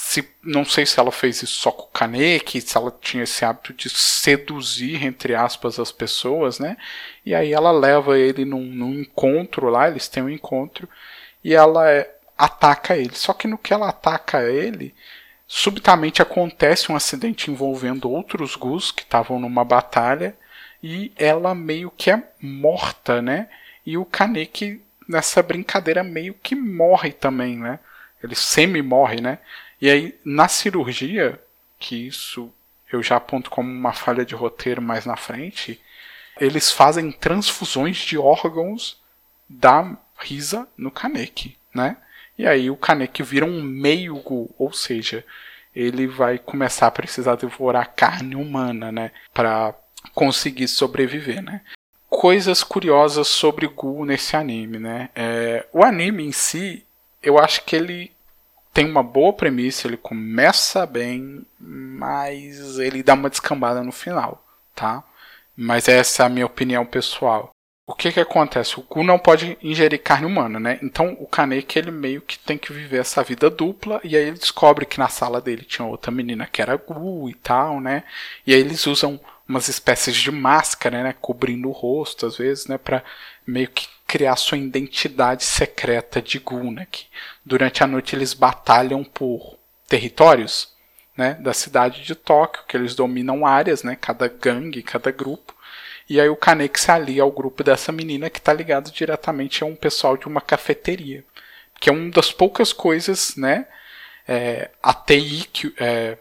se, 0.01 0.27
não 0.45 0.65
sei 0.65 0.87
se 0.87 1.01
ela 1.01 1.11
fez 1.11 1.43
isso 1.43 1.55
só 1.55 1.73
com 1.73 1.83
o 1.83 1.89
Kaneki, 1.89 2.61
se 2.61 2.77
ela 2.77 2.97
tinha 3.01 3.25
esse 3.25 3.45
hábito 3.45 3.73
de 3.73 3.91
seduzir, 3.91 5.05
entre 5.05 5.35
aspas, 5.35 5.81
as 5.81 5.91
pessoas, 5.91 6.61
né? 6.61 6.77
E 7.27 7.35
aí 7.35 7.53
ela 7.53 7.73
leva 7.73 8.17
ele 8.17 8.45
num, 8.45 8.63
num 8.63 8.95
encontro 8.95 9.69
lá, 9.69 9.89
eles 9.89 10.07
têm 10.07 10.23
um 10.23 10.29
encontro, 10.31 10.89
e 11.43 11.53
ela 11.53 11.91
é, 11.91 12.09
ataca 12.39 12.97
ele. 12.97 13.15
Só 13.17 13.33
que 13.33 13.49
no 13.49 13.59
que 13.59 13.75
ela 13.75 13.89
ataca 13.89 14.49
ele, 14.49 14.95
subitamente 15.49 16.23
acontece 16.23 16.93
um 16.93 16.97
acidente 16.97 17.51
envolvendo 17.51 18.09
outros 18.09 18.55
Gus 18.55 18.93
que 18.93 19.03
estavam 19.03 19.41
numa 19.41 19.65
batalha, 19.65 20.37
e 20.81 21.13
ela 21.17 21.57
meio 21.57 21.91
que 21.91 22.09
é 22.09 22.23
morta, 22.41 23.21
né? 23.21 23.49
E 23.85 23.99
o 23.99 24.05
Kaneki, 24.05 24.81
nessa 25.09 25.43
brincadeira, 25.43 26.05
meio 26.05 26.35
que 26.35 26.55
morre 26.55 27.11
também, 27.11 27.59
né? 27.59 27.81
Ele 28.23 28.37
semi-morre, 28.37 29.21
né? 29.21 29.39
E 29.81 29.89
aí, 29.89 30.19
na 30.25 30.49
cirurgia, 30.49 31.41
que 31.79 32.07
isso 32.07 32.53
eu 32.93 33.03
já 33.03 33.17
aponto 33.17 33.51
como 33.51 33.71
uma 33.71 33.93
falha 33.93 34.25
de 34.25 34.35
roteiro 34.35 34.81
mais 34.81 35.05
na 35.05 35.17
frente, 35.17 35.81
eles 36.41 36.71
fazem 36.71 37.13
transfusões 37.13 37.99
de 37.99 38.17
órgãos 38.17 39.01
da 39.49 39.97
Risa 40.19 40.67
no 40.77 40.91
Kaneki, 40.91 41.57
né? 41.75 41.97
E 42.37 42.47
aí 42.47 42.71
o 42.71 42.77
Kaneki 42.77 43.23
vira 43.23 43.45
um 43.45 43.63
meio-gu, 43.63 44.55
ou 44.57 44.73
seja, 44.73 45.25
ele 45.75 46.07
vai 46.07 46.39
começar 46.39 46.87
a 46.87 46.91
precisar 46.91 47.37
devorar 47.37 47.95
carne 47.95 48.35
humana, 48.35 48.91
né? 48.91 49.11
Para 49.35 49.75
conseguir 50.15 50.69
sobreviver, 50.69 51.43
né? 51.43 51.63
Coisas 52.09 52.63
curiosas 52.63 53.29
sobre 53.29 53.67
Gu 53.67 54.05
nesse 54.05 54.35
anime, 54.35 54.79
né? 54.79 55.11
É, 55.15 55.67
o 55.73 55.83
anime 55.83 56.25
em 56.25 56.33
si, 56.33 56.85
eu 57.23 57.39
acho 57.39 57.65
que 57.65 57.77
ele 57.77 58.13
tem 58.73 58.87
uma 58.89 59.03
boa 59.03 59.33
premissa, 59.33 59.87
ele 59.87 59.97
começa 59.97 60.87
bem, 60.87 61.45
mas 61.59 62.79
ele 62.79 63.03
dá 63.03 63.15
uma 63.15 63.31
descambada 63.31 63.83
no 63.83 63.93
final, 63.93 64.45
tá? 64.75 65.03
Mas 65.57 65.89
essa 65.89 66.23
é 66.23 66.27
a 66.27 66.29
minha 66.29 66.47
opinião 66.47 66.87
pessoal. 66.87 67.51
O 67.87 67.95
que 67.95 68.13
que 68.13 68.21
acontece? 68.21 68.79
O 68.79 68.83
Gu 68.83 69.03
não 69.03 69.19
pode 69.19 69.57
ingerir 69.63 70.03
carne 70.03 70.27
humana, 70.27 70.61
né? 70.61 70.79
Então 70.83 71.17
o 71.19 71.27
Kaneki 71.27 71.79
ele 71.79 71.91
meio 71.91 72.21
que 72.21 72.39
tem 72.39 72.59
que 72.59 72.71
viver 72.71 73.01
essa 73.01 73.23
vida 73.23 73.49
dupla 73.49 73.99
e 74.05 74.15
aí 74.15 74.25
ele 74.25 74.39
descobre 74.39 74.85
que 74.85 74.99
na 74.99 75.09
sala 75.09 75.41
dele 75.41 75.65
tinha 75.65 75.87
outra 75.87 76.13
menina 76.13 76.47
que 76.47 76.61
era 76.61 76.77
Gu 76.77 77.31
e 77.31 77.35
tal, 77.35 77.81
né? 77.81 78.05
E 78.47 78.53
aí 78.53 78.61
eles 78.61 78.87
usam 78.87 79.19
umas 79.49 79.69
espécies 79.69 80.15
de 80.15 80.31
máscara, 80.31 81.03
né, 81.03 81.15
cobrindo 81.19 81.69
o 81.69 81.73
rosto 81.73 82.27
às 82.27 82.37
vezes, 82.37 82.67
né, 82.67 82.77
para 82.77 83.03
meio 83.47 83.69
que 83.69 83.89
criar 84.09 84.35
sua 84.37 84.57
identidade 84.57 85.45
secreta 85.45 86.21
de 86.23 86.39
Gu, 86.39 86.75
que 86.91 87.07
durante 87.45 87.85
a 87.85 87.87
noite 87.87 88.17
eles 88.17 88.33
batalham 88.33 89.05
por 89.05 89.59
territórios, 89.87 90.75
né, 91.15 91.35
da 91.35 91.53
cidade 91.53 92.03
de 92.03 92.15
Tóquio, 92.15 92.65
que 92.67 92.77
eles 92.77 92.95
dominam 92.95 93.45
áreas, 93.45 93.83
né, 93.83 93.97
cada 94.01 94.27
gangue, 94.27 94.83
cada 94.83 95.11
grupo. 95.11 95.55
E 96.09 96.19
aí 96.19 96.29
o 96.29 96.37
Kaneki 96.37 96.81
se 96.81 96.91
alia 96.91 97.23
ao 97.23 97.31
grupo 97.31 97.63
dessa 97.63 97.93
menina 97.93 98.31
que 98.31 98.39
está 98.39 98.53
ligado 98.53 98.91
diretamente 98.91 99.63
a 99.63 99.67
um 99.67 99.77
pessoal 99.77 100.17
de 100.17 100.27
uma 100.27 100.41
cafeteria, 100.41 101.23
que 101.79 101.91
é 101.91 101.93
uma 101.93 102.11
das 102.11 102.33
poucas 102.33 102.73
coisas, 102.73 103.37
né, 103.37 103.67
é, 104.27 104.71
que 105.53 105.75
é, 105.79 106.17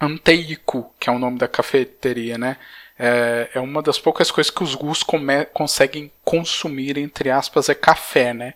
Anteiku, 0.00 0.92
que 0.98 1.08
é 1.08 1.12
o 1.12 1.18
nome 1.18 1.38
da 1.38 1.48
cafeteria, 1.48 2.36
né? 2.36 2.56
É, 2.98 3.50
é 3.54 3.60
uma 3.60 3.82
das 3.82 3.98
poucas 3.98 4.30
coisas 4.30 4.50
que 4.50 4.62
os 4.62 4.74
Gus 4.74 5.04
conseguem 5.52 6.10
consumir, 6.24 6.96
entre 6.98 7.30
aspas, 7.30 7.68
é 7.68 7.74
café, 7.74 8.32
né? 8.32 8.54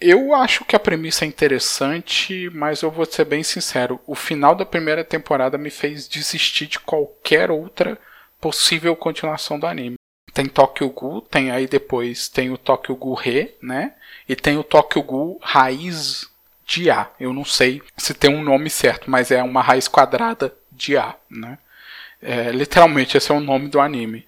Eu 0.00 0.34
acho 0.34 0.64
que 0.64 0.74
a 0.74 0.80
premissa 0.80 1.24
é 1.24 1.28
interessante, 1.28 2.50
mas 2.52 2.82
eu 2.82 2.90
vou 2.90 3.06
ser 3.06 3.24
bem 3.24 3.44
sincero. 3.44 4.00
O 4.04 4.16
final 4.16 4.54
da 4.54 4.66
primeira 4.66 5.04
temporada 5.04 5.56
me 5.56 5.70
fez 5.70 6.08
desistir 6.08 6.66
de 6.66 6.80
qualquer 6.80 7.52
outra 7.52 7.96
possível 8.40 8.96
continuação 8.96 9.60
do 9.60 9.66
anime. 9.66 9.94
Tem 10.34 10.46
Tokyo 10.46 10.88
Ghoul, 10.90 11.20
tem 11.20 11.52
aí 11.52 11.68
depois 11.68 12.28
tem 12.28 12.50
o 12.50 12.58
Tokyo 12.58 12.96
Ghoul 12.96 13.14
Re, 13.14 13.54
né? 13.62 13.94
E 14.28 14.34
tem 14.34 14.58
o 14.58 14.64
Tokyo 14.64 15.02
Ghoul 15.02 15.38
Raiz 15.40 16.28
de 16.66 16.90
A. 16.90 17.08
Eu 17.20 17.32
não 17.32 17.44
sei 17.44 17.80
se 17.96 18.12
tem 18.12 18.34
um 18.34 18.42
nome 18.42 18.70
certo, 18.70 19.10
mas 19.10 19.30
é 19.30 19.42
uma 19.42 19.62
raiz 19.62 19.86
quadrada 19.86 20.52
de 20.72 20.96
A, 20.96 21.14
né? 21.30 21.58
É, 22.22 22.52
literalmente 22.52 23.16
esse 23.16 23.30
é 23.30 23.34
o 23.34 23.40
nome 23.40 23.68
do 23.68 23.80
anime. 23.80 24.24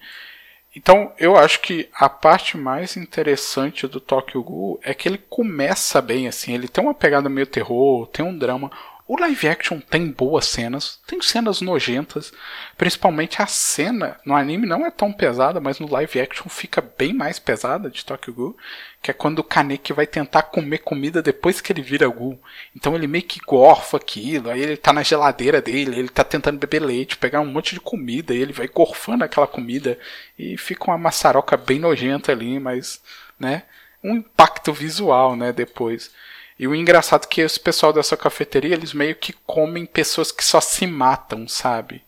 Então 0.75 1.13
eu 1.17 1.37
acho 1.37 1.61
que 1.61 1.87
a 1.93 2.09
parte 2.09 2.57
mais 2.57 2.97
interessante 2.97 3.87
do 3.87 4.01
Tokyo 4.01 4.43
Ghoul 4.43 4.79
é 4.83 4.93
que 4.93 5.07
ele 5.07 5.17
começa 5.17 6.01
bem 6.01 6.27
assim, 6.27 6.53
ele 6.53 6.67
tem 6.67 6.83
uma 6.83 6.93
pegada 6.93 7.29
meio 7.29 7.47
terror, 7.47 8.07
tem 8.07 8.25
um 8.25 8.37
drama. 8.37 8.69
O 9.07 9.19
live 9.19 9.47
action 9.47 9.79
tem 9.79 10.09
boas 10.09 10.45
cenas, 10.45 10.99
tem 11.05 11.21
cenas 11.21 11.61
nojentas, 11.61 12.33
principalmente 12.75 13.39
a 13.39 13.45
cena 13.45 14.19
no 14.25 14.35
anime 14.35 14.65
não 14.65 14.83
é 14.83 14.89
tão 14.89 15.13
pesada, 15.13 15.59
mas 15.59 15.79
no 15.79 15.87
live 15.87 16.19
action 16.19 16.49
fica 16.49 16.81
bem 16.81 17.13
mais 17.13 17.37
pesada 17.37 17.87
de 17.87 18.03
Tokyo 18.03 18.33
Ghoul, 18.33 18.57
que 19.03 19.11
é 19.11 19.13
quando 19.13 19.37
o 19.37 19.43
Kaneki 19.43 19.93
vai 19.93 20.07
tentar 20.07 20.41
comer 20.41 20.79
comida 20.79 21.21
depois 21.21 21.61
que 21.61 21.71
ele 21.71 21.83
vira 21.83 22.07
Ghoul. 22.07 22.41
Então 22.75 22.95
ele 22.95 23.05
meio 23.05 23.23
que 23.23 23.39
gorfa 23.39 23.97
aquilo, 23.97 24.49
aí 24.49 24.59
ele 24.59 24.75
tá 24.75 24.91
na 24.91 25.03
geladeira 25.03 25.61
dele, 25.61 25.99
ele 25.99 26.09
tá 26.09 26.23
tentando 26.23 26.57
beber 26.57 26.81
leite, 26.81 27.15
pegar 27.15 27.41
um 27.41 27.45
monte 27.45 27.75
de 27.75 27.79
comida, 27.79 28.33
e 28.33 28.41
ele 28.41 28.53
vai 28.53 28.67
gorfando 28.67 29.23
aquela 29.23 29.45
comida 29.45 29.99
e 30.37 30.57
fica 30.57 30.85
uma 30.85 30.97
maçaroca 30.97 31.55
bem 31.55 31.77
nojenta 31.77 32.31
ali, 32.31 32.59
mas, 32.59 32.99
né, 33.39 33.65
um 34.03 34.15
impacto 34.15 34.73
visual, 34.73 35.35
né, 35.35 35.53
depois. 35.53 36.11
E 36.57 36.67
o 36.67 36.75
engraçado 36.75 37.25
é 37.25 37.27
que 37.27 37.41
esse 37.41 37.59
pessoal 37.59 37.91
dessa 37.91 38.15
cafeteria, 38.15 38.73
eles 38.73 38.93
meio 38.93 39.15
que 39.15 39.33
comem 39.45 39.85
pessoas 39.85 40.31
que 40.31 40.43
só 40.43 40.61
se 40.61 40.87
matam, 40.87 41.47
sabe? 41.47 42.01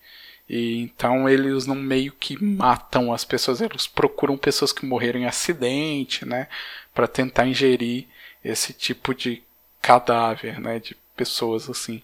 E 0.49 0.81
então 0.81 1.27
eles 1.27 1.65
não 1.65 1.75
meio 1.75 2.13
que 2.13 2.41
matam 2.41 3.13
as 3.13 3.25
pessoas, 3.25 3.59
eles 3.59 3.85
procuram 3.87 4.37
pessoas 4.37 4.71
que 4.71 4.85
morreram 4.85 5.19
em 5.19 5.25
acidente, 5.25 6.25
né, 6.25 6.47
para 6.93 7.07
tentar 7.07 7.45
ingerir 7.45 8.07
esse 8.43 8.71
tipo 8.71 9.13
de 9.13 9.43
cadáver, 9.81 10.59
né, 10.59 10.79
de 10.79 10.95
pessoas 11.17 11.69
assim. 11.69 12.01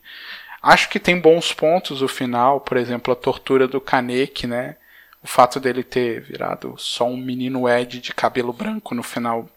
Acho 0.61 0.89
que 0.89 0.99
tem 0.99 1.19
bons 1.19 1.53
pontos 1.53 2.01
o 2.01 2.07
final, 2.07 2.59
por 2.61 2.77
exemplo, 2.77 3.13
a 3.13 3.15
tortura 3.15 3.67
do 3.67 3.81
Kaneki, 3.81 4.47
né? 4.47 4.77
O 5.21 5.27
fato 5.27 5.59
dele 5.59 5.83
ter 5.83 6.21
virado 6.21 6.75
só 6.77 7.05
um 7.05 7.17
menino 7.17 7.67
Ed 7.67 7.99
de 7.99 8.13
cabelo 8.13 8.53
branco 8.53 8.95
no 8.95 9.03
final 9.03 9.49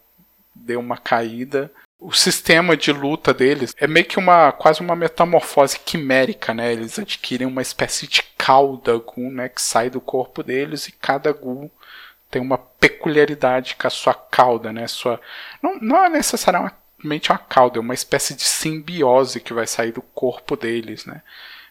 deu 0.53 0.79
uma 0.79 0.97
caída. 0.97 1.71
O 1.99 2.11
sistema 2.13 2.77
de 2.77 2.91
luta 2.91 3.33
deles 3.33 3.73
é 3.77 3.87
meio 3.87 4.05
que 4.05 4.19
uma 4.19 4.51
quase 4.51 4.81
uma 4.81 4.95
metamorfose 4.95 5.79
quimérica, 5.79 6.53
né? 6.53 6.71
Eles 6.71 6.99
adquirem 6.99 7.47
uma 7.47 7.61
espécie 7.61 8.07
de 8.07 8.21
cauda 8.37 8.97
Gu, 8.97 9.31
né, 9.31 9.49
que 9.49 9.61
sai 9.61 9.89
do 9.89 9.99
corpo 9.99 10.43
deles 10.43 10.87
e 10.87 10.91
cada 10.91 11.31
Gu 11.33 11.71
tem 12.29 12.41
uma 12.41 12.57
peculiaridade 12.57 13.75
com 13.75 13.87
a 13.87 13.89
sua 13.89 14.13
cauda, 14.13 14.71
né? 14.71 14.87
Sua 14.87 15.19
não, 15.61 15.79
não 15.79 16.05
é 16.05 16.09
necessariamente 16.09 17.31
uma 17.31 17.39
cauda, 17.39 17.79
é 17.79 17.81
uma 17.81 17.93
espécie 17.93 18.35
de 18.35 18.43
simbiose 18.43 19.39
que 19.39 19.53
vai 19.53 19.65
sair 19.67 19.91
do 19.91 20.01
corpo 20.01 20.55
deles, 20.55 21.05
né? 21.05 21.23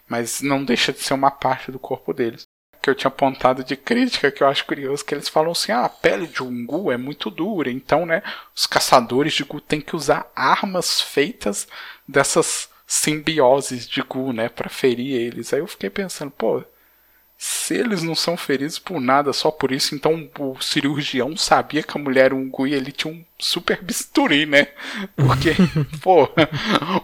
Mas 0.09 0.41
não 0.41 0.63
deixa 0.63 0.91
de 0.93 0.99
ser 0.99 1.13
uma 1.13 1.31
parte 1.31 1.71
do 1.71 1.79
corpo 1.79 2.13
deles 2.13 2.46
que 2.87 2.91
eu 2.91 2.95
tinha 2.95 3.09
apontado 3.09 3.65
de 3.65 3.75
crítica, 3.75 4.31
que 4.31 4.41
eu 4.41 4.47
acho 4.47 4.65
curioso, 4.65 5.03
que 5.03 5.13
eles 5.13 5.27
falam 5.27 5.51
assim: 5.51 5.73
ah, 5.73 5.83
a 5.83 5.89
pele 5.89 6.25
de 6.25 6.41
um 6.41 6.65
Gu 6.65 6.89
é 6.89 6.95
muito 6.95 7.29
dura, 7.29 7.69
então, 7.69 8.05
né, 8.05 8.23
os 8.55 8.65
caçadores 8.65 9.33
de 9.33 9.43
Gu 9.43 9.59
têm 9.59 9.81
que 9.81 9.95
usar 9.95 10.31
armas 10.33 11.01
feitas 11.01 11.67
dessas 12.07 12.69
simbioses 12.85 13.85
de 13.85 14.01
Gu, 14.01 14.31
né, 14.31 14.47
para 14.47 14.69
ferir 14.69 15.13
eles. 15.13 15.51
Aí 15.53 15.59
eu 15.59 15.67
fiquei 15.67 15.89
pensando, 15.89 16.31
pô, 16.31 16.63
se 17.37 17.75
eles 17.75 18.01
não 18.01 18.15
são 18.15 18.35
feridos 18.35 18.79
por 18.79 18.99
nada, 18.99 19.31
só 19.31 19.51
por 19.51 19.71
isso, 19.71 19.93
então 19.93 20.27
o 20.39 20.59
cirurgião 20.59 21.37
sabia 21.37 21.83
que 21.83 21.95
a 21.95 22.01
mulher 22.01 22.25
era 22.25 22.35
um 22.35 22.49
gui, 22.49 22.73
ele 22.73 22.91
tinha 22.91 23.13
um 23.13 23.23
super 23.37 23.79
bisturi, 23.83 24.47
né? 24.47 24.69
Porque, 25.15 25.51
pô, 26.01 26.27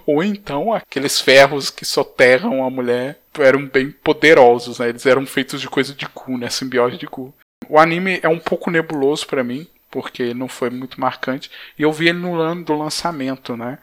ou 0.07 0.23
então 0.23 0.73
aqueles 0.73 1.21
ferros 1.21 1.69
que 1.69 1.85
soterram 1.85 2.65
a 2.65 2.69
mulher 2.69 3.19
eram 3.37 3.67
bem 3.67 3.91
poderosos, 3.91 4.79
né? 4.79 4.89
Eles 4.89 5.05
eram 5.05 5.23
feitos 5.27 5.61
de 5.61 5.69
coisa 5.69 5.93
de 5.93 6.07
cu, 6.07 6.35
né? 6.35 6.49
Simbiose 6.49 6.97
de 6.97 7.05
cu. 7.05 7.31
O 7.69 7.77
anime 7.77 8.19
é 8.23 8.27
um 8.27 8.39
pouco 8.39 8.71
nebuloso 8.71 9.27
para 9.27 9.43
mim, 9.43 9.67
porque 9.91 10.33
não 10.33 10.47
foi 10.47 10.71
muito 10.71 10.99
marcante, 10.99 11.51
e 11.77 11.83
eu 11.83 11.91
vi 11.93 12.09
ele 12.09 12.17
no 12.17 12.41
ano 12.41 12.65
do 12.65 12.75
lançamento, 12.75 13.55
né? 13.55 13.77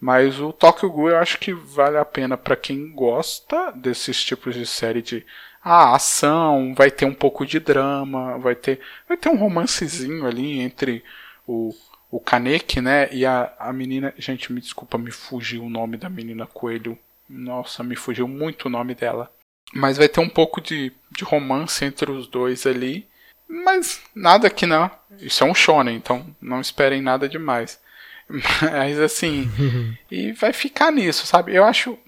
Mas 0.00 0.38
o 0.38 0.52
Tokyo 0.52 0.88
Ghoul 0.88 1.10
eu 1.10 1.18
acho 1.18 1.38
que 1.38 1.52
vale 1.52 1.96
a 1.96 2.04
pena 2.04 2.36
para 2.36 2.54
quem 2.54 2.92
gosta 2.92 3.72
desses 3.72 4.22
tipos 4.22 4.54
de 4.54 4.64
série 4.64 5.02
de 5.02 5.26
ah, 5.62 5.94
ação, 5.94 6.74
vai 6.74 6.90
ter 6.90 7.04
um 7.04 7.14
pouco 7.14 7.44
de 7.44 7.58
drama, 7.60 8.38
vai 8.38 8.54
ter, 8.54 8.80
vai 9.08 9.16
ter 9.16 9.28
um 9.28 9.36
romancezinho 9.36 10.26
ali 10.26 10.60
entre 10.60 11.04
o, 11.46 11.74
o 12.10 12.20
Kaneki, 12.20 12.80
né, 12.80 13.08
e 13.12 13.26
a, 13.26 13.52
a 13.58 13.72
menina, 13.72 14.14
gente, 14.18 14.52
me 14.52 14.60
desculpa, 14.60 14.96
me 14.96 15.10
fugiu 15.10 15.64
o 15.64 15.70
nome 15.70 15.96
da 15.96 16.08
menina 16.08 16.46
coelho. 16.46 16.98
Nossa, 17.28 17.82
me 17.82 17.94
fugiu 17.94 18.26
muito 18.26 18.66
o 18.66 18.70
nome 18.70 18.94
dela. 18.94 19.30
Mas 19.74 19.98
vai 19.98 20.08
ter 20.08 20.20
um 20.20 20.28
pouco 20.28 20.60
de, 20.60 20.92
de 21.10 21.24
romance 21.24 21.84
entre 21.84 22.10
os 22.10 22.26
dois 22.26 22.66
ali. 22.66 23.06
Mas 23.46 24.00
nada 24.14 24.48
que 24.48 24.64
não. 24.64 24.90
Isso 25.18 25.44
é 25.44 25.46
um 25.46 25.54
shonen, 25.54 25.96
então 25.96 26.34
não 26.40 26.60
esperem 26.60 27.02
nada 27.02 27.28
demais. 27.28 27.80
Mas 28.28 28.98
assim, 28.98 29.50
e 30.10 30.32
vai 30.32 30.52
ficar 30.52 30.90
nisso, 30.90 31.26
sabe? 31.26 31.54
Eu 31.54 31.64
acho 31.64 31.98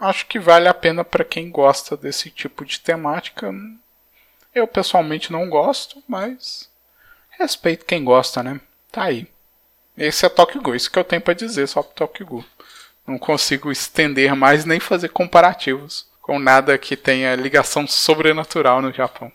acho 0.00 0.26
que 0.26 0.38
vale 0.38 0.68
a 0.68 0.74
pena 0.74 1.04
para 1.04 1.24
quem 1.24 1.50
gosta 1.50 1.96
desse 1.96 2.30
tipo 2.30 2.64
de 2.64 2.80
temática. 2.80 3.52
Eu 4.54 4.66
pessoalmente 4.66 5.32
não 5.32 5.48
gosto, 5.48 6.02
mas 6.08 6.68
respeito 7.30 7.84
quem 7.84 8.04
gosta, 8.04 8.42
né? 8.42 8.60
Tá 8.90 9.04
aí. 9.04 9.26
Esse 9.96 10.26
é 10.26 10.28
Tokyo 10.28 10.62
Ghoul, 10.62 10.76
isso 10.76 10.90
que 10.90 10.98
eu 10.98 11.04
tenho 11.04 11.22
para 11.22 11.34
dizer 11.34 11.66
só 11.66 11.82
pro 11.82 11.94
Tokyo 11.94 12.26
Ghoul. 12.26 12.44
Não 13.06 13.18
consigo 13.18 13.72
estender 13.72 14.34
mais 14.34 14.64
nem 14.64 14.78
fazer 14.78 15.08
comparativos 15.08 16.06
com 16.20 16.38
nada 16.38 16.76
que 16.76 16.96
tenha 16.96 17.34
ligação 17.34 17.86
sobrenatural 17.86 18.82
no 18.82 18.92
Japão. 18.92 19.32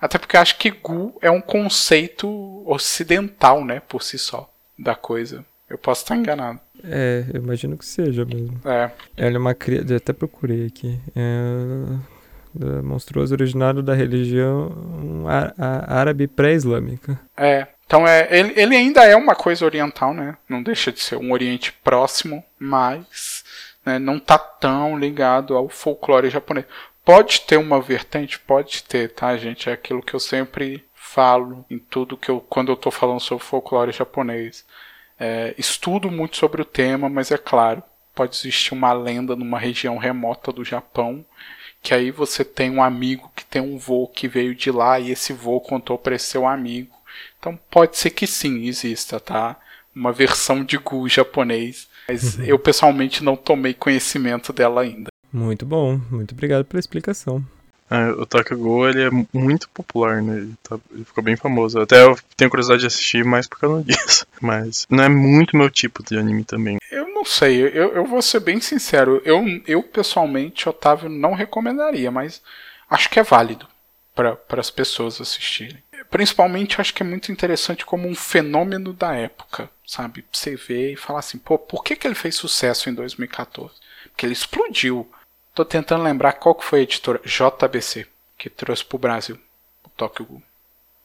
Até 0.00 0.18
porque 0.18 0.36
acho 0.36 0.56
que 0.56 0.70
Gu 0.70 1.16
é 1.20 1.30
um 1.30 1.40
conceito 1.40 2.64
ocidental, 2.66 3.64
né, 3.64 3.80
por 3.80 4.02
si 4.02 4.18
só, 4.18 4.50
da 4.76 4.94
coisa. 4.94 5.44
Eu 5.68 5.78
posso 5.78 6.02
estar 6.02 6.16
enganado. 6.16 6.58
É, 6.84 7.24
eu 7.32 7.42
imagino 7.42 7.76
que 7.76 7.86
seja 7.86 8.24
mesmo. 8.24 8.60
É. 8.64 8.90
Ela 9.16 9.36
é 9.36 9.38
uma 9.38 9.54
criatura. 9.54 9.96
Até 9.96 10.12
procurei 10.12 10.66
aqui. 10.66 10.98
É, 11.14 12.82
monstruoso 12.82 13.34
originário 13.34 13.82
da 13.82 13.94
religião 13.94 15.24
árabe 15.88 16.26
pré-islâmica. 16.26 17.18
É. 17.36 17.68
Então 17.86 18.06
é, 18.06 18.26
ele, 18.30 18.52
ele 18.56 18.76
ainda 18.76 19.04
é 19.04 19.14
uma 19.14 19.34
coisa 19.34 19.64
oriental, 19.64 20.14
né? 20.14 20.36
Não 20.48 20.62
deixa 20.62 20.90
de 20.90 21.00
ser 21.00 21.16
um 21.16 21.32
Oriente 21.32 21.72
próximo, 21.84 22.42
mas 22.58 23.44
né, 23.84 23.98
não 23.98 24.18
tá 24.18 24.38
tão 24.38 24.98
ligado 24.98 25.54
ao 25.54 25.68
folclore 25.68 26.30
japonês. 26.30 26.64
Pode 27.04 27.42
ter 27.42 27.58
uma 27.58 27.80
vertente, 27.80 28.38
pode 28.38 28.84
ter, 28.84 29.08
tá, 29.08 29.36
gente? 29.36 29.68
É 29.68 29.72
aquilo 29.72 30.02
que 30.02 30.14
eu 30.14 30.20
sempre 30.20 30.84
falo 30.94 31.66
em 31.68 31.78
tudo 31.78 32.16
que 32.16 32.30
eu 32.30 32.40
quando 32.40 32.72
eu 32.72 32.76
tô 32.76 32.90
falando 32.90 33.20
sobre 33.20 33.44
folclore 33.44 33.92
japonês. 33.92 34.64
É, 35.24 35.54
estudo 35.56 36.10
muito 36.10 36.36
sobre 36.36 36.60
o 36.60 36.64
tema, 36.64 37.08
mas 37.08 37.30
é 37.30 37.38
claro, 37.38 37.80
pode 38.12 38.36
existir 38.36 38.74
uma 38.74 38.92
lenda 38.92 39.36
numa 39.36 39.56
região 39.56 39.96
remota 39.96 40.52
do 40.52 40.64
Japão, 40.64 41.24
que 41.80 41.94
aí 41.94 42.10
você 42.10 42.44
tem 42.44 42.72
um 42.72 42.82
amigo 42.82 43.30
que 43.36 43.44
tem 43.44 43.62
um 43.62 43.78
voo 43.78 44.08
que 44.08 44.26
veio 44.26 44.52
de 44.52 44.72
lá 44.72 44.98
e 44.98 45.12
esse 45.12 45.32
voo 45.32 45.60
contou 45.60 45.96
para 45.96 46.16
esse 46.16 46.26
seu 46.26 46.44
amigo. 46.44 46.92
Então 47.38 47.56
pode 47.70 47.98
ser 47.98 48.10
que 48.10 48.26
sim, 48.26 48.66
exista, 48.66 49.20
tá? 49.20 49.56
Uma 49.94 50.10
versão 50.10 50.64
de 50.64 50.76
Gu 50.76 51.08
japonês, 51.08 51.86
mas 52.08 52.36
uhum. 52.36 52.44
eu 52.44 52.58
pessoalmente 52.58 53.22
não 53.22 53.36
tomei 53.36 53.74
conhecimento 53.74 54.52
dela 54.52 54.80
ainda. 54.80 55.06
Muito 55.32 55.64
bom, 55.64 56.00
muito 56.10 56.32
obrigado 56.32 56.64
pela 56.64 56.80
explicação. 56.80 57.46
É, 57.92 58.54
o 58.54 58.56
Ghoul 58.56 58.88
ele 58.88 59.02
é 59.02 59.10
muito 59.34 59.68
popular, 59.68 60.22
né? 60.22 60.38
Ele, 60.38 60.54
tá, 60.62 60.78
ele, 60.90 61.04
ficou 61.04 61.22
bem 61.22 61.36
famoso. 61.36 61.78
Até 61.78 62.02
eu 62.02 62.16
tenho 62.34 62.48
curiosidade 62.48 62.80
de 62.80 62.86
assistir 62.86 63.22
mais 63.22 63.46
por 63.46 63.58
causa 63.58 63.84
disso. 63.84 64.26
Mas 64.40 64.86
não 64.88 65.04
é 65.04 65.10
muito 65.10 65.56
meu 65.56 65.68
tipo 65.68 66.02
de 66.02 66.18
anime 66.18 66.42
também. 66.42 66.78
Eu 66.90 67.08
não 67.08 67.22
sei, 67.22 67.60
eu, 67.60 67.92
eu 67.94 68.06
vou 68.06 68.22
ser 68.22 68.40
bem 68.40 68.60
sincero. 68.60 69.20
Eu, 69.26 69.44
eu 69.66 69.82
pessoalmente, 69.82 70.68
Otávio, 70.68 71.10
não 71.10 71.34
recomendaria, 71.34 72.10
mas 72.10 72.40
acho 72.88 73.10
que 73.10 73.20
é 73.20 73.22
válido 73.22 73.68
para 74.14 74.38
as 74.52 74.70
pessoas 74.70 75.20
assistirem. 75.20 75.82
Principalmente 76.10 76.80
acho 76.80 76.94
que 76.94 77.02
é 77.02 77.06
muito 77.06 77.30
interessante 77.30 77.84
como 77.84 78.08
um 78.08 78.14
fenômeno 78.14 78.92
da 78.92 79.14
época, 79.14 79.70
sabe? 79.86 80.24
Você 80.32 80.56
vê 80.56 80.92
e 80.92 80.96
falar 80.96 81.20
assim, 81.20 81.38
pô, 81.38 81.58
por 81.58 81.84
que, 81.84 81.96
que 81.96 82.06
ele 82.06 82.14
fez 82.14 82.34
sucesso 82.34 82.90
em 82.90 82.94
2014? 82.94 83.74
Porque 84.04 84.26
ele 84.26 84.34
explodiu 84.34 85.10
Tô 85.54 85.66
tentando 85.66 86.02
lembrar 86.02 86.32
qual 86.34 86.54
que 86.54 86.64
foi 86.64 86.80
a 86.80 86.82
editora 86.82 87.20
JBC 87.24 88.06
que 88.38 88.48
trouxe 88.48 88.82
pro 88.82 88.96
Brasil 88.96 89.38
o 89.84 89.90
Tokyo 89.90 90.24
Ghoul. 90.24 90.42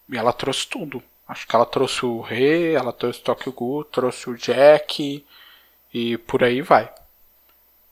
E 0.10 0.18
ela 0.18 0.32
trouxe 0.32 0.66
tudo. 0.66 1.04
Acho 1.28 1.46
que 1.46 1.54
ela 1.54 1.66
trouxe 1.66 2.06
o 2.06 2.22
Rei, 2.22 2.74
ela 2.74 2.94
trouxe 2.94 3.20
o 3.20 3.24
Tokyo 3.24 3.52
Ghoul, 3.52 3.84
trouxe 3.84 4.30
o 4.30 4.38
Jack 4.38 5.26
e 5.94 6.18
por 6.20 6.46
aí 6.46 6.62
vai. 6.62 6.90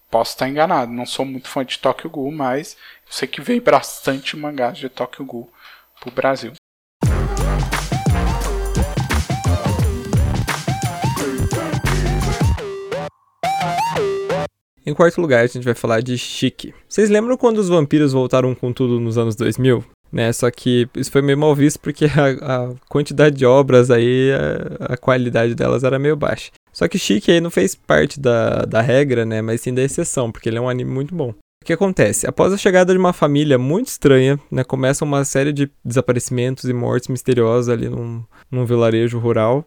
Posso 0.10 0.32
estar 0.32 0.48
enganado, 0.48 0.94
não 0.94 1.06
sou 1.06 1.26
muito 1.26 1.50
fã 1.50 1.66
de 1.66 1.78
Tokyo 1.78 2.10
Ghoul, 2.10 2.32
mas 2.32 2.78
eu 3.06 3.12
sei 3.12 3.28
que 3.28 3.42
veio 3.42 3.62
bastante 3.62 4.38
mangás 4.38 4.78
de 4.78 4.88
Tokyo 4.88 5.26
Ghoul 5.26 5.52
pro 6.00 6.10
Brasil. 6.10 6.54
Em 14.86 14.94
quarto 14.94 15.20
lugar, 15.20 15.44
a 15.44 15.48
gente 15.48 15.64
vai 15.64 15.74
falar 15.74 16.02
de 16.02 16.16
Chique. 16.16 16.72
Vocês 16.88 17.10
lembram 17.10 17.36
quando 17.36 17.58
os 17.58 17.70
vampiros 17.70 18.14
voltaram 18.14 18.54
com 18.54 18.72
tudo 18.72 19.00
nos 19.00 19.18
anos 19.18 19.36
2000? 19.36 19.84
Né, 20.12 20.32
só 20.32 20.50
que 20.52 20.88
isso 20.96 21.12
foi 21.12 21.22
meio 21.22 21.38
mal 21.38 21.54
visto 21.56 21.80
porque 21.80 22.06
a, 22.16 22.68
a 22.68 22.74
quantidade 22.88 23.36
de 23.36 23.46
obras 23.46 23.90
aí, 23.90 24.32
a, 24.32 24.94
a, 24.94 24.98
qualidade 24.98 25.56
delas 25.56 25.84
era 25.84 25.98
meio 25.98 26.16
baixa. 26.16 26.52
Só 26.72 26.88
que 26.88 27.00
Chique 27.00 27.32
aí 27.32 27.42
não 27.42 27.50
fez 27.50 27.74
parte 27.74 28.20
da, 28.20 28.62
da 28.62 28.80
regra, 28.80 29.26
né, 29.26 29.42
mas 29.42 29.62
sim 29.62 29.74
da 29.74 29.82
exceção, 29.82 30.32
porque 30.32 30.48
ele 30.48 30.58
é 30.58 30.62
um 30.62 30.70
anime 30.70 30.92
muito 30.92 31.16
bom. 31.16 31.32
O 31.32 31.66
que 31.66 31.74
acontece? 31.74 32.28
Após 32.28 32.54
a 32.54 32.58
chegada 32.58 32.94
de 32.94 33.00
uma 33.00 33.12
família 33.12 33.58
muito 33.58 33.88
estranha, 33.88 34.40
né, 34.52 34.64
começa 34.64 35.04
uma 35.04 35.26
série 35.26 35.52
de 35.52 35.70
desaparecimentos 35.84 36.66
e 36.66 36.74
mortes 36.74 37.10
misteriosas 37.10 37.70
ali 37.70 37.90
num, 37.90 38.24
num 38.52 38.66
vilarejo 38.66 39.18
rural. 39.18 39.66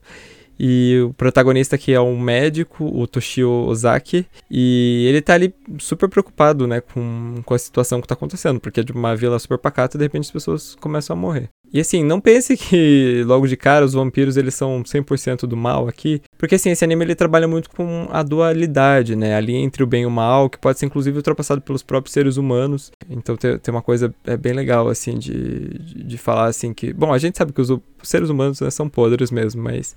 E 0.59 1.01
o 1.07 1.15
protagonista 1.15 1.77
aqui 1.77 1.93
é 1.93 2.01
um 2.01 2.19
médico, 2.19 2.85
o 2.85 3.07
Toshio 3.07 3.49
Ozaki, 3.49 4.27
e 4.51 5.07
ele 5.09 5.23
tá 5.23 5.35
ali 5.35 5.55
super 5.79 6.09
preocupado, 6.09 6.67
né, 6.67 6.81
com, 6.81 7.37
com 7.45 7.55
a 7.55 7.59
situação 7.59 8.01
que 8.01 8.09
tá 8.09 8.15
acontecendo, 8.15 8.59
porque 8.59 8.81
é 8.81 8.83
de 8.83 8.93
uma 8.93 9.15
vila 9.15 9.39
super 9.39 9.59
pacata 9.59 9.97
e 9.97 9.99
de 9.99 10.05
repente 10.05 10.25
as 10.25 10.31
pessoas 10.31 10.75
começam 10.75 11.15
a 11.15 11.19
morrer. 11.19 11.49
E 11.73 11.81
assim, 11.81 12.03
não 12.03 12.21
pense 12.21 12.57
que 12.57 13.23
logo 13.29 13.47
de 13.47 13.57
cara 13.57 13.85
os 13.85 13.93
vampiros 13.93 14.37
eles 14.37 14.55
são 14.55 14.83
100% 14.83 15.41
do 15.47 15.57
mal 15.57 15.87
aqui, 15.87 16.23
porque 16.39 16.55
assim, 16.55 16.71
esse 16.71 16.83
anime 16.83 17.05
ele 17.05 17.15
trabalha 17.15 17.47
muito 17.47 17.71
com 17.71 18.09
a 18.11 18.23
dualidade, 18.23 19.15
né, 19.15 19.37
ali 19.37 19.55
entre 19.55 19.83
o 19.83 19.87
bem 19.87 20.03
e 20.03 20.07
o 20.07 20.11
mal, 20.11 20.51
que 20.51 20.59
pode 20.59 20.79
ser 20.79 20.87
inclusive 20.87 21.17
ultrapassado 21.17 21.61
pelos 21.61 21.83
próprios 21.83 22.13
seres 22.13 22.37
humanos. 22.37 22.91
Então 23.09 23.37
tem, 23.37 23.59
tem 23.59 23.73
uma 23.73 23.83
coisa 23.83 24.13
é 24.25 24.37
bem 24.37 24.55
legal 24.55 24.89
assim 24.89 25.19
de, 25.19 25.69
de, 25.79 26.03
de 26.03 26.19
falar 26.19 26.47
assim 26.47 26.75
que, 26.75 26.93
bom, 26.93 27.13
a 27.13 27.19
gente 27.19 27.39
sabe 27.39 27.53
que 27.53 27.61
os 27.61 27.71
seres 28.03 28.29
humanos 28.29 28.61
né, 28.61 28.71
são 28.71 28.89
podres 28.89 29.31
mesmo, 29.31 29.63
mas 29.63 29.95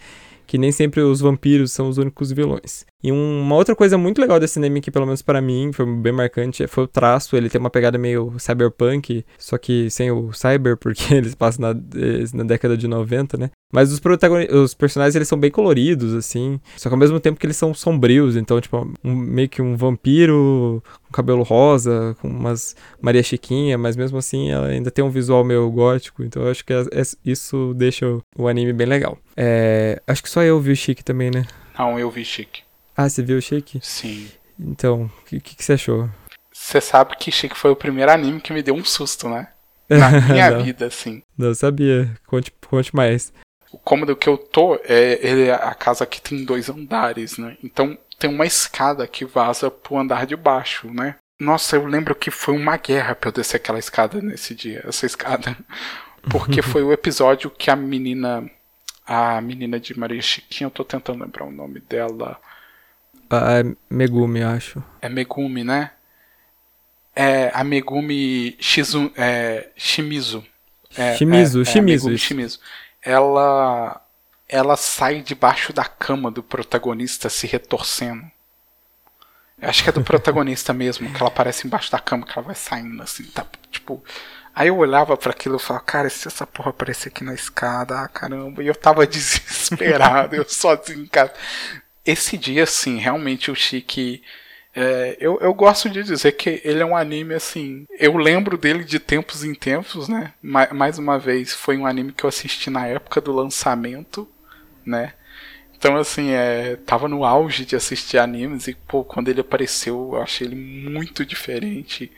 que 0.52 0.58
nem 0.58 0.70
sempre 0.70 1.00
os 1.00 1.22
vampiros 1.22 1.72
são 1.72 1.88
os 1.88 1.98
únicos 1.98 2.30
vilões. 2.34 2.86
E 3.02 3.10
uma 3.10 3.56
outra 3.56 3.74
coisa 3.74 3.98
muito 3.98 4.20
legal 4.20 4.38
desse 4.38 4.60
anime, 4.60 4.82
que 4.82 4.92
pelo 4.92 5.06
menos 5.06 5.22
para 5.22 5.40
mim 5.40 5.72
foi 5.72 5.86
bem 5.86 6.12
marcante, 6.12 6.68
foi 6.68 6.84
o 6.84 6.88
traço. 6.88 7.38
Ele 7.38 7.50
tem 7.50 7.58
uma 7.58 7.70
pegada 7.70 7.98
meio 7.98 8.36
cyberpunk, 8.38 9.26
só 9.38 9.58
que 9.58 9.90
sem 9.90 10.12
o 10.12 10.34
cyber, 10.34 10.76
porque 10.76 11.14
eles 11.14 11.36
passam 11.36 11.70
na, 11.70 11.82
na 12.34 12.44
década 12.44 12.76
de 12.76 12.86
90, 12.86 13.38
né? 13.38 13.50
Mas 13.72 13.94
os, 13.94 14.02
os 14.54 14.74
personagens, 14.74 15.16
eles 15.16 15.30
são 15.30 15.40
bem 15.40 15.50
coloridos, 15.50 16.14
assim. 16.14 16.60
Só 16.76 16.90
que 16.90 16.96
ao 16.96 17.00
mesmo 17.00 17.18
tempo 17.22 17.40
que 17.40 17.46
eles 17.46 17.56
são 17.56 17.74
sombrios. 17.74 18.36
Então, 18.36 18.60
tipo, 18.60 18.92
um, 19.02 19.16
meio 19.16 19.48
que 19.48 19.62
um 19.62 19.78
vampiro 19.78 20.84
cabelo 21.12 21.44
rosa, 21.44 22.16
com 22.22 22.28
umas 22.28 22.76
Maria 23.02 23.24
Chiquinha. 23.24 23.78
Mas 23.78 23.96
mesmo 23.96 24.18
assim, 24.18 24.52
ela 24.52 24.68
ainda 24.68 24.90
tem 24.92 25.04
um 25.04 25.10
visual 25.10 25.44
meio 25.44 25.70
gótico. 25.70 26.24
Então, 26.24 26.44
eu 26.44 26.52
acho 26.52 26.66
que 26.66 26.74
é, 26.74 26.82
é, 26.92 27.02
isso 27.26 27.74
deixa 27.76 28.06
o 28.36 28.48
anime 28.48 28.74
bem 28.74 28.88
legal. 28.88 29.18
É, 29.36 30.02
acho 30.08 30.24
que 30.24 30.30
só 30.30 30.42
eu 30.42 30.60
vi 30.60 30.72
o 30.72 30.76
Chique 30.76 31.04
também, 31.04 31.30
né? 31.30 31.46
Não, 31.78 32.00
eu 32.00 32.10
vi 32.10 32.24
Chique. 32.24 32.64
Ah, 32.96 33.10
você 33.10 33.22
viu 33.22 33.38
o 33.38 33.42
Chique? 33.42 33.80
Sim. 33.82 34.28
Então, 34.60 35.04
o 35.04 35.26
que, 35.26 35.40
que, 35.40 35.56
que, 35.56 35.64
você 35.64 35.74
achou? 35.74 36.10
Você 36.52 36.80
sabe 36.80 37.16
que 37.18 37.32
Chique 37.32 37.58
foi 37.58 37.72
o 37.72 37.76
primeiro 37.76 38.12
anime 38.12 38.40
que 38.40 38.54
me 38.54 38.62
deu 38.62 38.76
um 38.76 38.84
susto, 38.84 39.28
né? 39.28 39.48
Na 39.90 40.10
minha 40.22 40.58
vida, 40.60 40.86
assim. 40.86 41.22
Não 41.38 41.54
sabia. 41.54 42.14
Conte, 42.28 42.54
conte 42.68 42.96
mais 42.96 43.34
o 43.72 43.78
cômodo 43.78 44.16
que 44.16 44.28
eu 44.28 44.38
tô 44.38 44.76
é, 44.84 45.20
ele, 45.22 45.48
é 45.48 45.54
a 45.54 45.74
casa 45.74 46.04
aqui 46.04 46.22
tem 46.22 46.44
dois 46.44 46.70
andares, 46.70 47.38
né? 47.38 47.58
Então 47.64 47.98
tem 48.22 48.30
uma 48.30 48.46
escada 48.46 49.08
que 49.08 49.26
vaza 49.26 49.72
pro 49.72 49.98
andar 49.98 50.28
de 50.28 50.36
baixo, 50.36 50.94
né? 50.94 51.16
Nossa, 51.40 51.76
eu 51.76 51.88
lembro 51.88 52.14
que 52.14 52.30
foi 52.30 52.56
uma 52.56 52.78
guerra 52.78 53.16
pra 53.16 53.30
eu 53.30 53.34
descer 53.34 53.58
aquela 53.58 53.80
escada 53.80 54.22
nesse 54.22 54.54
dia, 54.54 54.84
essa 54.88 55.08
escada. 55.08 55.58
Porque 56.30 56.62
foi 56.62 56.84
o 56.84 56.94
episódio 56.94 57.50
que 57.50 57.72
a 57.72 57.76
menina. 57.76 58.48
A 59.04 59.42
menina 59.42 59.80
de 59.80 59.98
Maria 59.98 60.22
Chiquinha, 60.22 60.68
eu 60.68 60.72
tô 60.72 60.86
tentando 60.86 61.24
lembrar 61.24 61.46
o 61.46 61.52
nome 61.52 61.80
dela. 61.80 62.40
Ah, 63.28 63.60
é 63.60 63.76
Megumi, 63.90 64.44
acho. 64.44 64.82
É 65.02 65.10
Megumi, 65.10 65.64
né? 65.64 65.92
É 67.16 67.50
a 67.54 67.64
Megumi 67.64 68.56
Shizu, 68.60 69.12
é, 69.18 69.70
Shimizu. 69.76 70.46
É, 70.96 71.16
Shimizu, 71.18 71.62
é, 71.62 71.66
Shimizu. 71.66 72.08
É, 72.08 72.12
Megumi 72.12 72.18
Shimizu 72.20 72.60
ela 73.02 74.02
ela 74.52 74.76
sai 74.76 75.22
debaixo 75.22 75.74
da 75.74 75.86
cama 75.86 76.30
do 76.30 76.44
protagonista 76.44 77.30
se 77.30 77.48
retorcendo. 77.48 78.30
Eu 79.60 79.70
acho 79.70 79.84
que 79.84 79.90
é 79.90 79.94
do 79.94 80.04
protagonista 80.04 80.74
mesmo, 80.74 81.12
que 81.12 81.18
ela 81.18 81.30
aparece 81.30 81.66
embaixo 81.66 81.92
da 81.92 82.00
cama, 82.00 82.26
que 82.26 82.34
ela 82.38 82.48
vai 82.48 82.56
saindo 82.56 83.02
assim, 83.02 83.24
tá, 83.26 83.46
tipo, 83.70 84.04
Aí 84.54 84.68
eu 84.68 84.78
olhava 84.78 85.16
para 85.16 85.32
aquilo 85.32 85.56
e 85.56 85.60
falava, 85.60 85.86
cara, 85.86 86.10
se 86.10 86.28
essa 86.28 86.46
porra 86.46 86.72
aparecer 86.72 87.08
aqui 87.08 87.24
na 87.24 87.34
escada, 87.34 88.02
ah, 88.02 88.08
caramba, 88.10 88.62
e 88.62 88.68
eu 88.68 88.76
tava 88.76 89.08
desesperado, 89.08 90.36
eu 90.36 90.48
sozinho 90.48 91.04
em 91.04 91.08
casa. 91.08 91.34
Esse 92.06 92.38
dia, 92.38 92.64
assim, 92.64 92.98
realmente 92.98 93.50
o 93.50 93.56
Chique 93.56 94.22
é, 94.74 95.18
eu, 95.20 95.38
eu 95.42 95.54
gosto 95.54 95.90
de 95.90 96.02
dizer 96.02 96.32
que 96.34 96.62
ele 96.64 96.82
é 96.82 96.86
um 96.86 96.96
anime 96.96 97.34
assim. 97.34 97.86
Eu 98.00 98.16
lembro 98.18 98.58
dele 98.58 98.84
de 98.84 99.00
tempos 99.00 99.44
em 99.44 99.54
tempos, 99.54 100.08
né? 100.08 100.34
mais 100.42 100.98
uma 100.98 101.20
vez, 101.20 101.54
foi 101.54 101.78
um 101.78 101.86
anime 101.86 102.14
que 102.14 102.24
eu 102.24 102.30
assisti 102.30 102.70
na 102.70 102.88
época 102.88 103.20
do 103.20 103.34
lançamento, 103.34 104.28
né? 104.86 105.14
Então, 105.78 105.98
assim, 105.98 106.30
é, 106.32 106.76
tava 106.76 107.08
no 107.08 107.26
auge 107.26 107.66
de 107.66 107.76
assistir 107.76 108.20
animes 108.20 108.68
e, 108.68 108.76
pô, 108.76 109.04
quando 109.04 109.30
ele 109.30 109.42
apareceu, 109.42 110.12
eu 110.14 110.22
achei 110.22 110.46
ele 110.46 110.56
muito 110.56 111.26
diferente. 111.26 112.12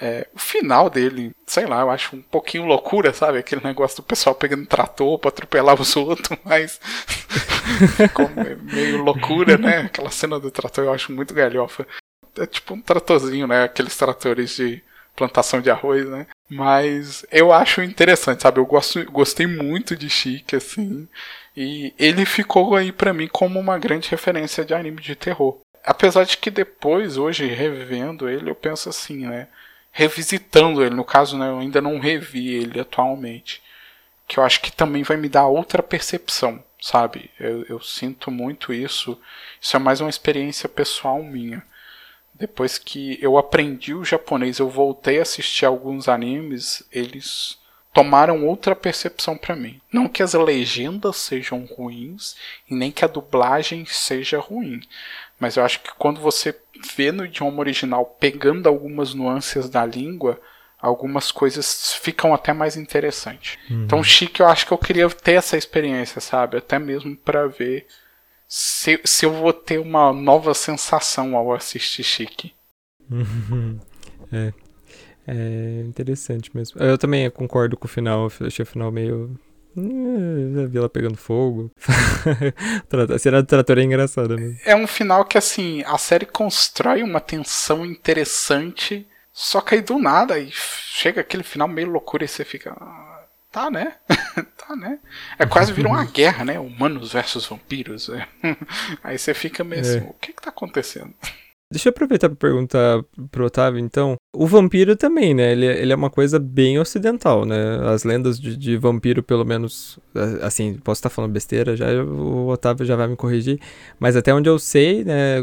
É, 0.00 0.26
o 0.34 0.38
final 0.38 0.88
dele, 0.90 1.32
sei 1.46 1.66
lá, 1.66 1.82
eu 1.82 1.90
acho 1.90 2.16
um 2.16 2.22
pouquinho 2.22 2.64
loucura, 2.64 3.12
sabe? 3.12 3.38
Aquele 3.38 3.62
negócio 3.62 3.98
do 3.98 4.02
pessoal 4.02 4.34
pegando 4.34 4.66
trator 4.66 5.18
pra 5.18 5.28
atropelar 5.28 5.80
os 5.80 5.94
outros, 5.96 6.38
mas 6.44 6.80
ficou 7.96 8.28
meio 8.30 9.02
loucura, 9.02 9.58
né? 9.58 9.80
Aquela 9.80 10.10
cena 10.10 10.40
do 10.40 10.50
trator 10.50 10.84
eu 10.84 10.92
acho 10.92 11.12
muito 11.12 11.34
galhofa. 11.34 11.86
É 12.38 12.46
tipo 12.46 12.74
um 12.74 12.80
tratorzinho, 12.80 13.46
né? 13.46 13.64
Aqueles 13.64 13.96
tratores 13.96 14.56
de 14.56 14.82
plantação 15.14 15.60
de 15.60 15.70
arroz, 15.70 16.08
né? 16.08 16.26
Mas 16.50 17.24
eu 17.30 17.52
acho 17.52 17.82
interessante, 17.82 18.42
sabe? 18.42 18.58
Eu 18.60 18.66
gosto, 18.66 19.04
gostei 19.10 19.46
muito 19.46 19.96
de 19.96 20.10
Chique, 20.10 20.56
assim. 20.56 21.08
E 21.56 21.94
ele 21.98 22.24
ficou 22.24 22.74
aí 22.74 22.90
para 22.90 23.12
mim 23.12 23.28
como 23.28 23.60
uma 23.60 23.78
grande 23.78 24.10
referência 24.10 24.64
de 24.64 24.74
anime 24.74 25.00
de 25.00 25.14
terror. 25.14 25.58
Apesar 25.84 26.24
de 26.24 26.36
que 26.38 26.50
depois, 26.50 27.16
hoje, 27.16 27.46
revendo 27.46 28.28
ele, 28.28 28.50
eu 28.50 28.54
penso 28.54 28.88
assim, 28.88 29.26
né? 29.26 29.48
revisitando 29.94 30.84
ele. 30.84 30.94
No 30.94 31.04
caso, 31.04 31.38
né, 31.38 31.48
eu 31.48 31.60
ainda 31.60 31.80
não 31.80 31.98
revi 31.98 32.52
ele 32.52 32.80
atualmente. 32.80 33.62
Que 34.26 34.38
eu 34.38 34.44
acho 34.44 34.60
que 34.60 34.72
também 34.72 35.04
vai 35.04 35.16
me 35.16 35.28
dar 35.28 35.46
outra 35.46 35.82
percepção, 35.82 36.62
sabe? 36.80 37.30
Eu, 37.38 37.64
eu 37.68 37.80
sinto 37.80 38.30
muito 38.30 38.72
isso. 38.72 39.18
Isso 39.60 39.76
é 39.76 39.78
mais 39.78 40.00
uma 40.00 40.10
experiência 40.10 40.68
pessoal 40.68 41.22
minha. 41.22 41.64
Depois 42.34 42.76
que 42.76 43.16
eu 43.22 43.38
aprendi 43.38 43.94
o 43.94 44.04
japonês, 44.04 44.58
eu 44.58 44.68
voltei 44.68 45.20
a 45.20 45.22
assistir 45.22 45.64
alguns 45.64 46.08
animes, 46.08 46.82
eles 46.90 47.56
tomaram 47.94 48.44
outra 48.44 48.74
percepção 48.74 49.36
para 49.36 49.54
mim. 49.54 49.80
Não 49.90 50.08
que 50.08 50.22
as 50.22 50.34
legendas 50.34 51.16
sejam 51.16 51.64
ruins 51.64 52.34
e 52.68 52.74
nem 52.74 52.90
que 52.90 53.04
a 53.04 53.08
dublagem 53.08 53.86
seja 53.86 54.40
ruim, 54.40 54.82
mas 55.38 55.56
eu 55.56 55.64
acho 55.64 55.80
que 55.80 55.94
quando 55.96 56.20
você 56.20 56.58
vê 56.96 57.12
no 57.12 57.24
idioma 57.24 57.60
original 57.60 58.04
pegando 58.18 58.68
algumas 58.68 59.14
nuances 59.14 59.70
da 59.70 59.86
língua, 59.86 60.40
algumas 60.80 61.30
coisas 61.30 61.94
ficam 61.94 62.34
até 62.34 62.52
mais 62.52 62.76
interessantes. 62.76 63.56
Uhum. 63.70 63.84
Então, 63.84 64.02
Chique, 64.02 64.40
eu 64.40 64.48
acho 64.48 64.66
que 64.66 64.72
eu 64.72 64.78
queria 64.78 65.08
ter 65.08 65.34
essa 65.34 65.56
experiência, 65.56 66.20
sabe? 66.20 66.58
Até 66.58 66.80
mesmo 66.80 67.16
para 67.16 67.46
ver 67.46 67.86
se, 68.48 69.00
se 69.04 69.24
eu 69.24 69.32
vou 69.32 69.52
ter 69.52 69.78
uma 69.78 70.12
nova 70.12 70.52
sensação 70.52 71.36
ao 71.36 71.54
assistir 71.54 72.02
Chique. 72.02 72.52
Uhum. 73.08 73.78
É. 74.32 74.52
É 75.26 75.82
interessante 75.86 76.50
mesmo. 76.54 76.80
Eu 76.80 76.98
também 76.98 77.30
concordo 77.30 77.76
com 77.76 77.86
o 77.86 77.90
final. 77.90 78.30
Eu 78.40 78.46
achei 78.46 78.62
o 78.62 78.66
final 78.66 78.92
meio 78.92 79.38
já 79.76 80.66
vi 80.66 80.78
ela 80.78 80.88
pegando 80.88 81.16
fogo. 81.16 81.70
a 83.12 83.18
cena 83.18 83.42
do 83.42 83.46
trator 83.46 83.78
é 83.78 83.82
engraçada 83.82 84.36
mesmo. 84.36 84.58
É 84.64 84.76
um 84.76 84.86
final 84.86 85.24
que, 85.24 85.36
assim, 85.36 85.82
a 85.84 85.98
série 85.98 86.26
constrói 86.26 87.02
uma 87.02 87.20
tensão 87.20 87.84
interessante, 87.84 89.06
só 89.32 89.60
que 89.60 89.74
aí 89.74 89.80
do 89.80 89.98
nada, 89.98 90.38
e 90.38 90.48
chega 90.52 91.20
aquele 91.20 91.42
final 91.42 91.66
meio 91.66 91.90
loucura 91.90 92.24
e 92.24 92.28
você 92.28 92.44
fica. 92.44 92.70
Ah, 92.70 93.24
tá, 93.50 93.70
né? 93.70 93.96
tá, 94.56 94.76
né? 94.76 95.00
É 95.38 95.44
quase 95.44 95.72
vira 95.72 95.88
uma 95.88 96.04
guerra, 96.06 96.44
né? 96.44 96.58
Humanos 96.58 97.12
versus 97.12 97.46
vampiros. 97.46 98.08
É. 98.08 98.28
Aí 99.02 99.18
você 99.18 99.34
fica 99.34 99.64
meio 99.64 99.82
assim, 99.82 99.98
é. 99.98 100.02
o 100.02 100.14
que 100.14 100.32
que 100.32 100.42
tá 100.42 100.50
acontecendo? 100.50 101.12
Deixa 101.72 101.88
eu 101.88 101.90
aproveitar 101.90 102.28
para 102.28 102.36
perguntar 102.36 103.02
pro 103.30 103.46
Otávio, 103.46 103.80
então. 103.80 104.16
O 104.34 104.46
vampiro 104.46 104.94
também, 104.96 105.34
né? 105.34 105.52
Ele, 105.52 105.66
ele 105.66 105.92
é 105.92 105.96
uma 105.96 106.10
coisa 106.10 106.38
bem 106.38 106.78
ocidental, 106.78 107.44
né? 107.44 107.56
As 107.92 108.04
lendas 108.04 108.38
de, 108.38 108.56
de 108.56 108.76
vampiro, 108.76 109.22
pelo 109.22 109.44
menos, 109.44 109.98
assim, 110.42 110.74
posso 110.74 110.98
estar 110.98 111.10
falando 111.10 111.32
besteira, 111.32 111.76
já 111.76 111.86
o 112.04 112.48
Otávio 112.48 112.86
já 112.86 112.94
vai 112.94 113.08
me 113.08 113.16
corrigir, 113.16 113.58
mas 113.98 114.14
até 114.14 114.32
onde 114.32 114.48
eu 114.48 114.58
sei, 114.58 115.04
né, 115.04 115.36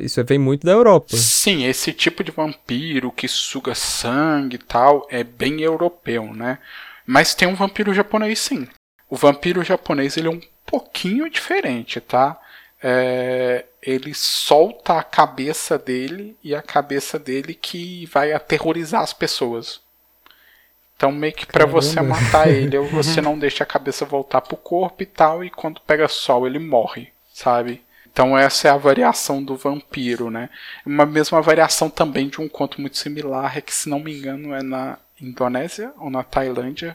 isso 0.00 0.22
vem 0.24 0.38
muito 0.38 0.64
da 0.66 0.72
Europa. 0.72 1.16
Sim, 1.16 1.66
esse 1.66 1.92
tipo 1.92 2.24
de 2.24 2.32
vampiro 2.32 3.12
que 3.12 3.28
suga 3.28 3.74
sangue 3.74 4.56
e 4.56 4.58
tal 4.58 5.06
é 5.10 5.22
bem 5.22 5.60
europeu, 5.60 6.32
né? 6.34 6.58
Mas 7.06 7.34
tem 7.34 7.46
um 7.46 7.54
vampiro 7.54 7.92
japonês, 7.92 8.38
sim. 8.38 8.66
O 9.10 9.16
vampiro 9.16 9.62
japonês, 9.62 10.16
ele 10.16 10.28
é 10.28 10.30
um 10.30 10.40
pouquinho 10.66 11.30
diferente, 11.30 12.00
tá? 12.00 12.40
É, 12.86 13.64
ele 13.82 14.12
solta 14.12 14.98
a 14.98 15.02
cabeça 15.02 15.78
dele 15.78 16.36
e 16.44 16.54
a 16.54 16.60
cabeça 16.60 17.18
dele 17.18 17.54
que 17.54 18.04
vai 18.12 18.30
aterrorizar 18.34 19.00
as 19.00 19.14
pessoas. 19.14 19.80
Então 20.94 21.10
meio 21.10 21.32
que 21.32 21.46
para 21.46 21.64
você 21.64 22.02
matar 22.02 22.46
ele, 22.46 22.78
você 22.92 23.22
não 23.22 23.38
deixa 23.38 23.64
a 23.64 23.66
cabeça 23.66 24.04
voltar 24.04 24.42
pro 24.42 24.58
corpo 24.58 25.02
e 25.02 25.06
tal, 25.06 25.42
e 25.42 25.48
quando 25.48 25.80
pega 25.80 26.06
sol 26.08 26.46
ele 26.46 26.58
morre, 26.58 27.08
sabe? 27.32 27.82
Então 28.12 28.36
essa 28.36 28.68
é 28.68 28.70
a 28.70 28.76
variação 28.76 29.42
do 29.42 29.56
vampiro, 29.56 30.30
né? 30.30 30.50
Uma 30.84 31.06
mesma 31.06 31.40
variação 31.40 31.88
também 31.88 32.28
de 32.28 32.38
um 32.38 32.50
conto 32.50 32.82
muito 32.82 32.98
similar, 32.98 33.56
é 33.56 33.62
que 33.62 33.74
se 33.74 33.88
não 33.88 33.98
me 33.98 34.14
engano 34.14 34.54
é 34.54 34.62
na 34.62 34.98
Indonésia 35.18 35.90
ou 35.96 36.10
na 36.10 36.22
Tailândia, 36.22 36.94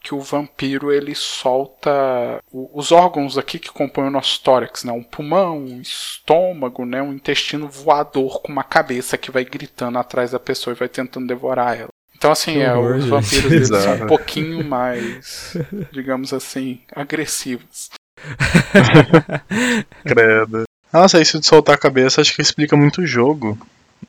que 0.00 0.14
o 0.14 0.20
vampiro 0.20 0.90
ele 0.90 1.14
solta 1.14 2.42
os 2.50 2.90
órgãos 2.90 3.36
aqui 3.36 3.58
que 3.58 3.70
compõem 3.70 4.06
o 4.06 4.10
nosso 4.10 4.42
tórax, 4.42 4.82
né? 4.82 4.92
Um 4.92 5.02
pulmão, 5.02 5.58
um 5.58 5.80
estômago, 5.80 6.86
né? 6.86 7.02
Um 7.02 7.12
intestino 7.12 7.68
voador 7.68 8.40
com 8.40 8.50
uma 8.50 8.64
cabeça 8.64 9.18
que 9.18 9.30
vai 9.30 9.44
gritando 9.44 9.98
atrás 9.98 10.30
da 10.30 10.40
pessoa 10.40 10.74
e 10.74 10.78
vai 10.78 10.88
tentando 10.88 11.26
devorar 11.26 11.78
ela. 11.78 11.90
Então, 12.16 12.30
assim, 12.30 12.58
é, 12.58 12.76
os 12.76 13.06
vampiros 13.06 13.52
eles 13.52 13.68
são 13.68 13.94
um 13.94 14.06
pouquinho 14.08 14.64
mais, 14.64 15.56
digamos 15.90 16.34
assim, 16.34 16.80
agressivos. 16.94 17.90
Credo. 20.04 20.64
Nossa, 20.92 21.20
isso 21.20 21.38
de 21.38 21.46
soltar 21.46 21.76
a 21.76 21.78
cabeça 21.78 22.20
acho 22.20 22.34
que 22.34 22.42
explica 22.42 22.76
muito 22.76 23.02
o 23.02 23.06
jogo. 23.06 23.56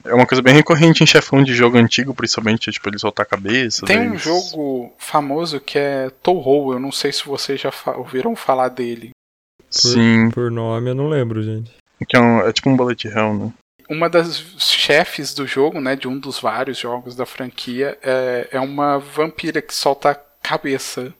É 0.05 0.13
uma 0.13 0.25
coisa 0.25 0.41
bem 0.41 0.53
recorrente 0.53 1.03
em 1.03 1.07
chefão 1.07 1.43
de 1.43 1.53
jogo 1.53 1.77
antigo, 1.77 2.13
principalmente, 2.13 2.71
tipo, 2.71 2.89
ele 2.89 2.99
soltar 2.99 3.25
a 3.25 3.29
cabeça. 3.29 3.85
Tem 3.85 4.11
um 4.11 4.17
jogo 4.17 4.93
famoso 4.97 5.59
que 5.59 5.77
é 5.77 6.09
Touhou, 6.21 6.73
eu 6.73 6.79
não 6.79 6.91
sei 6.91 7.11
se 7.11 7.25
vocês 7.25 7.59
já 7.59 7.71
fa 7.71 7.95
ouviram 7.95 8.35
falar 8.35 8.69
dele. 8.69 9.11
Sim. 9.69 10.29
Por, 10.29 10.35
por 10.35 10.51
nome 10.51 10.89
eu 10.89 10.95
não 10.95 11.07
lembro, 11.07 11.41
gente. 11.41 11.71
Que 12.07 12.17
é, 12.17 12.19
um, 12.19 12.39
é 12.39 12.51
tipo 12.51 12.69
um 12.69 12.75
bullet 12.75 13.07
hell, 13.07 13.33
né? 13.33 13.53
Uma 13.89 14.09
das 14.09 14.37
chefes 14.57 15.33
do 15.33 15.45
jogo, 15.45 15.81
né, 15.81 15.95
de 15.97 16.07
um 16.07 16.17
dos 16.17 16.39
vários 16.39 16.77
jogos 16.77 17.13
da 17.13 17.25
franquia, 17.25 17.97
é, 18.01 18.47
é 18.51 18.59
uma 18.59 18.97
vampira 18.97 19.61
que 19.61 19.73
solta 19.73 20.11
a 20.11 20.15
cabeça. 20.15 21.13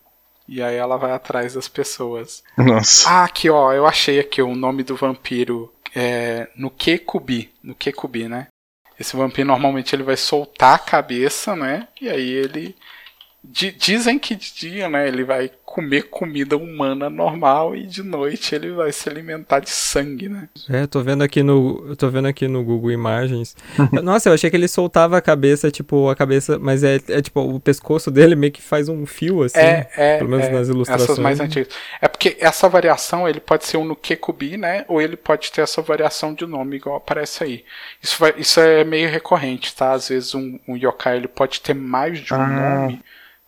E 0.47 0.61
aí 0.61 0.75
ela 0.75 0.97
vai 0.97 1.11
atrás 1.11 1.53
das 1.53 1.67
pessoas. 1.67 2.43
Nossa. 2.57 3.09
Ah, 3.09 3.23
aqui 3.25 3.49
ó, 3.49 3.71
eu 3.73 3.85
achei 3.85 4.19
aqui 4.19 4.41
o 4.41 4.55
nome 4.55 4.83
do 4.83 4.95
vampiro 4.95 5.71
é, 5.95 6.49
no 6.55 6.69
Kekubi. 6.69 7.51
No 7.63 7.75
Kekubi, 7.75 8.27
né? 8.27 8.47
Esse 9.01 9.15
vampiro 9.15 9.47
normalmente 9.47 9.95
ele 9.95 10.03
vai 10.03 10.15
soltar 10.15 10.75
a 10.75 10.79
cabeça, 10.79 11.55
né? 11.55 11.87
E 11.99 12.07
aí 12.07 12.29
ele 12.29 12.75
dizem 13.43 14.19
que 14.19 14.35
de 14.35 14.53
dia, 14.53 14.87
né, 14.87 15.07
ele 15.07 15.23
vai 15.23 15.51
comer 15.71 16.09
comida 16.09 16.57
humana 16.57 17.09
normal 17.09 17.73
e 17.73 17.87
de 17.87 18.03
noite 18.03 18.53
ele 18.53 18.71
vai 18.71 18.91
se 18.91 19.07
alimentar 19.07 19.61
de 19.61 19.69
sangue, 19.69 20.27
né? 20.27 20.49
É, 20.69 20.85
tô 20.85 20.99
vendo 20.99 21.23
aqui 21.23 21.41
no, 21.41 21.85
eu 21.87 21.95
tô 21.95 22.09
vendo 22.09 22.27
aqui 22.27 22.45
no 22.45 22.61
Google 22.61 22.91
Imagens. 22.91 23.55
Nossa, 24.03 24.27
eu 24.27 24.33
achei 24.33 24.49
que 24.49 24.57
ele 24.57 24.67
soltava 24.67 25.17
a 25.17 25.21
cabeça, 25.21 25.71
tipo, 25.71 26.09
a 26.09 26.15
cabeça, 26.15 26.59
mas 26.59 26.83
é, 26.83 26.99
é 27.07 27.21
tipo, 27.21 27.39
o 27.39 27.57
pescoço 27.57 28.11
dele 28.11 28.35
meio 28.35 28.51
que 28.51 28.61
faz 28.61 28.89
um 28.89 29.05
fio 29.05 29.43
assim, 29.43 29.59
é, 29.59 29.89
é, 29.95 30.17
pelo 30.17 30.29
menos 30.29 30.47
é, 30.47 30.51
nas 30.51 30.67
ilustrações. 30.67 31.09
Essas 31.09 31.19
mais 31.19 31.39
antigas. 31.39 31.69
É 32.01 32.07
porque 32.09 32.35
essa 32.41 32.67
variação, 32.67 33.25
ele 33.25 33.39
pode 33.39 33.65
ser 33.65 33.77
um 33.77 33.85
no 33.85 33.95
Kekubi, 33.95 34.57
né, 34.57 34.83
ou 34.89 35.01
ele 35.01 35.15
pode 35.15 35.53
ter 35.53 35.61
essa 35.61 35.81
variação 35.81 36.33
de 36.33 36.45
nome 36.45 36.75
igual 36.75 36.97
aparece 36.97 37.45
aí. 37.45 37.63
Isso 38.03 38.17
vai, 38.19 38.33
isso 38.37 38.59
é 38.59 38.83
meio 38.83 39.09
recorrente, 39.09 39.73
tá? 39.73 39.93
Às 39.93 40.09
vezes 40.09 40.35
um, 40.35 40.59
um 40.67 40.75
yokai 40.75 41.15
ele 41.15 41.29
pode 41.29 41.61
ter 41.61 41.73
mais 41.73 42.19
de 42.19 42.33
um 42.33 42.41
ah. 42.41 42.47
nome 42.47 43.01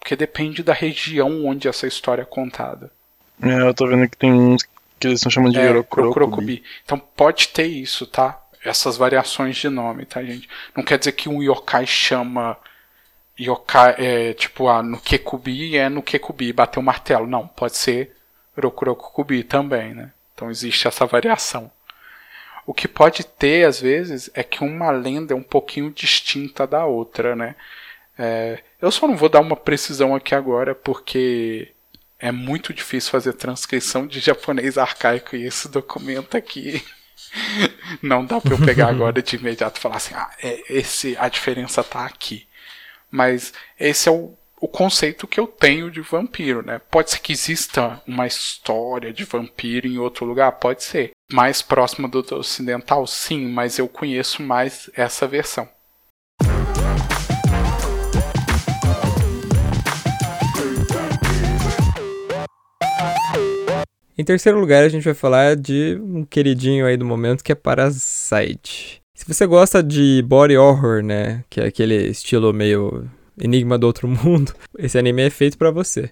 porque 0.04 0.18
depende 0.18 0.62
da 0.62 0.74
região 0.74 1.46
onde 1.46 1.70
essa 1.70 1.88
história 1.88 2.24
é 2.24 2.26
contada. 2.26 2.92
É, 3.42 3.62
eu 3.62 3.74
tô 3.74 3.88
vendo 3.88 4.10
que 4.10 4.18
tem 4.18 4.34
uns 4.34 4.62
que 5.00 5.08
eles 5.08 5.20
estão 5.20 5.32
chamando 5.32 5.54
de 5.54 5.60
é, 5.60 5.68
Eurocrocobi. 5.70 6.62
Então 6.84 7.00
pode 7.00 7.48
ter 7.48 7.68
isso, 7.68 8.06
tá? 8.06 8.44
Essas 8.66 8.98
variações 8.98 9.56
de 9.56 9.70
nome, 9.70 10.06
tá, 10.06 10.22
gente? 10.22 10.50
Não 10.76 10.84
quer 10.84 11.00
dizer 11.00 11.14
que 11.14 11.30
um 11.30 11.42
yokai 11.42 11.88
chama 11.88 12.58
yokai, 13.40 13.96
é, 13.98 14.34
tipo, 14.34 14.68
ah, 14.68 14.84
no 14.84 15.00
Kekubi 15.00 15.78
é 15.78 15.88
no 15.88 16.04
Kekubi, 16.04 16.52
bater 16.52 16.80
o 16.80 16.84
martelo. 16.84 17.26
Não, 17.26 17.48
pode 17.48 17.78
ser 17.78 18.14
Rokurokubi 18.62 19.42
também, 19.46 19.94
né? 19.94 20.12
Então 20.36 20.52
existe 20.52 20.86
essa 20.86 21.06
variação. 21.06 21.72
O 22.66 22.74
que 22.74 22.90
pode 22.90 23.24
ter, 23.24 23.66
às 23.66 23.80
vezes, 23.80 24.30
é 24.34 24.44
que 24.44 24.66
uma 24.66 24.92
lenda 24.92 25.34
é 25.34 25.38
um 25.38 25.44
pouquinho 25.44 25.90
distinta 25.90 26.68
da 26.68 26.84
outra, 26.86 27.38
né? 27.38 27.56
É, 28.20 28.62
eu 28.84 28.92
só 28.92 29.08
não 29.08 29.16
vou 29.16 29.30
dar 29.30 29.40
uma 29.40 29.56
precisão 29.56 30.14
aqui 30.14 30.36
agora, 30.36 30.76
porque 30.76 31.72
é 32.20 32.34
muito 32.34 32.74
difícil 32.74 33.12
fazer 33.12 33.32
transcrição 33.32 34.06
de 34.06 34.20
japonês 34.20 34.78
arcaico 34.78 35.38
e 35.38 35.46
esse 35.46 35.70
documento 35.70 36.36
aqui 36.36 36.84
não 38.04 38.26
dá 38.26 38.42
para 38.42 38.54
eu 38.54 38.58
pegar 38.60 38.90
agora 38.92 39.22
de 39.22 39.38
imediato 39.38 39.80
e 39.80 39.82
falar 39.82 39.96
assim, 39.96 40.14
ah, 40.14 40.30
é, 40.44 40.62
esse, 40.70 41.16
a 41.18 41.30
diferença 41.30 41.82
tá 41.82 42.06
aqui. 42.06 42.46
Mas 43.10 43.54
esse 43.80 44.10
é 44.10 44.12
o, 44.12 44.34
o 44.60 44.68
conceito 44.68 45.28
que 45.28 45.40
eu 45.40 45.48
tenho 45.48 45.90
de 45.90 46.02
vampiro, 46.02 46.62
né? 46.62 46.82
Pode 46.92 47.10
ser 47.10 47.20
que 47.20 47.32
exista 47.32 48.02
uma 48.06 48.28
história 48.28 49.14
de 49.14 49.24
vampiro 49.24 49.88
em 49.88 49.98
outro 49.98 50.26
lugar, 50.26 50.52
pode 50.54 50.84
ser. 50.84 51.12
Mais 51.32 51.62
próxima 51.62 52.10
do 52.10 52.20
ocidental, 52.36 53.08
sim, 53.08 53.48
mas 53.48 53.80
eu 53.80 53.88
conheço 53.88 54.44
mais 54.44 54.90
essa 54.94 55.26
versão. 55.26 55.70
Em 64.16 64.24
terceiro 64.24 64.60
lugar, 64.60 64.84
a 64.84 64.90
gente 64.90 65.04
vai 65.04 65.16
falar 65.16 65.56
de 65.56 66.00
um 66.00 66.24
queridinho 66.24 66.86
aí 66.86 66.96
do 66.96 67.06
momento 67.06 67.44
que 67.44 67.52
é 67.52 67.56
Parasite. 67.56 69.02
Se 69.16 69.26
você 69.28 69.46
gosta 69.48 69.82
de 69.82 70.24
body 70.28 70.56
horror, 70.56 71.02
né, 71.02 71.44
que 71.50 71.60
é 71.60 71.66
aquele 71.66 71.96
estilo 72.08 72.54
meio 72.54 73.10
enigma 73.40 73.78
do 73.78 73.88
outro 73.88 74.06
mundo, 74.10 74.54
esse 74.78 74.98
anime 75.00 75.24
é 75.24 75.30
feito 75.32 75.58
para 75.58 75.72
você. 75.72 76.12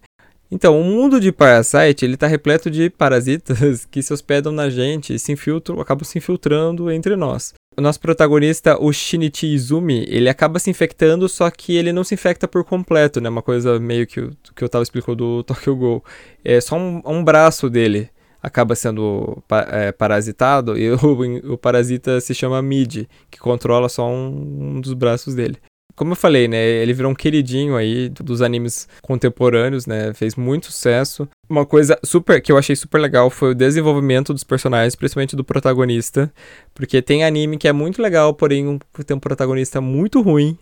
Então, 0.51 0.79
o 0.79 0.83
mundo 0.83 1.17
de 1.17 1.31
Parasite, 1.31 2.03
ele 2.03 2.17
tá 2.17 2.27
repleto 2.27 2.69
de 2.69 2.89
parasitas 2.89 3.85
que 3.89 4.03
se 4.03 4.11
hospedam 4.11 4.51
na 4.51 4.69
gente 4.69 5.13
e 5.13 5.19
se 5.19 5.31
infiltram, 5.31 5.79
acabam 5.79 6.03
se 6.03 6.17
infiltrando 6.17 6.91
entre 6.91 7.15
nós. 7.15 7.53
O 7.77 7.81
nosso 7.81 8.01
protagonista, 8.01 8.77
o 8.77 8.91
Shinichi 8.91 9.47
Izumi, 9.47 10.05
ele 10.09 10.27
acaba 10.27 10.59
se 10.59 10.69
infectando, 10.69 11.29
só 11.29 11.49
que 11.49 11.77
ele 11.77 11.93
não 11.93 12.03
se 12.03 12.15
infecta 12.15 12.49
por 12.49 12.65
completo, 12.65 13.21
né? 13.21 13.29
Uma 13.29 13.41
coisa 13.41 13.79
meio 13.79 14.05
que, 14.05 14.29
que 14.53 14.61
eu 14.61 14.67
tava 14.67 14.83
explicando 14.83 15.15
do 15.15 15.43
Tokyo 15.45 15.73
Ghoul. 15.73 16.03
É 16.43 16.59
só 16.59 16.75
um, 16.75 17.01
um 17.05 17.23
braço 17.23 17.69
dele 17.69 18.09
acaba 18.43 18.73
sendo 18.73 19.41
é, 19.69 19.91
parasitado 19.91 20.75
e 20.75 20.89
o, 20.91 21.53
o, 21.53 21.57
parasita 21.57 22.19
se 22.19 22.33
chama 22.33 22.61
Mid, 22.61 23.05
que 23.29 23.39
controla 23.39 23.87
só 23.87 24.09
um, 24.09 24.75
um 24.77 24.81
dos 24.81 24.93
braços 24.93 25.35
dele 25.35 25.57
como 25.95 26.11
eu 26.11 26.15
falei, 26.15 26.47
né, 26.47 26.57
ele 26.57 26.93
virou 26.93 27.11
um 27.11 27.15
queridinho 27.15 27.75
aí 27.75 28.09
dos 28.09 28.41
animes 28.41 28.87
contemporâneos, 29.01 29.85
né, 29.85 30.13
fez 30.13 30.35
muito 30.35 30.67
sucesso. 30.67 31.27
Uma 31.49 31.65
coisa 31.65 31.99
super 32.03 32.41
que 32.41 32.51
eu 32.51 32.57
achei 32.57 32.75
super 32.75 32.99
legal 32.99 33.29
foi 33.29 33.51
o 33.51 33.55
desenvolvimento 33.55 34.33
dos 34.33 34.43
personagens, 34.43 34.95
principalmente 34.95 35.35
do 35.35 35.43
protagonista, 35.43 36.31
porque 36.73 37.01
tem 37.01 37.23
anime 37.23 37.57
que 37.57 37.67
é 37.67 37.73
muito 37.73 38.01
legal, 38.01 38.33
porém 38.33 38.79
tem 39.05 39.17
um 39.17 39.19
protagonista 39.19 39.81
muito 39.81 40.21
ruim, 40.21 40.57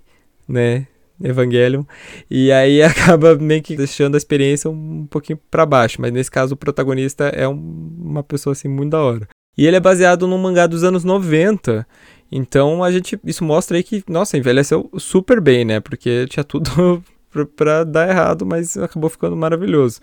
né, 0.47 0.88
Evangelion, 1.22 1.84
e 2.30 2.51
aí 2.51 2.81
acaba 2.84 3.35
meio 3.35 3.61
que 3.61 3.76
deixando 3.76 4.15
a 4.15 4.18
experiência 4.18 4.69
um 4.69 5.06
pouquinho 5.10 5.39
para 5.51 5.65
baixo, 5.65 6.01
mas 6.01 6.11
nesse 6.11 6.31
caso 6.31 6.53
o 6.53 6.57
protagonista 6.57 7.26
é 7.26 7.47
um, 7.47 7.93
uma 7.99 8.23
pessoa 8.23 8.53
assim 8.53 8.68
muito 8.68 8.91
da 8.91 9.01
hora. 9.01 9.27
E 9.57 9.68
ele 9.68 9.76
é 9.76 9.80
baseado 9.80 10.26
num 10.26 10.38
mangá 10.38 10.65
dos 10.68 10.85
anos 10.85 11.03
90, 11.03 11.85
então 12.31 12.84
a 12.84 12.91
gente 12.91 13.19
isso 13.23 13.43
mostra 13.43 13.77
aí 13.77 13.84
que, 13.84 14.03
nossa, 14.07 14.38
envelheceu 14.38 14.89
super 14.97 15.41
bem, 15.41 15.65
né? 15.65 15.80
Porque 15.80 16.26
tinha 16.27 16.43
tudo 16.43 17.03
para 17.56 17.84
dar 17.84 18.10
errado, 18.10 18.45
mas 18.45 18.77
acabou 18.77 19.10
ficando 19.10 19.35
maravilhoso. 19.35 19.99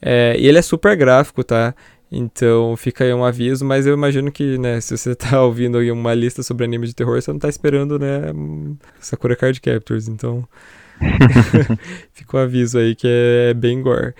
É, 0.00 0.36
e 0.38 0.46
ele 0.46 0.58
é 0.58 0.62
super 0.62 0.96
gráfico, 0.96 1.42
tá? 1.42 1.74
Então 2.10 2.76
fica 2.76 3.04
aí 3.04 3.12
um 3.12 3.24
aviso, 3.24 3.64
mas 3.64 3.86
eu 3.86 3.94
imagino 3.94 4.30
que, 4.30 4.58
né, 4.58 4.80
se 4.80 4.96
você 4.96 5.14
tá 5.16 5.42
ouvindo 5.42 5.78
aí 5.78 5.90
uma 5.90 6.14
lista 6.14 6.42
sobre 6.42 6.64
anime 6.64 6.86
de 6.86 6.94
terror, 6.94 7.20
você 7.20 7.32
não 7.32 7.38
tá 7.38 7.48
esperando, 7.48 7.98
né, 7.98 8.32
Sakura 9.00 9.34
Card 9.34 9.60
Captors, 9.60 10.08
então 10.08 10.46
Fica 12.12 12.36
o 12.36 12.40
aviso 12.40 12.78
aí 12.78 12.94
que 12.94 13.06
é 13.08 13.54
bem 13.54 13.82
gore. 13.82 14.14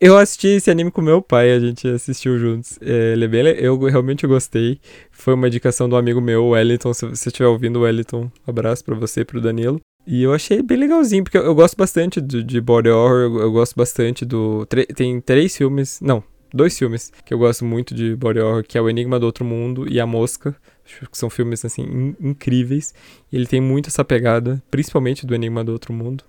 Eu 0.00 0.16
assisti 0.16 0.48
esse 0.48 0.70
anime 0.70 0.90
com 0.90 1.00
meu 1.00 1.20
pai, 1.20 1.52
a 1.52 1.58
gente 1.58 1.88
assistiu 1.88 2.38
juntos. 2.38 2.78
É, 2.80 3.12
ele 3.12 3.24
é 3.24 3.28
bem, 3.28 3.46
eu 3.58 3.78
realmente 3.78 4.26
gostei. 4.26 4.80
Foi 5.10 5.34
uma 5.34 5.48
indicação 5.48 5.88
do 5.88 5.96
amigo 5.96 6.20
meu, 6.20 6.48
Wellington. 6.48 6.92
Se 6.94 7.06
você 7.06 7.28
estiver 7.28 7.48
ouvindo, 7.48 7.80
Wellington, 7.80 8.30
um 8.46 8.50
abraço 8.50 8.84
para 8.84 8.94
você 8.94 9.20
e 9.20 9.24
pro 9.24 9.40
Danilo. 9.40 9.80
E 10.06 10.22
eu 10.22 10.32
achei 10.32 10.62
bem 10.62 10.78
legalzinho, 10.78 11.22
porque 11.22 11.38
eu, 11.38 11.44
eu 11.44 11.54
gosto 11.54 11.76
bastante 11.76 12.20
de, 12.20 12.42
de 12.42 12.60
body 12.60 12.88
horror, 12.88 13.20
eu, 13.20 13.40
eu 13.40 13.52
gosto 13.52 13.74
bastante 13.76 14.24
do. 14.24 14.66
Tem 14.96 15.20
três 15.20 15.56
filmes. 15.56 16.00
Não, 16.00 16.24
dois 16.52 16.76
filmes 16.76 17.12
que 17.24 17.32
eu 17.32 17.38
gosto 17.38 17.64
muito 17.64 17.94
de 17.94 18.16
body 18.16 18.40
horror, 18.40 18.64
que 18.64 18.76
é 18.76 18.80
O 18.80 18.88
Enigma 18.88 19.18
do 19.18 19.26
Outro 19.26 19.44
Mundo 19.44 19.86
e 19.88 20.00
A 20.00 20.06
Mosca. 20.06 20.56
Acho 20.84 21.08
que 21.08 21.18
são 21.18 21.30
filmes 21.30 21.64
assim 21.64 21.82
in 21.82 22.16
incríveis. 22.20 22.94
E 23.30 23.36
ele 23.36 23.46
tem 23.46 23.60
muito 23.60 23.88
essa 23.88 24.04
pegada, 24.04 24.62
principalmente 24.70 25.26
do 25.26 25.34
Enigma 25.34 25.64
do 25.64 25.72
Outro 25.72 25.92
Mundo. 25.92 26.24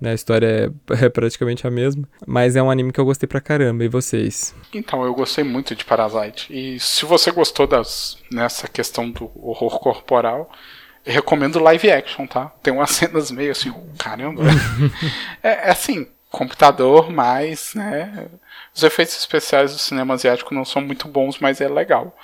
Né, 0.00 0.12
a 0.12 0.14
história 0.14 0.72
é, 0.90 1.04
é, 1.06 1.08
praticamente 1.08 1.66
a 1.66 1.70
mesma, 1.70 2.08
mas 2.24 2.54
é 2.54 2.62
um 2.62 2.70
anime 2.70 2.92
que 2.92 3.00
eu 3.00 3.04
gostei 3.04 3.26
pra 3.26 3.40
caramba. 3.40 3.84
E 3.84 3.88
vocês? 3.88 4.54
Então, 4.72 5.04
eu 5.04 5.12
gostei 5.12 5.42
muito 5.42 5.74
de 5.74 5.84
Parasite. 5.84 6.52
E 6.52 6.78
se 6.78 7.04
você 7.04 7.30
gostou 7.30 7.66
das 7.66 8.16
nessa 8.30 8.68
questão 8.68 9.10
do 9.10 9.30
horror 9.34 9.78
corporal, 9.80 10.50
eu 11.04 11.12
recomendo 11.12 11.58
live 11.58 11.90
action, 11.90 12.26
tá? 12.26 12.46
Tem 12.62 12.72
umas 12.72 12.90
cenas 12.92 13.30
meio 13.30 13.50
assim, 13.50 13.72
caramba. 13.98 14.42
é, 15.42 15.68
é 15.68 15.70
assim, 15.70 16.06
computador, 16.30 17.10
mas, 17.10 17.74
né? 17.74 18.28
Os 18.74 18.82
efeitos 18.82 19.16
especiais 19.16 19.72
do 19.72 19.78
cinema 19.78 20.14
asiático 20.14 20.54
não 20.54 20.64
são 20.64 20.80
muito 20.80 21.08
bons, 21.08 21.38
mas 21.40 21.60
é 21.60 21.68
legal. 21.68 22.16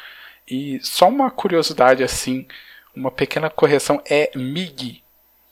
E 0.49 0.79
só 0.83 1.09
uma 1.09 1.31
curiosidade 1.31 2.03
assim, 2.03 2.47
uma 2.95 3.11
pequena 3.11 3.49
correção 3.51 4.03
é 4.09 4.31
Mig. 4.35 5.03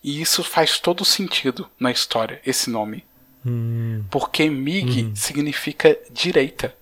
E 0.04 0.20
isso 0.20 0.42
faz 0.42 0.78
todo 0.78 1.04
sentido 1.04 1.68
na 1.78 1.90
história, 1.90 2.40
esse 2.44 2.68
nome. 2.70 3.04
Hum. 3.44 4.04
Porque 4.10 4.48
Mig 4.50 5.02
Uhum. 5.04 5.16
significa 5.16 5.96
direita, 6.10 6.74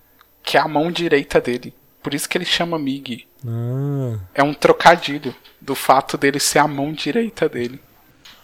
que 0.43 0.57
é 0.57 0.59
a 0.59 0.67
mão 0.67 0.91
direita 0.91 1.39
dele. 1.39 1.73
Por 2.03 2.13
isso 2.13 2.27
que 2.27 2.37
ele 2.37 2.45
chama 2.45 2.77
Mig. 2.79 3.27
Ah. 3.45 4.19
É 4.33 4.43
um 4.43 4.53
trocadilho 4.53 5.35
do 5.59 5.75
fato 5.75 6.17
dele 6.17 6.39
ser 6.39 6.59
a 6.59 6.67
mão 6.67 6.91
direita 6.91 7.47
dele. 7.47 7.79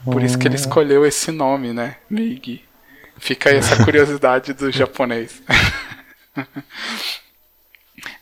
Por 0.04 0.24
isso 0.24 0.38
que 0.38 0.48
ele 0.48 0.56
escolheu 0.56 1.06
esse 1.06 1.32
nome, 1.32 1.74
né? 1.74 1.98
Mig. 2.10 2.64
Fica 3.18 3.50
aí 3.50 3.58
essa 3.58 3.76
curiosidade 3.84 4.54
do 4.54 4.72
japonês. 4.72 5.42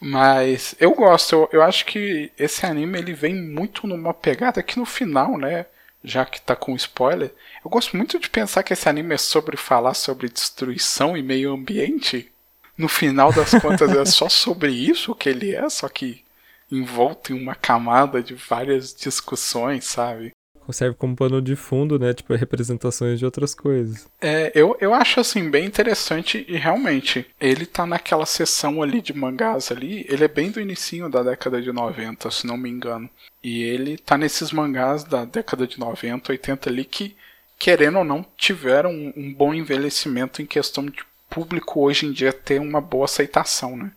Mas 0.08 0.76
eu 0.80 0.94
gosto, 0.94 1.34
eu, 1.34 1.50
eu 1.52 1.62
acho 1.64 1.84
que 1.84 2.32
esse 2.38 2.64
anime 2.64 3.00
ele 3.00 3.12
vem 3.12 3.34
muito 3.34 3.88
numa 3.88 4.14
pegada 4.14 4.62
que 4.62 4.78
no 4.78 4.86
final, 4.86 5.36
né? 5.36 5.66
Já 6.04 6.24
que 6.24 6.40
tá 6.40 6.56
com 6.56 6.76
spoiler, 6.76 7.34
eu 7.64 7.72
gosto 7.72 7.98
muito 7.98 8.20
de 8.20 8.30
pensar 8.30 8.62
que 8.62 8.72
esse 8.72 8.88
anime 8.88 9.16
é 9.16 9.18
sobre 9.18 9.58
falar 9.58 9.96
sobre 9.96 10.30
destruição 10.30 11.18
e 11.18 11.24
meio 11.24 11.52
ambiente. 11.52 12.32
No 12.78 12.88
final 12.88 13.34
das 13.34 13.50
contas 13.60 13.90
é 13.96 14.06
só 14.06 14.30
sobre 14.30 14.70
isso 14.70 15.16
que 15.16 15.28
ele 15.28 15.56
é, 15.56 15.68
só 15.70 15.90
que 15.90 16.24
envolto 16.72 17.34
em 17.34 17.42
uma 17.42 17.56
camada 17.56 18.22
de 18.22 18.36
várias 18.36 18.94
discussões, 18.94 19.86
sabe? 19.86 20.34
Serve 20.74 20.96
como 20.96 21.16
pano 21.16 21.42
de 21.42 21.56
fundo, 21.56 21.98
né? 22.00 22.14
Tipo, 22.14 22.34
representações 22.36 23.20
de 23.20 23.26
outras 23.26 23.54
coisas. 23.54 24.08
É, 24.22 24.52
eu, 24.56 24.78
eu 24.80 24.94
acho 24.94 25.20
assim 25.20 25.50
bem 25.50 25.66
interessante 25.66 26.46
e 26.48 26.58
realmente 26.58 27.26
ele 27.40 27.66
tá 27.66 27.86
naquela 27.86 28.26
seção 28.26 28.82
ali 28.82 29.02
de 29.02 29.14
mangás 29.14 29.72
ali, 29.72 30.06
ele 30.10 30.24
é 30.24 30.28
bem 30.28 30.52
do 30.52 30.60
inicinho 30.60 31.10
da 31.10 31.24
década 31.24 31.62
de 31.62 31.72
90, 31.72 32.30
se 32.32 32.48
não 32.48 32.58
me 32.58 32.70
engano. 32.70 33.10
E 33.44 33.64
ele 33.64 33.98
tá 33.98 34.18
nesses 34.18 34.52
mangás 34.52 35.04
da 35.04 35.26
década 35.26 35.68
de 35.68 35.80
90, 35.80 36.32
80 36.32 36.70
ali 36.70 36.84
que, 36.84 37.16
querendo 37.60 38.00
ou 38.00 38.04
não, 38.04 38.26
tiveram 38.38 38.92
um, 38.92 39.14
um 39.16 39.34
bom 39.34 39.54
envelhecimento 39.54 40.42
em 40.42 40.46
questão 40.46 40.86
de 40.86 41.04
público 41.30 41.82
hoje 41.82 42.06
em 42.06 42.12
dia 42.12 42.32
ter 42.32 42.60
uma 42.60 42.80
boa 42.80 43.06
aceitação, 43.06 43.76
né? 43.76 43.92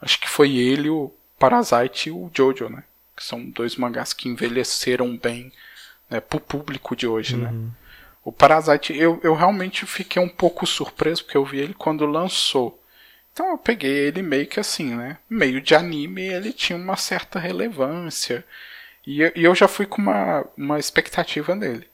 Acho 0.00 0.20
que 0.20 0.28
foi 0.28 0.56
ele, 0.56 0.90
o 0.90 1.12
Parasite 1.38 2.08
e 2.08 2.12
o 2.12 2.30
Jojo, 2.34 2.68
né? 2.68 2.84
Que 3.16 3.24
são 3.24 3.48
dois 3.48 3.76
mangás 3.76 4.12
que 4.12 4.28
envelheceram 4.28 5.16
bem 5.16 5.52
né, 6.10 6.20
pro 6.20 6.40
público 6.40 6.94
de 6.96 7.06
hoje, 7.06 7.36
né? 7.36 7.54
O 8.24 8.32
Parasite, 8.32 8.96
eu, 8.96 9.20
eu 9.22 9.34
realmente 9.34 9.86
fiquei 9.86 10.20
um 10.20 10.28
pouco 10.28 10.66
surpreso, 10.66 11.24
porque 11.24 11.36
eu 11.36 11.44
vi 11.44 11.58
ele 11.60 11.74
quando 11.74 12.04
lançou. 12.06 12.82
Então 13.32 13.50
eu 13.50 13.58
peguei 13.58 13.90
ele 14.08 14.22
meio 14.22 14.46
que 14.46 14.58
assim, 14.60 14.94
né? 14.96 15.18
Meio 15.30 15.60
de 15.60 15.74
anime, 15.74 16.22
ele 16.26 16.52
tinha 16.52 16.76
uma 16.78 16.96
certa 16.96 17.38
relevância. 17.38 18.44
E, 19.06 19.20
eu- 19.22 19.32
e 19.36 19.44
eu 19.44 19.54
já 19.54 19.68
fui 19.68 19.86
com 19.86 20.02
uma, 20.02 20.44
uma 20.56 20.78
expectativa 20.78 21.54
nele. 21.54 21.86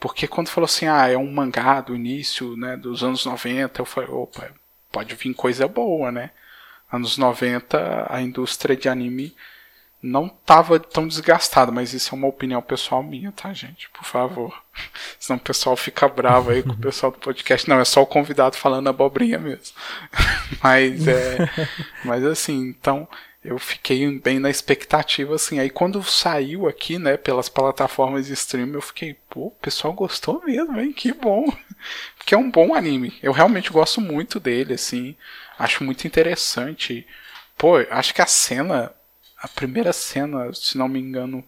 Porque 0.00 0.26
quando 0.28 0.48
falou 0.48 0.66
assim, 0.66 0.86
ah, 0.86 1.08
é 1.08 1.16
um 1.16 1.30
mangá 1.30 1.80
do 1.80 1.94
início 1.94 2.56
né, 2.56 2.76
dos 2.76 3.02
anos 3.04 3.24
90, 3.26 3.80
eu 3.80 3.86
falei, 3.86 4.10
opa, 4.10 4.50
pode 4.92 5.14
vir 5.14 5.34
coisa 5.34 5.66
boa, 5.68 6.10
né? 6.12 6.30
Anos 6.92 7.18
90, 7.18 8.06
a 8.08 8.20
indústria 8.22 8.76
de 8.76 8.88
anime 8.88 9.34
não 10.04 10.28
tava 10.28 10.78
tão 10.78 11.08
desgastada, 11.08 11.72
mas 11.72 11.94
isso 11.94 12.14
é 12.14 12.18
uma 12.18 12.28
opinião 12.28 12.60
pessoal 12.60 13.02
minha, 13.02 13.32
tá, 13.32 13.54
gente? 13.54 13.88
Por 13.88 14.04
favor. 14.04 14.54
Senão 15.18 15.38
o 15.38 15.42
pessoal 15.42 15.74
fica 15.76 16.06
bravo 16.06 16.50
aí 16.50 16.62
com 16.62 16.72
o 16.72 16.76
pessoal 16.76 17.10
do 17.10 17.18
podcast. 17.18 17.66
Não, 17.66 17.80
é 17.80 17.84
só 17.86 18.02
o 18.02 18.06
convidado 18.06 18.54
falando 18.54 18.88
abobrinha 18.88 19.38
mesmo. 19.38 19.74
mas 20.62 21.08
é. 21.08 21.38
Mas 22.04 22.22
assim, 22.22 22.68
então 22.68 23.08
eu 23.42 23.58
fiquei 23.58 24.06
bem 24.18 24.38
na 24.38 24.50
expectativa, 24.50 25.36
assim. 25.36 25.58
Aí 25.58 25.70
quando 25.70 26.02
saiu 26.02 26.68
aqui, 26.68 26.98
né, 26.98 27.16
pelas 27.16 27.48
plataformas 27.48 28.26
de 28.26 28.34
stream, 28.34 28.74
eu 28.74 28.82
fiquei, 28.82 29.16
pô, 29.30 29.46
o 29.46 29.50
pessoal 29.52 29.94
gostou 29.94 30.42
mesmo, 30.44 30.78
hein? 30.78 30.92
Que 30.92 31.14
bom. 31.14 31.50
Porque 32.18 32.34
é 32.34 32.38
um 32.38 32.50
bom 32.50 32.74
anime. 32.74 33.18
Eu 33.22 33.32
realmente 33.32 33.70
gosto 33.70 34.02
muito 34.02 34.38
dele, 34.38 34.74
assim. 34.74 35.16
Acho 35.58 35.82
muito 35.82 36.06
interessante. 36.06 37.06
Pô, 37.56 37.76
acho 37.90 38.12
que 38.12 38.20
a 38.20 38.26
cena, 38.26 38.92
a 39.44 39.48
primeira 39.48 39.92
cena, 39.92 40.50
se 40.54 40.78
não 40.78 40.88
me 40.88 40.98
engano, 40.98 41.44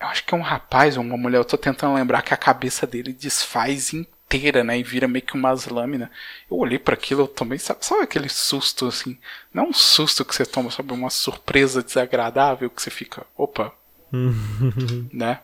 eu 0.00 0.08
acho 0.08 0.24
que 0.24 0.34
é 0.34 0.36
um 0.36 0.42
rapaz 0.42 0.96
ou 0.96 1.04
uma 1.04 1.16
mulher, 1.16 1.38
eu 1.38 1.44
tô 1.44 1.56
tentando 1.56 1.94
lembrar 1.94 2.20
que 2.22 2.34
a 2.34 2.36
cabeça 2.36 2.84
dele 2.84 3.12
desfaz 3.12 3.94
inteira, 3.94 4.64
né? 4.64 4.76
E 4.76 4.82
vira 4.82 5.06
meio 5.06 5.24
que 5.24 5.34
umas 5.34 5.66
lâminas. 5.66 6.08
Eu 6.50 6.56
olhei 6.56 6.80
para 6.80 6.94
aquilo, 6.94 7.22
eu 7.22 7.28
tomei, 7.28 7.60
sabe, 7.60 7.86
sabe 7.86 8.02
aquele 8.02 8.28
susto 8.28 8.88
assim? 8.88 9.16
Não 9.54 9.68
um 9.68 9.72
susto 9.72 10.24
que 10.24 10.34
você 10.34 10.44
toma, 10.44 10.68
sabe? 10.72 10.92
Uma 10.92 11.10
surpresa 11.10 11.80
desagradável 11.80 12.68
que 12.68 12.82
você 12.82 12.90
fica, 12.90 13.24
opa, 13.36 13.72
né? 15.12 15.42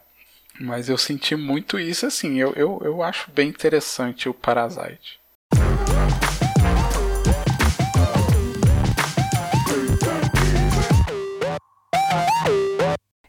Mas 0.59 0.89
eu 0.89 0.99
senti 0.99 1.37
muito 1.37 1.79
isso 1.79 2.07
assim. 2.07 2.41
Eu, 2.41 2.55
eu, 2.55 2.81
eu 2.83 3.03
acho 3.05 3.31
bem 3.31 3.49
interessante 3.51 4.29
o 4.29 4.35
Parasite. 4.35 5.21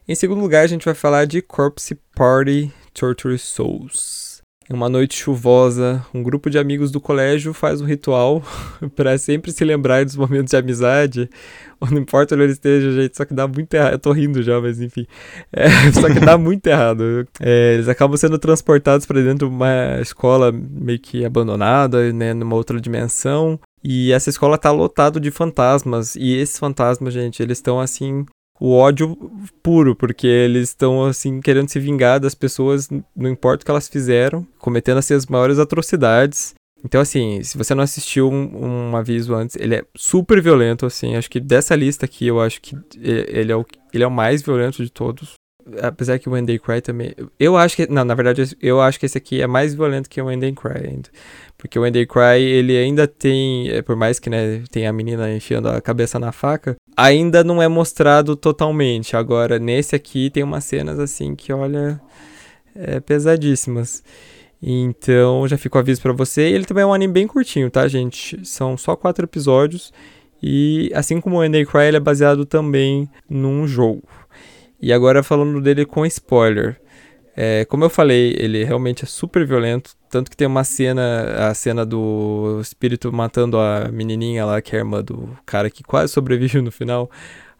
Em 0.08 0.14
segundo 0.14 0.40
lugar, 0.40 0.64
a 0.64 0.66
gente 0.66 0.86
vai 0.86 0.94
falar 0.94 1.26
de 1.26 1.42
Corpse 1.42 1.94
Party 2.14 2.72
Torture 2.94 3.38
Souls. 3.38 4.28
Em 4.70 4.74
uma 4.74 4.88
noite 4.88 5.16
chuvosa, 5.16 6.04
um 6.12 6.22
grupo 6.22 6.50
de 6.50 6.58
amigos 6.58 6.90
do 6.90 7.00
colégio 7.00 7.54
faz 7.54 7.80
um 7.80 7.86
ritual 7.86 8.42
para 8.94 9.16
sempre 9.16 9.50
se 9.50 9.64
lembrar 9.64 10.04
dos 10.04 10.14
momentos 10.14 10.50
de 10.50 10.56
amizade. 10.58 11.30
Não 11.90 11.98
importa 11.98 12.34
onde 12.34 12.44
ele 12.44 12.52
esteja, 12.52 12.92
gente, 12.92 13.16
só 13.16 13.24
que 13.24 13.32
dá 13.32 13.48
muito 13.48 13.72
errado. 13.72 13.92
Eu 13.92 13.98
tô 13.98 14.12
rindo 14.12 14.42
já, 14.42 14.60
mas 14.60 14.78
enfim. 14.78 15.06
É, 15.50 15.68
só 15.92 16.08
que 16.12 16.20
dá 16.20 16.36
muito 16.36 16.66
errado. 16.66 17.26
É, 17.40 17.74
eles 17.74 17.88
acabam 17.88 18.16
sendo 18.18 18.38
transportados 18.38 19.06
para 19.06 19.22
dentro 19.22 19.48
de 19.48 19.54
uma 19.54 20.00
escola 20.02 20.52
meio 20.52 20.98
que 20.98 21.24
abandonada, 21.24 22.12
né, 22.12 22.34
numa 22.34 22.56
outra 22.56 22.78
dimensão. 22.78 23.58
E 23.82 24.12
essa 24.12 24.28
escola 24.28 24.58
tá 24.58 24.70
lotada 24.70 25.18
de 25.18 25.30
fantasmas. 25.30 26.14
E 26.14 26.34
esses 26.34 26.58
fantasmas, 26.58 27.14
gente, 27.14 27.42
eles 27.42 27.56
estão 27.56 27.80
assim 27.80 28.26
o 28.60 28.72
ódio 28.72 29.16
puro, 29.62 29.94
porque 29.94 30.26
eles 30.26 30.70
estão 30.70 31.04
assim 31.04 31.40
querendo 31.40 31.68
se 31.68 31.78
vingar 31.78 32.20
das 32.20 32.34
pessoas, 32.34 32.88
não 33.14 33.30
importa 33.30 33.62
o 33.62 33.64
que 33.64 33.70
elas 33.70 33.88
fizeram, 33.88 34.46
cometendo 34.58 34.98
assim, 34.98 35.14
as 35.14 35.26
maiores 35.26 35.58
atrocidades. 35.58 36.54
Então, 36.84 37.00
assim, 37.00 37.42
se 37.42 37.58
você 37.58 37.74
não 37.74 37.82
assistiu 37.82 38.30
um, 38.30 38.90
um 38.90 38.96
aviso 38.96 39.34
antes, 39.34 39.56
ele 39.56 39.76
é 39.76 39.84
super 39.96 40.40
violento, 40.40 40.86
assim. 40.86 41.16
Acho 41.16 41.28
que 41.28 41.40
dessa 41.40 41.74
lista 41.74 42.04
aqui, 42.04 42.26
eu 42.26 42.40
acho 42.40 42.60
que 42.60 42.76
ele 42.96 43.50
é 43.50 43.56
o, 43.56 43.66
ele 43.92 44.04
é 44.04 44.06
o 44.06 44.10
mais 44.10 44.42
violento 44.42 44.82
de 44.82 44.90
todos. 44.90 45.32
Apesar 45.82 46.18
que 46.18 46.28
o 46.28 46.32
When 46.32 46.46
They 46.46 46.58
Cry 46.58 46.80
também. 46.80 47.14
Eu 47.38 47.56
acho 47.56 47.76
que. 47.76 47.86
Não, 47.90 48.04
na 48.04 48.14
verdade, 48.14 48.56
eu 48.60 48.80
acho 48.80 48.98
que 48.98 49.06
esse 49.06 49.18
aqui 49.18 49.42
é 49.42 49.46
mais 49.46 49.74
violento 49.74 50.08
que 50.08 50.20
o 50.20 50.26
When 50.26 50.40
They 50.40 50.52
Cry 50.52 50.88
ainda. 50.88 51.08
Porque 51.56 51.78
o 51.78 51.82
When 51.82 51.92
They 51.92 52.06
Cry, 52.06 52.40
ele 52.40 52.76
ainda 52.76 53.06
tem. 53.06 53.66
Por 53.84 53.96
mais 53.96 54.18
que 54.18 54.30
né, 54.30 54.62
tenha 54.70 54.90
a 54.90 54.92
menina 54.92 55.30
enfiando 55.34 55.68
a 55.68 55.80
cabeça 55.80 56.18
na 56.18 56.32
faca, 56.32 56.76
ainda 56.96 57.44
não 57.44 57.62
é 57.62 57.68
mostrado 57.68 58.36
totalmente. 58.36 59.16
Agora, 59.16 59.58
nesse 59.58 59.94
aqui, 59.94 60.30
tem 60.30 60.42
umas 60.42 60.64
cenas 60.64 60.98
assim 60.98 61.34
que, 61.34 61.52
olha. 61.52 62.00
É, 62.74 63.00
pesadíssimas. 63.00 64.04
Então, 64.62 65.46
já 65.48 65.56
fica 65.56 65.76
o 65.76 65.80
aviso 65.80 66.00
pra 66.00 66.12
você. 66.12 66.42
Ele 66.42 66.64
também 66.64 66.82
é 66.82 66.86
um 66.86 66.92
anime 66.92 67.12
bem 67.12 67.26
curtinho, 67.26 67.70
tá, 67.70 67.86
gente? 67.88 68.38
São 68.44 68.76
só 68.76 68.94
quatro 68.96 69.24
episódios. 69.24 69.92
E 70.42 70.90
assim 70.94 71.20
como 71.20 71.40
o 71.40 71.50
They 71.50 71.66
Cry, 71.66 71.86
ele 71.86 71.96
é 71.96 72.00
baseado 72.00 72.44
também 72.44 73.08
num 73.28 73.66
jogo. 73.66 74.02
E 74.80 74.92
agora 74.92 75.22
falando 75.22 75.60
dele 75.60 75.84
com 75.84 76.06
spoiler. 76.06 76.80
É, 77.40 77.64
como 77.66 77.84
eu 77.84 77.90
falei, 77.90 78.34
ele 78.36 78.64
realmente 78.64 79.04
é 79.04 79.06
super 79.06 79.46
violento. 79.46 79.92
Tanto 80.10 80.30
que 80.30 80.36
tem 80.36 80.46
uma 80.46 80.64
cena, 80.64 81.48
a 81.48 81.54
cena 81.54 81.86
do 81.86 82.58
espírito 82.60 83.12
matando 83.12 83.58
a 83.58 83.88
menininha 83.92 84.44
lá, 84.44 84.60
que 84.60 84.74
é 84.74 84.78
a 84.78 84.82
irmã 84.82 85.02
do 85.04 85.36
cara 85.46 85.70
que 85.70 85.84
quase 85.84 86.12
sobrevive 86.12 86.60
no 86.60 86.72
final. 86.72 87.10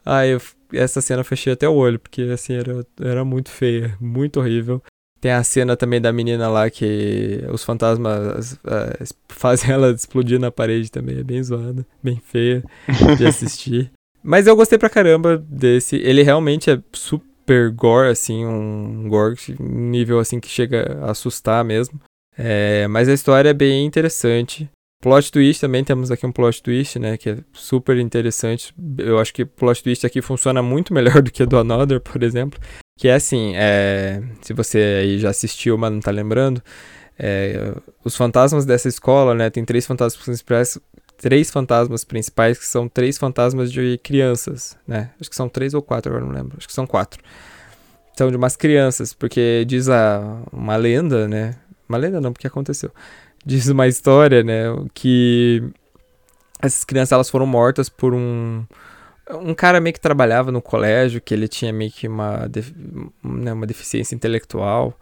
Ah, 0.05 0.27
eu, 0.27 0.41
essa 0.73 1.01
cena 1.01 1.21
eu 1.21 1.25
fechei 1.25 1.53
até 1.53 1.69
o 1.69 1.75
olho, 1.75 1.99
porque 1.99 2.23
assim, 2.23 2.55
era, 2.55 2.85
era 3.01 3.25
muito 3.25 3.51
feia, 3.51 3.97
muito 4.01 4.41
horrível. 4.41 4.83
Tem 5.21 5.33
a 5.33 5.43
cena 5.43 5.77
também 5.77 6.01
da 6.01 6.13
menina 6.13 6.49
lá 6.49 6.71
que 6.71 7.45
os 7.53 7.65
fantasmas 7.65 8.53
uh, 8.55 9.15
fazem 9.29 9.71
ela 9.75 9.91
explodir 9.91 10.39
na 10.39 10.51
parede 10.51 10.91
também. 10.91 11.19
É 11.19 11.25
bem 11.25 11.43
zoada, 11.43 11.87
bem 12.03 12.21
feia 12.25 12.65
de 13.17 13.27
assistir. 13.27 13.93
Mas 14.29 14.47
eu 14.47 14.55
gostei 14.55 14.77
pra 14.77 14.91
caramba 14.91 15.39
desse. 15.39 15.97
Ele 15.97 16.23
realmente 16.23 16.71
é 16.71 16.79
super 16.93 17.71
gore, 17.71 18.11
assim, 18.11 18.45
um 18.45 19.09
gore 19.09 19.35
nível 19.59 20.19
assim 20.19 20.39
que 20.39 20.51
chega 20.51 20.99
a 21.01 21.13
assustar 21.13 21.65
mesmo. 21.65 21.99
É, 22.37 22.87
mas 22.89 23.09
a 23.09 23.15
história 23.15 23.49
é 23.49 23.55
bem 23.55 23.87
interessante. 23.87 24.69
Plot 25.03 25.33
twist 25.33 25.63
também, 25.63 25.83
temos 25.83 26.11
aqui 26.11 26.27
um 26.27 26.33
plot 26.33 26.63
twist, 26.63 26.99
né, 26.99 27.17
que 27.17 27.31
é 27.31 27.39
super 27.55 27.97
interessante. 27.97 28.75
Eu 28.99 29.19
acho 29.19 29.33
que 29.33 29.47
plot 29.47 29.83
twist 29.83 30.05
aqui 30.05 30.21
funciona 30.21 30.63
muito 30.63 30.93
melhor 30.93 31.23
do 31.23 31.33
que 31.33 31.47
do 31.47 31.57
Another, 31.57 31.99
por 31.99 32.23
exemplo. 32.23 32.61
Que 32.99 33.09
é 33.09 33.15
assim, 33.15 33.55
é, 33.57 34.23
se 34.43 34.53
você 34.53 34.79
aí 35.01 35.19
já 35.19 35.31
assistiu, 35.31 35.79
mas 35.79 35.91
não 35.91 36.01
tá 36.01 36.11
lembrando, 36.11 36.63
é, 37.19 37.73
os 38.05 38.15
fantasmas 38.15 38.67
dessa 38.67 38.89
escola, 38.89 39.35
né, 39.35 39.49
tem 39.49 39.65
três 39.65 39.87
fantasmas 39.87 40.23
principais, 40.23 40.79
três 41.19 41.51
fantasmas 41.51 42.05
principais 42.05 42.59
que 42.59 42.65
são 42.65 42.89
três 42.89 43.19
fantasmas 43.19 43.71
de 43.71 43.99
crianças, 44.03 44.79
né? 44.87 45.11
Acho 45.21 45.29
que 45.29 45.37
são 45.37 45.49
três 45.49 45.75
ou 45.75 45.83
quatro, 45.83 46.11
agora 46.11 46.25
não 46.25 46.33
lembro. 46.33 46.57
Acho 46.57 46.67
que 46.67 46.73
são 46.73 46.87
quatro. 46.87 47.23
São 48.17 48.31
de 48.31 48.37
umas 48.37 48.57
crianças, 48.57 49.13
porque 49.13 49.65
diz 49.67 49.89
a, 49.89 50.43
uma 50.53 50.77
lenda, 50.77 51.29
né? 51.29 51.57
Uma 51.89 51.99
lenda 51.99 52.21
não, 52.21 52.33
porque 52.33 52.47
aconteceu. 52.47 52.91
diz 53.45 53.69
uma 53.69 53.87
história, 53.89 54.43
né, 54.43 54.65
que 54.95 55.63
essas 56.61 56.85
crianças 56.85 57.13
elas 57.13 57.31
foram 57.31 57.47
mortas 57.47 57.89
por 57.89 58.15
um 58.15 58.65
um 59.31 59.55
cara 59.55 59.81
meio 59.81 59.93
que 59.93 60.01
trabalhava 60.01 60.51
no 60.51 60.63
colégio, 60.63 61.21
que 61.21 61.35
ele 61.35 61.49
tinha 61.49 61.73
meio 61.73 61.91
que 61.91 62.09
uma, 62.09 62.51
né, 63.23 63.53
uma 63.53 63.67
deficiência 63.67 64.15
intelectual. 64.15 64.99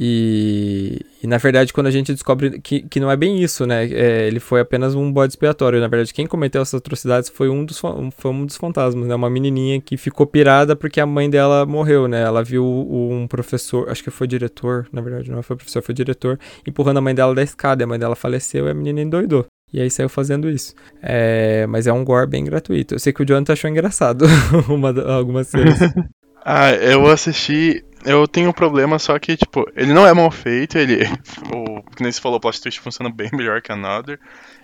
E, 0.00 1.04
e, 1.20 1.26
na 1.26 1.38
verdade, 1.38 1.72
quando 1.72 1.88
a 1.88 1.90
gente 1.90 2.12
descobre 2.12 2.60
que, 2.60 2.82
que 2.82 3.00
não 3.00 3.10
é 3.10 3.16
bem 3.16 3.42
isso, 3.42 3.66
né? 3.66 3.84
É, 3.86 4.28
ele 4.28 4.38
foi 4.38 4.60
apenas 4.60 4.94
um 4.94 5.12
bode 5.12 5.32
expiatório. 5.32 5.80
Na 5.80 5.88
verdade, 5.88 6.14
quem 6.14 6.24
cometeu 6.24 6.62
essas 6.62 6.78
atrocidades 6.78 7.28
foi 7.28 7.48
um 7.48 7.64
dos, 7.64 7.80
foi 7.80 8.30
um 8.30 8.46
dos 8.46 8.56
fantasmas, 8.56 9.08
né? 9.08 9.14
Uma 9.16 9.28
menininha 9.28 9.80
que 9.80 9.96
ficou 9.96 10.24
pirada 10.24 10.76
porque 10.76 11.00
a 11.00 11.06
mãe 11.06 11.28
dela 11.28 11.66
morreu, 11.66 12.06
né? 12.06 12.22
Ela 12.22 12.44
viu 12.44 12.64
um 12.64 13.26
professor, 13.26 13.90
acho 13.90 14.04
que 14.04 14.10
foi 14.10 14.28
diretor, 14.28 14.86
na 14.92 15.00
verdade, 15.00 15.32
não 15.32 15.42
foi 15.42 15.56
professor, 15.56 15.82
foi 15.82 15.94
diretor, 15.94 16.38
empurrando 16.64 16.98
a 16.98 17.00
mãe 17.00 17.12
dela 17.12 17.34
da 17.34 17.42
escada. 17.42 17.82
A 17.82 17.86
mãe 17.86 17.98
dela 17.98 18.14
faleceu 18.14 18.68
e 18.68 18.70
a 18.70 18.74
menina 18.74 19.00
endoidou. 19.00 19.46
E 19.72 19.80
aí 19.80 19.90
saiu 19.90 20.08
fazendo 20.08 20.48
isso. 20.48 20.74
É, 21.02 21.66
mas 21.66 21.88
é 21.88 21.92
um 21.92 22.04
gore 22.04 22.28
bem 22.28 22.44
gratuito. 22.44 22.94
Eu 22.94 23.00
sei 23.00 23.12
que 23.12 23.22
o 23.22 23.26
Jonathan 23.26 23.52
achou 23.52 23.68
engraçado 23.68 24.26
uma, 24.70 24.90
algumas 25.12 25.48
cenas. 25.48 25.80
ah, 26.44 26.72
eu 26.72 27.04
assisti 27.08 27.84
eu 28.04 28.26
tenho 28.28 28.50
um 28.50 28.52
problema, 28.52 28.98
só 28.98 29.18
que, 29.18 29.36
tipo, 29.36 29.66
ele 29.74 29.92
não 29.92 30.06
é 30.06 30.12
mal 30.12 30.30
feito, 30.30 30.78
ele. 30.78 30.98
O, 31.54 31.82
que 31.90 32.02
nem 32.02 32.12
você 32.12 32.20
falou, 32.20 32.38
o 32.38 32.40
plot 32.40 32.60
twist 32.60 32.80
funciona 32.80 33.10
bem 33.10 33.30
melhor 33.34 33.62
que 33.62 33.72
Another. 33.72 34.18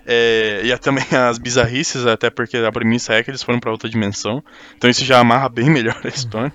É, 0.05 0.61
e 0.63 0.71
é 0.71 0.77
também 0.77 1.05
as 1.11 1.37
bizarrices, 1.37 2.05
até 2.05 2.29
porque 2.29 2.57
a 2.57 2.71
premissa 2.71 3.13
é 3.13 3.23
que 3.23 3.31
eles 3.31 3.43
foram 3.43 3.59
para 3.59 3.71
outra 3.71 3.89
dimensão. 3.89 4.43
Então 4.77 4.89
isso 4.89 5.03
já 5.03 5.19
amarra 5.19 5.49
bem 5.49 5.69
melhor 5.69 5.99
a 6.03 6.07
história. 6.07 6.53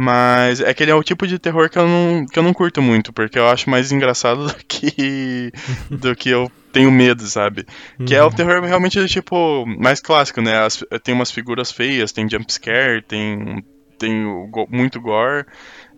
Mas 0.00 0.60
é 0.60 0.72
que 0.72 0.84
ele 0.84 0.92
é 0.92 0.94
o 0.94 1.02
tipo 1.02 1.26
de 1.26 1.40
terror 1.40 1.68
que 1.68 1.76
eu 1.76 1.88
não, 1.88 2.24
que 2.24 2.38
eu 2.38 2.42
não 2.42 2.54
curto 2.54 2.80
muito, 2.80 3.12
porque 3.12 3.36
eu 3.36 3.48
acho 3.48 3.68
mais 3.68 3.90
engraçado 3.90 4.46
do 4.46 4.54
que, 4.54 5.50
do 5.90 6.14
que 6.14 6.30
eu 6.30 6.48
tenho 6.72 6.88
medo, 6.92 7.24
sabe? 7.24 7.66
Uhum. 7.98 8.06
Que 8.06 8.14
é 8.14 8.22
o 8.22 8.26
uhum. 8.26 8.30
terror 8.30 8.62
realmente, 8.62 9.04
tipo, 9.08 9.66
mais 9.66 10.00
clássico, 10.00 10.40
né? 10.40 10.56
As, 10.56 10.84
tem 11.02 11.12
umas 11.12 11.32
figuras 11.32 11.72
feias, 11.72 12.12
tem 12.12 12.30
jumpscare, 12.30 13.02
tem, 13.02 13.64
tem 13.98 14.24
muito 14.70 15.00
gore. 15.00 15.44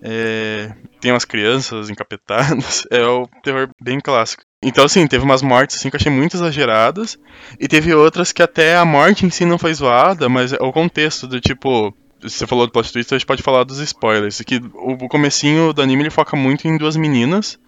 É, 0.02 0.72
tem 1.01 1.12
umas 1.12 1.24
crianças 1.24 1.90
encapetadas. 1.90 2.86
É 2.90 3.06
o 3.06 3.27
terror 3.43 3.68
bem 3.81 4.01
clássico. 4.01 4.43
Então, 4.62 4.85
assim, 4.85 5.06
teve 5.06 5.24
umas 5.24 5.43
mortes 5.43 5.77
assim, 5.77 5.89
que 5.89 5.97
eu 5.97 6.01
achei 6.01 6.12
muito 6.12 6.36
exageradas. 6.36 7.18
E 7.59 7.68
teve 7.68 7.94
outras 7.94 8.32
que 8.32 8.43
até 8.43 8.77
a 8.77 8.85
morte 8.85 9.24
em 9.24 9.31
si 9.31 9.44
não 9.44 9.59
foi 9.59 9.72
zoada, 9.72 10.28
mas 10.28 10.52
é 10.52 10.59
o 10.60 10.72
contexto 10.72 11.27
do 11.27 11.40
tipo. 11.40 11.94
Você 12.22 12.47
falou 12.47 12.66
do 12.66 12.72
plot 12.72 12.93
twist, 12.93 13.14
a 13.14 13.18
gente 13.18 13.27
pode 13.27 13.43
falar 13.43 13.64
dos 13.64 13.78
spoilers. 13.78 14.40
Que 14.43 14.60
o, 14.74 15.09
comecinho 15.09 15.72
do 15.72 15.81
anime 15.81 16.02
ele 16.02 16.10
foca 16.10 16.36
muito 16.36 16.68
em 16.68 16.77
duas 16.77 16.97
meninas. 16.97 17.59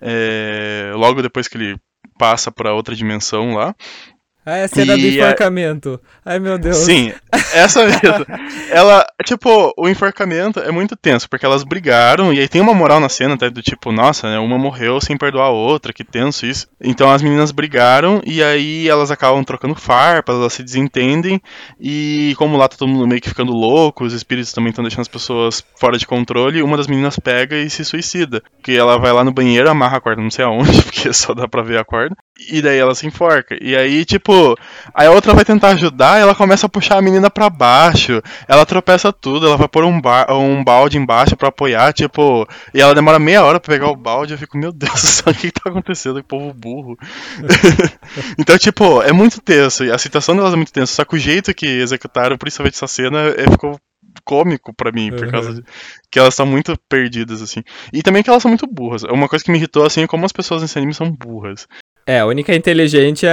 É, 0.00 0.92
logo 0.94 1.20
depois 1.20 1.48
que 1.48 1.58
ele 1.58 1.76
passa 2.18 2.50
para 2.50 2.74
outra 2.74 2.94
dimensão 2.94 3.54
lá. 3.54 3.74
É 4.48 4.64
a 4.64 4.68
cena 4.68 4.94
e 4.94 5.00
do 5.02 5.06
enforcamento. 5.06 6.00
É... 6.24 6.32
Ai, 6.32 6.38
meu 6.38 6.58
Deus. 6.58 6.78
Sim, 6.78 7.12
essa 7.52 7.84
mesmo. 7.84 8.26
ela, 8.70 9.06
tipo, 9.24 9.74
o 9.76 9.88
enforcamento 9.88 10.58
é 10.60 10.70
muito 10.70 10.96
tenso, 10.96 11.28
porque 11.28 11.44
elas 11.44 11.64
brigaram, 11.64 12.32
e 12.32 12.40
aí 12.40 12.48
tem 12.48 12.60
uma 12.60 12.72
moral 12.72 12.98
na 12.98 13.10
cena, 13.10 13.34
até 13.34 13.50
do 13.50 13.60
tipo, 13.60 13.92
nossa, 13.92 14.30
né, 14.30 14.38
uma 14.38 14.56
morreu 14.56 15.00
sem 15.00 15.18
perdoar 15.18 15.46
a 15.46 15.50
outra, 15.50 15.92
que 15.92 16.02
tenso 16.02 16.46
isso. 16.46 16.66
Então 16.80 17.10
as 17.10 17.20
meninas 17.20 17.50
brigaram, 17.50 18.22
e 18.24 18.42
aí 18.42 18.88
elas 18.88 19.10
acabam 19.10 19.44
trocando 19.44 19.74
farpas, 19.74 20.36
elas 20.36 20.52
se 20.54 20.62
desentendem, 20.62 21.40
e 21.78 22.34
como 22.38 22.56
lá 22.56 22.68
tá 22.68 22.76
todo 22.76 22.88
mundo 22.88 23.06
meio 23.06 23.20
que 23.20 23.28
ficando 23.28 23.52
louco, 23.52 24.04
os 24.04 24.14
espíritos 24.14 24.52
também 24.52 24.70
estão 24.70 24.82
deixando 24.82 25.02
as 25.02 25.08
pessoas 25.08 25.62
fora 25.76 25.98
de 25.98 26.06
controle, 26.06 26.62
uma 26.62 26.76
das 26.76 26.86
meninas 26.86 27.18
pega 27.18 27.56
e 27.56 27.68
se 27.68 27.84
suicida. 27.84 28.42
Porque 28.56 28.72
ela 28.72 28.98
vai 28.98 29.12
lá 29.12 29.22
no 29.22 29.32
banheiro, 29.32 29.68
amarra 29.68 29.98
a 29.98 30.00
corda, 30.00 30.22
não 30.22 30.30
sei 30.30 30.44
aonde, 30.44 30.80
porque 30.84 31.12
só 31.12 31.34
dá 31.34 31.46
pra 31.46 31.62
ver 31.62 31.78
a 31.78 31.84
corda, 31.84 32.16
e 32.50 32.62
daí 32.62 32.78
ela 32.78 32.94
se 32.94 33.06
enforca. 33.06 33.56
E 33.60 33.76
aí, 33.76 34.04
tipo, 34.04 34.37
aí 34.94 35.06
a 35.06 35.10
outra 35.10 35.34
vai 35.34 35.44
tentar 35.44 35.68
ajudar, 35.70 36.18
ela 36.18 36.34
começa 36.34 36.66
a 36.66 36.68
puxar 36.68 36.98
a 36.98 37.02
menina 37.02 37.30
pra 37.30 37.50
baixo, 37.50 38.22
ela 38.46 38.66
tropeça 38.66 39.12
tudo, 39.12 39.46
ela 39.46 39.56
vai 39.56 39.68
pôr 39.68 39.84
um, 39.84 40.00
ba 40.00 40.26
um 40.30 40.62
balde 40.62 40.98
embaixo 40.98 41.36
pra 41.36 41.48
apoiar, 41.48 41.92
tipo, 41.92 42.46
e 42.74 42.80
ela 42.80 42.94
demora 42.94 43.18
meia 43.18 43.44
hora 43.44 43.60
pra 43.60 43.74
pegar 43.74 43.90
o 43.90 43.96
balde, 43.96 44.34
eu 44.34 44.38
fico, 44.38 44.56
meu 44.56 44.72
Deus 44.72 44.92
do 44.92 44.98
céu, 44.98 45.32
o 45.32 45.34
que, 45.34 45.50
que 45.50 45.60
tá 45.60 45.70
acontecendo? 45.70 46.22
Que 46.22 46.28
povo 46.28 46.52
burro. 46.52 46.96
então, 48.38 48.58
tipo, 48.58 49.02
é 49.02 49.12
muito 49.12 49.40
tenso, 49.40 49.84
e 49.84 49.90
a 49.90 49.98
citação 49.98 50.36
delas 50.36 50.52
é 50.52 50.56
muito 50.56 50.72
tensa, 50.72 50.92
só 50.92 51.04
que 51.04 51.16
o 51.16 51.18
jeito 51.18 51.54
que 51.54 51.66
executaram, 51.66 52.36
principalmente 52.36 52.74
essa 52.74 52.86
cena, 52.86 53.18
é, 53.36 53.50
ficou 53.50 53.78
cômico 54.24 54.74
para 54.74 54.92
mim, 54.92 55.10
por 55.10 55.24
uhum. 55.24 55.30
causa 55.30 55.54
de 55.54 55.62
que 56.10 56.18
elas 56.18 56.34
estão 56.34 56.46
muito 56.46 56.76
perdidas, 56.88 57.42
assim. 57.42 57.62
E 57.92 58.02
também 58.02 58.22
que 58.22 58.30
elas 58.30 58.42
são 58.42 58.50
muito 58.50 58.66
burras. 58.66 59.02
Uma 59.04 59.28
coisa 59.28 59.44
que 59.44 59.50
me 59.50 59.58
irritou, 59.58 59.84
assim, 59.84 60.02
é 60.02 60.06
como 60.06 60.26
as 60.26 60.32
pessoas 60.32 60.62
nesse 60.62 60.78
anime 60.78 60.94
são 60.94 61.10
burras. 61.10 61.66
É, 62.08 62.20
a 62.20 62.26
única 62.26 62.54
inteligente 62.54 63.26
é 63.26 63.30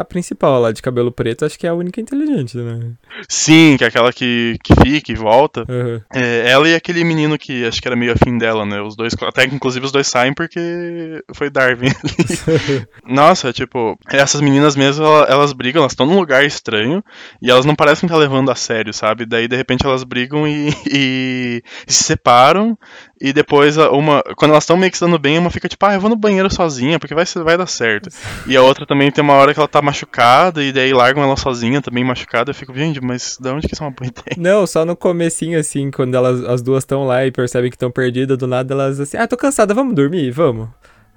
a 0.00 0.04
principal, 0.04 0.60
lá 0.60 0.72
de 0.72 0.82
cabelo 0.82 1.12
preto, 1.12 1.44
acho 1.44 1.56
que 1.56 1.64
é 1.64 1.70
a 1.70 1.74
única 1.74 2.00
inteligente, 2.00 2.56
né? 2.56 2.90
Sim, 3.28 3.76
que 3.78 3.84
é 3.84 3.86
aquela 3.86 4.12
que, 4.12 4.56
que 4.64 4.74
fica 4.74 5.12
e 5.12 5.14
volta. 5.14 5.64
Uhum. 5.68 6.00
É, 6.12 6.50
ela 6.50 6.68
e 6.68 6.74
aquele 6.74 7.04
menino 7.04 7.38
que 7.38 7.64
acho 7.64 7.80
que 7.80 7.86
era 7.86 7.94
meio 7.94 8.12
afim 8.12 8.36
dela, 8.36 8.66
né? 8.66 8.82
Os 8.82 8.96
dois, 8.96 9.14
até 9.22 9.46
que 9.46 9.54
inclusive 9.54 9.86
os 9.86 9.92
dois 9.92 10.08
saem 10.08 10.34
porque 10.34 11.22
foi 11.36 11.50
Darwin 11.50 11.86
ali. 11.86 12.84
Nossa, 13.06 13.52
tipo, 13.52 13.96
essas 14.10 14.40
meninas 14.40 14.74
mesmo, 14.74 15.04
elas, 15.04 15.30
elas 15.30 15.52
brigam, 15.52 15.82
elas 15.82 15.92
estão 15.92 16.04
num 16.04 16.18
lugar 16.18 16.44
estranho 16.44 17.04
e 17.40 17.48
elas 17.48 17.64
não 17.64 17.76
parecem 17.76 18.08
estar 18.08 18.18
levando 18.18 18.50
a 18.50 18.56
sério, 18.56 18.92
sabe? 18.92 19.24
Daí 19.24 19.46
de 19.46 19.54
repente 19.54 19.86
elas 19.86 20.02
brigam 20.02 20.48
e, 20.48 20.70
e, 20.92 21.62
e 21.86 21.92
se 21.92 22.02
separam 22.02 22.76
e 23.20 23.32
depois 23.32 23.76
uma, 23.76 24.22
quando 24.36 24.52
elas 24.52 24.64
estão 24.64 24.78
meio 24.78 24.90
que 24.90 24.96
se 24.96 25.04
dando 25.04 25.18
bem, 25.18 25.38
uma 25.38 25.50
fica 25.50 25.68
tipo, 25.68 25.84
ah, 25.84 25.92
eu 25.92 26.00
vou 26.00 26.08
no 26.08 26.16
banheiro 26.16 26.50
sozinha 26.50 26.98
porque 26.98 27.14
vai, 27.14 27.24
vai 27.26 27.58
dar 27.58 27.66
certo. 27.66 28.08
E 28.46 28.56
a 28.56 28.62
outra 28.62 28.86
também 28.86 29.10
tem 29.10 29.22
uma 29.22 29.34
hora 29.34 29.52
que 29.52 29.60
ela 29.60 29.68
tá 29.68 29.82
machucada 29.82 30.62
e 30.62 30.72
daí 30.72 30.92
largam 30.94 31.22
ela 31.22 31.36
sozinha 31.36 31.82
também 31.82 32.02
machucada. 32.02 32.50
Eu 32.50 32.54
fico, 32.54 32.74
gente, 32.74 32.98
mas 33.00 33.36
de 33.38 33.48
onde 33.50 33.68
que 33.68 33.74
isso 33.74 33.82
é 33.82 33.86
uma 33.86 33.92
boa 33.92 34.08
ideia? 34.08 34.36
Não, 34.38 34.66
só 34.66 34.86
no 34.86 34.96
comecinho, 34.96 35.58
assim, 35.58 35.90
quando 35.90 36.14
elas, 36.14 36.42
as 36.44 36.62
duas 36.62 36.82
estão 36.82 37.06
lá 37.06 37.26
e 37.26 37.30
percebem 37.30 37.68
que 37.70 37.76
estão 37.76 37.90
perdidas, 37.90 38.38
do 38.38 38.46
nada 38.46 38.72
elas 38.72 38.98
assim, 38.98 39.18
ah, 39.18 39.28
tô 39.28 39.36
cansada, 39.36 39.74
vamos 39.74 39.94
dormir? 39.94 40.30
Vamos. 40.30 40.68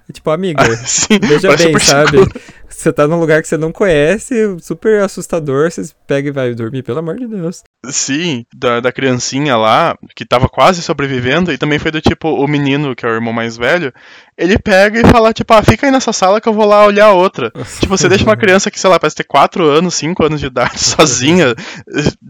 É 0.06 0.12
tipo, 0.12 0.30
amiga, 0.30 0.62
ah, 0.62 0.76
sim, 0.84 1.18
veja 1.18 1.56
bem, 1.56 1.78
sabe? 1.78 2.18
Você 2.76 2.92
tá 2.92 3.06
num 3.06 3.20
lugar 3.20 3.40
que 3.40 3.48
você 3.48 3.56
não 3.56 3.72
conhece, 3.72 4.34
super 4.60 5.02
assustador, 5.02 5.70
você 5.70 5.82
pega 6.06 6.28
e 6.28 6.32
vai 6.32 6.54
dormir, 6.54 6.82
pelo 6.82 6.98
amor 6.98 7.16
de 7.16 7.26
Deus. 7.26 7.62
Sim, 7.86 8.44
da, 8.54 8.80
da 8.80 8.92
criancinha 8.92 9.56
lá, 9.56 9.96
que 10.14 10.24
tava 10.24 10.48
quase 10.48 10.82
sobrevivendo, 10.82 11.52
e 11.52 11.58
também 11.58 11.78
foi 11.78 11.90
do 11.90 12.00
tipo, 12.00 12.28
o 12.28 12.46
menino, 12.48 12.94
que 12.94 13.06
é 13.06 13.08
o 13.08 13.14
irmão 13.14 13.32
mais 13.32 13.56
velho, 13.56 13.92
ele 14.36 14.58
pega 14.58 15.00
e 15.00 15.06
fala, 15.06 15.32
tipo, 15.32 15.52
ah, 15.54 15.62
fica 15.62 15.86
aí 15.86 15.92
nessa 15.92 16.12
sala 16.12 16.40
que 16.40 16.48
eu 16.48 16.52
vou 16.52 16.66
lá 16.66 16.84
olhar 16.84 17.12
outra. 17.12 17.52
tipo, 17.80 17.96
você 17.96 18.08
deixa 18.08 18.24
uma 18.24 18.36
criança 18.36 18.70
que, 18.70 18.80
sei 18.80 18.90
lá, 18.90 18.98
parece 18.98 19.16
ter 19.16 19.24
4 19.24 19.64
anos, 19.64 19.94
5 19.94 20.24
anos 20.24 20.40
de 20.40 20.46
idade, 20.46 20.78
sozinha, 20.82 21.54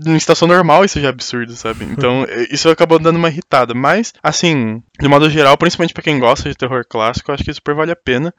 em 0.06 0.16
estação 0.16 0.46
normal, 0.46 0.84
isso 0.84 1.00
já 1.00 1.06
é 1.06 1.10
absurdo, 1.10 1.54
sabe? 1.56 1.84
Então, 1.84 2.26
isso 2.50 2.68
acabou 2.68 2.98
dando 2.98 3.16
uma 3.16 3.28
irritada. 3.28 3.74
Mas, 3.74 4.12
assim, 4.22 4.82
de 5.00 5.08
modo 5.08 5.30
geral, 5.30 5.56
principalmente 5.56 5.94
para 5.94 6.02
quem 6.02 6.18
gosta 6.18 6.48
de 6.48 6.54
terror 6.54 6.84
clássico, 6.88 7.30
eu 7.30 7.34
acho 7.34 7.44
que 7.44 7.54
super 7.54 7.74
vale 7.74 7.92
a 7.92 7.96
pena. 7.96 8.34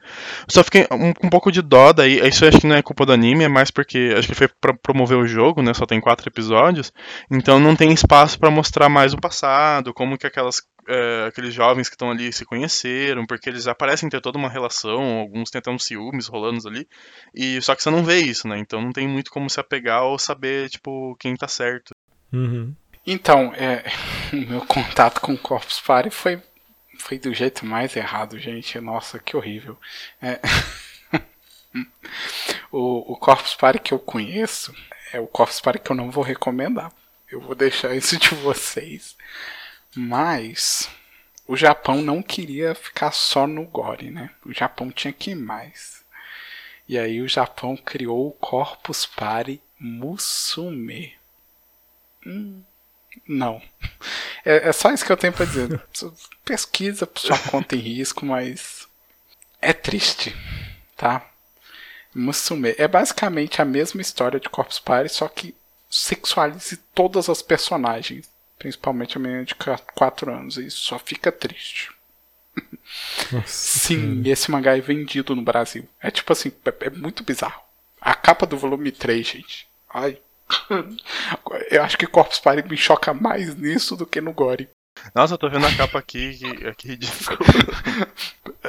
Só 0.48 0.62
fiquei 0.62 0.86
um, 0.92 1.12
um 1.24 1.28
pouco 1.28 1.50
de 1.50 1.60
dó 1.60 1.92
daí, 2.06 2.28
isso 2.28 2.44
eu 2.44 2.48
acho 2.48 2.60
que 2.60 2.66
não 2.66 2.76
é 2.76 2.82
culpa 2.82 3.04
do 3.04 3.12
anime, 3.12 3.44
é 3.44 3.48
mais 3.48 3.70
porque 3.70 4.14
acho 4.16 4.28
que 4.28 4.34
foi 4.34 4.48
pra 4.48 4.72
promover 4.74 5.18
o 5.18 5.26
jogo, 5.26 5.62
né? 5.62 5.74
Só 5.74 5.84
tem 5.84 6.00
quatro 6.00 6.28
episódios. 6.28 6.92
Então 7.30 7.58
não 7.58 7.74
tem 7.74 7.92
espaço 7.92 8.38
para 8.38 8.50
mostrar 8.50 8.88
mais 8.88 9.12
o 9.12 9.18
passado, 9.18 9.92
como 9.92 10.16
que 10.16 10.26
aquelas 10.26 10.62
é, 10.88 11.26
aqueles 11.26 11.52
jovens 11.52 11.88
que 11.88 11.94
estão 11.94 12.10
ali 12.10 12.32
se 12.32 12.44
conheceram, 12.44 13.26
porque 13.26 13.48
eles 13.48 13.66
aparecem 13.66 14.08
ter 14.08 14.20
toda 14.20 14.38
uma 14.38 14.48
relação, 14.48 15.18
alguns 15.18 15.50
têm 15.50 15.58
até 15.58 15.70
uns 15.70 15.84
ciúmes 15.84 16.28
rolando 16.28 16.68
ali, 16.68 16.86
e 17.34 17.60
só 17.60 17.74
que 17.74 17.82
você 17.82 17.90
não 17.90 18.04
vê 18.04 18.20
isso, 18.20 18.46
né? 18.46 18.56
Então 18.58 18.80
não 18.80 18.92
tem 18.92 19.08
muito 19.08 19.30
como 19.30 19.50
se 19.50 19.58
apegar 19.58 20.04
ou 20.04 20.18
saber, 20.18 20.70
tipo, 20.70 21.16
quem 21.18 21.34
tá 21.34 21.48
certo. 21.48 21.90
Uhum. 22.32 22.72
Então, 23.04 23.52
é, 23.54 23.84
o 24.32 24.36
meu 24.48 24.60
contato 24.60 25.20
com 25.20 25.32
o 25.34 25.38
Corpus 25.38 25.80
Party 25.80 26.10
foi, 26.10 26.40
foi 26.98 27.18
do 27.18 27.34
jeito 27.34 27.66
mais 27.66 27.96
errado, 27.96 28.38
gente. 28.38 28.78
Nossa, 28.80 29.18
que 29.18 29.36
horrível. 29.36 29.76
É... 30.22 30.40
o, 32.70 33.12
o 33.12 33.16
Corpus 33.16 33.54
Party 33.54 33.78
que 33.78 33.92
eu 33.92 33.98
conheço 33.98 34.74
é 35.12 35.20
o 35.20 35.26
Corpus 35.26 35.60
Party 35.60 35.78
que 35.80 35.90
eu 35.90 35.96
não 35.96 36.10
vou 36.10 36.24
recomendar. 36.24 36.92
Eu 37.30 37.40
vou 37.40 37.54
deixar 37.54 37.94
isso 37.96 38.16
de 38.16 38.34
vocês. 38.34 39.16
Mas 39.94 40.88
o 41.46 41.56
Japão 41.56 42.02
não 42.02 42.22
queria 42.22 42.74
ficar 42.74 43.12
só 43.12 43.46
no 43.46 43.64
gore, 43.64 44.10
né? 44.10 44.30
O 44.44 44.52
Japão 44.52 44.90
tinha 44.90 45.12
que 45.12 45.30
ir 45.30 45.36
mais. 45.36 46.04
E 46.88 46.98
aí 46.98 47.20
o 47.20 47.28
Japão 47.28 47.76
criou 47.76 48.28
o 48.28 48.32
Corpus 48.32 49.06
Party 49.06 49.60
Musume. 49.78 51.14
Hum, 52.24 52.62
não. 53.26 53.60
É, 54.44 54.68
é, 54.68 54.72
só 54.72 54.92
isso 54.92 55.04
que 55.04 55.10
eu 55.10 55.16
tenho 55.16 55.32
pra 55.32 55.46
dizer. 55.46 55.80
Pesquisa 56.44 57.06
por 57.06 57.20
sua 57.20 57.38
conta 57.38 57.74
em 57.74 57.80
risco, 57.80 58.24
mas 58.24 58.86
é 59.60 59.72
triste, 59.72 60.34
tá? 60.96 61.28
Musume 62.16 62.74
é 62.78 62.88
basicamente 62.88 63.60
a 63.60 63.64
mesma 63.64 64.00
história 64.00 64.40
de 64.40 64.48
Corpus 64.48 64.78
Party, 64.78 65.12
só 65.12 65.28
que 65.28 65.54
sexualize 65.90 66.78
todas 66.94 67.28
as 67.28 67.42
personagens, 67.42 68.28
principalmente 68.58 69.16
a 69.16 69.20
menina 69.20 69.44
de 69.44 69.54
4 69.54 70.32
anos, 70.32 70.56
e 70.56 70.66
isso 70.66 70.78
só 70.78 70.98
fica 70.98 71.30
triste. 71.30 71.90
Nossa, 73.30 73.46
Sim, 73.46 74.22
e 74.24 74.30
esse 74.30 74.50
mangá 74.50 74.76
é 74.76 74.80
vendido 74.80 75.36
no 75.36 75.42
Brasil. 75.42 75.86
É 76.00 76.10
tipo 76.10 76.32
assim, 76.32 76.50
é, 76.64 76.86
é 76.86 76.90
muito 76.90 77.22
bizarro. 77.22 77.60
A 78.00 78.14
capa 78.14 78.46
do 78.46 78.56
volume 78.56 78.90
3, 78.90 79.26
gente. 79.26 79.68
Ai. 79.92 80.18
Eu 81.70 81.82
acho 81.82 81.98
que 81.98 82.06
Corpus 82.06 82.38
Party 82.38 82.66
me 82.66 82.76
choca 82.76 83.12
mais 83.12 83.54
nisso 83.56 83.94
do 83.94 84.06
que 84.06 84.20
no 84.20 84.32
Gore. 84.32 84.70
Nossa, 85.14 85.34
eu 85.34 85.38
tô 85.38 85.50
vendo 85.50 85.66
a 85.66 85.76
capa 85.76 85.98
aqui, 85.98 86.34
que, 86.34 86.74
que 86.74 86.88
ridículo. 86.88 87.38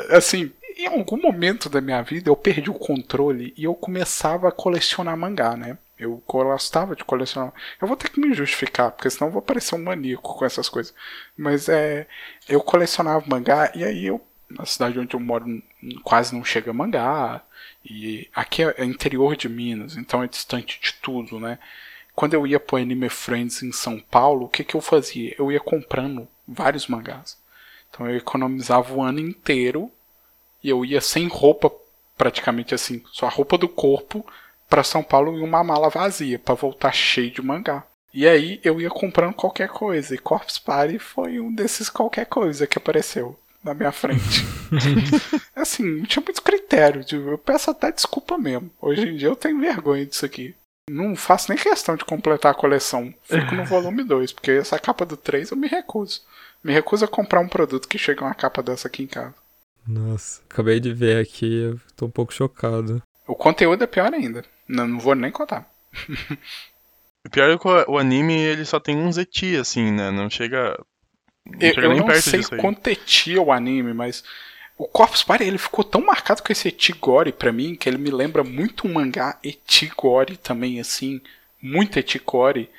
Assim, 0.09 0.51
em 0.77 0.87
algum 0.87 1.17
momento 1.19 1.69
da 1.69 1.81
minha 1.81 2.01
vida 2.01 2.29
eu 2.29 2.35
perdi 2.35 2.69
o 2.69 2.75
controle 2.75 3.53
e 3.57 3.63
eu 3.63 3.73
começava 3.73 4.47
a 4.47 4.51
colecionar 4.51 5.17
mangá, 5.17 5.57
né? 5.57 5.77
Eu 5.97 6.21
gostava 6.27 6.95
de 6.95 7.03
colecionar. 7.03 7.51
Eu 7.81 7.87
vou 7.87 7.97
ter 7.97 8.09
que 8.09 8.19
me 8.19 8.31
justificar, 8.33 8.91
porque 8.91 9.09
senão 9.09 9.29
eu 9.29 9.33
vou 9.33 9.41
parecer 9.41 9.73
um 9.73 9.83
maníaco 9.83 10.37
com 10.37 10.45
essas 10.45 10.69
coisas. 10.69 10.93
Mas 11.35 11.67
é. 11.67 12.07
Eu 12.47 12.61
colecionava 12.61 13.25
mangá 13.27 13.71
e 13.73 13.83
aí 13.83 14.05
eu. 14.05 14.21
Na 14.49 14.65
cidade 14.65 14.97
onde 14.97 15.13
eu 15.13 15.19
moro 15.19 15.61
quase 16.03 16.33
não 16.33 16.43
chega 16.43 16.71
mangá. 16.71 17.41
E 17.83 18.29
aqui 18.33 18.63
é 18.63 18.85
interior 18.85 19.35
de 19.35 19.49
Minas, 19.49 19.97
então 19.97 20.23
é 20.23 20.27
distante 20.27 20.79
de 20.81 20.93
tudo, 21.01 21.39
né? 21.39 21.57
Quando 22.15 22.33
eu 22.33 22.45
ia 22.47 22.59
pro 22.59 22.77
Anime 22.77 23.09
Friends 23.09 23.61
em 23.63 23.71
São 23.71 23.99
Paulo, 23.99 24.45
o 24.45 24.49
que, 24.49 24.63
que 24.63 24.75
eu 24.75 24.81
fazia? 24.81 25.35
Eu 25.37 25.51
ia 25.51 25.59
comprando 25.59 26.27
vários 26.47 26.87
mangás. 26.87 27.37
Então 27.89 28.09
eu 28.09 28.17
economizava 28.17 28.93
o 28.93 29.01
ano 29.01 29.19
inteiro 29.19 29.91
e 30.63 30.69
eu 30.69 30.83
ia 30.83 31.01
sem 31.01 31.27
roupa, 31.27 31.71
praticamente 32.17 32.73
assim, 32.73 33.03
só 33.11 33.25
a 33.25 33.29
roupa 33.29 33.57
do 33.57 33.69
corpo 33.69 34.25
para 34.69 34.83
São 34.83 35.03
Paulo 35.03 35.37
em 35.37 35.41
uma 35.41 35.63
mala 35.63 35.89
vazia 35.89 36.39
para 36.39 36.55
voltar 36.55 36.91
cheio 36.91 37.31
de 37.31 37.41
mangá. 37.41 37.83
E 38.13 38.27
aí 38.27 38.59
eu 38.63 38.81
ia 38.81 38.89
comprando 38.89 39.33
qualquer 39.33 39.69
coisa. 39.69 40.15
E 40.15 40.17
Corpse 40.17 40.59
Party 40.59 40.97
foi 40.97 41.39
um 41.39 41.53
desses 41.53 41.89
qualquer 41.89 42.25
coisa 42.25 42.65
que 42.65 42.77
apareceu 42.77 43.37
na 43.63 43.73
minha 43.73 43.91
frente. 43.91 44.45
assim, 45.55 45.83
não 45.83 46.05
tinha 46.05 46.23
muito 46.23 46.41
critério. 46.41 47.05
Eu 47.11 47.37
peço 47.37 47.69
até 47.69 47.91
desculpa 47.91 48.37
mesmo. 48.37 48.71
Hoje 48.81 49.07
em 49.07 49.17
dia 49.17 49.27
eu 49.27 49.35
tenho 49.35 49.59
vergonha 49.59 50.05
disso 50.05 50.25
aqui. 50.25 50.55
Não 50.89 51.15
faço 51.15 51.51
nem 51.51 51.61
questão 51.61 51.95
de 51.95 52.05
completar 52.05 52.53
a 52.53 52.55
coleção. 52.55 53.13
Fico 53.23 53.55
no 53.55 53.65
volume 53.65 54.03
2, 54.03 54.31
porque 54.31 54.51
essa 54.51 54.79
capa 54.79 55.05
do 55.05 55.17
3 55.17 55.51
eu 55.51 55.57
me 55.57 55.67
recuso. 55.67 56.21
Me 56.63 56.73
recuso 56.73 57.03
a 57.05 57.09
comprar 57.09 57.41
um 57.41 57.47
produto 57.47 57.87
que 57.87 57.97
chega 57.97 58.23
uma 58.23 58.33
capa 58.33 58.63
dessa 58.63 58.87
aqui 58.87 59.03
em 59.03 59.07
casa. 59.07 59.35
Nossa, 59.87 60.41
acabei 60.49 60.79
de 60.79 60.93
ver 60.93 61.21
aqui, 61.21 61.61
eu 61.61 61.79
tô 61.95 62.07
um 62.07 62.11
pouco 62.11 62.33
chocado. 62.33 63.01
O 63.25 63.35
conteúdo 63.35 63.83
é 63.83 63.87
pior 63.87 64.13
ainda. 64.13 64.43
Não, 64.67 64.87
não 64.87 64.99
vou 64.99 65.15
nem 65.15 65.31
contar. 65.31 65.69
o 67.25 67.29
pior 67.29 67.49
é 67.49 67.57
que 67.57 67.67
o 67.89 67.97
anime 67.97 68.33
ele 68.33 68.65
só 68.65 68.79
tem 68.79 68.97
um 68.97 69.11
zeti, 69.11 69.55
assim, 69.55 69.91
né? 69.91 70.11
Não 70.11 70.29
chega. 70.29 70.77
Não 71.45 71.59
eu, 71.59 71.73
chega 71.73 71.87
eu 71.87 71.95
não 71.95 72.21
sei 72.21 72.41
quanto 72.57 72.87
é 72.87 73.39
o 73.39 73.51
anime, 73.51 73.93
mas 73.93 74.23
o 74.77 74.85
Corpus 74.85 75.23
Party 75.23 75.45
ele 75.45 75.57
ficou 75.57 75.83
tão 75.83 76.05
marcado 76.05 76.43
com 76.43 76.51
esse 76.51 76.67
Etigore 76.67 77.31
pra 77.31 77.51
mim 77.51 77.75
que 77.75 77.89
ele 77.89 77.97
me 77.97 78.11
lembra 78.11 78.43
muito 78.43 78.87
um 78.87 78.93
mangá 78.93 79.39
Etigore 79.43 80.37
também, 80.37 80.79
assim. 80.79 81.21
Muito 81.61 81.97
Etigore. 81.97 82.69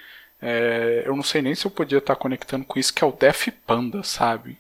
É, 0.40 1.02
eu 1.05 1.16
não 1.16 1.22
sei 1.22 1.43
nem 1.43 1.55
se 1.55 1.66
eu 1.66 1.70
podia 1.70 1.98
estar 1.98 2.14
conectando 2.14 2.64
com 2.64 2.78
isso, 2.78 2.94
que 2.94 3.02
é 3.02 3.06
o 3.06 3.12
Death 3.12 3.48
Panda, 3.66 4.02
sabe? 4.02 4.59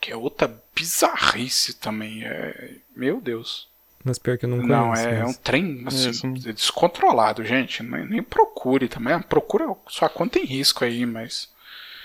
Que 0.00 0.10
é 0.10 0.16
outra 0.16 0.62
bizarrice 0.76 1.74
também. 1.74 2.22
É... 2.24 2.76
Meu 2.94 3.20
Deus. 3.20 3.68
Mas 4.04 4.18
pior 4.20 4.38
que 4.38 4.44
eu 4.44 4.48
não 4.48 4.58
conheço. 4.58 4.72
Não, 4.72 4.94
é, 4.94 5.20
mas... 5.20 5.20
é 5.20 5.24
um 5.24 5.32
trem 5.32 5.84
assim, 5.86 6.34
é, 6.46 6.52
descontrolado, 6.52 7.44
gente. 7.44 7.82
Nem, 7.82 8.06
nem 8.06 8.22
procure 8.22 8.86
também. 8.86 9.20
Procura 9.22 9.66
sua 9.88 10.08
conta 10.08 10.38
em 10.38 10.44
risco 10.44 10.84
aí, 10.84 11.04
mas. 11.04 11.48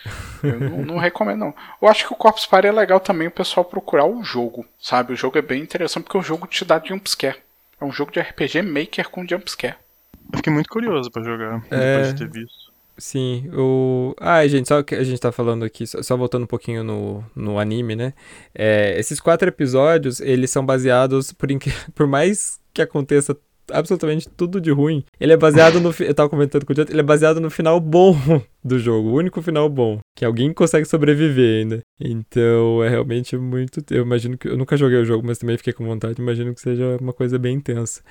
Eu 0.42 0.60
não, 0.60 0.78
não, 0.80 0.98
recomendo, 0.98 1.38
não. 1.38 1.56
Eu 1.80 1.88
acho 1.88 2.08
que 2.08 2.14
o 2.14 2.16
Corpus 2.16 2.48
Party 2.48 2.68
é 2.68 2.72
legal 2.72 3.00
também 3.00 3.28
o 3.28 3.32
pessoal 3.32 3.64
procurar 3.64 4.06
o 4.06 4.24
jogo, 4.24 4.66
sabe? 4.80 5.14
O 5.14 5.16
jogo 5.16 5.38
é 5.38 5.42
bem 5.44 5.62
interessante 5.62 6.06
porque 6.06 6.18
o 6.18 6.24
jogo 6.24 6.48
te 6.48 6.66
dá 6.66 6.82
jumpscare. 6.84 7.38
É 7.80 7.86
um 7.86 7.92
jogo 7.92 8.12
de 8.12 8.20
RPG 8.20 8.64
Maker 8.64 9.10
com 9.10 9.28
jumpscare. 9.28 9.76
Eu 10.34 10.38
fiquei 10.38 10.52
muito 10.52 10.70
curioso 10.70 11.12
para 11.12 11.22
jogar, 11.22 11.64
é... 11.70 11.78
depois 11.78 12.16
de 12.16 12.26
ter 12.26 12.32
visto. 12.32 12.71
Sim, 12.98 13.50
o. 13.54 14.14
Ah, 14.20 14.46
gente, 14.48 14.68
só 14.68 14.84
que 14.84 14.94
a 14.94 15.04
gente 15.04 15.20
tá 15.20 15.32
falando 15.32 15.66
aqui, 15.66 15.86
só, 15.88 16.16
voltando 16.16 16.44
um 16.44 16.48
pouquinho 16.48 16.84
no, 16.84 17.24
no 17.36 17.58
anime, 17.58 17.96
né? 17.96 18.14
É, 18.54 19.00
esses 19.00 19.20
quatro 19.20 19.48
episódios, 19.50 20.20
eles 20.20 20.52
são 20.52 20.66
baseados, 20.66 21.34
por, 21.34 21.50
inc... 21.50 21.66
por 21.96 22.06
mais 22.06 22.60
que 22.74 22.82
aconteça 22.82 23.36
absolutamente 23.72 24.30
tudo 24.30 24.60
de 24.60 24.72
ruim. 24.72 25.04
Ele 25.20 25.34
é 25.34 25.38
baseado 25.38 25.80
no. 25.80 25.94
Eu 26.00 26.14
tava 26.14 26.30
comentando 26.30 26.66
com 26.66 26.74
o 26.74 26.76
Jonathan, 26.76 26.94
ele 26.94 27.02
é 27.02 27.04
baseado 27.04 27.40
no 27.40 27.50
final 27.50 27.80
bom 27.80 28.16
do 28.64 28.80
jogo, 28.80 29.10
o 29.10 29.14
único 29.16 29.42
final 29.42 29.68
bom. 29.70 30.00
Que 30.16 30.26
alguém 30.26 30.54
consegue 30.54 30.86
sobreviver 30.86 31.62
ainda. 31.62 31.82
Então 32.00 32.84
é 32.84 32.90
realmente 32.90 33.36
muito. 33.38 33.84
Eu 33.90 34.04
imagino 34.04 34.38
que. 34.38 34.48
Eu 34.48 34.58
nunca 34.58 34.78
joguei 34.78 34.98
o 35.00 35.06
jogo, 35.06 35.26
mas 35.26 35.38
também 35.38 35.58
fiquei 35.58 35.74
com 35.74 35.86
vontade. 35.86 36.22
Imagino 36.22 36.54
que 36.54 36.62
seja 36.62 36.98
uma 37.00 37.14
coisa 37.14 37.38
bem 37.38 37.56
intensa. 37.56 38.02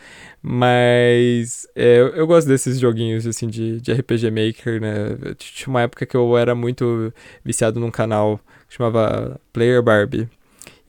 Mas 0.43 1.66
é, 1.74 1.99
eu, 1.99 2.27
gosto 2.27 2.49
desses 2.49 2.78
joguinhos 2.78 3.27
assim 3.27 3.49
de, 3.49 3.81
de 3.81 3.93
RPG 3.93 4.31
Maker, 4.31 4.81
né? 4.81 5.35
Tinha 5.37 5.69
uma 5.69 5.82
época 5.82 6.07
que 6.07 6.16
eu 6.16 6.37
era 6.37 6.55
muito 6.55 7.12
viciado 7.45 7.78
num 7.81 7.91
canal 7.91 8.41
que 8.69 8.77
chamava 8.77 9.41
Player 9.53 9.82
Barbie. 9.82 10.28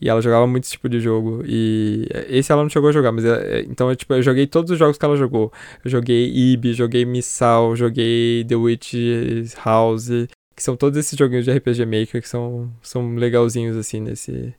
E 0.02 0.10
ela 0.10 0.22
jogava 0.22 0.48
muito 0.48 0.64
esse 0.64 0.72
tipo 0.72 0.90
de 0.90 1.00
jogo. 1.00 1.44
E 1.46 2.08
esse 2.28 2.52
ela 2.52 2.64
não 2.64 2.70
chegou 2.70 2.90
a 2.90 2.92
jogar, 2.92 3.12
mas 3.12 3.24
é, 3.24 3.60
é, 3.60 3.62
então 3.62 3.90
eu, 3.90 3.96
tipo, 3.96 4.14
eu 4.14 4.24
joguei 4.24 4.48
todos 4.48 4.72
os 4.72 4.80
jogos 4.80 4.98
que 4.98 5.06
ela 5.06 5.16
jogou. 5.16 5.54
Eu 5.86 5.92
joguei 5.92 6.28
Ibi, 6.34 6.74
joguei 6.74 7.06
Missal, 7.06 7.76
joguei 7.76 8.44
The 8.48 8.56
Witch 8.56 8.94
House, 9.64 10.10
que 10.56 10.64
são 10.64 10.76
todos 10.76 10.98
esses 10.98 11.18
joguinhos 11.18 11.46
de 11.46 11.52
RPG 11.52 11.86
Maker 11.86 12.22
que 12.22 12.28
são, 12.28 12.72
são 12.82 13.16
legalzinhos 13.16 13.78
assim 13.78 14.02
nesse 14.02 14.54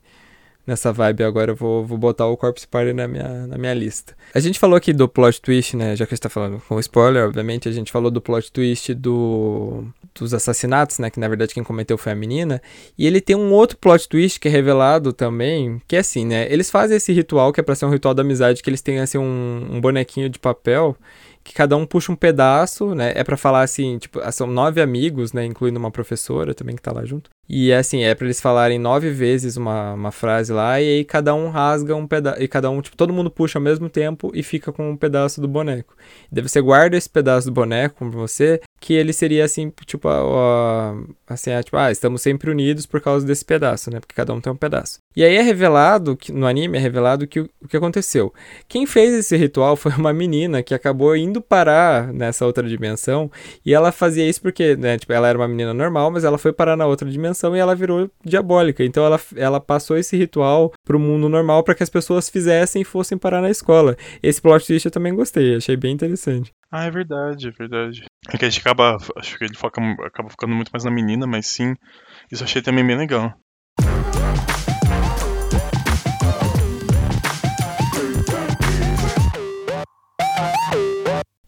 nessa 0.67 0.93
vibe 0.93 1.25
agora 1.25 1.53
eu 1.53 1.57
vou, 1.57 1.85
vou 1.85 1.99
botar 1.99 2.27
o 2.27 2.37
Corpse 2.37 2.67
Party 2.67 2.93
na 2.93 3.09
minha, 3.09 3.47
na 3.47 3.59
minha 3.59 3.75
lista. 3.75 4.15
A 4.35 4.41
gente 4.41 4.59
falou 4.59 4.77
aqui 4.77 4.93
do 4.93 5.09
plot 5.09 5.41
twist, 5.41 5.77
né? 5.77 5.97
Já 5.97 6.07
que 6.07 6.15
a 6.15 6.17
gente 6.17 6.23
tá 6.23 6.29
falando 6.29 6.63
com 6.69 6.79
spoiler, 6.79 7.25
obviamente, 7.25 7.69
a 7.69 7.73
gente 7.73 7.91
falou 7.91 8.11
do 8.11 8.21
plot 8.21 8.51
twist 8.53 8.95
do, 8.95 9.85
dos 10.15 10.33
assassinatos, 10.33 10.99
né? 10.99 11.11
Que 11.11 11.21
na 11.21 11.29
verdade 11.29 11.55
quem 11.55 11.65
cometeu 11.65 11.99
foi 11.99 12.13
a 12.13 12.17
menina. 12.17 12.63
E 12.97 13.07
ele 13.07 13.21
tem 13.21 13.37
um 13.37 13.53
outro 13.53 13.77
plot 13.77 14.09
twist 14.09 14.39
que 14.39 14.49
é 14.49 14.51
revelado 14.51 15.13
também, 15.13 15.81
que 15.87 15.97
é 15.97 15.99
assim, 15.99 16.25
né? 16.25 16.47
Eles 16.53 16.71
fazem 16.71 16.97
esse 16.97 17.13
ritual 17.13 17.53
que 17.53 17.61
é 17.61 17.63
pra 17.63 17.75
ser 17.75 17.87
um 17.87 17.91
ritual 17.91 18.15
da 18.15 18.23
amizade, 18.23 18.63
que 18.63 18.71
eles 18.71 18.83
têm 18.83 19.01
assim 19.01 19.19
um, 19.19 19.67
um 19.71 19.81
bonequinho 19.81 20.29
de 20.29 20.39
papel 20.39 20.97
que 21.45 21.53
cada 21.53 21.77
um 21.77 21.85
puxa 21.85 22.13
um 22.13 22.17
pedaço, 22.17 22.95
né? 22.95 23.13
É 23.15 23.25
para 23.25 23.37
falar 23.37 23.63
assim, 23.63 23.99
tipo, 23.99 24.21
são 24.33 24.47
nove 24.47 24.81
amigos, 24.81 25.33
né? 25.33 25.45
Incluindo 25.45 25.79
uma 25.79 25.91
professora 25.91 26.55
também 26.55 26.77
que 26.77 26.83
tá 26.83 26.93
lá 26.93 27.05
junto. 27.05 27.31
E 27.55 27.71
é 27.71 27.77
assim, 27.77 28.03
é 28.03 28.15
para 28.15 28.25
eles 28.25 28.41
falarem 28.41 28.79
nove 28.79 29.11
vezes 29.11 29.59
uma, 29.59 29.93
uma 29.93 30.11
frase 30.11 30.51
lá, 30.51 30.81
e 30.81 30.89
aí 30.89 31.05
cada 31.05 31.35
um 31.35 31.51
rasga 31.51 31.95
um 31.95 32.07
pedaço. 32.07 32.43
E 32.43 32.49
cada 32.49 32.71
um, 32.71 32.81
tipo, 32.81 32.97
todo 32.97 33.13
mundo 33.13 33.31
puxa 33.31 33.59
ao 33.59 33.63
mesmo 33.63 33.91
tempo 33.91 34.33
e 34.35 34.43
fica 34.43 34.73
com 34.73 34.93
um 34.93 34.97
pedaço 34.97 35.39
do 35.39 35.47
boneco. 35.47 35.95
E 36.31 36.35
daí 36.35 36.49
você 36.49 36.63
guarda 36.63 36.97
esse 36.97 37.11
pedaço 37.11 37.49
do 37.49 37.53
boneco 37.53 37.97
com 37.97 38.11
você, 38.11 38.59
que 38.81 38.95
ele 38.95 39.13
seria 39.13 39.45
assim, 39.45 39.71
tipo, 39.85 40.09
a, 40.09 40.95
a, 41.29 41.35
assim, 41.35 41.53
a, 41.53 41.63
tipo, 41.63 41.77
ah, 41.77 41.93
estamos 41.93 42.23
sempre 42.23 42.51
unidos 42.51 42.87
por 42.87 43.03
causa 43.03 43.27
desse 43.27 43.45
pedaço, 43.45 43.91
né? 43.91 44.01
Porque 44.01 44.15
cada 44.15 44.33
um 44.33 44.41
tem 44.41 44.51
um 44.51 44.57
pedaço. 44.57 44.99
E 45.15 45.23
aí 45.23 45.37
é 45.37 45.43
revelado, 45.43 46.17
que, 46.17 46.33
no 46.33 46.47
anime 46.47 46.79
é 46.79 46.81
revelado 46.81 47.27
que 47.27 47.41
o, 47.41 47.51
o 47.61 47.69
que 47.69 47.77
aconteceu. 47.77 48.33
Quem 48.67 48.87
fez 48.87 49.13
esse 49.13 49.37
ritual 49.37 49.77
foi 49.77 49.93
uma 49.93 50.13
menina 50.13 50.63
que 50.63 50.75
acabou 50.75 51.15
indo 51.15 51.43
parar 51.43 52.11
nessa 52.15 52.47
outra 52.47 52.67
dimensão, 52.67 53.31
e 53.65 53.75
ela 53.75 53.93
fazia 53.93 54.27
isso 54.27 54.41
porque, 54.41 54.75
né, 54.75 54.97
tipo, 54.97 55.13
ela 55.13 55.29
era 55.29 55.37
uma 55.37 55.47
menina 55.47 55.75
normal, 55.75 56.11
mas 56.11 56.25
ela 56.25 56.39
foi 56.39 56.51
parar 56.51 56.79
na 56.79 56.87
outra 56.87 57.11
dimensão 57.11 57.42
e 57.57 57.59
ela 57.59 57.75
virou 57.75 58.11
diabólica. 58.25 58.85
Então 58.85 59.05
ela, 59.05 59.21
ela 59.37 59.61
passou 59.61 59.97
esse 59.97 60.17
ritual 60.17 60.73
pro 60.85 60.99
mundo 60.99 61.29
normal 61.29 61.63
para 61.63 61.75
que 61.75 61.83
as 61.83 61.91
pessoas 61.91 62.29
fizessem 62.29 62.83
e 62.83 62.85
fossem 62.85 63.19
parar 63.19 63.41
na 63.41 63.51
escola. 63.51 63.97
Esse 64.23 64.41
plot 64.41 64.67
twist 64.67 64.87
eu 64.87 64.93
também 64.93 65.15
gostei, 65.15 65.57
achei 65.57 65.77
bem 65.77 65.93
interessante. 65.93 66.51
Ah, 66.71 66.85
é 66.85 66.91
verdade, 66.91 67.49
é 67.49 67.51
verdade. 67.51 68.05
É 68.29 68.39
que 68.39 68.45
a 68.45 68.49
gente 68.49 68.61
acaba, 68.61 68.97
acho 69.17 69.37
que 69.37 69.45
ele 69.45 69.57
foca, 69.57 69.81
acaba 70.05 70.31
ficando 70.31 70.55
muito 70.55 70.71
mais 70.73 70.85
na 70.85 70.91
menina, 70.91 71.27
mas 71.27 71.47
sim, 71.47 71.75
isso 72.31 72.45
achei 72.45 72.63
também 72.63 72.87
bem 72.87 72.97
legal. 72.97 73.35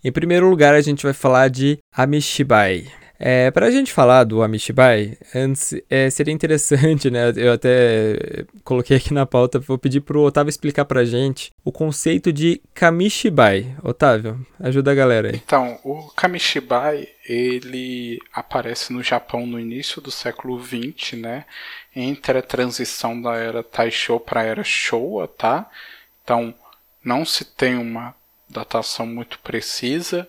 Em 0.07 0.13
primeiro 0.13 0.51
lugar, 0.51 0.75
a 0.75 0.83
gente 0.83 1.03
vai 1.03 1.15
falar 1.15 1.49
de 1.49 1.79
Amishibai. 1.91 3.04
É, 3.19 3.51
para 3.51 3.67
a 3.67 3.71
gente 3.71 3.93
falar 3.93 4.25
do 4.25 4.43
Amishibai, 4.43 5.17
antes, 5.35 5.75
é, 5.89 6.11
seria 6.11 6.35
interessante, 6.35 7.09
né? 7.11 7.33
Eu 7.37 7.53
até 7.53 8.45
coloquei 8.65 8.97
aqui 8.97 9.15
na 9.15 9.25
pauta, 9.25 9.59
vou 9.59 9.79
pedir 9.79 10.01
para 10.01 10.19
o 10.19 10.25
Otávio 10.25 10.51
explicar 10.51 10.85
para 10.85 11.01
a 11.01 11.05
gente 11.05 11.53
o 11.65 11.71
conceito 11.71 12.33
de 12.33 12.61
Kamishibai. 12.75 13.77
Otávio, 13.83 14.45
ajuda 14.59 14.91
a 14.91 14.95
galera 14.95 15.29
aí. 15.29 15.37
Então, 15.37 15.79
o 15.85 16.11
Kamishibai, 16.11 17.09
ele 17.27 18.19
aparece 18.33 18.93
no 18.93 19.03
Japão 19.03 19.47
no 19.47 19.61
início 19.61 20.01
do 20.01 20.11
século 20.11 20.61
XX, 20.63 21.19
né? 21.19 21.45
Entre 21.95 22.39
a 22.39 22.43
transição 22.43 23.21
da 23.21 23.37
era 23.37 23.63
Taisho 23.63 24.19
para 24.19 24.41
a 24.41 24.45
era 24.45 24.65
Showa, 24.65 25.29
tá? 25.29 25.71
Então, 26.23 26.55
não 27.03 27.25
se 27.25 27.45
tem 27.45 27.77
uma 27.77 28.15
datação 28.49 29.07
muito 29.07 29.39
precisa, 29.41 30.29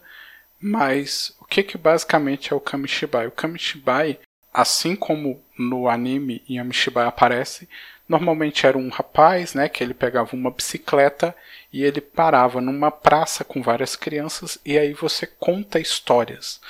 mas 0.59 1.35
que, 1.55 1.63
que 1.63 1.77
basicamente 1.77 2.51
é 2.51 2.55
o 2.55 2.59
Kamishibai? 2.59 3.27
O 3.27 3.31
Kamishibai 3.31 4.19
assim 4.53 4.95
como 4.95 5.41
no 5.57 5.87
anime 5.89 6.43
Yamishibai 6.49 7.05
aparece, 7.05 7.67
normalmente 8.07 8.65
era 8.65 8.77
um 8.77 8.89
rapaz, 8.89 9.53
né, 9.53 9.67
que 9.67 9.83
ele 9.83 9.93
pegava 9.93 10.33
uma 10.33 10.51
bicicleta 10.51 11.35
e 11.71 11.83
ele 11.83 11.99
parava 11.99 12.59
numa 12.59 12.91
praça 12.91 13.43
com 13.43 13.61
várias 13.61 13.95
crianças 13.95 14.57
e 14.65 14.77
aí 14.77 14.93
você 14.93 15.27
conta 15.27 15.79
histórias. 15.79 16.61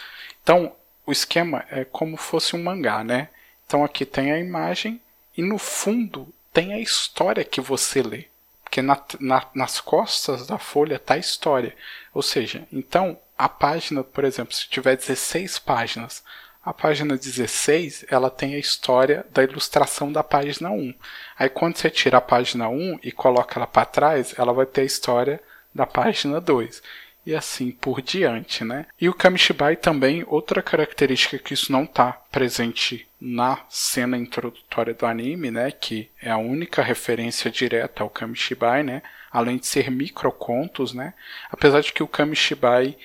Então, 0.41 0.75
o 1.05 1.11
esquema 1.11 1.65
é 1.69 1.83
como 1.83 2.17
fosse 2.17 2.55
um 2.55 2.63
mangá, 2.63 3.03
né? 3.03 3.29
Então 3.65 3.83
aqui 3.83 4.05
tem 4.05 4.31
a 4.31 4.39
imagem 4.39 5.01
e 5.37 5.41
no 5.41 5.57
fundo 5.57 6.27
tem 6.51 6.73
a 6.73 6.79
história 6.79 7.43
que 7.43 7.61
você 7.61 8.01
lê. 8.01 8.25
Porque 8.63 8.81
na, 8.81 8.99
na, 9.19 9.45
nas 9.53 9.79
costas 9.79 10.47
da 10.47 10.57
folha 10.57 10.95
está 10.95 11.15
a 11.15 11.19
história. 11.19 11.75
Ou 12.13 12.23
seja, 12.23 12.67
então 12.71 13.19
a 13.37 13.49
página, 13.49 14.03
por 14.03 14.23
exemplo, 14.23 14.53
se 14.53 14.69
tiver 14.69 14.95
16 14.95 15.59
páginas, 15.59 16.23
a 16.63 16.73
página 16.73 17.15
16 17.15 18.05
ela 18.09 18.29
tem 18.29 18.55
a 18.55 18.59
história 18.59 19.25
da 19.31 19.43
ilustração 19.43 20.11
da 20.11 20.23
página 20.23 20.71
1. 20.71 20.93
Aí 21.37 21.49
quando 21.49 21.77
você 21.77 21.89
tira 21.89 22.17
a 22.17 22.21
página 22.21 22.67
1 22.67 22.99
e 23.03 23.11
coloca 23.11 23.59
ela 23.59 23.67
para 23.67 23.85
trás, 23.85 24.33
ela 24.37 24.51
vai 24.51 24.65
ter 24.65 24.81
a 24.81 24.85
história 24.85 25.39
da 25.73 25.85
página 25.85 26.41
2 26.41 26.81
e 27.25 27.33
assim 27.33 27.71
por 27.71 28.01
diante, 28.01 28.63
né? 28.63 28.85
E 29.01 29.09
o 29.09 29.13
Kamishibai 29.13 29.75
também, 29.75 30.23
outra 30.27 30.61
característica 30.61 31.39
que 31.39 31.53
isso 31.53 31.71
não 31.71 31.83
está 31.83 32.13
presente 32.31 33.07
na 33.19 33.59
cena 33.67 34.17
introdutória 34.17 34.93
do 34.93 35.05
anime, 35.05 35.49
né? 35.49 35.71
Que 35.71 36.09
é 36.21 36.29
a 36.29 36.37
única 36.37 36.83
referência 36.83 37.49
direta 37.49 38.03
ao 38.03 38.09
Kamishibai, 38.09 38.83
né? 38.83 39.01
Além 39.31 39.57
de 39.57 39.65
ser 39.65 39.89
microcontos, 39.89 40.93
né? 40.93 41.13
Apesar 41.51 41.81
de 41.81 41.91
que 41.91 42.03
o 42.03 42.07
Kamishibai 42.07 42.95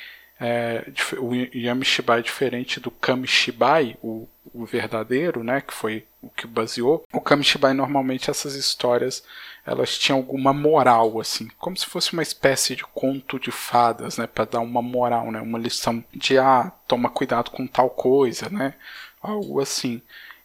é, 0.40 0.86
o 1.18 1.34
Yamishibai 1.34 2.20
é 2.20 2.22
diferente 2.22 2.80
do 2.80 2.90
Kamishibai, 2.90 3.96
o, 4.02 4.26
o 4.54 4.64
verdadeiro, 4.64 5.44
né, 5.44 5.60
que 5.60 5.74
foi 5.74 6.06
o 6.22 6.30
que 6.30 6.46
baseou. 6.46 7.04
O 7.12 7.20
Kamishibai 7.20 7.74
normalmente 7.74 8.30
essas 8.30 8.54
histórias 8.54 9.22
elas 9.66 9.98
tinham 9.98 10.18
alguma 10.18 10.54
moral 10.54 11.20
assim, 11.20 11.48
como 11.58 11.76
se 11.76 11.84
fosse 11.84 12.14
uma 12.14 12.22
espécie 12.22 12.74
de 12.74 12.84
conto 12.84 13.38
de 13.38 13.50
fadas, 13.50 14.16
né, 14.16 14.26
para 14.26 14.46
dar 14.46 14.60
uma 14.60 14.80
moral, 14.80 15.30
né, 15.30 15.40
uma 15.42 15.58
lição 15.58 16.02
de 16.14 16.38
ah, 16.38 16.72
toma 16.88 17.10
cuidado 17.10 17.50
com 17.50 17.66
tal 17.66 17.90
coisa, 17.90 18.48
né, 18.48 18.74
algo 19.20 19.60
assim. 19.60 20.00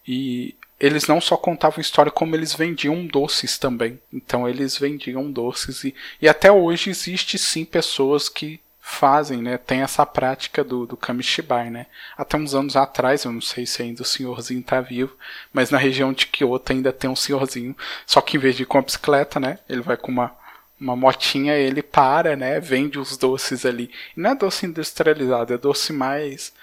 E 0.05 0.55
eles 0.77 1.07
não 1.07 1.21
só 1.21 1.37
contavam 1.37 1.79
história, 1.79 2.11
como 2.11 2.35
eles 2.35 2.53
vendiam 2.53 3.07
doces 3.07 3.57
também. 3.57 3.99
Então 4.11 4.47
eles 4.47 4.77
vendiam 4.77 5.31
doces 5.31 5.85
e, 5.85 5.95
e 6.21 6.27
até 6.27 6.51
hoje 6.51 6.89
existe 6.89 7.37
sim 7.37 7.63
pessoas 7.63 8.27
que 8.27 8.59
fazem, 8.87 9.41
né? 9.41 9.57
Tem 9.57 9.81
essa 9.81 10.05
prática 10.05 10.63
do, 10.63 10.85
do 10.85 10.95
Kamishibai, 10.95 11.71
né? 11.71 11.87
Até 12.15 12.37
uns 12.37 12.53
anos 12.53 12.75
atrás, 12.75 13.23
eu 13.23 13.31
não 13.31 13.41
sei 13.41 13.65
se 13.65 13.81
ainda 13.81 14.03
o 14.03 14.05
senhorzinho 14.05 14.61
tá 14.61 14.79
vivo, 14.79 15.17
mas 15.51 15.71
na 15.71 15.77
região 15.79 16.13
de 16.13 16.27
Kyoto 16.27 16.71
ainda 16.71 16.93
tem 16.93 17.09
um 17.09 17.15
senhorzinho, 17.15 17.75
só 18.05 18.21
que 18.21 18.37
em 18.37 18.39
vez 18.39 18.55
de 18.55 18.61
ir 18.61 18.67
com 18.67 18.77
a 18.77 18.83
bicicleta, 18.83 19.39
né? 19.39 19.57
Ele 19.67 19.81
vai 19.81 19.97
com 19.97 20.11
uma, 20.11 20.31
uma 20.79 20.95
motinha, 20.95 21.55
ele 21.55 21.81
para, 21.81 22.35
né? 22.35 22.59
Vende 22.59 22.99
os 22.99 23.17
doces 23.17 23.65
ali. 23.65 23.89
E 24.15 24.19
não 24.19 24.29
é 24.29 24.35
doce 24.35 24.67
industrializado, 24.67 25.51
é 25.51 25.57
doce 25.57 25.91
mais 25.91 26.53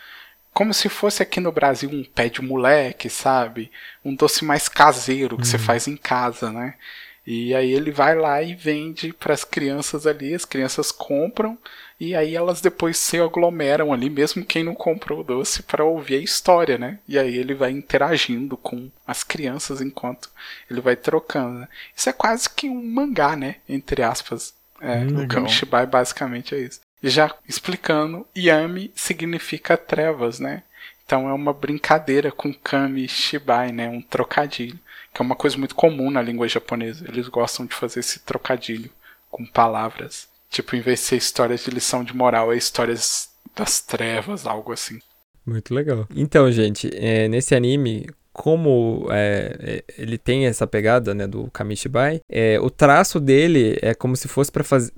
como 0.54 0.72
se 0.72 0.88
fosse 0.88 1.22
aqui 1.22 1.40
no 1.40 1.50
Brasil 1.50 1.90
um 1.90 2.04
pé 2.04 2.28
de 2.28 2.40
moleque, 2.40 3.10
sabe? 3.10 3.70
Um 4.04 4.14
doce 4.14 4.44
mais 4.44 4.68
caseiro 4.68 5.36
que 5.36 5.42
uhum. 5.42 5.50
você 5.50 5.58
faz 5.58 5.88
em 5.88 5.96
casa, 5.96 6.52
né? 6.52 6.74
E 7.26 7.54
aí 7.54 7.72
ele 7.72 7.92
vai 7.92 8.16
lá 8.16 8.42
e 8.42 8.54
vende 8.54 9.12
para 9.12 9.32
as 9.32 9.44
crianças 9.44 10.06
ali, 10.06 10.34
as 10.34 10.44
crianças 10.44 10.90
compram 10.90 11.56
e 12.02 12.16
aí 12.16 12.34
elas 12.34 12.60
depois 12.60 12.96
se 12.98 13.20
aglomeram 13.20 13.92
ali, 13.92 14.10
mesmo 14.10 14.44
quem 14.44 14.64
não 14.64 14.74
comprou 14.74 15.20
o 15.20 15.22
doce, 15.24 15.62
para 15.62 15.84
ouvir 15.84 16.16
a 16.16 16.22
história, 16.22 16.76
né? 16.76 16.98
E 17.06 17.16
aí 17.16 17.36
ele 17.36 17.54
vai 17.54 17.70
interagindo 17.70 18.56
com 18.56 18.90
as 19.06 19.22
crianças 19.22 19.80
enquanto 19.80 20.28
ele 20.68 20.80
vai 20.80 20.96
trocando. 20.96 21.60
Né? 21.60 21.68
Isso 21.94 22.08
é 22.08 22.12
quase 22.12 22.50
que 22.50 22.68
um 22.68 22.82
mangá, 22.82 23.36
né? 23.36 23.56
Entre 23.68 24.02
aspas. 24.02 24.52
É, 24.80 24.96
hum, 24.96 25.22
o 25.22 25.28
Kamishibai 25.28 25.86
basicamente 25.86 26.56
é 26.56 26.58
isso. 26.58 26.80
Já 27.00 27.32
explicando, 27.48 28.26
Yami 28.36 28.90
significa 28.96 29.76
trevas, 29.76 30.40
né? 30.40 30.64
Então 31.06 31.28
é 31.28 31.32
uma 31.32 31.52
brincadeira 31.52 32.32
com 32.32 32.52
Kamishibai, 32.52 33.70
né? 33.70 33.88
Um 33.88 34.02
trocadilho 34.02 34.80
que 35.12 35.20
é 35.20 35.24
uma 35.24 35.36
coisa 35.36 35.58
muito 35.58 35.74
comum 35.74 36.10
na 36.10 36.22
língua 36.22 36.48
japonesa. 36.48 37.04
Eles 37.06 37.28
gostam 37.28 37.66
de 37.66 37.74
fazer 37.74 38.00
esse 38.00 38.20
trocadilho 38.20 38.90
com 39.30 39.44
palavras. 39.44 40.28
Tipo, 40.50 40.76
em 40.76 40.80
vez 40.80 41.00
de 41.00 41.06
ser 41.06 41.16
histórias 41.16 41.64
de 41.64 41.70
lição 41.70 42.04
de 42.04 42.14
moral, 42.14 42.52
é 42.52 42.56
histórias 42.56 43.30
das 43.54 43.80
trevas, 43.80 44.46
algo 44.46 44.72
assim. 44.72 44.98
Muito 45.44 45.74
legal. 45.74 46.06
Então, 46.14 46.50
gente, 46.50 46.90
é, 46.94 47.28
nesse 47.28 47.54
anime, 47.54 48.06
como 48.32 49.08
é, 49.10 49.56
é 49.60 49.84
ele 49.98 50.16
tem 50.16 50.46
essa 50.46 50.66
pegada 50.66 51.14
né, 51.14 51.26
do 51.26 51.50
Kamishibai, 51.50 52.20
é, 52.28 52.58
o 52.60 52.70
traço 52.70 53.20
dele 53.20 53.78
é 53.82 53.94
como 53.94 54.16
se 54.16 54.28
fosse 54.28 54.50
para 54.50 54.64
fazer. 54.64 54.92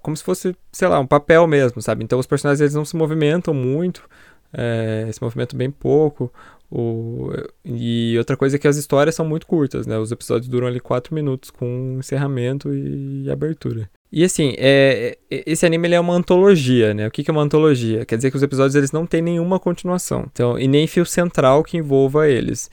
Como 0.00 0.16
se 0.16 0.24
fosse, 0.24 0.56
sei 0.72 0.88
lá, 0.88 0.98
um 0.98 1.06
papel 1.06 1.46
mesmo, 1.46 1.82
sabe? 1.82 2.02
Então 2.02 2.18
os 2.18 2.26
personagens 2.26 2.62
eles 2.62 2.74
não 2.74 2.86
se 2.86 2.96
movimentam 2.96 3.52
muito, 3.52 4.08
é, 4.52 5.08
se 5.12 5.22
movimentam 5.22 5.56
bem 5.56 5.70
pouco. 5.70 6.32
O, 6.70 7.30
e 7.64 8.14
outra 8.16 8.36
coisa 8.36 8.54
é 8.54 8.58
que 8.58 8.68
as 8.68 8.76
histórias 8.76 9.14
são 9.14 9.26
muito 9.26 9.46
curtas, 9.46 9.86
né? 9.86 9.98
Os 9.98 10.12
episódios 10.12 10.48
duram 10.48 10.68
ali 10.68 10.78
4 10.78 11.12
minutos 11.12 11.50
com 11.50 11.96
encerramento 11.98 12.72
e 12.72 13.28
abertura. 13.28 13.90
E 14.12 14.24
assim, 14.24 14.54
é, 14.56 15.18
é, 15.30 15.42
esse 15.46 15.66
anime 15.66 15.88
ele 15.88 15.94
é 15.94 16.00
uma 16.00 16.14
antologia, 16.14 16.94
né? 16.94 17.06
O 17.06 17.10
que, 17.10 17.24
que 17.24 17.30
é 17.30 17.32
uma 17.32 17.42
antologia? 17.42 18.04
Quer 18.04 18.16
dizer 18.16 18.30
que 18.30 18.36
os 18.36 18.42
episódios 18.42 18.74
eles 18.74 18.92
não 18.92 19.04
têm 19.04 19.22
nenhuma 19.22 19.58
continuação. 19.58 20.26
Então, 20.32 20.58
e 20.58 20.68
nem 20.68 20.86
fio 20.86 21.04
central 21.04 21.64
que 21.64 21.76
envolva 21.76 22.28
eles. 22.28 22.70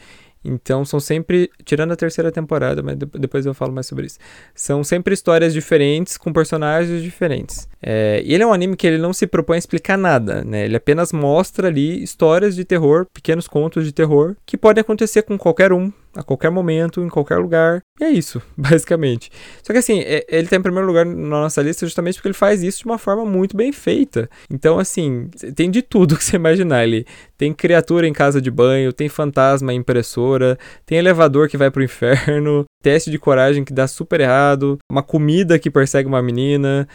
Então 0.47 0.85
são 0.85 0.99
sempre, 0.99 1.49
tirando 1.65 1.91
a 1.91 1.95
terceira 1.95 2.31
temporada, 2.31 2.81
mas 2.81 2.95
depois 2.95 3.45
eu 3.45 3.53
falo 3.53 3.73
mais 3.73 3.85
sobre 3.85 4.05
isso. 4.05 4.17
São 4.55 4.83
sempre 4.83 5.13
histórias 5.13 5.53
diferentes 5.53 6.17
com 6.17 6.31
personagens 6.31 7.03
diferentes. 7.03 7.67
É, 7.81 8.21
e 8.25 8.33
ele 8.33 8.43
é 8.43 8.47
um 8.47 8.53
anime 8.53 8.75
que 8.75 8.87
ele 8.87 8.97
não 8.97 9.11
se 9.13 9.27
propõe 9.27 9.55
a 9.55 9.59
explicar 9.59 9.97
nada, 9.97 10.43
né? 10.43 10.65
Ele 10.65 10.77
apenas 10.77 11.11
mostra 11.11 11.67
ali 11.67 12.01
histórias 12.01 12.55
de 12.55 12.63
terror, 12.63 13.05
pequenos 13.13 13.47
contos 13.47 13.85
de 13.85 13.91
terror 13.91 14.35
que 14.45 14.57
podem 14.57 14.81
acontecer 14.81 15.23
com 15.23 15.37
qualquer 15.37 15.73
um 15.73 15.91
a 16.17 16.23
qualquer 16.23 16.49
momento, 16.49 17.01
em 17.01 17.09
qualquer 17.09 17.37
lugar. 17.37 17.81
E 17.99 18.03
é 18.03 18.09
isso, 18.09 18.41
basicamente. 18.57 19.31
Só 19.61 19.71
que 19.71 19.79
assim, 19.79 19.99
é, 19.99 20.25
ele 20.27 20.45
está 20.45 20.55
em 20.55 20.61
primeiro 20.61 20.87
lugar 20.87 21.05
na 21.05 21.41
nossa 21.41 21.61
lista 21.61 21.85
justamente 21.85 22.15
porque 22.15 22.29
ele 22.29 22.33
faz 22.33 22.63
isso 22.63 22.79
de 22.79 22.85
uma 22.85 22.97
forma 22.97 23.23
muito 23.23 23.55
bem 23.55 23.71
feita. 23.71 24.29
Então, 24.49 24.79
assim, 24.79 25.29
tem 25.55 25.69
de 25.69 25.81
tudo 25.81 26.15
que 26.17 26.23
você 26.23 26.35
imaginar 26.35 26.79
ali. 26.79 27.05
Tem 27.37 27.53
criatura 27.53 28.07
em 28.07 28.13
casa 28.13 28.41
de 28.41 28.49
banho, 28.49 28.91
tem 28.91 29.07
fantasma 29.07 29.73
em 29.73 29.77
impressora, 29.77 30.57
tem 30.85 30.97
elevador 30.97 31.47
que 31.47 31.55
vai 31.55 31.71
pro 31.71 31.83
inferno, 31.83 32.65
teste 32.81 33.11
de 33.11 33.19
coragem 33.19 33.63
que 33.63 33.71
dá 33.71 33.87
super 33.87 34.19
errado, 34.19 34.77
uma 34.91 35.03
comida 35.03 35.59
que 35.59 35.69
persegue 35.69 36.07
uma 36.07 36.21
menina 36.21 36.87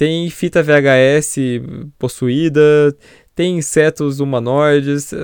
tem 0.00 0.30
fita 0.30 0.62
VHS 0.62 1.36
possuída, 1.98 2.96
tem 3.40 3.56
insetos 3.56 4.20
humanoides, 4.20 5.14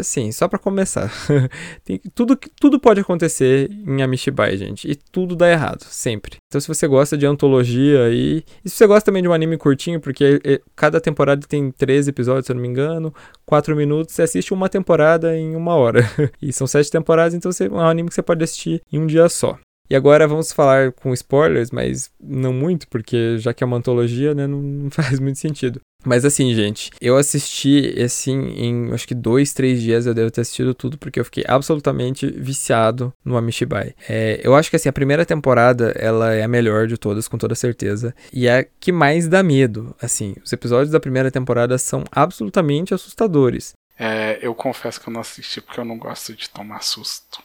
assim, 0.00 0.32
só 0.32 0.48
para 0.48 0.58
começar. 0.58 1.12
tem, 1.84 2.00
tudo, 2.14 2.34
tudo 2.58 2.80
pode 2.80 3.00
acontecer 3.00 3.70
em 3.86 4.00
Amishibai, 4.00 4.56
gente, 4.56 4.90
e 4.90 4.96
tudo 4.96 5.36
dá 5.36 5.50
errado, 5.50 5.82
sempre. 5.82 6.36
Então 6.48 6.58
se 6.58 6.66
você 6.66 6.88
gosta 6.88 7.18
de 7.18 7.26
antologia 7.26 8.08
e, 8.08 8.42
e 8.64 8.70
se 8.70 8.76
você 8.76 8.86
gosta 8.86 9.04
também 9.04 9.20
de 9.20 9.28
um 9.28 9.32
anime 9.34 9.58
curtinho, 9.58 10.00
porque 10.00 10.40
é, 10.42 10.58
cada 10.74 11.02
temporada 11.02 11.46
tem 11.46 11.70
13 11.70 12.08
episódios, 12.08 12.46
se 12.46 12.52
eu 12.52 12.54
não 12.54 12.62
me 12.62 12.68
engano, 12.68 13.12
4 13.44 13.76
minutos, 13.76 14.14
você 14.14 14.22
assiste 14.22 14.54
uma 14.54 14.70
temporada 14.70 15.36
em 15.36 15.54
uma 15.54 15.74
hora. 15.74 16.00
e 16.40 16.54
são 16.54 16.66
7 16.66 16.90
temporadas, 16.90 17.34
então 17.34 17.52
você, 17.52 17.66
é 17.66 17.70
um 17.70 17.78
anime 17.78 18.08
que 18.08 18.14
você 18.14 18.22
pode 18.22 18.42
assistir 18.42 18.80
em 18.90 18.98
um 18.98 19.06
dia 19.06 19.28
só. 19.28 19.58
E 19.88 19.94
agora 19.94 20.26
vamos 20.26 20.50
falar 20.50 20.92
com 20.92 21.12
spoilers, 21.12 21.70
mas 21.70 22.10
não 22.20 22.52
muito, 22.52 22.88
porque 22.88 23.38
já 23.38 23.54
que 23.54 23.62
é 23.62 23.66
uma 23.66 23.76
antologia, 23.76 24.34
né, 24.34 24.46
não 24.46 24.88
faz 24.90 25.20
muito 25.20 25.38
sentido. 25.38 25.80
Mas 26.06 26.24
assim, 26.24 26.54
gente, 26.54 26.92
eu 27.00 27.16
assisti, 27.16 28.00
assim, 28.00 28.52
em 28.56 28.92
acho 28.92 29.08
que 29.08 29.14
dois, 29.14 29.52
três 29.52 29.82
dias 29.82 30.06
eu 30.06 30.14
devo 30.14 30.30
ter 30.30 30.42
assistido 30.42 30.72
tudo, 30.72 30.96
porque 30.96 31.18
eu 31.18 31.24
fiquei 31.24 31.42
absolutamente 31.48 32.30
viciado 32.30 33.12
no 33.24 33.36
Amishibai. 33.36 33.92
É, 34.08 34.40
eu 34.44 34.54
acho 34.54 34.70
que, 34.70 34.76
assim, 34.76 34.88
a 34.88 34.92
primeira 34.92 35.26
temporada, 35.26 35.92
ela 35.98 36.32
é 36.32 36.44
a 36.44 36.48
melhor 36.48 36.86
de 36.86 36.96
todas, 36.96 37.26
com 37.26 37.36
toda 37.36 37.56
certeza. 37.56 38.14
E 38.32 38.46
é 38.46 38.60
a 38.60 38.64
que 38.64 38.92
mais 38.92 39.26
dá 39.26 39.42
medo, 39.42 39.96
assim. 40.00 40.36
Os 40.44 40.52
episódios 40.52 40.92
da 40.92 41.00
primeira 41.00 41.28
temporada 41.28 41.76
são 41.76 42.04
absolutamente 42.12 42.94
assustadores. 42.94 43.72
É, 43.98 44.38
eu 44.40 44.54
confesso 44.54 45.00
que 45.00 45.08
eu 45.08 45.12
não 45.12 45.22
assisti 45.22 45.60
porque 45.60 45.80
eu 45.80 45.84
não 45.84 45.98
gosto 45.98 46.36
de 46.36 46.48
tomar 46.48 46.84
susto. 46.84 47.42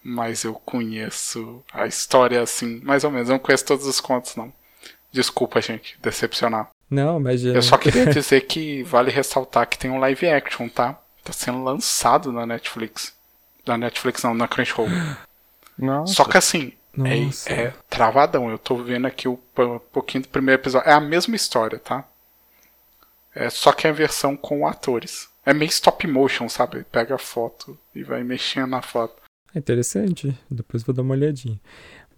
Mas 0.00 0.44
eu 0.44 0.54
conheço 0.54 1.60
a 1.72 1.88
história, 1.88 2.40
assim, 2.40 2.80
mais 2.84 3.02
ou 3.02 3.10
menos. 3.10 3.28
Eu 3.28 3.32
não 3.32 3.40
conheço 3.40 3.64
todos 3.64 3.84
os 3.84 4.00
contos, 4.00 4.36
não. 4.36 4.52
Desculpa, 5.10 5.60
gente, 5.60 5.98
decepcionar. 6.00 6.70
Não, 6.90 7.18
mas. 7.18 7.44
Eu 7.44 7.62
só 7.62 7.76
queria 7.76 8.06
dizer 8.12 8.42
que 8.42 8.82
vale 8.82 9.10
ressaltar 9.10 9.68
que 9.68 9.78
tem 9.78 9.90
um 9.90 9.98
live 9.98 10.28
action, 10.28 10.68
tá? 10.68 10.98
Tá 11.24 11.32
sendo 11.32 11.62
lançado 11.62 12.30
na 12.32 12.46
Netflix. 12.46 13.14
Na 13.66 13.76
Netflix 13.76 14.22
não, 14.22 14.34
na 14.34 14.46
Crunchyroll. 14.46 14.88
Nossa. 15.76 16.14
Só 16.14 16.24
que 16.24 16.38
assim, 16.38 16.72
é, 17.04 17.52
é, 17.52 17.74
travadão. 17.90 18.48
Eu 18.48 18.58
tô 18.58 18.76
vendo 18.76 19.06
aqui 19.06 19.28
o 19.28 19.38
um 19.58 19.78
pouquinho 19.92 20.22
do 20.22 20.28
primeiro 20.28 20.60
episódio. 20.60 20.88
É 20.88 20.92
a 20.92 21.00
mesma 21.00 21.34
história, 21.34 21.78
tá? 21.78 22.08
É, 23.34 23.50
só 23.50 23.72
que 23.72 23.86
é 23.86 23.90
a 23.90 23.92
versão 23.92 24.36
com 24.36 24.66
atores. 24.66 25.28
É 25.44 25.52
meio 25.52 25.68
stop 25.68 26.06
motion, 26.06 26.48
sabe? 26.48 26.84
Pega 26.90 27.16
a 27.16 27.18
foto 27.18 27.78
e 27.94 28.02
vai 28.02 28.24
mexendo 28.24 28.70
na 28.70 28.82
foto. 28.82 29.22
É 29.54 29.58
interessante. 29.58 30.36
Depois 30.50 30.82
vou 30.82 30.94
dar 30.94 31.02
uma 31.02 31.14
olhadinha. 31.14 31.60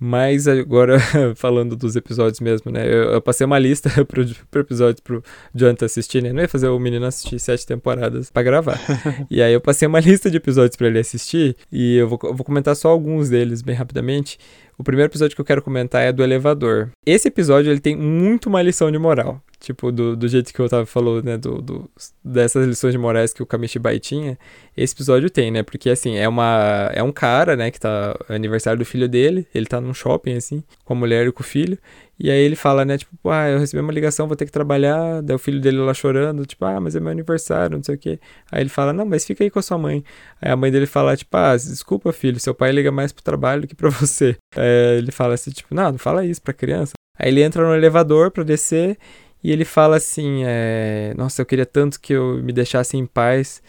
Mas 0.00 0.46
agora, 0.46 0.98
falando 1.34 1.74
dos 1.74 1.96
episódios 1.96 2.38
mesmo, 2.40 2.70
né? 2.70 2.86
Eu, 2.86 3.12
eu 3.14 3.20
passei 3.20 3.44
uma 3.44 3.58
lista 3.58 3.90
pro, 4.06 4.24
pro 4.50 4.60
episódio 4.60 5.02
pro 5.02 5.22
Jonathan 5.52 5.86
assistir, 5.86 6.22
né? 6.22 6.32
Não 6.32 6.40
ia 6.40 6.48
fazer 6.48 6.68
o 6.68 6.78
menino 6.78 7.04
assistir 7.04 7.38
sete 7.40 7.66
temporadas 7.66 8.30
para 8.30 8.42
gravar. 8.42 8.78
e 9.28 9.42
aí 9.42 9.52
eu 9.52 9.60
passei 9.60 9.88
uma 9.88 9.98
lista 9.98 10.30
de 10.30 10.36
episódios 10.36 10.76
para 10.76 10.86
ele 10.86 11.00
assistir 11.00 11.56
e 11.72 11.96
eu 11.96 12.08
vou, 12.08 12.18
eu 12.22 12.34
vou 12.34 12.44
comentar 12.44 12.76
só 12.76 12.88
alguns 12.88 13.28
deles 13.28 13.60
bem 13.60 13.74
rapidamente. 13.74 14.38
O 14.78 14.84
primeiro 14.84 15.10
episódio 15.10 15.34
que 15.34 15.40
eu 15.40 15.44
quero 15.44 15.60
comentar 15.60 16.02
é 16.02 16.12
do 16.12 16.22
elevador. 16.22 16.90
Esse 17.04 17.26
episódio 17.26 17.72
ele 17.72 17.80
tem 17.80 17.96
muito 17.96 18.48
uma 18.48 18.62
lição 18.62 18.92
de 18.92 18.98
moral. 18.98 19.42
Tipo, 19.58 19.90
do, 19.90 20.16
do 20.16 20.28
jeito 20.28 20.54
que 20.54 20.62
o 20.62 20.66
Otávio 20.66 20.86
falou, 20.86 21.20
né? 21.20 21.36
Do, 21.36 21.60
do, 21.60 21.90
dessas 22.24 22.64
lições 22.64 22.92
de 22.92 22.98
morais 22.98 23.32
que 23.32 23.42
o 23.42 23.46
Kamishibai 23.46 23.98
tinha. 23.98 24.38
Esse 24.76 24.94
episódio 24.94 25.28
tem, 25.28 25.50
né? 25.50 25.64
Porque, 25.64 25.90
assim, 25.90 26.16
é 26.16 26.28
uma 26.28 26.92
é 26.94 27.02
um 27.02 27.10
cara, 27.10 27.56
né? 27.56 27.72
Que 27.72 27.80
tá... 27.80 28.16
É 28.28 28.36
aniversário 28.36 28.78
do 28.78 28.84
filho 28.84 29.08
dele. 29.08 29.48
Ele 29.52 29.66
tá 29.66 29.80
num 29.80 29.92
shopping, 29.92 30.36
assim, 30.36 30.62
com 30.84 30.92
a 30.92 30.96
mulher 30.96 31.26
e 31.26 31.32
com 31.32 31.42
o 31.42 31.44
filho. 31.44 31.76
E 32.20 32.30
aí 32.30 32.40
ele 32.40 32.56
fala, 32.56 32.84
né? 32.84 32.98
Tipo, 32.98 33.30
ah, 33.30 33.48
eu 33.48 33.60
recebi 33.60 33.80
uma 33.80 33.92
ligação, 33.92 34.26
vou 34.26 34.36
ter 34.36 34.44
que 34.44 34.50
trabalhar. 34.50 35.22
Daí 35.22 35.36
o 35.36 35.38
filho 35.38 35.60
dele 35.60 35.78
lá 35.78 35.94
chorando. 35.94 36.44
Tipo, 36.44 36.64
ah, 36.64 36.80
mas 36.80 36.96
é 36.96 37.00
meu 37.00 37.10
aniversário, 37.10 37.76
não 37.76 37.84
sei 37.84 37.94
o 37.94 37.98
quê. 37.98 38.18
Aí 38.50 38.62
ele 38.62 38.68
fala, 38.68 38.92
não, 38.92 39.06
mas 39.06 39.24
fica 39.24 39.44
aí 39.44 39.50
com 39.50 39.58
a 39.58 39.62
sua 39.62 39.78
mãe. 39.78 40.04
Aí 40.42 40.50
a 40.50 40.56
mãe 40.56 40.70
dele 40.72 40.86
fala, 40.86 41.16
tipo, 41.16 41.36
ah, 41.36 41.56
desculpa, 41.56 42.12
filho. 42.12 42.40
Seu 42.40 42.54
pai 42.54 42.72
liga 42.72 42.90
mais 42.90 43.12
pro 43.12 43.22
trabalho 43.22 43.62
do 43.62 43.68
que 43.68 43.74
pra 43.74 43.88
você. 43.90 44.36
É, 44.56 44.96
ele 44.98 45.12
fala 45.12 45.34
assim, 45.34 45.50
tipo, 45.52 45.74
não, 45.74 45.92
não 45.92 45.98
fala 45.98 46.24
isso 46.26 46.42
pra 46.42 46.52
criança. 46.52 46.94
Aí 47.18 47.28
ele 47.28 47.42
entra 47.42 47.66
no 47.66 47.74
elevador 47.74 48.30
pra 48.30 48.42
descer. 48.42 48.98
E 49.42 49.52
ele 49.52 49.64
fala 49.64 49.96
assim: 49.96 50.42
é, 50.44 51.14
Nossa, 51.16 51.42
eu 51.42 51.46
queria 51.46 51.66
tanto 51.66 52.00
que 52.00 52.12
eu 52.12 52.42
me 52.42 52.52
deixasse 52.52 52.96
em 52.96 53.06
paz. 53.06 53.62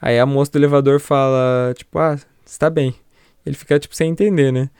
Aí 0.00 0.18
a 0.18 0.26
moça 0.26 0.52
do 0.52 0.58
elevador 0.58 1.00
fala: 1.00 1.72
Tipo, 1.76 1.98
ah, 1.98 2.18
está 2.44 2.68
bem. 2.68 2.94
Ele 3.44 3.56
fica, 3.56 3.78
tipo, 3.78 3.94
sem 3.94 4.10
entender, 4.10 4.52
né? 4.52 4.70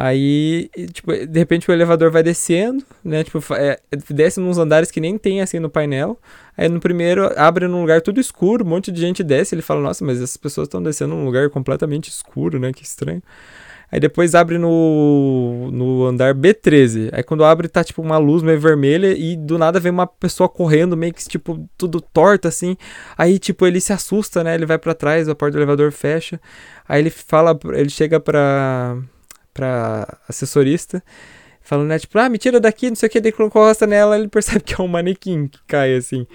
Aí, 0.00 0.70
tipo, 0.92 1.12
de 1.12 1.36
repente 1.40 1.68
o 1.68 1.74
elevador 1.74 2.08
vai 2.08 2.22
descendo, 2.22 2.84
né? 3.02 3.24
Tipo, 3.24 3.40
é, 3.52 3.80
desce 4.08 4.38
nos 4.38 4.56
andares 4.56 4.92
que 4.92 5.00
nem 5.00 5.18
tem 5.18 5.40
assim 5.40 5.58
no 5.58 5.68
painel. 5.68 6.16
Aí 6.56 6.68
no 6.68 6.78
primeiro 6.78 7.28
abre 7.36 7.66
num 7.66 7.80
lugar 7.80 8.00
tudo 8.00 8.20
escuro, 8.20 8.64
um 8.64 8.68
monte 8.68 8.92
de 8.92 9.00
gente 9.00 9.24
desce. 9.24 9.56
Ele 9.56 9.62
fala: 9.62 9.80
Nossa, 9.80 10.04
mas 10.04 10.18
essas 10.18 10.36
pessoas 10.36 10.68
estão 10.68 10.80
descendo 10.80 11.16
num 11.16 11.24
lugar 11.24 11.50
completamente 11.50 12.10
escuro, 12.10 12.60
né? 12.60 12.72
Que 12.72 12.84
estranho. 12.84 13.20
Aí 13.90 13.98
depois 13.98 14.36
abre 14.36 14.56
no, 14.56 15.68
no 15.72 16.06
andar 16.06 16.32
B13. 16.32 17.08
Aí 17.12 17.24
quando 17.24 17.42
abre 17.42 17.66
tá 17.66 17.82
tipo 17.82 18.00
uma 18.00 18.18
luz 18.18 18.40
meio 18.40 18.60
vermelha 18.60 19.08
e 19.18 19.34
do 19.34 19.58
nada 19.58 19.80
vem 19.80 19.90
uma 19.90 20.06
pessoa 20.06 20.48
correndo, 20.48 20.96
meio 20.96 21.12
que 21.12 21.26
tipo 21.28 21.68
tudo 21.76 22.00
torta 22.00 22.46
assim. 22.46 22.76
Aí 23.16 23.36
tipo 23.36 23.66
ele 23.66 23.80
se 23.80 23.92
assusta, 23.92 24.44
né? 24.44 24.54
Ele 24.54 24.66
vai 24.66 24.78
para 24.78 24.94
trás, 24.94 25.28
a 25.28 25.34
porta 25.34 25.54
do 25.54 25.58
elevador 25.58 25.90
fecha. 25.90 26.40
Aí 26.88 27.00
ele 27.02 27.10
fala, 27.10 27.58
ele 27.74 27.90
chega 27.90 28.20
pra, 28.20 28.96
pra 29.58 30.18
assessorista 30.28 31.02
falando, 31.60 31.88
né, 31.88 31.98
tipo, 31.98 32.16
ah, 32.18 32.28
me 32.28 32.38
tira 32.38 32.60
daqui, 32.60 32.88
não 32.88 32.96
sei 32.96 33.08
o 33.08 33.10
que, 33.10 33.20
daí 33.20 33.32
quando 33.32 33.48
encosta 33.48 33.86
nela, 33.86 34.16
ele 34.16 34.28
percebe 34.28 34.60
que 34.64 34.80
é 34.80 34.82
um 34.82 34.88
manequim 34.88 35.48
que 35.48 35.58
cai, 35.66 35.94
assim. 35.94 36.26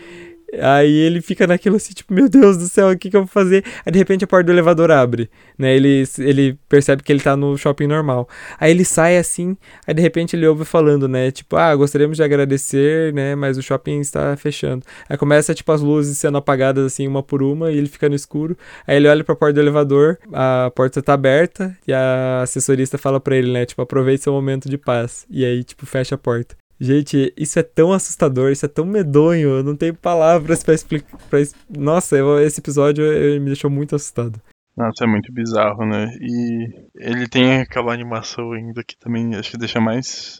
Aí 0.61 0.93
ele 0.93 1.21
fica 1.21 1.47
naquilo 1.47 1.75
assim, 1.75 1.93
tipo, 1.93 2.13
meu 2.13 2.29
Deus 2.29 2.57
do 2.57 2.67
céu, 2.67 2.89
o 2.89 2.97
que, 2.97 3.09
que 3.09 3.15
eu 3.15 3.21
vou 3.21 3.27
fazer? 3.27 3.63
Aí 3.85 3.91
de 3.91 3.97
repente 3.97 4.23
a 4.23 4.27
porta 4.27 4.45
do 4.45 4.51
elevador 4.51 4.91
abre, 4.91 5.29
né? 5.57 5.75
Ele, 5.75 6.03
ele 6.19 6.57
percebe 6.69 7.03
que 7.03 7.11
ele 7.11 7.21
tá 7.21 7.35
no 7.35 7.57
shopping 7.57 7.87
normal. 7.87 8.27
Aí 8.59 8.71
ele 8.71 8.85
sai 8.85 9.17
assim, 9.17 9.57
aí 9.87 9.93
de 9.93 10.01
repente 10.01 10.35
ele 10.35 10.45
ouve 10.47 10.65
falando, 10.65 11.07
né? 11.07 11.31
Tipo, 11.31 11.55
ah, 11.55 11.75
gostaríamos 11.75 12.17
de 12.17 12.23
agradecer, 12.23 13.13
né? 13.13 13.35
Mas 13.35 13.57
o 13.57 13.61
shopping 13.61 13.99
está 13.99 14.35
fechando. 14.37 14.85
Aí 15.09 15.17
começa, 15.17 15.53
tipo, 15.53 15.71
as 15.71 15.81
luzes 15.81 16.17
sendo 16.17 16.37
apagadas 16.37 16.85
assim, 16.85 17.07
uma 17.07 17.23
por 17.23 17.41
uma, 17.41 17.71
e 17.71 17.77
ele 17.77 17.87
fica 17.87 18.07
no 18.09 18.15
escuro. 18.15 18.57
Aí 18.87 18.97
ele 18.97 19.07
olha 19.07 19.23
pra 19.23 19.35
porta 19.35 19.53
do 19.53 19.59
elevador, 19.59 20.17
a 20.31 20.71
porta 20.75 21.01
tá 21.01 21.13
aberta, 21.13 21.75
e 21.87 21.93
a 21.93 22.41
assessorista 22.43 22.97
fala 22.97 23.19
pra 23.19 23.35
ele, 23.35 23.51
né? 23.51 23.65
Tipo, 23.65 23.81
aproveite 23.81 24.23
seu 24.23 24.33
momento 24.33 24.69
de 24.69 24.77
paz. 24.77 25.25
E 25.29 25.45
aí, 25.45 25.63
tipo, 25.63 25.85
fecha 25.85 26.15
a 26.15 26.17
porta. 26.17 26.62
Gente, 26.83 27.33
isso 27.37 27.57
é 27.57 27.63
tão 27.63 27.93
assustador, 27.93 28.51
isso 28.51 28.65
é 28.65 28.67
tão 28.67 28.85
medonho, 28.85 29.59
eu 29.59 29.63
não 29.63 29.73
tenho 29.73 29.95
palavras 29.95 30.65
para 30.65 30.73
explicar. 30.73 31.17
Pra... 31.29 31.39
Nossa, 31.69 32.17
eu, 32.17 32.37
esse 32.41 32.59
episódio 32.59 33.05
eu, 33.05 33.39
me 33.39 33.45
deixou 33.45 33.69
muito 33.69 33.95
assustado. 33.95 34.37
Nossa, 34.75 35.05
é 35.05 35.07
muito 35.07 35.31
bizarro, 35.31 35.85
né? 35.85 36.13
E 36.19 36.67
ele 36.97 37.25
tem 37.29 37.61
aquela 37.61 37.93
animação 37.93 38.51
ainda 38.51 38.83
que 38.83 38.97
também 38.97 39.33
acho 39.33 39.51
que 39.51 39.57
deixa 39.57 39.79
mais 39.79 40.39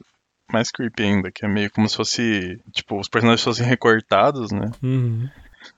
mais 0.52 0.70
creepy 0.70 1.04
ainda, 1.04 1.32
que 1.32 1.46
é 1.46 1.48
meio 1.48 1.72
como 1.72 1.88
se 1.88 1.96
fosse, 1.96 2.60
tipo, 2.74 3.00
os 3.00 3.08
personagens 3.08 3.42
fossem 3.42 3.66
recortados, 3.66 4.52
né? 4.52 4.70
Uhum. 4.84 5.30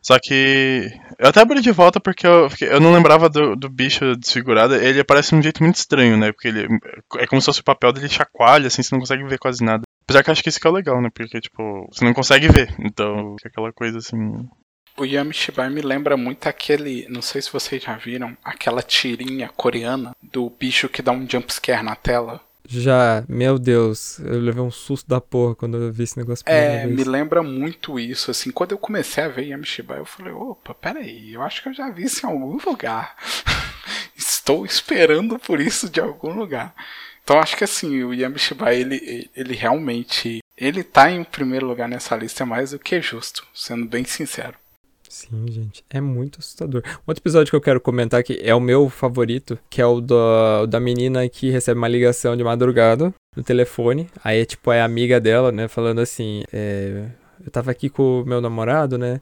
Só 0.01 0.17
que 0.17 0.89
eu 1.19 1.29
até 1.29 1.41
abri 1.41 1.61
de 1.61 1.71
volta 1.71 1.99
porque 1.99 2.25
eu, 2.25 2.49
eu 2.61 2.79
não 2.79 2.91
lembrava 2.91 3.29
do, 3.29 3.55
do 3.55 3.69
bicho 3.69 4.15
desfigurado. 4.15 4.73
Ele 4.73 4.99
aparece 4.99 5.29
de 5.29 5.35
um 5.35 5.43
jeito 5.43 5.61
muito 5.61 5.75
estranho, 5.75 6.17
né? 6.17 6.31
Porque 6.31 6.47
ele 6.47 6.67
é 7.17 7.27
como 7.27 7.39
se 7.39 7.45
fosse 7.45 7.61
o 7.61 7.63
papel 7.63 7.93
dele 7.93 8.09
chacoalha, 8.09 8.65
assim, 8.65 8.81
você 8.81 8.95
não 8.95 8.99
consegue 8.99 9.23
ver 9.25 9.37
quase 9.37 9.63
nada. 9.63 9.83
Apesar 10.05 10.23
que 10.23 10.29
eu 10.29 10.31
acho 10.31 10.43
que 10.43 10.49
isso 10.49 10.59
que 10.59 10.67
é 10.67 10.71
legal, 10.71 11.01
né? 11.01 11.09
Porque, 11.13 11.41
tipo, 11.41 11.89
você 11.91 12.05
não 12.05 12.13
consegue 12.13 12.47
ver. 12.47 12.73
Então, 12.79 13.35
é 13.43 13.47
aquela 13.47 13.73
coisa 13.73 13.97
assim. 13.97 14.47
O 14.97 15.03
Yamishibai 15.03 15.69
me 15.69 15.81
lembra 15.81 16.15
muito 16.15 16.47
aquele. 16.47 17.07
Não 17.09 17.21
sei 17.21 17.41
se 17.41 17.51
vocês 17.51 17.83
já 17.83 17.97
viram, 17.97 18.37
aquela 18.43 18.81
tirinha 18.81 19.49
coreana 19.49 20.15
do 20.21 20.49
bicho 20.49 20.87
que 20.87 21.01
dá 21.01 21.11
um 21.11 21.27
jumpscare 21.27 21.83
na 21.83 21.95
tela. 21.95 22.39
Já, 22.67 23.23
meu 23.27 23.59
Deus, 23.59 24.19
eu 24.19 24.39
levei 24.39 24.61
um 24.61 24.71
susto 24.71 25.07
da 25.07 25.21
porra 25.21 25.55
quando 25.55 25.77
eu 25.77 25.91
vi 25.91 26.03
esse 26.03 26.17
negócio. 26.17 26.43
É, 26.47 26.85
me 26.87 27.03
lembra 27.03 27.43
muito 27.43 27.99
isso, 27.99 28.31
assim, 28.31 28.51
quando 28.51 28.71
eu 28.71 28.77
comecei 28.77 29.23
a 29.23 29.27
ver 29.27 29.45
Yamishibai, 29.47 29.99
eu 29.99 30.05
falei, 30.05 30.33
opa, 30.33 30.73
peraí, 30.73 31.33
eu 31.33 31.41
acho 31.43 31.61
que 31.61 31.69
eu 31.69 31.73
já 31.73 31.89
vi 31.91 32.05
isso 32.05 32.25
em 32.25 32.29
algum 32.29 32.57
lugar. 32.65 33.15
Estou 34.17 34.65
esperando 34.65 35.37
por 35.37 35.59
isso 35.59 35.89
de 35.89 35.99
algum 35.99 36.33
lugar. 36.33 36.73
Então 37.25 37.39
acho 37.39 37.57
que 37.57 37.63
assim, 37.63 38.03
o 38.03 38.13
Yamishiba, 38.13 38.71
ele, 38.71 39.29
ele 39.35 39.55
realmente. 39.55 40.41
Ele 40.55 40.83
tá 40.83 41.11
em 41.11 41.23
primeiro 41.23 41.65
lugar 41.65 41.89
nessa 41.89 42.15
lista 42.15 42.43
é 42.43 42.45
mais 42.45 42.69
do 42.69 42.79
que 42.79 43.01
justo, 43.01 43.45
sendo 43.51 43.87
bem 43.87 44.05
sincero. 44.05 44.53
Sim, 45.09 45.45
gente, 45.49 45.83
é 45.89 45.99
muito 45.99 46.39
assustador. 46.39 46.83
Outro 47.05 47.21
episódio 47.21 47.49
que 47.49 47.55
eu 47.55 47.61
quero 47.61 47.81
comentar 47.81 48.23
que 48.23 48.39
é 48.41 48.53
o 48.53 48.59
meu 48.59 48.89
favorito, 48.89 49.57
que 49.69 49.81
é 49.81 49.85
o 49.85 49.99
do, 49.99 50.67
da 50.67 50.79
menina 50.79 51.27
que 51.27 51.49
recebe 51.49 51.77
uma 51.77 51.87
ligação 51.87 52.37
de 52.37 52.43
madrugada 52.43 53.13
no 53.35 53.41
telefone. 53.43 54.07
Aí, 54.23 54.41
é, 54.41 54.45
tipo, 54.45 54.71
é 54.71 54.81
amiga 54.81 55.19
dela, 55.19 55.51
né, 55.51 55.67
falando 55.67 55.99
assim, 55.99 56.43
é, 56.53 57.07
eu 57.43 57.51
tava 57.51 57.71
aqui 57.71 57.89
com 57.89 58.21
o 58.21 58.25
meu 58.25 58.39
namorado, 58.39 58.97
né, 58.97 59.19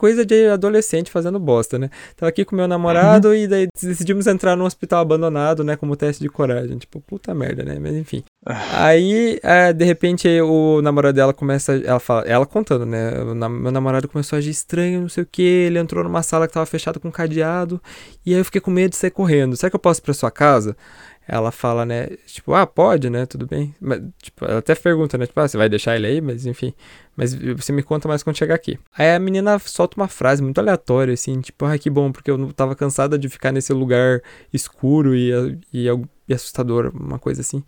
coisa 0.00 0.24
de 0.24 0.46
adolescente 0.46 1.10
fazendo 1.10 1.38
bosta, 1.38 1.78
né? 1.78 1.90
Tava 2.16 2.30
aqui 2.30 2.42
com 2.42 2.56
meu 2.56 2.66
namorado 2.66 3.28
uhum. 3.28 3.34
e 3.34 3.46
daí 3.46 3.68
decidimos 3.78 4.26
entrar 4.26 4.56
num 4.56 4.64
hospital 4.64 5.00
abandonado, 5.00 5.62
né? 5.62 5.76
Como 5.76 5.94
teste 5.94 6.22
de 6.22 6.28
coragem. 6.30 6.78
Tipo, 6.78 7.02
puta 7.02 7.34
merda, 7.34 7.62
né? 7.62 7.76
Mas 7.78 7.94
enfim. 7.94 8.24
Ah. 8.46 8.86
Aí, 8.86 9.38
é, 9.42 9.74
de 9.74 9.84
repente, 9.84 10.26
o 10.40 10.80
namorado 10.80 11.14
dela 11.14 11.34
começa. 11.34 11.76
Ela 11.76 12.00
fala, 12.00 12.22
ela 12.22 12.46
contando, 12.46 12.86
né? 12.86 13.10
meu 13.50 13.70
namorado 13.70 14.08
começou 14.08 14.36
a 14.36 14.38
agir 14.38 14.48
estranho, 14.48 15.02
não 15.02 15.08
sei 15.10 15.22
o 15.22 15.28
que. 15.30 15.42
Ele 15.42 15.78
entrou 15.78 16.02
numa 16.02 16.22
sala 16.22 16.48
que 16.48 16.54
tava 16.54 16.64
fechada 16.64 16.98
com 16.98 17.12
cadeado. 17.12 17.78
E 18.24 18.32
aí 18.32 18.40
eu 18.40 18.44
fiquei 18.44 18.62
com 18.62 18.70
medo 18.70 18.92
de 18.92 18.96
sair 18.96 19.10
correndo. 19.10 19.54
Será 19.54 19.68
que 19.68 19.76
eu 19.76 19.80
posso 19.80 20.00
ir 20.00 20.04
pra 20.04 20.14
sua 20.14 20.30
casa? 20.30 20.74
ela 21.32 21.52
fala, 21.52 21.86
né, 21.86 22.08
tipo, 22.26 22.52
ah, 22.54 22.66
pode, 22.66 23.08
né, 23.08 23.24
tudo 23.24 23.46
bem. 23.46 23.72
Mas, 23.80 24.02
tipo, 24.20 24.44
ela 24.44 24.58
até 24.58 24.74
pergunta, 24.74 25.16
né, 25.16 25.26
tipo, 25.26 25.38
ah, 25.38 25.46
você 25.46 25.56
vai 25.56 25.68
deixar 25.68 25.94
ele 25.94 26.08
aí? 26.08 26.20
Mas, 26.20 26.44
enfim, 26.44 26.74
mas 27.20 27.34
você 27.34 27.70
me 27.70 27.82
conta 27.82 28.08
mais 28.08 28.22
quando 28.22 28.38
chegar 28.38 28.54
aqui. 28.54 28.78
Aí 28.96 29.14
a 29.14 29.18
menina 29.18 29.58
solta 29.58 29.94
uma 30.00 30.08
frase 30.08 30.42
muito 30.42 30.58
aleatória, 30.58 31.12
assim, 31.12 31.38
tipo, 31.42 31.66
ah, 31.66 31.76
que 31.76 31.90
bom, 31.90 32.10
porque 32.10 32.30
eu 32.30 32.38
não 32.38 32.48
tava 32.48 32.74
cansada 32.74 33.18
de 33.18 33.28
ficar 33.28 33.52
nesse 33.52 33.74
lugar 33.74 34.22
escuro 34.50 35.14
e, 35.14 35.30
e, 35.70 35.86
e 36.26 36.32
assustador, 36.32 36.90
uma 36.94 37.18
coisa 37.18 37.42
assim. 37.42 37.62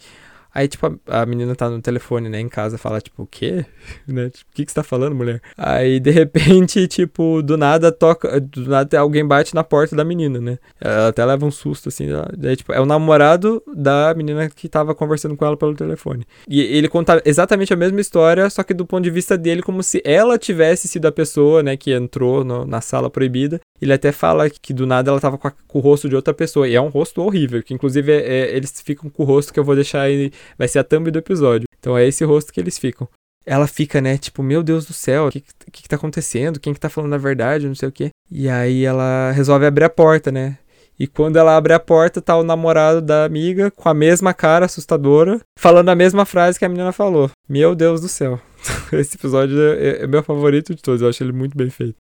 Aí, 0.55 0.69
tipo, 0.69 0.99
a, 1.07 1.23
a, 1.23 1.27
menina 1.27 1.55
tá 1.55 1.69
no 1.71 1.81
telefone, 1.81 2.29
né, 2.29 2.41
em 2.41 2.49
casa, 2.49 2.77
fala, 2.77 3.01
tipo, 3.01 3.23
o 3.23 3.27
quê? 3.27 3.65
né? 4.07 4.31
Tipo, 4.31 4.51
o 4.51 4.55
que 4.55 4.65
que 4.65 4.71
você 4.71 4.77
tá 4.77 4.83
falando, 4.83 5.15
mulher? 5.15 5.41
Aí, 5.57 5.99
de 5.99 6.11
repente, 6.11 6.87
tipo, 6.89 7.43
do 7.43 7.57
nada 7.57 7.91
toca, 7.91 8.41
do 8.41 8.69
nada 8.69 8.99
alguém 8.99 9.27
bate 9.27 9.55
na 9.55 9.65
porta 9.65 9.97
da 9.97 10.05
menina, 10.05 10.41
né? 10.41 10.59
Ela 10.81 11.09
até 11.09 11.25
leva 11.25 11.47
um 11.47 11.51
susto, 11.51 11.89
assim, 11.89 12.09
daí, 12.37 12.57
tipo, 12.57 12.73
é 12.73 12.81
o 12.81 12.87
namorado 12.87 13.63
da 13.75 14.13
menina 14.15 14.49
que 14.49 14.69
tava 14.69 14.95
conversando 14.95 15.37
com 15.37 15.45
ela 15.45 15.57
pelo 15.57 15.75
telefone. 15.75 16.27
E 16.49 16.61
ele 16.61 16.89
conta 16.89 17.23
exatamente 17.25 17.73
a 17.73 17.77
mesma 17.77 18.01
história, 18.01 18.49
só 18.51 18.63
que 18.63 18.75
do 18.75 18.85
ponto 18.85 19.05
de 19.05 19.11
vista 19.11 19.39
dele, 19.39 19.63
como 19.63 19.83
se 19.83 20.03
ela 20.05 20.39
tivesse 20.39 20.87
sido 20.89 21.07
a 21.07 21.13
pessoa, 21.13 21.63
né, 21.63 21.77
que 21.77 21.93
entrou 21.93 22.45
no, 22.45 22.67
na 22.67 22.81
sala 22.81 23.11
proibida. 23.11 23.61
Ele 23.81 23.93
até 23.93 24.13
fala 24.13 24.49
que 24.49 24.73
do 24.73 24.87
nada 24.87 25.11
ela 25.11 25.21
tava 25.21 25.37
com, 25.37 25.49
a, 25.49 25.51
com, 25.51 25.79
o 25.79 25.81
rosto 25.81 26.09
de 26.09 26.15
outra 26.15 26.33
pessoa, 26.33 26.69
e 26.69 26.75
é 26.75 26.81
um 26.81 26.89
rosto 26.89 27.21
horrível, 27.21 27.63
que 27.63 27.75
inclusive 27.75 28.13
é, 28.13 28.17
é, 28.17 28.57
eles 28.57 28.81
ficam 28.81 29.11
com 29.11 29.23
o 29.23 29.27
rosto 29.27 29.53
que 29.53 29.59
eu 29.59 29.65
vou 29.65 29.75
deixar 29.75 30.03
aí 30.03 30.31
vai 30.59 30.69
ser 30.69 30.79
a 30.79 30.85
thumb 30.85 31.11
do 31.11 31.19
episódio. 31.19 31.67
Então 31.79 31.97
é 31.97 32.07
esse 32.07 32.25
rosto 32.25 32.53
que 32.53 32.61
eles 32.61 32.79
ficam. 32.79 33.09
Ela 33.45 33.67
fica, 33.67 34.01
né, 34.01 34.17
tipo, 34.17 34.43
meu 34.43 34.63
Deus 34.63 34.87
do 34.87 34.93
céu, 34.93 35.27
o 35.27 35.31
que, 35.31 35.41
que, 35.41 35.83
que 35.83 35.89
tá 35.89 35.97
acontecendo? 35.97 36.61
Quem 36.61 36.73
que 36.73 36.79
tá 36.79 36.89
falando 36.89 37.15
a 37.15 37.19
verdade? 37.19 37.67
Não 37.67 37.75
sei 37.75 37.89
o 37.89 37.93
quê. 37.93 38.11
E 38.31 38.49
aí 38.49 38.85
ela 38.85 39.33
resolve 39.33 39.67
abrir 39.67 39.85
a 39.85 39.91
porta, 39.91 40.31
né? 40.31 40.59
E 40.99 41.07
quando 41.07 41.37
ela 41.37 41.57
abre 41.57 41.73
a 41.73 41.81
porta, 41.81 42.23
tá 42.23 42.37
o 42.37 42.45
namorado 42.45 43.01
da 43.01 43.25
amiga 43.25 43.71
com 43.71 43.89
a 43.89 43.95
mesma 43.95 44.33
cara 44.33 44.67
assustadora, 44.67 45.41
falando 45.59 45.89
a 45.89 45.95
mesma 45.97 46.25
frase 46.25 46.59
que 46.59 46.65
a 46.65 46.69
menina 46.69 46.93
falou. 46.93 47.31
Meu 47.49 47.75
Deus 47.75 48.01
do 48.01 48.09
céu. 48.09 48.41
Esse 48.93 49.17
episódio 49.17 49.61
é, 49.61 50.03
é 50.03 50.07
meu 50.07 50.23
favorito 50.23 50.75
de 50.75 50.83
todos, 50.83 51.03
eu 51.03 51.09
acho 51.09 51.25
ele 51.25 51.33
muito 51.33 51.57
bem 51.57 51.71
feito. 51.71 51.97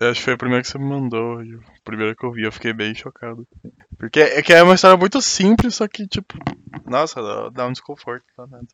Acho 0.00 0.20
que 0.20 0.24
foi 0.24 0.34
a 0.34 0.38
primeira 0.38 0.62
que 0.62 0.68
você 0.68 0.78
me 0.78 0.84
mandou. 0.84 1.40
O 1.40 1.60
primeiro 1.84 2.16
que 2.16 2.24
eu 2.24 2.32
vi, 2.32 2.42
eu 2.42 2.52
fiquei 2.52 2.72
bem 2.72 2.94
chocado. 2.94 3.46
Porque 3.98 4.20
é 4.20 4.42
que 4.42 4.52
é 4.52 4.62
uma 4.62 4.74
história 4.74 4.96
muito 4.96 5.20
simples, 5.22 5.76
só 5.76 5.86
que, 5.86 6.06
tipo, 6.06 6.36
nossa, 6.86 7.20
dá, 7.50 7.66
um 7.66 7.72
desconforto. 7.72 8.24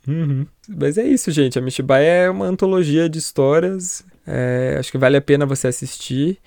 Uhum. 0.08 0.46
Mas 0.68 0.96
é 0.98 1.04
isso, 1.04 1.30
gente. 1.30 1.58
A 1.58 1.62
Mishibai 1.62 2.06
é 2.06 2.30
uma 2.30 2.46
antologia 2.46 3.08
de 3.08 3.18
histórias. 3.18 4.04
É, 4.26 4.76
acho 4.78 4.90
que 4.90 4.98
vale 4.98 5.16
a 5.16 5.20
pena 5.20 5.44
você 5.44 5.68
assistir. 5.68 6.38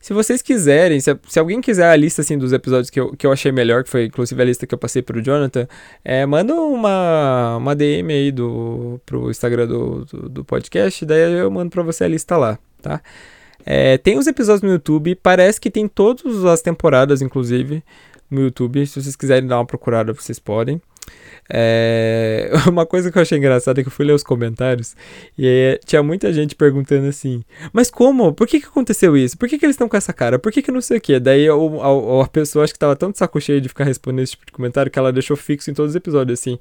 Se 0.00 0.14
vocês 0.14 0.40
quiserem, 0.40 0.98
se, 0.98 1.14
se 1.28 1.38
alguém 1.38 1.60
quiser 1.60 1.90
a 1.90 1.96
lista 1.96 2.22
assim, 2.22 2.38
dos 2.38 2.54
episódios 2.54 2.88
que 2.88 2.98
eu, 2.98 3.14
que 3.14 3.26
eu 3.26 3.32
achei 3.32 3.52
melhor, 3.52 3.84
que 3.84 3.90
foi 3.90 4.06
inclusive 4.06 4.40
a 4.40 4.44
lista 4.46 4.66
que 4.66 4.74
eu 4.74 4.78
passei 4.78 5.02
pro 5.02 5.22
Jonathan, 5.22 5.68
é, 6.02 6.24
manda 6.24 6.54
uma, 6.54 7.58
uma 7.58 7.76
DM 7.76 8.10
aí 8.10 8.32
do, 8.32 8.98
pro 9.04 9.30
Instagram 9.30 9.66
do, 9.66 10.04
do, 10.06 10.28
do 10.30 10.44
podcast, 10.44 11.04
daí 11.04 11.38
eu 11.38 11.50
mando 11.50 11.70
pra 11.70 11.82
você 11.82 12.04
a 12.04 12.08
lista 12.08 12.38
lá, 12.38 12.58
tá? 12.80 13.02
É, 13.64 13.98
tem 13.98 14.18
os 14.18 14.26
episódios 14.26 14.62
no 14.62 14.70
YouTube, 14.70 15.14
parece 15.16 15.60
que 15.60 15.70
tem 15.70 15.86
todas 15.86 16.44
as 16.44 16.62
temporadas, 16.62 17.22
inclusive, 17.22 17.82
no 18.30 18.40
YouTube. 18.40 18.86
Se 18.86 19.00
vocês 19.00 19.16
quiserem 19.16 19.48
dar 19.48 19.58
uma 19.58 19.66
procurada, 19.66 20.12
vocês 20.12 20.38
podem. 20.38 20.80
É, 21.52 22.50
uma 22.70 22.86
coisa 22.86 23.10
que 23.10 23.18
eu 23.18 23.22
achei 23.22 23.36
engraçada 23.36 23.80
é 23.80 23.82
que 23.82 23.88
eu 23.88 23.92
fui 23.92 24.06
ler 24.06 24.12
os 24.12 24.22
comentários 24.22 24.94
e 25.36 25.44
aí, 25.44 25.80
tinha 25.84 26.00
muita 26.00 26.32
gente 26.32 26.54
perguntando 26.54 27.08
assim: 27.08 27.42
Mas 27.72 27.90
como? 27.90 28.32
Por 28.32 28.46
que, 28.46 28.60
que 28.60 28.66
aconteceu 28.66 29.16
isso? 29.16 29.36
Por 29.36 29.48
que, 29.48 29.58
que 29.58 29.66
eles 29.66 29.74
estão 29.74 29.88
com 29.88 29.96
essa 29.96 30.12
cara? 30.12 30.38
Por 30.38 30.52
que, 30.52 30.62
que 30.62 30.70
não 30.70 30.80
sei 30.80 30.98
o 30.98 31.00
que? 31.00 31.18
Daí 31.18 31.48
a, 31.48 31.52
a, 31.52 32.22
a 32.24 32.28
pessoa 32.28 32.64
acho 32.64 32.72
que 32.72 32.78
tava 32.78 32.94
de 32.94 33.18
saco 33.18 33.40
cheio 33.40 33.60
de 33.60 33.68
ficar 33.68 33.84
respondendo 33.84 34.22
esse 34.22 34.32
tipo 34.32 34.46
de 34.46 34.52
comentário 34.52 34.90
que 34.90 34.98
ela 34.98 35.12
deixou 35.12 35.36
fixo 35.36 35.70
em 35.70 35.74
todos 35.74 35.90
os 35.90 35.96
episódios 35.96 36.38
assim. 36.38 36.58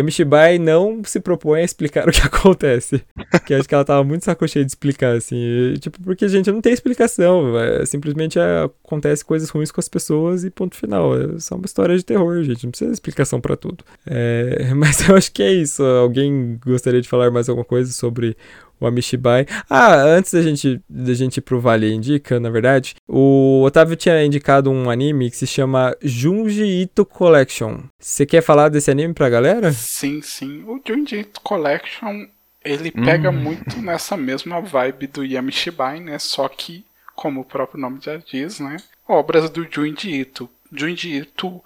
Mishibai 0.00 0.58
não 0.58 1.02
se 1.04 1.20
propõe 1.20 1.60
a 1.60 1.64
explicar 1.64 2.06
o 2.08 2.12
que 2.12 2.20
acontece. 2.20 3.02
Que 3.44 3.52
acho 3.52 3.68
que 3.68 3.74
ela 3.74 3.84
tava 3.84 4.02
muito 4.04 4.24
saco 4.24 4.46
cheio 4.48 4.64
de 4.64 4.70
explicar, 4.70 5.16
assim. 5.16 5.36
E, 5.36 5.78
tipo, 5.78 6.00
porque, 6.02 6.28
gente, 6.28 6.50
não 6.50 6.60
tem 6.60 6.72
explicação. 6.72 7.58
É, 7.58 7.84
simplesmente 7.84 8.38
é, 8.38 8.64
acontece 8.84 9.24
coisas 9.24 9.50
ruins 9.50 9.70
com 9.70 9.80
as 9.80 9.88
pessoas 9.88 10.44
e 10.44 10.50
ponto 10.50 10.76
final. 10.76 11.14
É 11.20 11.38
só 11.38 11.56
uma 11.56 11.66
história 11.66 11.96
de 11.96 12.04
terror, 12.04 12.42
gente. 12.42 12.64
Não 12.64 12.70
precisa 12.70 12.90
de 12.90 12.94
explicação 12.94 13.40
para 13.40 13.56
tudo. 13.56 13.84
É, 14.06 14.72
mas 14.76 15.06
eu 15.08 15.16
acho 15.16 15.32
que 15.32 15.42
é 15.42 15.52
isso. 15.52 15.82
Alguém 15.82 16.58
gostaria 16.64 17.02
de 17.02 17.08
falar 17.08 17.30
mais 17.30 17.48
alguma 17.48 17.64
coisa 17.64 17.92
sobre 17.92 18.36
o 18.82 18.86
Amishibai. 18.86 19.46
Ah, 19.68 19.94
antes 19.96 20.32
da 20.32 20.42
gente, 20.42 20.80
da 20.88 21.14
gente 21.14 21.38
ir 21.38 21.40
pro 21.40 21.60
Vale 21.60 21.92
Indica, 21.92 22.38
na 22.40 22.50
verdade, 22.50 22.94
o 23.08 23.62
Otávio 23.64 23.96
tinha 23.96 24.24
indicado 24.24 24.70
um 24.70 24.90
anime 24.90 25.30
que 25.30 25.36
se 25.36 25.46
chama 25.46 25.96
Junji 26.02 26.64
Ito 26.82 27.04
Collection. 27.04 27.80
Você 27.98 28.26
quer 28.26 28.42
falar 28.42 28.68
desse 28.68 28.90
anime 28.90 29.14
pra 29.14 29.28
galera? 29.28 29.72
Sim, 29.72 30.20
sim. 30.22 30.64
O 30.64 30.80
Junji 30.86 31.20
Ito 31.20 31.40
Collection, 31.42 32.26
ele 32.64 32.90
pega 32.90 33.30
Hum. 33.30 33.32
muito 33.40 33.80
nessa 33.80 34.16
mesma 34.16 34.60
vibe 34.60 35.06
do 35.06 35.24
Yamishibai, 35.24 36.00
né? 36.00 36.18
Só 36.18 36.48
que, 36.48 36.84
como 37.14 37.40
o 37.40 37.44
próprio 37.44 37.80
nome 37.80 37.98
já 38.02 38.16
diz, 38.16 38.60
né? 38.60 38.76
Obras 39.08 39.50
do 39.50 39.66
Junji 39.70 40.10
Ito. 40.20 40.48
Junji 40.72 41.16
Ito, 41.18 41.60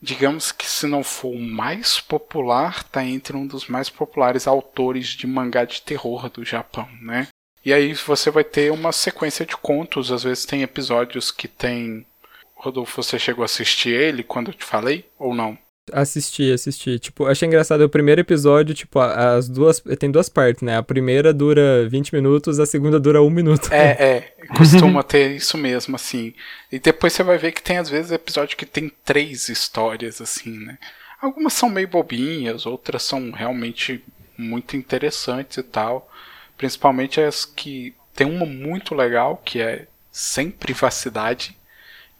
digamos 0.00 0.52
que 0.52 0.66
se 0.66 0.86
não 0.86 1.02
for 1.02 1.34
o 1.34 1.40
mais 1.40 2.00
popular, 2.00 2.84
tá 2.84 3.04
entre 3.04 3.36
um 3.36 3.46
dos 3.46 3.66
mais 3.66 3.90
populares 3.90 4.46
autores 4.46 5.08
de 5.08 5.26
mangá 5.26 5.64
de 5.64 5.82
terror 5.82 6.28
do 6.30 6.44
Japão, 6.44 6.88
né? 7.00 7.28
E 7.64 7.72
aí 7.72 7.92
você 7.94 8.30
vai 8.30 8.44
ter 8.44 8.72
uma 8.72 8.92
sequência 8.92 9.44
de 9.44 9.56
contos, 9.56 10.12
às 10.12 10.22
vezes 10.22 10.46
tem 10.46 10.62
episódios 10.62 11.30
que 11.30 11.48
tem 11.48 12.06
Rodolfo, 12.54 13.02
você 13.02 13.18
chegou 13.18 13.42
a 13.42 13.46
assistir 13.46 13.90
ele 13.90 14.22
quando 14.22 14.48
eu 14.50 14.54
te 14.54 14.64
falei 14.64 15.08
ou 15.18 15.34
não? 15.34 15.58
Assisti, 15.92 16.52
assisti. 16.52 16.98
Tipo, 16.98 17.26
achei 17.26 17.46
engraçado. 17.46 17.82
O 17.82 17.88
primeiro 17.88 18.20
episódio, 18.20 18.74
tipo, 18.74 18.98
as 18.98 19.48
duas. 19.48 19.80
Tem 19.98 20.10
duas 20.10 20.28
partes, 20.28 20.62
né? 20.62 20.76
A 20.76 20.82
primeira 20.82 21.32
dura 21.32 21.88
20 21.88 22.14
minutos, 22.14 22.58
a 22.58 22.66
segunda 22.66 22.98
dura 22.98 23.22
1 23.22 23.30
minuto. 23.30 23.72
É, 23.72 23.90
é, 24.00 24.46
costuma 24.56 25.02
ter 25.02 25.30
isso 25.32 25.56
mesmo, 25.56 25.96
assim. 25.96 26.34
E 26.70 26.78
depois 26.78 27.12
você 27.12 27.22
vai 27.22 27.38
ver 27.38 27.52
que 27.52 27.62
tem, 27.62 27.78
às 27.78 27.88
vezes, 27.88 28.12
episódio 28.12 28.56
que 28.56 28.66
tem 28.66 28.90
três 29.04 29.48
histórias, 29.48 30.20
assim, 30.20 30.58
né? 30.58 30.78
Algumas 31.20 31.52
são 31.52 31.68
meio 31.68 31.88
bobinhas, 31.88 32.66
outras 32.66 33.02
são 33.02 33.30
realmente 33.30 34.04
muito 34.36 34.76
interessantes 34.76 35.58
e 35.58 35.62
tal. 35.62 36.10
Principalmente 36.56 37.20
as 37.20 37.44
que. 37.44 37.94
Tem 38.14 38.26
uma 38.26 38.46
muito 38.46 38.96
legal, 38.96 39.40
que 39.44 39.60
é 39.60 39.86
Sem 40.10 40.50
Privacidade, 40.50 41.56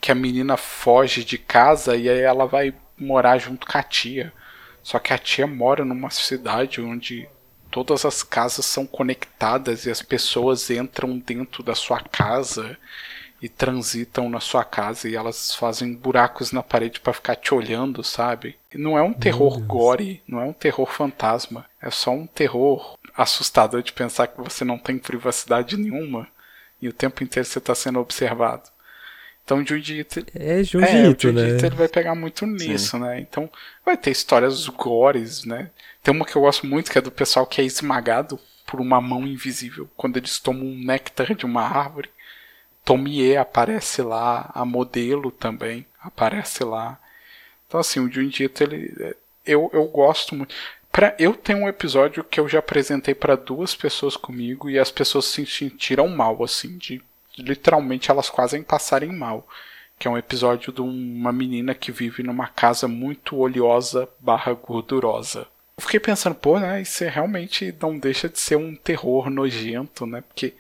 que 0.01 0.13
a 0.13 0.15
menina 0.15 0.57
foge 0.57 1.25
de 1.25 1.39
casa 1.39 1.97
e 1.97 2.09
aí 2.09 2.21
ela 2.21 2.47
vai 2.47 2.73
morar 2.99 3.39
junto 3.39 3.67
com 3.67 3.79
a 3.79 3.83
tia. 3.83 4.33
Só 4.83 4.99
que 4.99 5.13
a 5.13 5.19
tia 5.19 5.47
mora 5.47 5.85
numa 5.85 6.11
cidade 6.11 6.81
onde 6.81 7.29
todas 7.71 8.05
as 8.05 8.23
casas 8.23 8.65
são 8.65 8.87
conectadas 8.87 9.87
e 9.87 9.91
as 9.91 10.03
pessoas 10.03 10.71
entram 10.71 11.19
dentro 11.19 11.63
da 11.63 11.75
sua 11.75 12.01
casa 12.01 12.79
e 13.41 13.49
transitam 13.49 14.29
na 14.29 14.41
sua 14.41 14.65
casa 14.65 15.09
e 15.09 15.15
elas 15.15 15.55
fazem 15.55 15.95
buracos 15.95 16.51
na 16.51 16.63
parede 16.63 17.01
para 17.01 17.13
ficar 17.13 17.37
te 17.37 17.55
olhando, 17.55 18.03
sabe? 18.03 18.57
E 18.73 18.79
não 18.79 18.99
é 18.99 19.03
um 19.03 19.13
terror 19.13 19.61
gore, 19.61 20.23
não 20.27 20.41
é 20.41 20.45
um 20.45 20.53
terror 20.53 20.87
fantasma, 20.87 21.65
é 21.81 21.91
só 21.91 22.11
um 22.11 22.27
terror 22.27 22.99
assustador 23.17 23.83
de 23.83 23.93
pensar 23.93 24.27
que 24.27 24.41
você 24.41 24.65
não 24.65 24.79
tem 24.79 24.99
privacidade 24.99 25.77
nenhuma 25.77 26.29
e 26.81 26.89
o 26.89 26.93
tempo 26.93 27.23
inteiro 27.23 27.47
você 27.49 27.59
está 27.59 27.75
sendo 27.75 28.01
observado. 28.01 28.69
Então, 29.49 29.65
Junji 29.65 30.01
Ito, 30.01 30.27
É 30.39 30.59
é, 30.59 30.61
o 30.61 30.65
Junjito, 30.65 31.29
Junji 31.29 31.33
né? 31.33 31.67
Ele 31.67 31.75
vai 31.75 31.89
pegar 31.89 32.15
muito 32.15 32.45
nisso, 32.45 32.99
né? 32.99 33.19
Então, 33.19 33.51
vai 33.83 33.97
ter 33.97 34.11
histórias 34.11 34.69
gores, 34.69 35.47
né? 35.47 35.71
Tem 36.03 36.13
uma 36.13 36.27
que 36.27 36.37
eu 36.37 36.43
gosto 36.43 36.67
muito, 36.67 36.93
que 36.93 36.99
é 36.99 37.01
do 37.01 37.11
pessoal 37.11 37.47
que 37.47 37.63
é 37.63 37.65
esmagado 37.65 38.39
por 38.67 38.79
uma 38.79 39.01
mão 39.01 39.27
invisível 39.27 39.89
quando 39.97 40.19
eles 40.19 40.39
tomam 40.39 40.67
um 40.67 40.85
néctar 40.85 41.35
de 41.35 41.47
uma 41.47 41.63
árvore. 41.63 42.11
Tomie 42.85 43.39
aparece 43.39 44.03
lá, 44.03 44.51
a 44.55 44.67
modelo 44.67 45.31
também 45.31 45.87
aparece 45.99 46.63
lá. 46.63 47.01
Então, 47.67 47.81
assim, 47.81 48.01
o 48.01 48.13
Junji 48.13 48.45
Ito, 48.45 48.65
ele, 48.65 48.95
é, 49.01 49.17
eu, 49.47 49.71
eu 49.73 49.87
gosto 49.87 50.35
muito. 50.35 50.55
Pra, 50.93 51.17
eu 51.19 51.33
tenho 51.33 51.61
um 51.61 51.69
episódio 51.69 52.23
que 52.23 52.39
eu 52.39 52.47
já 52.47 52.59
apresentei 52.59 53.15
para 53.15 53.35
duas 53.35 53.75
pessoas 53.75 54.15
comigo 54.15 54.69
e 54.69 54.79
as 54.79 54.91
pessoas 54.91 55.25
se 55.25 55.47
sentiram 55.47 56.07
mal, 56.07 56.45
assim, 56.45 56.77
de 56.77 57.01
literalmente 57.43 58.11
elas 58.11 58.29
quase 58.31 58.61
passarem 58.61 59.13
mal. 59.13 59.47
Que 59.99 60.07
é 60.07 60.11
um 60.11 60.19
episódio 60.19 60.73
de 60.73 60.81
uma 60.81 61.33
menina 61.33 61.75
que 61.75 61.91
vive 61.91 62.23
numa 62.23 62.47
casa 62.47 62.87
muito 62.87 63.37
oleosa 63.37 64.09
barra 64.21 64.53
gordurosa. 64.53 65.47
Eu 65.77 65.83
fiquei 65.83 65.99
pensando, 65.99 66.35
pô, 66.35 66.59
né? 66.59 66.81
Isso 66.81 67.03
é 67.03 67.09
realmente 67.09 67.75
não 67.81 67.99
deixa 67.99 68.29
de 68.29 68.39
ser 68.39 68.57
um 68.57 68.75
terror 68.77 69.29
nojento, 69.29 70.07
né? 70.07 70.21
Porque 70.21 70.55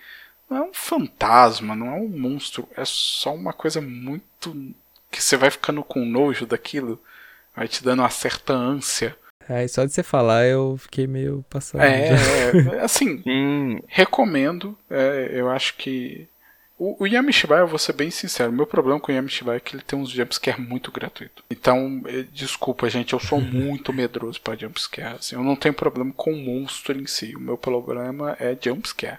não 0.50 0.56
é 0.56 0.62
um 0.62 0.74
fantasma, 0.74 1.76
não 1.76 1.88
é 1.88 1.94
um 1.94 2.08
monstro, 2.08 2.68
é 2.76 2.84
só 2.84 3.34
uma 3.34 3.52
coisa 3.52 3.80
muito. 3.80 4.74
que 5.10 5.22
você 5.22 5.36
vai 5.36 5.50
ficando 5.50 5.82
com 5.84 6.04
nojo 6.04 6.46
daquilo, 6.46 7.00
vai 7.54 7.68
te 7.68 7.82
dando 7.82 8.00
uma 8.00 8.10
certa 8.10 8.52
ânsia. 8.52 9.16
Aí 9.48 9.66
só 9.68 9.84
de 9.84 9.92
você 9.92 10.02
falar 10.02 10.46
eu 10.46 10.76
fiquei 10.76 11.06
meio 11.06 11.44
passado. 11.48 11.80
É, 11.80 12.16
já. 12.16 12.74
é, 12.76 12.80
assim, 12.80 13.22
Sim, 13.22 13.80
recomendo. 13.88 14.76
é, 14.90 15.30
eu 15.32 15.48
acho 15.50 15.74
que. 15.76 16.28
O, 16.78 17.02
o 17.02 17.06
Yamishibai, 17.06 17.60
eu 17.60 17.66
vou 17.66 17.78
ser 17.78 17.92
bem 17.92 18.08
sincero, 18.08 18.50
o 18.50 18.54
meu 18.54 18.66
problema 18.66 19.00
com 19.00 19.10
o 19.10 19.14
Yamishibai 19.14 19.56
é 19.56 19.60
que 19.60 19.74
ele 19.74 19.82
tem 19.82 19.98
uns 19.98 20.10
jumpscare 20.10 20.60
muito 20.60 20.92
gratuito. 20.92 21.42
Então, 21.50 22.02
eh, 22.06 22.24
desculpa, 22.32 22.88
gente, 22.88 23.14
eu 23.14 23.18
sou 23.18 23.40
muito 23.42 23.92
medroso 23.92 24.40
para 24.40 24.56
jumpscare. 24.56 25.16
Assim, 25.16 25.34
eu 25.34 25.42
não 25.42 25.56
tenho 25.56 25.74
problema 25.74 26.12
com 26.16 26.32
o 26.32 26.36
monstro 26.36 26.96
em 26.96 27.06
si. 27.06 27.34
O 27.34 27.40
meu 27.40 27.58
problema 27.58 28.36
é 28.38 28.56
jumpscare. 28.60 29.18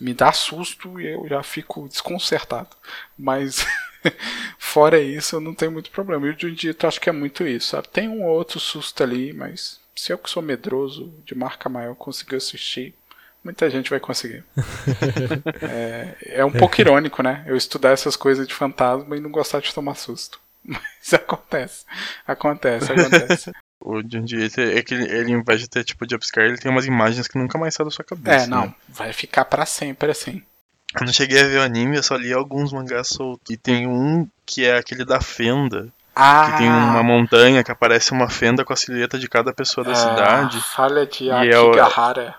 Me 0.00 0.14
dá 0.14 0.32
susto 0.32 0.98
e 0.98 1.06
eu 1.06 1.28
já 1.28 1.42
fico 1.42 1.86
desconcertado. 1.86 2.70
Mas, 3.18 3.66
fora 4.58 4.98
isso, 4.98 5.36
eu 5.36 5.40
não 5.40 5.54
tenho 5.54 5.72
muito 5.72 5.90
problema. 5.90 6.26
E 6.26 6.30
o 6.30 6.38
Junji 6.38 6.70
Ito, 6.70 6.86
acho 6.86 7.00
que 7.00 7.10
é 7.10 7.12
muito 7.12 7.46
isso, 7.46 7.68
sabe? 7.68 7.88
Tem 7.88 8.08
um 8.08 8.24
ou 8.24 8.30
outro 8.30 8.58
susto 8.58 9.02
ali, 9.02 9.32
mas 9.34 9.78
se 9.94 10.10
eu 10.12 10.18
que 10.18 10.30
sou 10.30 10.42
medroso, 10.42 11.12
de 11.24 11.34
marca 11.34 11.68
maior, 11.68 11.94
conseguir 11.94 12.36
assistir, 12.36 12.94
muita 13.44 13.68
gente 13.70 13.90
vai 13.90 14.00
conseguir. 14.00 14.42
é, 15.62 16.14
é 16.38 16.44
um 16.44 16.50
pouco 16.50 16.80
irônico, 16.80 17.22
né? 17.22 17.44
Eu 17.46 17.56
estudar 17.56 17.90
essas 17.90 18.16
coisas 18.16 18.48
de 18.48 18.54
fantasma 18.54 19.16
e 19.16 19.20
não 19.20 19.30
gostar 19.30 19.60
de 19.60 19.72
tomar 19.72 19.94
susto. 19.94 20.40
Mas 20.64 21.12
acontece. 21.12 21.84
Acontece, 22.26 22.90
acontece. 22.90 23.52
o 23.80 24.00
Junji 24.00 24.46
Ito 24.46 24.60
é 24.60 24.82
que 24.82 24.94
ele, 24.94 25.34
ao 25.34 25.40
invés 25.40 25.60
de 25.60 25.68
ter 25.68 25.84
tipo 25.84 26.06
jumpscare, 26.10 26.48
ele 26.48 26.58
tem 26.58 26.70
umas 26.70 26.86
imagens 26.86 27.28
que 27.28 27.38
nunca 27.38 27.58
mais 27.58 27.74
saem 27.74 27.86
da 27.86 27.90
sua 27.90 28.04
cabeça. 28.04 28.44
É, 28.44 28.46
não. 28.46 28.62
né? 28.62 28.74
Vai 28.88 29.12
ficar 29.12 29.44
pra 29.44 29.66
sempre 29.66 30.10
assim. 30.10 30.42
Eu 30.98 31.06
não 31.06 31.12
cheguei 31.12 31.40
a 31.40 31.46
ver 31.46 31.58
o 31.58 31.62
anime, 31.62 31.96
eu 31.96 32.02
só 32.02 32.16
li 32.16 32.32
alguns 32.32 32.72
mangás 32.72 33.08
soltos. 33.08 33.50
E 33.50 33.56
tem 33.56 33.86
um 33.86 34.28
que 34.46 34.64
é 34.64 34.78
aquele 34.78 35.04
da 35.04 35.20
fenda, 35.20 35.88
Ah, 36.14 36.52
que 36.52 36.58
tem 36.58 36.68
uma 36.68 37.02
montanha 37.02 37.64
que 37.64 37.72
aparece 37.72 38.12
uma 38.12 38.30
fenda 38.30 38.64
com 38.64 38.72
a 38.72 38.76
silhueta 38.76 39.18
de 39.18 39.28
cada 39.28 39.52
pessoa 39.52 39.84
da 39.84 39.90
é, 39.90 39.94
cidade. 39.96 40.60
Falha 40.60 41.04
de 41.04 41.28
é 41.28 41.56
Akigahara. 41.56 42.36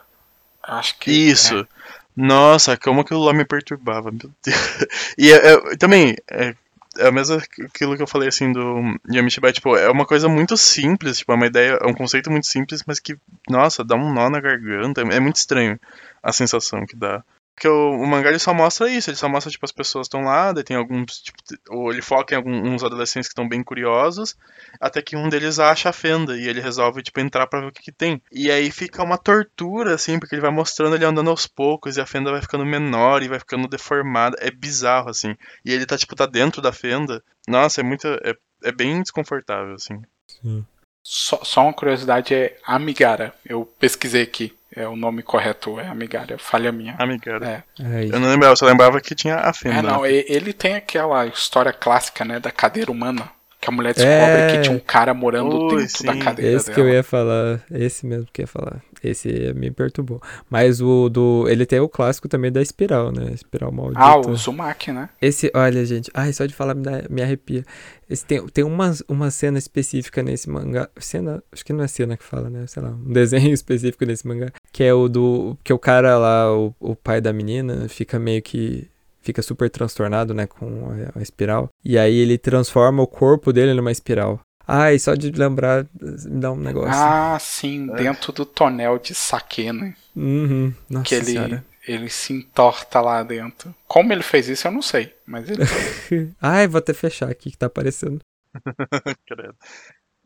Acho 0.67 0.97
que. 0.99 1.11
Isso. 1.11 1.59
é. 1.59 1.67
Nossa, 2.15 2.77
como 2.77 3.01
aquilo 3.01 3.23
lá 3.23 3.33
me 3.33 3.43
perturbava, 3.45 4.09
meu 4.11 4.31
Deus. 4.43 4.55
E 5.17 5.31
é- 5.31 5.53
é- 5.53 5.77
também, 5.77 6.15
é, 6.29 6.55
é 6.97 7.07
a 7.07 7.11
mesma 7.11 7.37
aquilo 7.37 7.95
que 7.97 8.01
eu 8.01 8.07
falei 8.07 8.29
assim 8.29 8.51
do 8.53 8.97
Yamishibai, 9.11 9.51
tipo, 9.51 9.75
é 9.75 9.89
uma 9.89 10.05
coisa 10.05 10.29
muito 10.29 10.55
simples, 10.55 11.17
tipo, 11.19 11.31
é 11.33 11.35
uma 11.35 11.45
ideia, 11.47 11.77
é 11.81 11.85
um 11.87 11.93
conceito 11.93 12.31
muito 12.31 12.47
simples, 12.47 12.83
mas 12.87 12.99
que, 12.99 13.17
nossa, 13.49 13.83
dá 13.83 13.95
um 13.95 14.13
nó 14.13 14.29
na 14.29 14.39
garganta, 14.39 15.01
é 15.01 15.19
muito 15.19 15.35
estranho 15.35 15.77
a 16.23 16.31
sensação 16.31 16.85
que 16.85 16.95
dá. 16.95 17.21
Porque 17.55 17.69
o, 17.69 17.91
o, 17.91 18.05
mangá 18.05 18.29
ele 18.29 18.37
só 18.37 18.53
mostra 18.53 18.89
isso, 18.89 19.09
ele 19.09 19.15
só 19.15 19.29
mostra, 19.29 19.49
tipo, 19.49 19.65
as 19.65 19.71
pessoas 19.71 20.07
estão 20.07 20.25
lá, 20.25 20.51
daí 20.51 20.63
tem 20.63 20.75
alguns, 20.75 21.21
tipo, 21.21 21.37
ou 21.69 21.89
ele 21.89 22.01
foca 22.01 22.35
em 22.35 22.37
alguns 22.37 22.83
adolescentes 22.83 23.29
que 23.29 23.31
estão 23.31 23.47
bem 23.47 23.63
curiosos, 23.63 24.35
até 24.77 25.01
que 25.01 25.15
um 25.15 25.29
deles 25.29 25.57
acha 25.57 25.87
a 25.87 25.93
fenda, 25.93 26.35
e 26.35 26.49
ele 26.49 26.59
resolve, 26.59 27.01
tipo, 27.01 27.17
entrar 27.21 27.47
pra 27.47 27.61
ver 27.61 27.67
o 27.67 27.71
que, 27.71 27.81
que 27.81 27.91
tem. 27.93 28.21
E 28.29 28.51
aí 28.51 28.69
fica 28.69 29.01
uma 29.01 29.17
tortura, 29.17 29.95
assim, 29.95 30.19
porque 30.19 30.35
ele 30.35 30.41
vai 30.41 30.51
mostrando 30.51 30.95
ele 30.95 31.05
andando 31.05 31.29
aos 31.29 31.47
poucos, 31.47 31.95
e 31.95 32.01
a 32.01 32.05
fenda 32.05 32.29
vai 32.29 32.41
ficando 32.41 32.65
menor, 32.65 33.23
e 33.23 33.29
vai 33.29 33.39
ficando 33.39 33.69
deformada, 33.69 34.35
é 34.41 34.51
bizarro, 34.51 35.09
assim. 35.09 35.33
E 35.63 35.71
ele 35.71 35.85
tá, 35.85 35.97
tipo, 35.97 36.13
tá 36.13 36.25
dentro 36.25 36.61
da 36.61 36.73
fenda, 36.73 37.23
nossa, 37.47 37.79
é 37.79 37.83
muito, 37.85 38.05
é, 38.05 38.35
é 38.65 38.71
bem 38.73 39.01
desconfortável, 39.01 39.75
assim. 39.75 40.01
Sim. 40.27 40.65
Só, 41.01 41.39
só 41.43 41.61
uma 41.61 41.73
curiosidade 41.73 42.33
é 42.33 42.57
Amigara. 42.65 43.33
Eu 43.45 43.65
pesquisei 43.79 44.23
aqui. 44.23 44.53
É 44.75 44.87
o 44.87 44.95
nome 44.95 45.23
correto, 45.23 45.79
é 45.79 45.87
Amigara. 45.87 46.37
Falha 46.37 46.71
minha. 46.71 46.95
Amigara. 46.99 47.63
É. 47.79 47.83
É 48.01 48.05
Eu 48.05 48.19
não 48.19 48.29
lembrava, 48.29 48.53
eu 48.53 48.57
só 48.57 48.65
lembrava 48.65 48.99
que 48.99 49.15
tinha 49.15 49.35
a 49.37 49.53
fenda. 49.53 49.79
É, 49.79 49.81
não, 49.81 50.05
ele 50.05 50.51
tem 50.53 50.75
aquela 50.75 51.25
história 51.27 51.71
clássica, 51.71 52.25
né, 52.25 52.39
da 52.39 52.51
cadeira 52.51 52.91
humana. 52.91 53.29
Que 53.61 53.69
a 53.69 53.73
mulher 53.73 53.95
descobre 53.95 54.13
É. 54.19 54.51
que 54.57 54.61
tinha 54.61 54.75
um 54.75 54.79
cara 54.79 55.11
morando 55.13 55.57
Ui, 55.57 55.77
dentro 55.81 55.97
sim. 55.97 56.05
da 56.05 56.15
cadeira 56.17 56.55
Esse 56.55 56.69
que 56.69 56.75
dela. 56.75 56.87
eu 56.89 56.93
ia 56.93 57.03
falar, 57.03 57.61
esse 57.71 58.05
mesmo 58.05 58.27
que 58.31 58.41
eu 58.41 58.43
ia 58.43 58.47
falar. 58.47 58.79
Esse 59.03 59.53
me 59.55 59.71
perturbou. 59.71 60.21
Mas 60.49 60.81
o 60.81 61.09
do. 61.09 61.45
Ele 61.47 61.65
tem 61.65 61.79
o 61.79 61.87
clássico 61.89 62.27
também 62.27 62.51
da 62.51 62.61
espiral, 62.61 63.11
né? 63.11 63.31
Espiral 63.33 63.71
maldita. 63.71 63.99
Ah, 64.01 64.17
o 64.17 64.29
Uzumaki, 64.31 64.91
né? 64.91 65.09
Esse, 65.21 65.51
olha, 65.55 65.85
gente. 65.85 66.09
Ai, 66.13 66.31
só 66.33 66.45
de 66.45 66.53
falar 66.55 66.73
me, 66.75 66.81
dá- 66.83 67.03
me 67.09 67.21
arrepia. 67.21 67.63
Esse 68.09 68.25
tem, 68.25 68.45
tem 68.47 68.63
uma, 68.63 68.93
uma 69.07 69.29
cena 69.31 69.57
específica 69.59 70.21
nesse 70.23 70.49
mangá. 70.49 70.89
Cena. 70.97 71.43
Acho 71.51 71.63
que 71.65 71.73
não 71.73 71.83
é 71.83 71.87
cena 71.87 72.17
que 72.17 72.23
fala, 72.23 72.49
né? 72.49 72.65
Sei 72.67 72.81
lá. 72.81 72.89
Um 72.89 73.13
desenho 73.13 73.49
específico 73.53 74.05
nesse 74.05 74.27
mangá. 74.27 74.47
Que 74.75 74.83
é 74.83 74.93
o 74.93 75.07
do. 75.07 75.57
Que 75.63 75.71
o 75.71 75.79
cara 75.79 76.17
lá, 76.17 76.53
o, 76.53 76.75
o 76.81 76.95
pai 76.97 77.21
da 77.21 77.31
menina, 77.31 77.87
fica 77.87 78.19
meio 78.19 78.41
que. 78.41 78.89
Fica 79.21 79.41
super 79.41 79.69
transtornado, 79.69 80.33
né? 80.33 80.45
Com 80.47 80.89
a, 81.15 81.17
a 81.17 81.21
espiral. 81.21 81.69
E 81.83 81.97
aí 81.97 82.13
ele 82.17 82.37
transforma 82.37 83.01
o 83.01 83.07
corpo 83.07 83.53
dele 83.53 83.73
numa 83.73 83.89
espiral. 83.91 84.37
Ai, 84.67 84.99
só 84.99 85.15
de 85.15 85.31
lembrar, 85.31 85.87
me 86.01 86.39
dá 86.41 86.51
um 86.51 86.57
negócio. 86.57 86.91
Ah, 86.93 87.37
sim, 87.39 87.89
É. 87.93 88.03
dentro 88.03 88.33
do 88.33 88.45
tonel 88.45 88.99
de 88.99 89.15
saque, 89.15 89.71
né? 89.71 89.95
Uhum. 90.13 90.73
Nossa 90.89 91.05
que 91.05 91.15
ele, 91.15 91.25
senhora. 91.25 91.65
ele 91.87 92.09
se 92.09 92.33
entorta 92.33 92.99
lá 92.99 93.23
dentro. 93.23 93.73
Como 93.87 94.11
ele 94.11 94.23
fez 94.23 94.49
isso, 94.49 94.67
eu 94.67 94.71
não 94.73 94.81
sei. 94.81 95.15
Mas 95.25 95.49
ele 95.49 95.63
fez. 95.65 96.29
Ai, 96.41 96.67
vou 96.67 96.79
até 96.79 96.93
fechar 96.93 97.29
aqui 97.29 97.49
que 97.51 97.57
tá 97.57 97.67
aparecendo. 97.67 98.19
Credo. 99.25 99.55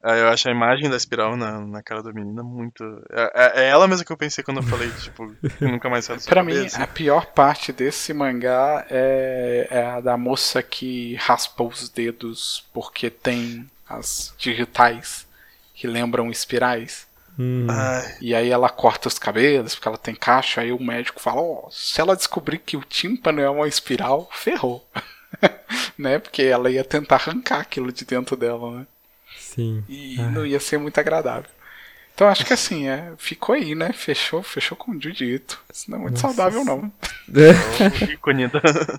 Ah, 0.02 0.16
eu 0.16 0.30
acho 0.30 0.48
a 0.48 0.52
imagem 0.52 0.90
da 0.90 0.96
espiral 0.96 1.36
na, 1.36 1.60
na 1.60 1.84
cara 1.84 2.02
da 2.02 2.14
menina 2.14 2.42
muito. 2.42 2.84
É, 3.12 3.32
é- 3.36 3.64
é 3.66 3.70
ela 3.70 3.88
mesma 3.88 4.06
que 4.06 4.12
eu 4.12 4.18
pensei 4.18 4.44
quando 4.44 4.58
eu 4.58 4.64
falei, 4.64 4.90
tipo, 4.92 5.30
que 5.58 5.66
nunca 5.66 5.90
mais 5.90 6.06
saiu 6.06 6.20
Pra 6.22 6.42
mim, 6.44 6.54
cabeça. 6.56 6.84
a 6.84 6.88
pior 6.88 7.26
parte 7.28 7.74
desse 7.74 8.14
mangá 8.14 8.86
é, 8.90 9.68
é 9.70 9.86
a 9.86 10.00
da 10.00 10.16
moça 10.18 10.64
que 10.64 11.16
raspa 11.16 11.64
os 11.64 11.90
dedos 11.90 12.66
porque 12.74 13.10
tem 13.10 13.70
as 13.88 14.34
digitais 14.38 15.28
que 15.74 15.86
lembram 15.88 16.30
espirais. 16.30 17.08
Hum. 17.38 17.68
E 18.22 18.36
aí 18.36 18.50
ela 18.50 18.70
corta 18.70 19.08
os 19.08 19.18
cabelos 19.20 19.76
porque 19.76 19.88
ela 19.88 19.98
tem 19.98 20.16
caixa. 20.16 20.62
Aí 20.62 20.72
o 20.72 20.82
médico 20.82 21.22
fala: 21.22 21.42
Ó, 21.42 21.70
se 21.72 22.00
ela 22.00 22.16
descobrir 22.16 22.60
que 22.60 22.78
o 22.78 22.82
tímpano 22.84 23.42
é 23.42 23.50
uma 23.50 23.68
espiral, 23.68 24.30
ferrou. 24.32 24.86
né? 25.98 26.20
Porque 26.20 26.42
ela 26.44 26.70
ia 26.72 26.84
tentar 26.84 27.16
arrancar 27.16 27.60
aquilo 27.62 27.92
de 27.92 28.06
dentro 28.06 28.36
dela, 28.36 28.80
né? 28.80 28.88
Sim. 29.50 29.84
E 29.90 30.16
Ai. 30.20 30.32
não 30.32 30.46
ia 30.46 30.60
ser 30.60 30.78
muito 30.78 31.00
agradável. 31.00 31.50
Então 32.14 32.28
acho 32.28 32.46
que 32.46 32.52
assim, 32.52 32.90
é, 32.90 33.14
ficou 33.18 33.56
aí, 33.56 33.74
né? 33.74 33.94
Fechou, 33.94 34.44
fechou 34.44 34.76
com 34.78 34.92
o 34.92 35.02
Jiu-Jitsu. 35.02 35.58
Isso 35.74 35.90
não 35.90 36.00
é 36.00 36.02
muito 36.02 36.22
Nossa 36.22 36.28
saudável, 36.28 36.66
não. 36.66 36.92
é. 37.34 37.54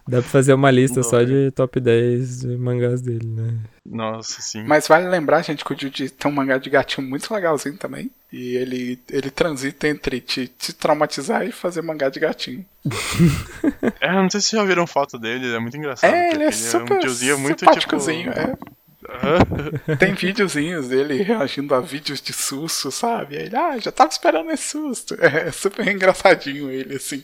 Dá 0.09 0.23
pra 0.23 0.31
fazer 0.31 0.55
uma 0.55 0.71
lista 0.71 1.03
só 1.05 1.23
de 1.23 1.51
top 1.51 1.79
10 1.81 2.45
mangás 2.59 3.03
dele, 3.03 3.27
né? 3.27 3.59
Nossa, 3.85 4.41
sim. 4.41 4.65
Mas 4.65 4.89
vale 4.89 5.07
lembrar, 5.07 5.43
gente, 5.43 5.67
que 5.67 5.75
o 5.75 5.79
Jiu-Jitsu 5.79 6.17
tem 6.17 6.31
um 6.31 6.35
mangá 6.35 6.57
de 6.57 6.71
gatinho 6.71 7.07
muito 7.07 7.33
legalzinho 7.35 7.77
também. 7.77 8.11
E 8.33 8.57
ele, 8.57 8.99
ele 9.11 9.31
transita 9.31 9.87
entre 9.87 10.21
te, 10.23 10.47
te 10.47 10.73
traumatizar 10.73 11.47
e 11.47 11.53
fazer 11.53 11.83
mangá 11.83 12.09
de 12.09 12.21
gatinho. 12.21 12.65
É, 14.01 14.13
não 14.13 14.31
sei 14.31 14.41
se 14.41 14.49
vocês 14.49 14.63
já 14.63 14.67
viram 14.67 14.87
foto 14.87 15.19
dele, 15.19 15.45
ele 15.45 15.57
é 15.57 15.59
muito 15.59 15.77
engraçado. 15.77 16.15
É, 16.15 16.31
ele 16.33 16.45
é 16.45 16.53
super 16.53 16.97
um 16.97 17.01
tiozinho 17.01 17.39
muito 17.39 17.61
simpáticozinho. 17.61 18.33
tipo. 18.33 18.41
é. 18.41 18.57
Tem 19.99 20.15
videozinhos 20.15 20.89
dele 20.89 21.23
reagindo 21.23 21.75
a 21.75 21.81
vídeos 21.81 22.21
de 22.21 22.33
susto, 22.33 22.91
sabe? 22.91 23.37
Ele, 23.37 23.57
ah, 23.57 23.79
já 23.79 23.93
tava 23.93 24.11
esperando 24.11 24.51
esse 24.51 24.71
susto. 24.71 25.17
É 25.21 25.51
super 25.53 25.87
engraçadinho 25.89 26.71
ele, 26.71 26.97
assim. 26.97 27.23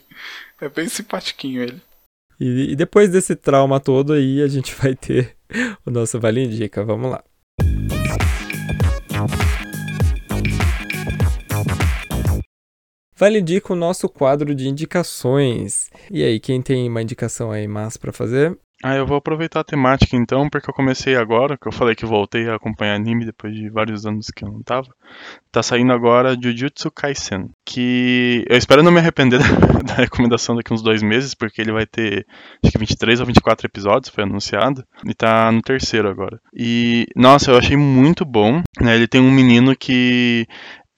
É 0.60 0.68
bem 0.68 0.88
simpatiquinho 0.88 1.62
ele. 1.62 1.80
E, 2.38 2.72
e 2.72 2.76
depois 2.76 3.08
desse 3.10 3.34
trauma 3.34 3.80
todo 3.80 4.12
aí, 4.12 4.42
a 4.42 4.48
gente 4.48 4.74
vai 4.74 4.94
ter 4.94 5.36
o 5.84 5.90
nosso 5.90 6.20
Vale 6.20 6.44
Indica. 6.44 6.84
Vamos 6.84 7.10
lá. 7.10 7.24
Vale 13.18 13.38
Indica 13.38 13.72
o 13.72 13.76
nosso 13.76 14.08
quadro 14.08 14.54
de 14.54 14.68
indicações. 14.68 15.88
E 16.10 16.22
aí, 16.22 16.38
quem 16.38 16.60
tem 16.60 16.88
uma 16.88 17.00
indicação 17.00 17.50
aí 17.50 17.66
massa 17.66 17.98
pra 17.98 18.12
fazer? 18.12 18.58
Ah, 18.84 18.94
eu 18.94 19.06
vou 19.06 19.16
aproveitar 19.16 19.60
a 19.60 19.64
temática 19.64 20.16
então, 20.16 20.50
porque 20.50 20.68
eu 20.68 20.74
comecei 20.74 21.16
agora, 21.16 21.56
que 21.56 21.66
eu 21.66 21.72
falei 21.72 21.94
que 21.94 22.04
voltei 22.04 22.48
a 22.48 22.56
acompanhar 22.56 22.94
anime 22.94 23.24
depois 23.24 23.54
de 23.54 23.70
vários 23.70 24.04
anos 24.04 24.26
que 24.26 24.44
eu 24.44 24.52
não 24.52 24.62
tava. 24.62 24.88
Tá 25.50 25.62
saindo 25.62 25.92
agora 25.92 26.36
Jujutsu 26.40 26.90
Kaisen, 26.90 27.48
que 27.64 28.44
eu 28.46 28.56
espero 28.56 28.82
não 28.82 28.92
me 28.92 28.98
arrepender 28.98 29.40
da, 29.40 29.78
da 29.80 29.94
recomendação 29.94 30.54
daqui 30.54 30.74
uns 30.74 30.82
dois 30.82 31.02
meses, 31.02 31.34
porque 31.34 31.62
ele 31.62 31.72
vai 31.72 31.86
ter 31.86 32.26
acho 32.62 32.70
que 32.70 32.78
23 32.78 33.20
ou 33.20 33.26
24 33.26 33.66
episódios, 33.66 34.14
foi 34.14 34.24
anunciado, 34.24 34.84
e 35.06 35.14
tá 35.14 35.50
no 35.50 35.62
terceiro 35.62 36.10
agora. 36.10 36.38
E, 36.54 37.06
nossa, 37.16 37.50
eu 37.50 37.56
achei 37.56 37.78
muito 37.78 38.26
bom, 38.26 38.62
né? 38.78 38.94
Ele 38.94 39.08
tem 39.08 39.22
um 39.22 39.30
menino 39.30 39.74
que 39.74 40.46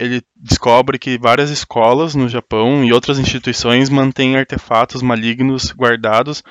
ele 0.01 0.23
descobre 0.37 0.99
que 0.99 1.19
várias 1.19 1.51
escolas 1.51 2.15
no 2.15 2.29
Japão 2.29 2.85
e 2.85 2.93
outras 2.93 3.19
instituições 3.19 3.91
mantêm 3.91 4.37
artefatos 4.37 5.03
malignos 5.03 5.73
guardados 5.73 6.43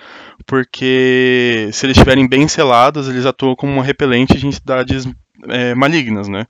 porque 0.45 1.69
se 1.71 1.85
eles 1.85 1.97
estiverem 1.97 2.27
bem 2.27 2.47
selados, 2.47 3.07
eles 3.09 3.25
atuam 3.25 3.55
como 3.55 3.73
um 3.73 3.81
repelente 3.81 4.37
de 4.37 4.47
entidades 4.47 5.05
é, 5.49 5.75
malignas, 5.75 6.27
né? 6.27 6.45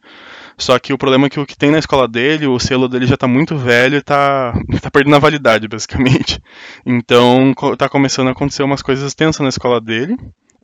Só 0.58 0.78
que 0.80 0.94
o 0.94 0.98
problema 0.98 1.28
é 1.28 1.30
que 1.30 1.40
o 1.40 1.46
que 1.46 1.58
tem 1.58 1.72
na 1.72 1.80
escola 1.80 2.08
dele, 2.08 2.48
o 2.48 2.60
selo 2.60 2.88
dele 2.88 3.06
já 3.06 3.18
tá 3.18 3.28
muito 3.28 3.58
velho 3.58 3.98
e 3.98 4.02
tá, 4.02 4.54
tá 4.82 4.90
perdendo 4.92 5.16
a 5.16 5.20
validade, 5.20 5.68
basicamente. 5.68 6.42
Então 6.86 7.54
co- 7.56 7.78
tá 7.78 7.90
começando 7.90 8.28
a 8.30 8.32
acontecer 8.32 8.64
umas 8.64 8.82
coisas 8.82 9.14
tensas 9.14 9.42
na 9.42 9.50
escola 9.50 9.80
dele. 9.82 10.16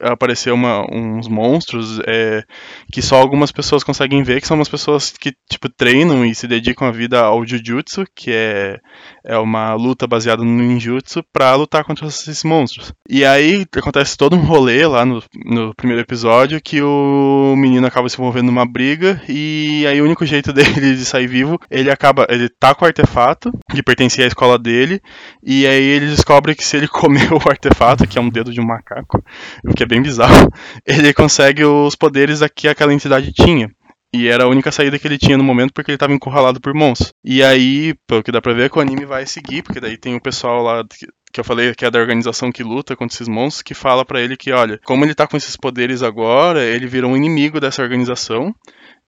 Apareceu 0.04 0.54
uma- 0.56 0.86
uns 0.92 1.28
monstros 1.28 2.00
é, 2.08 2.44
que 2.92 3.02
só 3.02 3.16
algumas 3.18 3.52
pessoas 3.52 3.84
conseguem 3.84 4.24
ver, 4.24 4.42
que 4.42 4.48
são 4.48 4.58
umas 4.58 4.70
pessoas 4.70 5.12
que 5.12 5.34
tipo 5.50 5.70
treinam 5.70 6.26
e 6.26 6.36
se 6.36 6.48
dedicam 6.48 6.88
a 6.88 6.92
vida 6.92 7.20
ao 7.22 7.46
Jujutsu, 7.46 8.04
que 8.16 8.32
é, 8.32 8.78
é 9.26 9.38
uma 9.38 9.74
luta 9.74 10.06
baseada 10.06 10.44
no 10.44 10.52
ninjutsu, 10.52 11.24
pra 11.32 11.56
lutar 11.56 11.84
contra 11.84 12.08
esses 12.08 12.44
monstros. 12.44 12.94
E 13.10 13.26
aí 13.26 13.66
acontece 13.76 14.18
todo 14.18 14.36
um 14.36 14.42
rolê 14.42 14.86
lá 14.86 15.06
no, 15.06 15.24
no 15.46 15.74
primeiro 15.76 16.02
episódio 16.02 16.62
que 16.62 16.82
o 16.82 17.56
menino 17.58 17.86
acaba 17.88 18.10
se 18.10 18.16
envolvendo 18.16 18.48
numa 18.48 18.66
briga 18.66 19.22
e 19.30 19.86
aí 19.88 20.02
o 20.02 20.06
único 20.06 20.26
jeito 20.26 20.52
dele 20.54 20.96
de 20.96 21.06
sair 21.06 21.28
vivo, 21.28 21.60
ele 21.70 21.90
acaba, 21.90 22.28
ele 22.30 22.50
tá 22.50 22.76
com 22.76 22.84
o 22.84 22.88
artefato 22.88 23.52
que 23.70 23.82
pertencia 23.82 24.26
à 24.26 24.28
escola 24.28 24.60
dele 24.60 25.02
e 25.42 25.66
aí 25.66 25.84
ele 25.84 26.08
descobre 26.08 26.56
que 26.56 26.66
se 26.66 26.78
ele 26.78 26.88
comer 26.90 27.32
o 27.32 27.50
artefato, 27.50 28.08
que 28.08 28.18
é 28.18 28.22
um 28.22 28.30
dedo 28.30 28.52
de 28.52 28.60
um 28.60 28.66
macaco, 28.66 29.24
o 29.66 29.74
que 29.74 29.84
é 29.84 29.86
bem 29.86 30.02
bizarro, 30.02 30.52
ele 30.86 31.14
consegue 31.14 31.64
os 31.64 31.96
poderes 31.96 32.42
que 32.56 32.68
aquela 32.68 32.94
entidade 32.94 33.32
tinha. 33.32 33.70
E 34.14 34.28
era 34.28 34.44
a 34.44 34.48
única 34.48 34.72
saída 34.72 35.00
que 35.00 35.08
ele 35.08 35.18
tinha 35.18 35.38
no 35.38 35.44
momento 35.44 35.74
porque 35.74 35.90
ele 35.90 35.96
estava 35.96 36.14
encurralado 36.14 36.62
por 36.62 36.74
monstros. 36.74 37.12
E 37.24 37.44
aí, 37.44 37.96
pelo 38.06 38.22
que 38.22 38.32
dá 38.32 38.40
pra 38.40 38.54
ver, 38.54 38.70
que 38.70 38.78
o 38.78 38.82
anime 38.82 39.06
vai 39.06 39.26
seguir, 39.26 39.64
porque 39.64 39.80
daí 39.80 39.98
tem 39.98 40.16
o 40.16 40.22
pessoal 40.22 40.62
lá 40.62 40.84
que, 40.84 41.08
que 41.34 41.40
eu 41.40 41.44
falei 41.44 41.74
que 41.74 41.84
é 41.84 41.90
da 41.90 42.00
organização 42.00 42.52
que 42.52 42.64
luta 42.64 42.96
contra 42.96 43.16
esses 43.16 43.28
monstros, 43.28 43.64
que 43.64 43.74
fala 43.74 44.06
pra 44.06 44.22
ele 44.22 44.38
que, 44.38 44.52
olha, 44.52 44.80
como 44.86 45.04
ele 45.04 45.16
tá 45.16 45.26
com 45.26 45.36
esses 45.36 45.58
poderes 45.58 46.04
agora, 46.04 46.64
ele 46.64 46.86
vira 46.86 47.08
um 47.08 47.18
inimigo 47.18 47.60
dessa 47.60 47.82
organização 47.82 48.54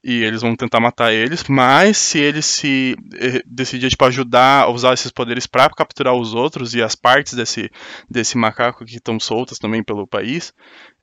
e 0.08 0.24
eles 0.24 0.44
vão 0.44 0.56
tentar 0.56 0.80
matar 0.80 1.12
eles, 1.12 1.44
mas 1.50 1.98
se 1.98 2.20
ele 2.20 2.40
se 2.40 2.96
eh, 3.16 3.42
decidir 3.44 3.90
tipo 3.90 4.06
ajudar 4.06 4.66
a 4.66 4.70
usar 4.70 4.94
esses 4.94 5.12
poderes 5.12 5.48
para 5.48 5.68
capturar 5.72 6.14
os 6.14 6.36
outros 6.36 6.76
e 6.76 6.84
as 6.84 6.96
partes 6.96 7.34
desse 7.34 7.72
desse 8.08 8.38
macaco 8.38 8.86
que 8.86 8.98
estão 8.98 9.20
soltas 9.20 9.58
também 9.58 9.84
pelo 9.84 10.06
país, 10.06 10.54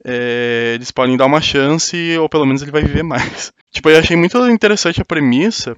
eh, 0.07 0.75
eles 0.77 0.93
podem 0.93 1.17
dar 1.17 1.27
uma 1.27 1.41
chance 1.41 2.17
ou 2.17 2.29
pelo 2.29 2.47
menos 2.47 2.63
ele 2.63 2.71
vai 2.71 2.83
viver 2.83 3.03
mais. 3.03 3.53
Tipo, 3.73 3.89
eu 3.89 3.99
achei 3.99 4.15
muito 4.17 4.39
interessante 4.51 5.01
a 5.01 5.05
premissa 5.05 5.75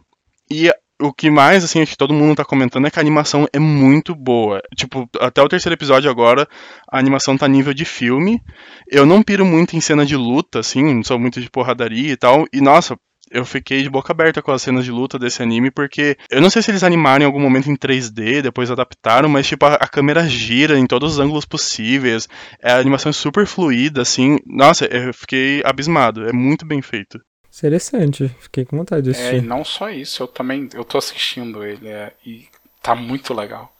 e 0.50 0.68
o 1.00 1.12
que 1.12 1.30
mais, 1.30 1.64
assim, 1.64 1.80
acho 1.80 1.92
que 1.92 1.96
todo 1.96 2.12
mundo 2.12 2.36
tá 2.36 2.44
comentando 2.44 2.86
é 2.86 2.90
que 2.90 2.98
a 2.98 3.02
animação 3.02 3.46
é 3.52 3.58
muito 3.58 4.14
boa. 4.14 4.60
Tipo, 4.76 5.08
até 5.20 5.40
o 5.42 5.48
terceiro 5.48 5.74
episódio 5.74 6.10
agora, 6.10 6.46
a 6.90 6.98
animação 6.98 7.36
tá 7.36 7.48
nível 7.48 7.72
de 7.72 7.84
filme. 7.84 8.40
Eu 8.90 9.06
não 9.06 9.22
piro 9.22 9.44
muito 9.44 9.76
em 9.76 9.80
cena 9.80 10.04
de 10.04 10.16
luta, 10.16 10.60
assim, 10.60 10.82
não 10.94 11.02
sou 11.02 11.18
muito 11.18 11.40
de 11.40 11.50
porradaria 11.50 12.12
e 12.12 12.16
tal. 12.16 12.44
E, 12.52 12.60
nossa, 12.60 12.96
eu 13.34 13.44
fiquei 13.44 13.82
de 13.82 13.90
boca 13.90 14.12
aberta 14.12 14.40
com 14.40 14.52
as 14.52 14.62
cenas 14.62 14.84
de 14.84 14.92
luta 14.92 15.18
desse 15.18 15.42
anime, 15.42 15.68
porque 15.68 16.16
eu 16.30 16.40
não 16.40 16.48
sei 16.48 16.62
se 16.62 16.70
eles 16.70 16.84
animaram 16.84 17.24
em 17.24 17.26
algum 17.26 17.40
momento 17.40 17.68
em 17.68 17.76
3D, 17.76 18.40
depois 18.40 18.70
adaptaram, 18.70 19.28
mas 19.28 19.48
tipo, 19.48 19.66
a, 19.66 19.74
a 19.74 19.88
câmera 19.88 20.26
gira 20.28 20.78
em 20.78 20.86
todos 20.86 21.14
os 21.14 21.18
ângulos 21.18 21.44
possíveis, 21.44 22.28
é, 22.62 22.72
a 22.72 22.78
animação 22.78 23.10
é 23.10 23.12
super 23.12 23.44
fluida, 23.44 24.02
assim. 24.02 24.38
Nossa, 24.46 24.86
eu 24.86 25.12
fiquei 25.12 25.60
abismado, 25.64 26.28
é 26.28 26.32
muito 26.32 26.64
bem 26.64 26.80
feito. 26.80 27.20
Interessante, 27.56 28.28
fiquei 28.38 28.64
com 28.64 28.76
vontade 28.76 29.02
de 29.02 29.10
assistir. 29.10 29.34
É, 29.34 29.38
e 29.38 29.42
não 29.42 29.64
só 29.64 29.90
isso, 29.90 30.22
eu 30.22 30.28
também, 30.28 30.68
eu 30.72 30.84
tô 30.84 30.96
assistindo 30.96 31.64
ele 31.64 31.88
é, 31.88 32.12
e 32.24 32.46
tá 32.80 32.94
muito 32.94 33.34
legal. 33.34 33.74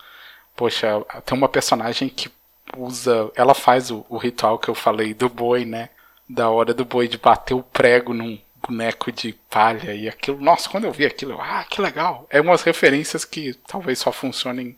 Poxa, 0.57 1.01
tem 1.25 1.39
uma 1.39 1.49
personagem 1.49 2.09
que 2.09 2.29
usa, 2.77 3.31
ela 3.37 3.55
faz 3.55 3.91
o, 3.91 4.05
o 4.09 4.17
ritual 4.17 4.59
que 4.59 4.69
eu 4.69 4.75
falei 4.75 5.15
do 5.15 5.29
boi, 5.29 5.65
né? 5.65 5.91
Da 6.29 6.49
hora 6.49 6.75
do 6.75 6.85
boi 6.85 7.07
de 7.07 7.19
bater 7.19 7.55
o 7.55 7.63
prego 7.63 8.15
num 8.15 8.39
boneco 8.67 9.13
de 9.13 9.35
palha 9.51 9.95
e 9.95 10.09
aquilo. 10.09 10.41
Nossa, 10.41 10.69
quando 10.69 10.85
eu 10.85 10.93
vi 10.93 11.05
aquilo, 11.05 11.33
eu, 11.33 11.41
ah, 11.41 11.65
que 11.69 11.81
legal. 11.81 12.27
É 12.31 12.41
umas 12.41 12.63
referências 12.63 13.25
que 13.25 13.55
talvez 13.67 13.99
só 13.99 14.13
funcionem 14.13 14.77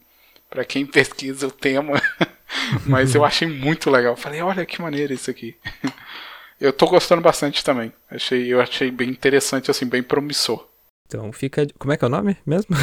para 0.49 0.65
quem 0.65 0.85
pesquisa 0.87 1.47
o 1.47 1.51
tema, 1.51 2.01
mas 2.87 3.15
eu 3.15 3.25
achei 3.25 3.49
muito 3.49 3.91
legal. 3.91 4.17
Falei, 4.17 4.43
olha 4.43 4.67
que 4.67 4.81
maneiro 4.81 5.13
isso 5.13 5.31
aqui. 5.31 5.57
Eu 6.59 6.73
tô 6.73 6.87
gostando 6.87 7.21
bastante 7.21 7.63
também. 7.63 7.93
Achei, 8.11 8.51
eu 8.51 8.63
achei 8.63 8.91
bem 8.91 9.11
interessante, 9.11 9.71
assim, 9.71 9.85
bem 9.85 10.03
promissor. 10.03 10.67
Então 11.07 11.31
fica. 11.31 11.67
Como 11.79 11.93
é 11.93 11.99
que 11.99 12.05
é 12.05 12.09
o 12.09 12.11
nome 12.11 12.35
mesmo? 12.47 12.75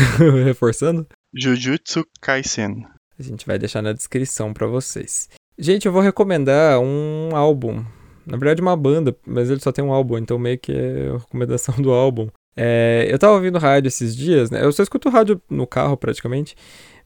Reforçando? 0.45 1.07
Jujutsu 1.33 2.05
Kaisen. 2.21 2.85
A 3.17 3.23
gente 3.23 3.47
vai 3.47 3.57
deixar 3.57 3.81
na 3.81 3.91
descrição 3.91 4.53
para 4.53 4.67
vocês. 4.67 5.27
Gente, 5.57 5.87
eu 5.87 5.91
vou 5.91 6.03
recomendar 6.03 6.79
um 6.79 7.35
álbum. 7.35 7.83
Na 8.25 8.37
verdade, 8.37 8.61
uma 8.61 8.75
banda, 8.75 9.15
mas 9.25 9.49
ele 9.49 9.59
só 9.59 9.71
tem 9.71 9.83
um 9.83 9.91
álbum, 9.91 10.17
então 10.17 10.37
meio 10.39 10.57
que 10.57 10.71
é 10.71 11.09
a 11.09 11.17
recomendação 11.17 11.75
do 11.75 11.91
álbum. 11.91 12.29
É, 12.55 13.07
eu 13.09 13.17
tava 13.17 13.33
ouvindo 13.33 13.57
rádio 13.57 13.87
esses 13.87 14.15
dias, 14.15 14.49
né? 14.49 14.63
Eu 14.63 14.71
só 14.71 14.83
escuto 14.83 15.09
rádio 15.09 15.41
no 15.49 15.65
carro 15.65 15.97
praticamente. 15.97 16.55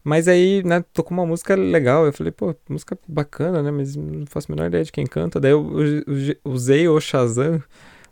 Mas 0.04 0.28
aí, 0.28 0.62
né, 0.64 0.84
tocou 0.92 1.16
uma 1.16 1.26
música 1.26 1.54
legal. 1.54 2.06
Eu 2.06 2.12
falei, 2.12 2.32
pô, 2.32 2.54
música 2.68 2.98
bacana, 3.06 3.62
né? 3.62 3.70
Mas 3.70 3.96
não 3.96 4.26
faço 4.26 4.50
a 4.50 4.54
menor 4.54 4.68
ideia 4.68 4.84
de 4.84 4.92
quem 4.92 5.06
canta. 5.06 5.40
Daí 5.40 5.52
eu 5.52 5.66
usei 6.44 6.88
o 6.88 7.00
Shazam 7.00 7.62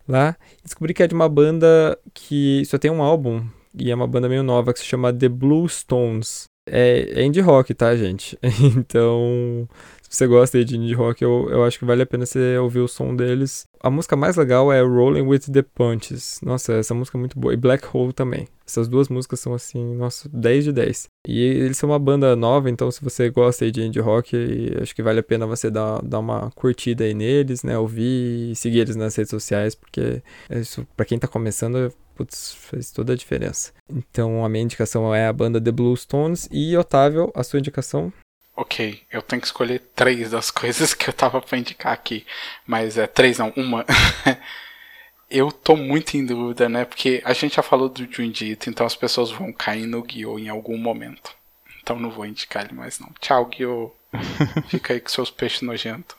lá 0.08 0.36
e 0.60 0.64
descobri 0.64 0.94
que 0.94 1.02
é 1.02 1.06
de 1.06 1.14
uma 1.14 1.28
banda 1.28 1.98
que 2.12 2.62
só 2.66 2.78
tem 2.78 2.90
um 2.90 3.02
álbum. 3.02 3.44
E 3.78 3.90
é 3.90 3.94
uma 3.94 4.06
banda 4.06 4.28
meio 4.28 4.42
nova 4.42 4.72
que 4.72 4.78
se 4.78 4.86
chama 4.86 5.12
The 5.12 5.28
Blue 5.28 5.68
Stones. 5.68 6.44
É, 6.68 7.20
é 7.20 7.24
indie 7.24 7.40
rock, 7.40 7.72
tá, 7.74 7.94
gente? 7.94 8.36
então, 8.76 9.68
se 10.08 10.18
você 10.18 10.26
gosta 10.26 10.64
de 10.64 10.76
indie 10.76 10.94
rock, 10.94 11.22
eu, 11.22 11.48
eu 11.50 11.64
acho 11.64 11.78
que 11.78 11.84
vale 11.84 12.02
a 12.02 12.06
pena 12.06 12.24
você 12.24 12.56
ouvir 12.58 12.80
o 12.80 12.88
som 12.88 13.14
deles. 13.14 13.66
A 13.80 13.90
música 13.90 14.16
mais 14.16 14.36
legal 14.36 14.72
é 14.72 14.80
Rolling 14.80 15.22
with 15.22 15.50
the 15.52 15.62
Punches. 15.62 16.40
Nossa, 16.42 16.74
essa 16.74 16.94
música 16.94 17.18
é 17.18 17.20
muito 17.20 17.38
boa. 17.38 17.52
E 17.52 17.56
Black 17.56 17.86
Hole 17.92 18.12
também. 18.12 18.48
Essas 18.66 18.88
duas 18.88 19.08
músicas 19.08 19.40
são 19.40 19.54
assim, 19.54 19.94
nossa, 19.94 20.28
10 20.32 20.64
de 20.64 20.72
10. 20.72 21.08
E 21.28 21.40
eles 21.40 21.76
são 21.76 21.90
uma 21.90 21.98
banda 21.98 22.34
nova, 22.34 22.68
então 22.70 22.90
se 22.90 23.02
você 23.02 23.30
gosta 23.30 23.70
de 23.70 23.82
indie 23.82 24.00
rock, 24.00 24.36
acho 24.80 24.94
que 24.94 25.02
vale 25.02 25.20
a 25.20 25.22
pena 25.22 25.46
você 25.46 25.70
dar, 25.70 26.00
dar 26.02 26.18
uma 26.18 26.50
curtida 26.52 27.04
aí 27.04 27.14
neles, 27.14 27.62
né? 27.62 27.78
Ouvir 27.78 28.50
e 28.52 28.56
seguir 28.56 28.80
eles 28.80 28.96
nas 28.96 29.14
redes 29.14 29.30
sociais, 29.30 29.74
porque 29.74 30.22
isso, 30.50 30.86
pra 30.96 31.06
quem 31.06 31.18
tá 31.18 31.28
começando, 31.28 31.92
putz, 32.16 32.54
faz 32.54 32.90
toda 32.90 33.12
a 33.12 33.16
diferença. 33.16 33.72
Então 33.88 34.44
a 34.44 34.48
minha 34.48 34.64
indicação 34.64 35.14
é 35.14 35.28
a 35.28 35.32
banda 35.32 35.60
The 35.60 35.70
Blue 35.70 35.96
Stones. 35.96 36.48
E 36.50 36.76
Otávio, 36.76 37.30
a 37.34 37.44
sua 37.44 37.60
indicação? 37.60 38.12
Ok, 38.56 39.02
eu 39.12 39.20
tenho 39.20 39.40
que 39.40 39.46
escolher 39.46 39.80
três 39.94 40.30
das 40.30 40.50
coisas 40.52 40.94
que 40.94 41.08
eu 41.08 41.12
tava 41.12 41.40
pra 41.42 41.58
indicar 41.58 41.92
aqui. 41.92 42.26
Mas 42.66 42.96
é 42.96 43.06
três 43.06 43.38
não, 43.38 43.52
uma. 43.54 43.84
eu 45.30 45.52
tô 45.52 45.76
muito 45.76 46.16
em 46.16 46.24
dúvida, 46.24 46.68
né? 46.68 46.84
Porque 46.86 47.22
a 47.24 47.34
gente 47.34 47.56
já 47.56 47.62
falou 47.62 47.88
do 47.88 48.10
Junjito, 48.10 48.70
então 48.70 48.86
as 48.86 48.96
pessoas 48.96 49.30
vão 49.30 49.52
cair 49.52 49.86
no 49.86 50.02
Guio 50.02 50.38
em 50.38 50.48
algum 50.48 50.78
momento. 50.78 51.34
Então 51.82 51.98
não 51.98 52.10
vou 52.10 52.24
indicar 52.24 52.64
ele 52.64 52.74
mais 52.74 52.98
não. 52.98 53.12
Tchau, 53.20 53.44
Guio. 53.46 53.92
Fica 54.68 54.94
aí 54.94 55.00
com 55.00 55.08
seus 55.08 55.30
peixes 55.30 55.60
nojentos. 55.60 56.16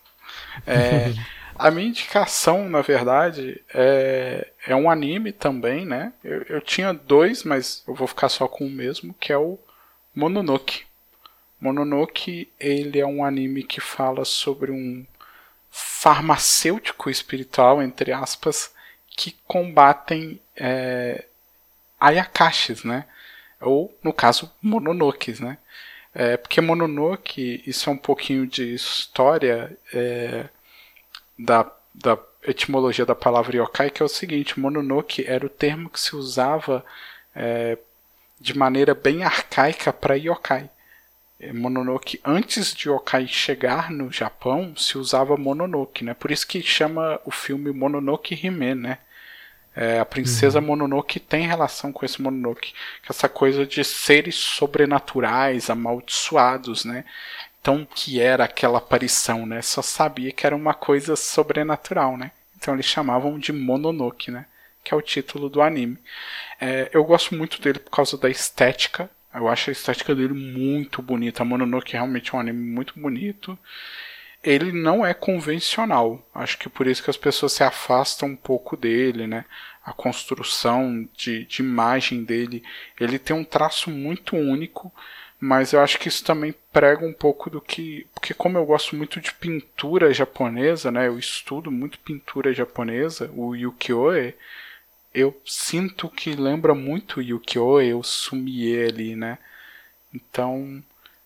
É, 0.65 1.13
a 1.57 1.71
minha 1.71 1.87
indicação, 1.87 2.69
na 2.69 2.81
verdade, 2.81 3.61
é, 3.73 4.47
é 4.65 4.75
um 4.75 4.89
anime 4.89 5.31
também, 5.31 5.85
né? 5.85 6.13
Eu, 6.23 6.43
eu 6.43 6.61
tinha 6.61 6.93
dois, 6.93 7.43
mas 7.43 7.83
eu 7.87 7.95
vou 7.95 8.07
ficar 8.07 8.29
só 8.29 8.47
com 8.47 8.65
o 8.65 8.69
mesmo, 8.69 9.13
que 9.19 9.33
é 9.33 9.37
o 9.37 9.57
Mononoke. 10.15 10.86
Mononoke, 11.59 12.51
ele 12.59 12.99
é 12.99 13.05
um 13.05 13.23
anime 13.23 13.63
que 13.63 13.81
fala 13.81 14.23
sobre 14.25 14.71
um 14.71 15.05
farmacêutico 15.71 17.09
espiritual, 17.09 17.81
entre 17.81 18.11
aspas, 18.11 18.73
que 19.07 19.35
combatem 19.47 20.39
é, 20.55 21.25
ayakashis, 21.99 22.83
né? 22.83 23.05
Ou, 23.59 23.95
no 24.03 24.13
caso, 24.13 24.51
mononokes, 24.61 25.39
né? 25.39 25.57
É, 26.13 26.37
porque 26.37 26.61
Mononoke, 26.61 27.63
isso 27.65 27.89
é 27.89 27.93
um 27.93 27.97
pouquinho 27.97 28.47
de 28.47 28.73
história 28.73 29.77
é, 29.93 30.49
da, 31.37 31.71
da 31.93 32.17
etimologia 32.43 33.05
da 33.05 33.15
palavra 33.15 33.57
yokai, 33.57 33.89
que 33.89 34.01
é 34.01 34.05
o 34.05 34.09
seguinte: 34.09 34.59
Mononoke 34.59 35.25
era 35.27 35.45
o 35.45 35.49
termo 35.49 35.89
que 35.89 35.99
se 35.99 36.15
usava 36.15 36.85
é, 37.35 37.77
de 38.39 38.57
maneira 38.57 38.95
bem 38.95 39.23
arcaica 39.23 39.91
para 39.93 40.15
yokai. 40.15 40.69
É, 41.39 41.53
Mononoke, 41.53 42.19
antes 42.25 42.73
de 42.73 42.89
Yokai 42.89 43.27
chegar 43.27 43.91
no 43.91 44.11
Japão, 44.11 44.75
se 44.75 44.97
usava 44.97 45.37
Mononoke, 45.37 46.03
né? 46.03 46.13
Por 46.13 46.31
isso 46.31 46.47
que 46.47 46.61
chama 46.63 47.19
o 47.25 47.31
filme 47.31 47.71
Mononoke 47.71 48.33
Hime, 48.33 48.73
né? 48.73 48.97
É, 49.75 49.99
a 49.99 50.05
princesa 50.05 50.59
uhum. 50.59 50.65
Mononoke 50.65 51.19
tem 51.19 51.45
relação 51.45 51.91
com 51.93 52.03
esse 52.03 52.19
Mononoke, 52.19 52.73
é 53.03 53.11
essa 53.11 53.29
coisa 53.29 53.63
de 53.63 53.83
seres 53.83 54.33
sobrenaturais, 54.33 55.69
amaldiçoados, 55.69 56.83
né? 56.83 57.05
Então, 57.61 57.85
que 57.85 58.19
era 58.19 58.45
aquela 58.45 58.79
aparição, 58.79 59.45
né? 59.45 59.61
Só 59.61 59.83
sabia 59.83 60.31
que 60.31 60.47
era 60.47 60.55
uma 60.55 60.73
coisa 60.73 61.15
sobrenatural, 61.15 62.17
né? 62.17 62.31
Então 62.57 62.73
eles 62.73 62.87
chamavam 62.87 63.37
de 63.37 63.53
Mononoke, 63.53 64.31
né? 64.31 64.47
Que 64.83 64.93
é 64.93 64.97
o 64.97 65.01
título 65.01 65.49
do 65.49 65.61
anime. 65.61 65.99
É, 66.59 66.89
eu 66.91 67.03
gosto 67.03 67.35
muito 67.35 67.61
dele 67.61 67.77
por 67.77 67.91
causa 67.91 68.17
da 68.17 68.29
estética 68.29 69.07
eu 69.37 69.47
acho 69.47 69.69
a 69.69 69.73
estética 69.73 70.15
dele 70.15 70.33
muito 70.33 71.01
bonita. 71.01 71.41
A 71.41 71.45
Mononoke 71.45 71.93
realmente 71.93 72.31
é 72.31 72.37
um 72.37 72.39
anime 72.39 72.59
muito 72.59 72.99
bonito. 72.99 73.57
Ele 74.43 74.71
não 74.71 75.05
é 75.05 75.13
convencional. 75.13 76.25
Acho 76.33 76.57
que 76.57 76.69
por 76.69 76.87
isso 76.87 77.03
que 77.03 77.09
as 77.09 77.17
pessoas 77.17 77.53
se 77.53 77.63
afastam 77.63 78.29
um 78.29 78.35
pouco 78.35 78.75
dele, 78.77 79.27
né? 79.27 79.45
A 79.83 79.93
construção 79.93 81.07
de, 81.15 81.45
de 81.45 81.61
imagem 81.61 82.23
dele. 82.23 82.63
Ele 82.99 83.19
tem 83.19 83.35
um 83.35 83.43
traço 83.43 83.89
muito 83.89 84.35
único, 84.35 84.91
mas 85.39 85.73
eu 85.73 85.81
acho 85.81 85.99
que 85.99 86.07
isso 86.07 86.23
também 86.23 86.53
prega 86.71 87.05
um 87.05 87.13
pouco 87.13 87.49
do 87.49 87.61
que. 87.61 88.07
Porque, 88.13 88.33
como 88.33 88.57
eu 88.57 88.65
gosto 88.65 88.95
muito 88.95 89.19
de 89.21 89.33
pintura 89.33 90.13
japonesa, 90.13 90.91
né? 90.91 91.07
Eu 91.07 91.19
estudo 91.19 91.71
muito 91.71 91.99
pintura 91.99 92.53
japonesa, 92.53 93.31
o 93.35 93.55
Yukioe 93.55 94.33
eu 95.17 95.35
sinto 95.43 96.09
que 96.09 96.35
lembra 96.35 96.75
muito 96.75 97.21
Yukio 97.21 97.97
o 97.97 98.03
Sumie 98.03 98.83
ali, 98.83 99.15
né? 99.15 99.39
Então 100.13 100.83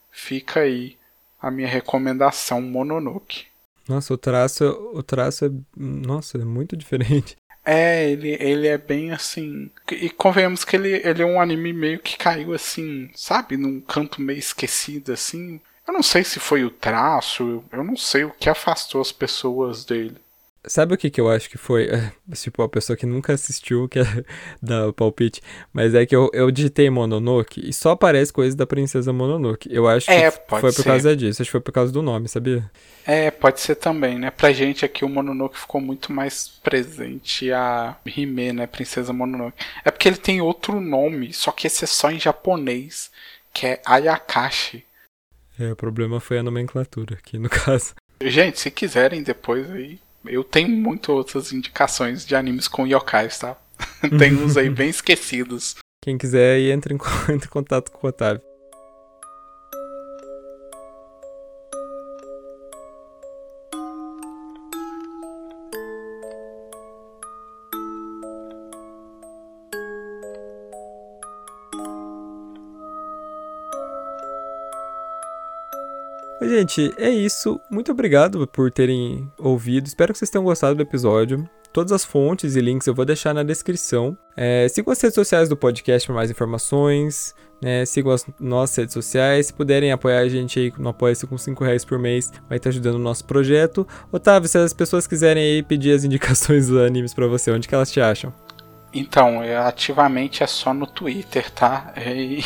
fica 0.09 0.61
aí 0.61 0.97
a 1.41 1.51
minha 1.51 1.67
recomendação 1.67 2.61
Mononoke. 2.61 3.47
Nossa, 3.87 4.13
o 4.13 4.17
traço, 4.17 4.63
o 4.93 5.03
traço 5.03 5.45
é, 5.45 5.49
nossa, 5.75 6.37
é 6.37 6.45
muito 6.45 6.77
diferente. 6.77 7.35
É, 7.65 8.09
ele, 8.09 8.37
ele 8.39 8.67
é 8.67 8.77
bem 8.77 9.11
assim. 9.11 9.69
E 9.91 10.09
convenhamos 10.09 10.63
que 10.63 10.75
ele, 10.75 11.01
ele 11.03 11.21
é 11.21 11.25
um 11.25 11.39
anime 11.39 11.73
meio 11.73 11.99
que 11.99 12.17
caiu 12.17 12.53
assim, 12.53 13.09
sabe? 13.13 13.57
Num 13.57 13.81
canto 13.81 14.21
meio 14.21 14.39
esquecido, 14.39 15.11
assim. 15.11 15.59
Eu 15.87 15.93
não 15.93 16.01
sei 16.01 16.23
se 16.23 16.39
foi 16.39 16.63
o 16.63 16.71
traço, 16.71 17.63
eu 17.71 17.83
não 17.83 17.97
sei 17.97 18.23
o 18.23 18.31
que 18.31 18.49
afastou 18.49 19.01
as 19.01 19.11
pessoas 19.11 19.83
dele. 19.83 20.17
Sabe 20.67 20.93
o 20.93 20.97
que, 20.97 21.09
que 21.09 21.19
eu 21.19 21.27
acho 21.27 21.49
que 21.49 21.57
foi? 21.57 21.89
Tipo, 22.33 22.61
a 22.61 22.69
pessoa 22.69 22.95
que 22.95 23.05
nunca 23.05 23.33
assistiu, 23.33 23.89
que 23.89 23.99
é 23.99 24.03
da 24.61 24.93
palpite. 24.93 25.41
Mas 25.73 25.95
é 25.95 26.05
que 26.05 26.15
eu, 26.15 26.29
eu 26.33 26.51
digitei 26.51 26.89
Mononoke 26.89 27.67
e 27.67 27.73
só 27.73 27.91
aparece 27.91 28.31
coisas 28.31 28.55
da 28.55 28.65
Princesa 28.65 29.11
Mononoke. 29.11 29.67
Eu 29.71 29.87
acho 29.87 30.09
é, 30.09 30.29
que 30.29 30.39
foi 30.59 30.71
por 30.71 30.83
causa 30.83 31.15
disso. 31.15 31.41
Acho 31.41 31.49
que 31.49 31.51
foi 31.51 31.61
por 31.61 31.71
causa 31.71 31.91
do 31.91 32.01
nome, 32.01 32.27
sabia? 32.27 32.69
É, 33.05 33.31
pode 33.31 33.59
ser 33.59 33.75
também, 33.75 34.19
né? 34.19 34.29
Pra 34.29 34.51
gente 34.51 34.85
aqui 34.85 35.03
o 35.03 35.09
Mononoke 35.09 35.57
ficou 35.57 35.81
muito 35.81 36.13
mais 36.13 36.47
presente 36.47 37.51
a 37.51 37.97
Hime, 38.05 38.53
né? 38.53 38.67
Princesa 38.67 39.11
Mononoke. 39.11 39.57
É 39.83 39.89
porque 39.89 40.07
ele 40.07 40.17
tem 40.17 40.41
outro 40.41 40.79
nome, 40.79 41.33
só 41.33 41.51
que 41.51 41.65
esse 41.65 41.83
é 41.83 41.87
só 41.87 42.11
em 42.11 42.19
japonês, 42.19 43.11
que 43.51 43.65
é 43.65 43.81
Ayakashi. 43.85 44.85
É, 45.59 45.71
o 45.71 45.75
problema 45.75 46.19
foi 46.19 46.37
a 46.37 46.43
nomenclatura 46.43 47.15
aqui 47.15 47.39
no 47.39 47.49
caso. 47.51 47.95
Gente, 48.21 48.59
se 48.59 48.69
quiserem 48.69 49.23
depois 49.23 49.69
aí 49.71 49.99
eu 50.25 50.43
tenho 50.43 50.69
muitas 50.69 51.09
outras 51.09 51.51
indicações 51.51 52.25
de 52.25 52.35
animes 52.35 52.67
com 52.67 52.87
yokais, 52.87 53.39
tá? 53.39 53.57
Tem 54.19 54.33
uns 54.35 54.57
aí 54.57 54.69
bem 54.71 54.89
esquecidos. 54.89 55.75
Quem 56.03 56.17
quiser 56.17 56.55
aí, 56.55 56.71
entre 56.71 56.93
em, 56.93 56.97
entre 57.33 57.47
em 57.47 57.51
contato 57.51 57.91
com 57.91 58.07
o 58.07 58.09
Otávio. 58.09 58.41
Gente, 76.51 76.93
é 76.97 77.09
isso. 77.09 77.61
Muito 77.71 77.93
obrigado 77.93 78.45
por 78.45 78.69
terem 78.69 79.31
ouvido. 79.39 79.87
Espero 79.87 80.11
que 80.11 80.19
vocês 80.19 80.29
tenham 80.29 80.43
gostado 80.43 80.75
do 80.75 80.81
episódio. 80.81 81.49
Todas 81.71 81.93
as 81.93 82.03
fontes 82.03 82.57
e 82.57 82.59
links 82.59 82.85
eu 82.87 82.93
vou 82.93 83.05
deixar 83.05 83.33
na 83.33 83.41
descrição. 83.41 84.17
É, 84.35 84.67
sigam 84.67 84.91
as 84.91 84.99
redes 84.99 85.15
sociais 85.15 85.47
do 85.47 85.55
podcast 85.55 86.05
para 86.05 86.13
mais 86.13 86.29
informações. 86.29 87.33
Né? 87.61 87.85
Sigam 87.85 88.11
as 88.11 88.25
nossas 88.37 88.75
redes 88.75 88.93
sociais. 88.93 89.45
Se 89.45 89.53
puderem 89.53 89.93
apoiar 89.93 90.19
a 90.19 90.27
gente 90.27 90.59
aí 90.59 90.73
no 90.77 90.89
Apoia-se 90.89 91.25
com 91.25 91.37
5 91.37 91.63
reais 91.63 91.85
por 91.85 91.97
mês, 91.97 92.33
vai 92.49 92.57
estar 92.57 92.69
ajudando 92.69 92.95
o 92.95 92.99
nosso 92.99 93.23
projeto. 93.23 93.87
Otávio, 94.11 94.49
se 94.49 94.57
as 94.57 94.73
pessoas 94.73 95.07
quiserem 95.07 95.41
aí 95.41 95.63
pedir 95.63 95.93
as 95.93 96.03
indicações 96.03 96.67
dos 96.67 96.81
animes 96.81 97.13
para 97.13 97.27
você, 97.27 97.49
onde 97.49 97.65
que 97.65 97.73
elas 97.73 97.89
te 97.89 98.01
acham? 98.01 98.33
Então, 98.93 99.39
ativamente 99.65 100.43
é 100.43 100.47
só 100.47 100.73
no 100.73 100.85
Twitter, 100.85 101.49
tá? 101.49 101.93
E, 102.05 102.43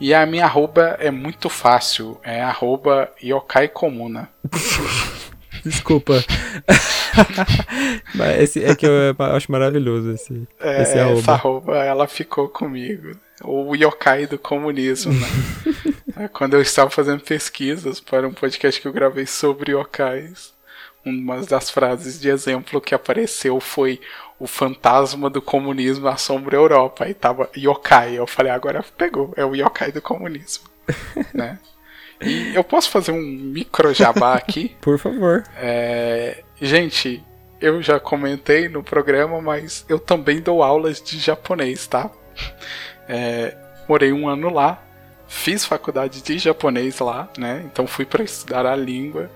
e 0.00 0.12
a 0.12 0.26
minha 0.26 0.44
arroba 0.44 0.96
é 1.00 1.10
muito 1.10 1.48
fácil. 1.48 2.20
É 2.22 2.42
arroba 2.42 3.10
Yokai 3.22 3.68
Comuna. 3.68 4.28
Desculpa. 5.64 6.24
Mas 8.14 8.40
esse, 8.40 8.64
é 8.64 8.74
que 8.74 8.86
eu 8.86 9.14
acho 9.18 9.50
maravilhoso 9.50 10.12
esse, 10.12 10.46
é, 10.60 10.82
esse 10.82 10.98
arroba. 10.98 11.18
Essa 11.18 11.32
arroba, 11.32 11.76
ela 11.84 12.06
ficou 12.06 12.48
comigo. 12.48 13.18
O 13.42 13.74
yokai 13.74 14.26
do 14.26 14.38
comunismo, 14.38 15.12
né? 15.12 15.26
É, 16.18 16.28
quando 16.28 16.54
eu 16.54 16.62
estava 16.62 16.88
fazendo 16.88 17.20
pesquisas 17.22 18.00
para 18.00 18.26
um 18.26 18.32
podcast 18.32 18.80
que 18.80 18.88
eu 18.88 18.92
gravei 18.92 19.26
sobre 19.26 19.72
yokais, 19.72 20.54
uma 21.04 21.42
das 21.42 21.68
frases 21.68 22.18
de 22.18 22.30
exemplo 22.30 22.80
que 22.80 22.94
apareceu 22.94 23.60
foi 23.60 24.00
o 24.38 24.46
fantasma 24.46 25.30
do 25.30 25.40
comunismo 25.40 26.08
assombra 26.08 26.56
a 26.56 26.60
Europa. 26.60 27.04
Aí 27.04 27.14
tava 27.14 27.48
yokai. 27.56 28.18
Eu 28.18 28.26
falei, 28.26 28.52
agora 28.52 28.84
pegou, 28.96 29.32
é 29.36 29.44
o 29.44 29.54
yokai 29.54 29.92
do 29.92 30.02
comunismo. 30.02 30.64
né? 31.32 31.58
E 32.20 32.54
eu 32.54 32.64
posso 32.64 32.90
fazer 32.90 33.12
um 33.12 33.20
micro 33.20 33.92
jabá 33.92 34.34
aqui? 34.34 34.74
Por 34.80 34.98
favor. 34.98 35.44
É, 35.56 36.42
gente, 36.60 37.22
eu 37.60 37.82
já 37.82 38.00
comentei 38.00 38.68
no 38.68 38.82
programa, 38.82 39.40
mas 39.40 39.84
eu 39.88 39.98
também 39.98 40.40
dou 40.40 40.62
aulas 40.62 41.00
de 41.00 41.18
japonês, 41.18 41.86
tá? 41.86 42.10
É, 43.08 43.56
morei 43.88 44.12
um 44.12 44.28
ano 44.28 44.50
lá, 44.50 44.82
fiz 45.28 45.64
faculdade 45.64 46.22
de 46.22 46.38
japonês 46.38 46.98
lá, 47.00 47.28
né? 47.36 47.62
Então 47.66 47.86
fui 47.86 48.04
para 48.04 48.24
estudar 48.24 48.66
a 48.66 48.76
língua, 48.76 49.30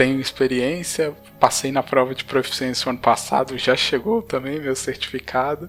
tenho 0.00 0.18
experiência, 0.18 1.14
passei 1.38 1.70
na 1.70 1.82
prova 1.82 2.14
de 2.14 2.24
proficiência 2.24 2.88
ano 2.88 2.98
passado, 2.98 3.58
já 3.58 3.76
chegou 3.76 4.22
também 4.22 4.58
meu 4.58 4.74
certificado. 4.74 5.68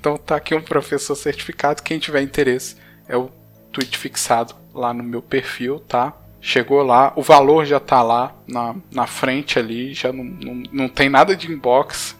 Então 0.00 0.16
tá 0.16 0.34
aqui 0.34 0.52
um 0.52 0.60
professor 0.60 1.14
certificado, 1.14 1.84
quem 1.84 1.96
tiver 2.00 2.20
interesse 2.20 2.74
é 3.06 3.16
o 3.16 3.30
tweet 3.70 3.96
fixado 3.96 4.56
lá 4.74 4.92
no 4.92 5.04
meu 5.04 5.22
perfil, 5.22 5.78
tá? 5.78 6.12
Chegou 6.40 6.82
lá, 6.82 7.12
o 7.14 7.22
valor 7.22 7.64
já 7.64 7.78
tá 7.78 8.02
lá 8.02 8.34
na, 8.48 8.74
na 8.90 9.06
frente 9.06 9.60
ali, 9.60 9.94
já 9.94 10.12
não, 10.12 10.24
não, 10.24 10.62
não 10.72 10.88
tem 10.88 11.08
nada 11.08 11.36
de 11.36 11.48
inbox. 11.48 12.18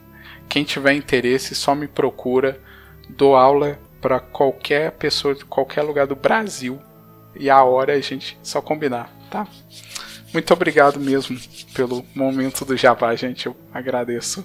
Quem 0.48 0.62
tiver 0.62 0.92
interesse, 0.92 1.56
só 1.56 1.74
me 1.74 1.88
procura. 1.88 2.60
Dou 3.08 3.34
aula 3.34 3.80
para 4.00 4.20
qualquer 4.20 4.92
pessoa 4.92 5.34
de 5.34 5.44
qualquer 5.44 5.82
lugar 5.82 6.06
do 6.06 6.14
Brasil. 6.14 6.80
E 7.34 7.50
a 7.50 7.64
hora 7.64 7.94
é 7.94 7.98
a 7.98 8.00
gente 8.00 8.38
só 8.44 8.60
combinar, 8.62 9.10
tá? 9.28 9.44
Muito 10.32 10.52
obrigado 10.52 11.00
mesmo 11.00 11.38
pelo 11.74 12.04
momento 12.14 12.64
do 12.64 12.76
Jabá, 12.76 13.14
gente. 13.14 13.46
Eu 13.46 13.56
agradeço. 13.72 14.44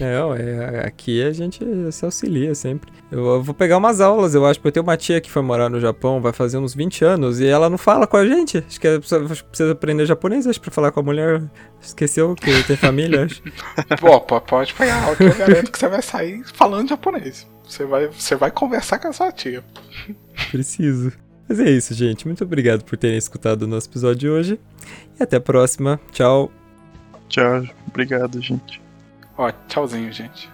É, 0.00 0.14
é, 0.14 0.86
aqui 0.86 1.22
a 1.22 1.30
gente 1.30 1.62
se 1.92 2.04
auxilia 2.06 2.54
sempre. 2.54 2.90
Eu 3.12 3.42
vou 3.42 3.54
pegar 3.54 3.76
umas 3.76 4.00
aulas, 4.00 4.34
eu 4.34 4.46
acho, 4.46 4.58
porque 4.58 4.68
eu 4.68 4.72
tenho 4.72 4.82
uma 4.84 4.96
tia 4.96 5.20
que 5.20 5.30
foi 5.30 5.42
morar 5.42 5.68
no 5.68 5.78
Japão, 5.78 6.22
vai 6.22 6.32
fazer 6.32 6.56
uns 6.56 6.74
20 6.74 7.04
anos, 7.04 7.38
e 7.38 7.46
ela 7.46 7.68
não 7.68 7.76
fala 7.76 8.06
com 8.06 8.16
a 8.16 8.26
gente. 8.26 8.64
Acho 8.66 8.80
que 8.80 8.88
é, 8.88 8.98
precisa 8.98 9.72
aprender 9.72 10.06
japonês, 10.06 10.46
acho, 10.46 10.60
pra 10.60 10.70
falar 10.70 10.90
com 10.90 11.00
a 11.00 11.02
mulher. 11.02 11.42
Esqueceu 11.82 12.34
que 12.34 12.62
tem 12.64 12.76
família, 12.76 13.24
acho. 13.24 13.42
Pô, 14.00 14.40
pode 14.40 14.72
pegar 14.72 15.02
aula 15.02 15.16
que 15.16 15.24
eu 15.24 15.36
garanto 15.36 15.70
que 15.70 15.78
você 15.78 15.88
vai 15.88 16.00
sair 16.00 16.42
falando 16.46 16.88
japonês. 16.88 17.46
Você 17.64 17.84
vai, 17.84 18.06
você 18.06 18.34
vai 18.36 18.50
conversar 18.50 18.98
com 18.98 19.08
a 19.08 19.12
sua 19.12 19.30
tia. 19.30 19.62
Preciso. 20.50 21.12
Mas 21.50 21.58
é 21.58 21.68
isso, 21.68 21.92
gente. 21.94 22.28
Muito 22.28 22.44
obrigado 22.44 22.84
por 22.84 22.96
terem 22.96 23.18
escutado 23.18 23.62
o 23.62 23.66
nosso 23.66 23.88
episódio 23.88 24.20
de 24.20 24.28
hoje. 24.28 24.60
E 25.18 25.20
até 25.20 25.38
a 25.38 25.40
próxima. 25.40 25.98
Tchau. 26.12 26.48
Tchau. 27.28 27.64
Obrigado, 27.88 28.40
gente. 28.40 28.80
Ó, 29.36 29.50
tchauzinho, 29.66 30.12
gente. 30.12 30.48